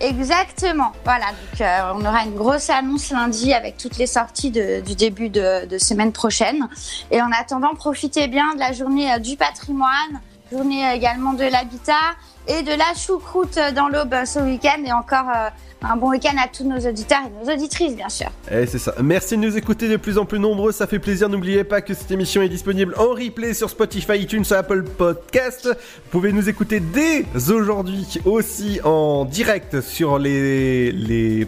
Exactement. 0.00 0.92
Voilà. 1.04 1.26
Donc 1.26 1.60
euh, 1.62 1.92
on 1.94 2.04
aura 2.04 2.24
une 2.24 2.34
grosse 2.34 2.68
annonce 2.68 3.10
lundi 3.10 3.54
avec 3.54 3.78
toutes 3.78 3.96
les 3.96 4.06
sorties 4.06 4.50
de- 4.50 4.80
du 4.80 4.94
début 4.94 5.30
de, 5.30 5.64
de 5.66 5.78
semaine 5.78 6.12
prochaine. 6.12 6.68
Et 7.10 7.22
en 7.22 7.30
attendant, 7.32 7.74
profitez 7.74 8.28
bien 8.28 8.52
de 8.54 8.58
la 8.60 8.72
journée 8.72 9.10
euh, 9.14 9.18
du 9.18 9.36
patrimoine, 9.38 10.20
journée 10.50 10.86
euh, 10.86 10.94
également 10.94 11.32
de 11.32 11.44
l'habitat 11.44 12.14
et 12.48 12.62
de 12.62 12.70
la 12.70 12.94
choucroute 12.96 13.56
euh, 13.58 13.72
dans 13.72 13.88
l'aube 13.88 14.14
euh, 14.14 14.24
ce 14.24 14.38
week-end. 14.38 14.82
Et 14.84 14.92
encore 14.92 15.28
euh, 15.34 15.48
un 15.82 15.96
bon 15.96 16.10
week-end 16.10 16.36
à 16.42 16.48
tous 16.48 16.64
nos 16.64 16.78
auditeurs 16.78 17.20
et 17.26 17.44
nos 17.44 17.52
auditrices, 17.52 17.94
bien 17.94 18.08
sûr. 18.08 18.28
Eh, 18.50 18.66
c'est 18.66 18.78
ça. 18.78 18.94
Merci 19.02 19.36
de 19.36 19.42
nous 19.42 19.56
écouter 19.56 19.88
de 19.88 19.96
plus 19.96 20.18
en 20.18 20.24
plus 20.24 20.38
nombreux, 20.38 20.72
ça 20.72 20.86
fait 20.86 20.98
plaisir. 20.98 21.28
N'oubliez 21.28 21.64
pas 21.64 21.80
que 21.80 21.94
cette 21.94 22.10
émission 22.10 22.42
est 22.42 22.48
disponible 22.48 22.94
en 22.98 23.10
replay 23.10 23.54
sur 23.54 23.70
Spotify, 23.70 24.20
iTunes, 24.20 24.44
Apple 24.50 24.82
Podcast. 24.84 25.66
Vous 25.66 26.10
pouvez 26.10 26.32
nous 26.32 26.48
écouter 26.48 26.80
dès 26.80 27.24
aujourd'hui 27.50 28.06
aussi 28.24 28.80
en 28.84 29.24
direct 29.24 29.80
sur 29.80 30.18
les 30.18 30.92
les 30.92 31.46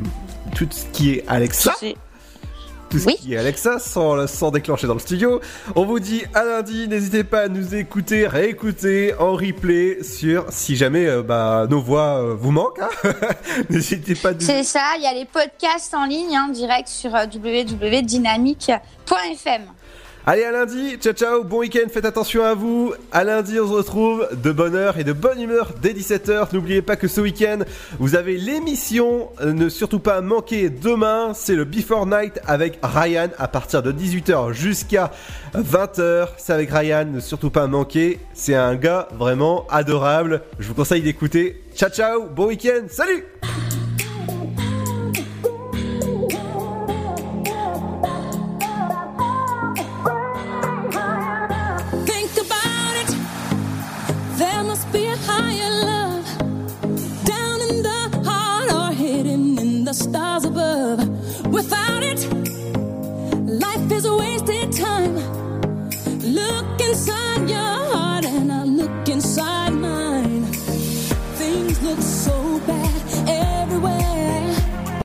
tout 0.55 0.69
ce 0.71 0.87
qui 0.87 1.15
est 1.15 1.25
Alexa. 1.29 1.75
Tout 2.91 2.99
ce 2.99 3.09
qui 3.09 3.35
est 3.35 3.37
Alexa 3.37 3.79
sans, 3.79 4.27
sans 4.27 4.51
déclencher 4.51 4.87
dans 4.87 4.95
le 4.95 5.01
studio. 5.01 5.41
On 5.77 5.85
vous 5.85 6.01
dit 6.01 6.23
à 6.35 6.43
lundi, 6.45 6.89
n'hésitez 6.89 7.25
pas 7.25 7.43
à 7.43 7.49
nous 7.49 7.75
écouter, 7.75 8.27
réécouter 8.27 9.15
en 9.19 9.33
replay 9.33 10.03
sur 10.03 10.47
si 10.51 10.75
jamais 10.77 11.07
euh, 11.07 11.23
bah, 11.23 11.67
nos 11.69 11.83
voix 11.83 12.23
euh, 12.23 12.35
vous 12.35 12.51
manquent. 12.51 12.81
hein. 12.81 12.89
n'hésitez 13.71 14.15
pas 14.15 14.31
à 14.31 14.33
nous 14.33 14.41
C'est 14.41 14.63
ça. 14.63 14.81
Il 14.97 15.03
y 15.03 15.07
a 15.07 15.13
les 15.13 15.27
podcasts 15.27 15.93
en 15.95 16.07
ligne, 16.07 16.35
hein, 16.35 16.49
direct 16.51 16.89
sur 16.89 17.15
euh, 17.15 17.27
www.dynamique.fm. 17.27 19.63
Allez, 20.31 20.45
à 20.45 20.53
lundi, 20.53 20.99
ciao 21.01 21.15
ciao, 21.15 21.43
bon 21.43 21.61
week-end, 21.61 21.89
faites 21.91 22.05
attention 22.05 22.45
à 22.45 22.53
vous. 22.53 22.93
À 23.13 23.25
lundi, 23.25 23.59
on 23.59 23.67
se 23.67 23.73
retrouve 23.73 24.29
de 24.31 24.53
bonne 24.53 24.75
heure 24.75 24.99
et 24.99 25.05
de 25.05 25.15
bonne 25.15 25.41
humeur 25.41 25.73
dès 25.81 25.95
17h. 25.95 26.49
N'oubliez 26.53 26.83
pas 26.83 26.97
que 26.97 27.09
ce 27.09 27.23
week-end, 27.23 27.61
vous 27.99 28.15
avez 28.15 28.37
l'émission, 28.37 29.31
euh, 29.41 29.55
ne 29.55 29.71
surtout 29.71 30.01
pas 30.01 30.21
manquer 30.21 30.69
demain, 30.69 31.33
c'est 31.33 31.55
le 31.55 31.65
Before 31.65 32.05
Night 32.05 32.41
avec 32.47 32.79
Ryan 32.83 33.29
à 33.39 33.49
partir 33.49 33.83
de 33.83 33.91
18h 33.91 34.53
jusqu'à 34.53 35.13
20h. 35.55 36.29
C'est 36.37 36.53
avec 36.53 36.71
Ryan, 36.73 37.07
ne 37.07 37.21
surtout 37.21 37.49
pas 37.49 37.67
manquer. 37.67 38.21
C'est 38.35 38.55
un 38.55 38.75
gars 38.75 39.09
vraiment 39.19 39.67
adorable. 39.71 40.43
Je 40.59 40.69
vous 40.69 40.75
conseille 40.75 41.01
d'écouter. 41.01 41.63
Ciao 41.75 41.89
ciao, 41.89 42.27
bon 42.27 42.49
week-end, 42.49 42.85
salut 42.91 43.25
the 59.89 59.95
stars 59.95 60.45
above. 60.45 60.99
Without 61.51 62.03
it, 62.03 62.21
life 63.65 63.91
is 63.91 64.05
a 64.05 64.15
wasted 64.15 64.71
time. 64.71 65.15
Look 66.41 66.81
inside 66.83 67.49
your 67.49 67.75
heart, 67.93 68.27
and 68.27 68.53
I 68.53 68.65
look 68.65 69.09
inside 69.09 69.73
mine. 69.73 70.45
Things 71.41 71.83
look 71.83 72.01
so 72.01 72.61
bad 72.67 73.01
everywhere. 73.29 74.18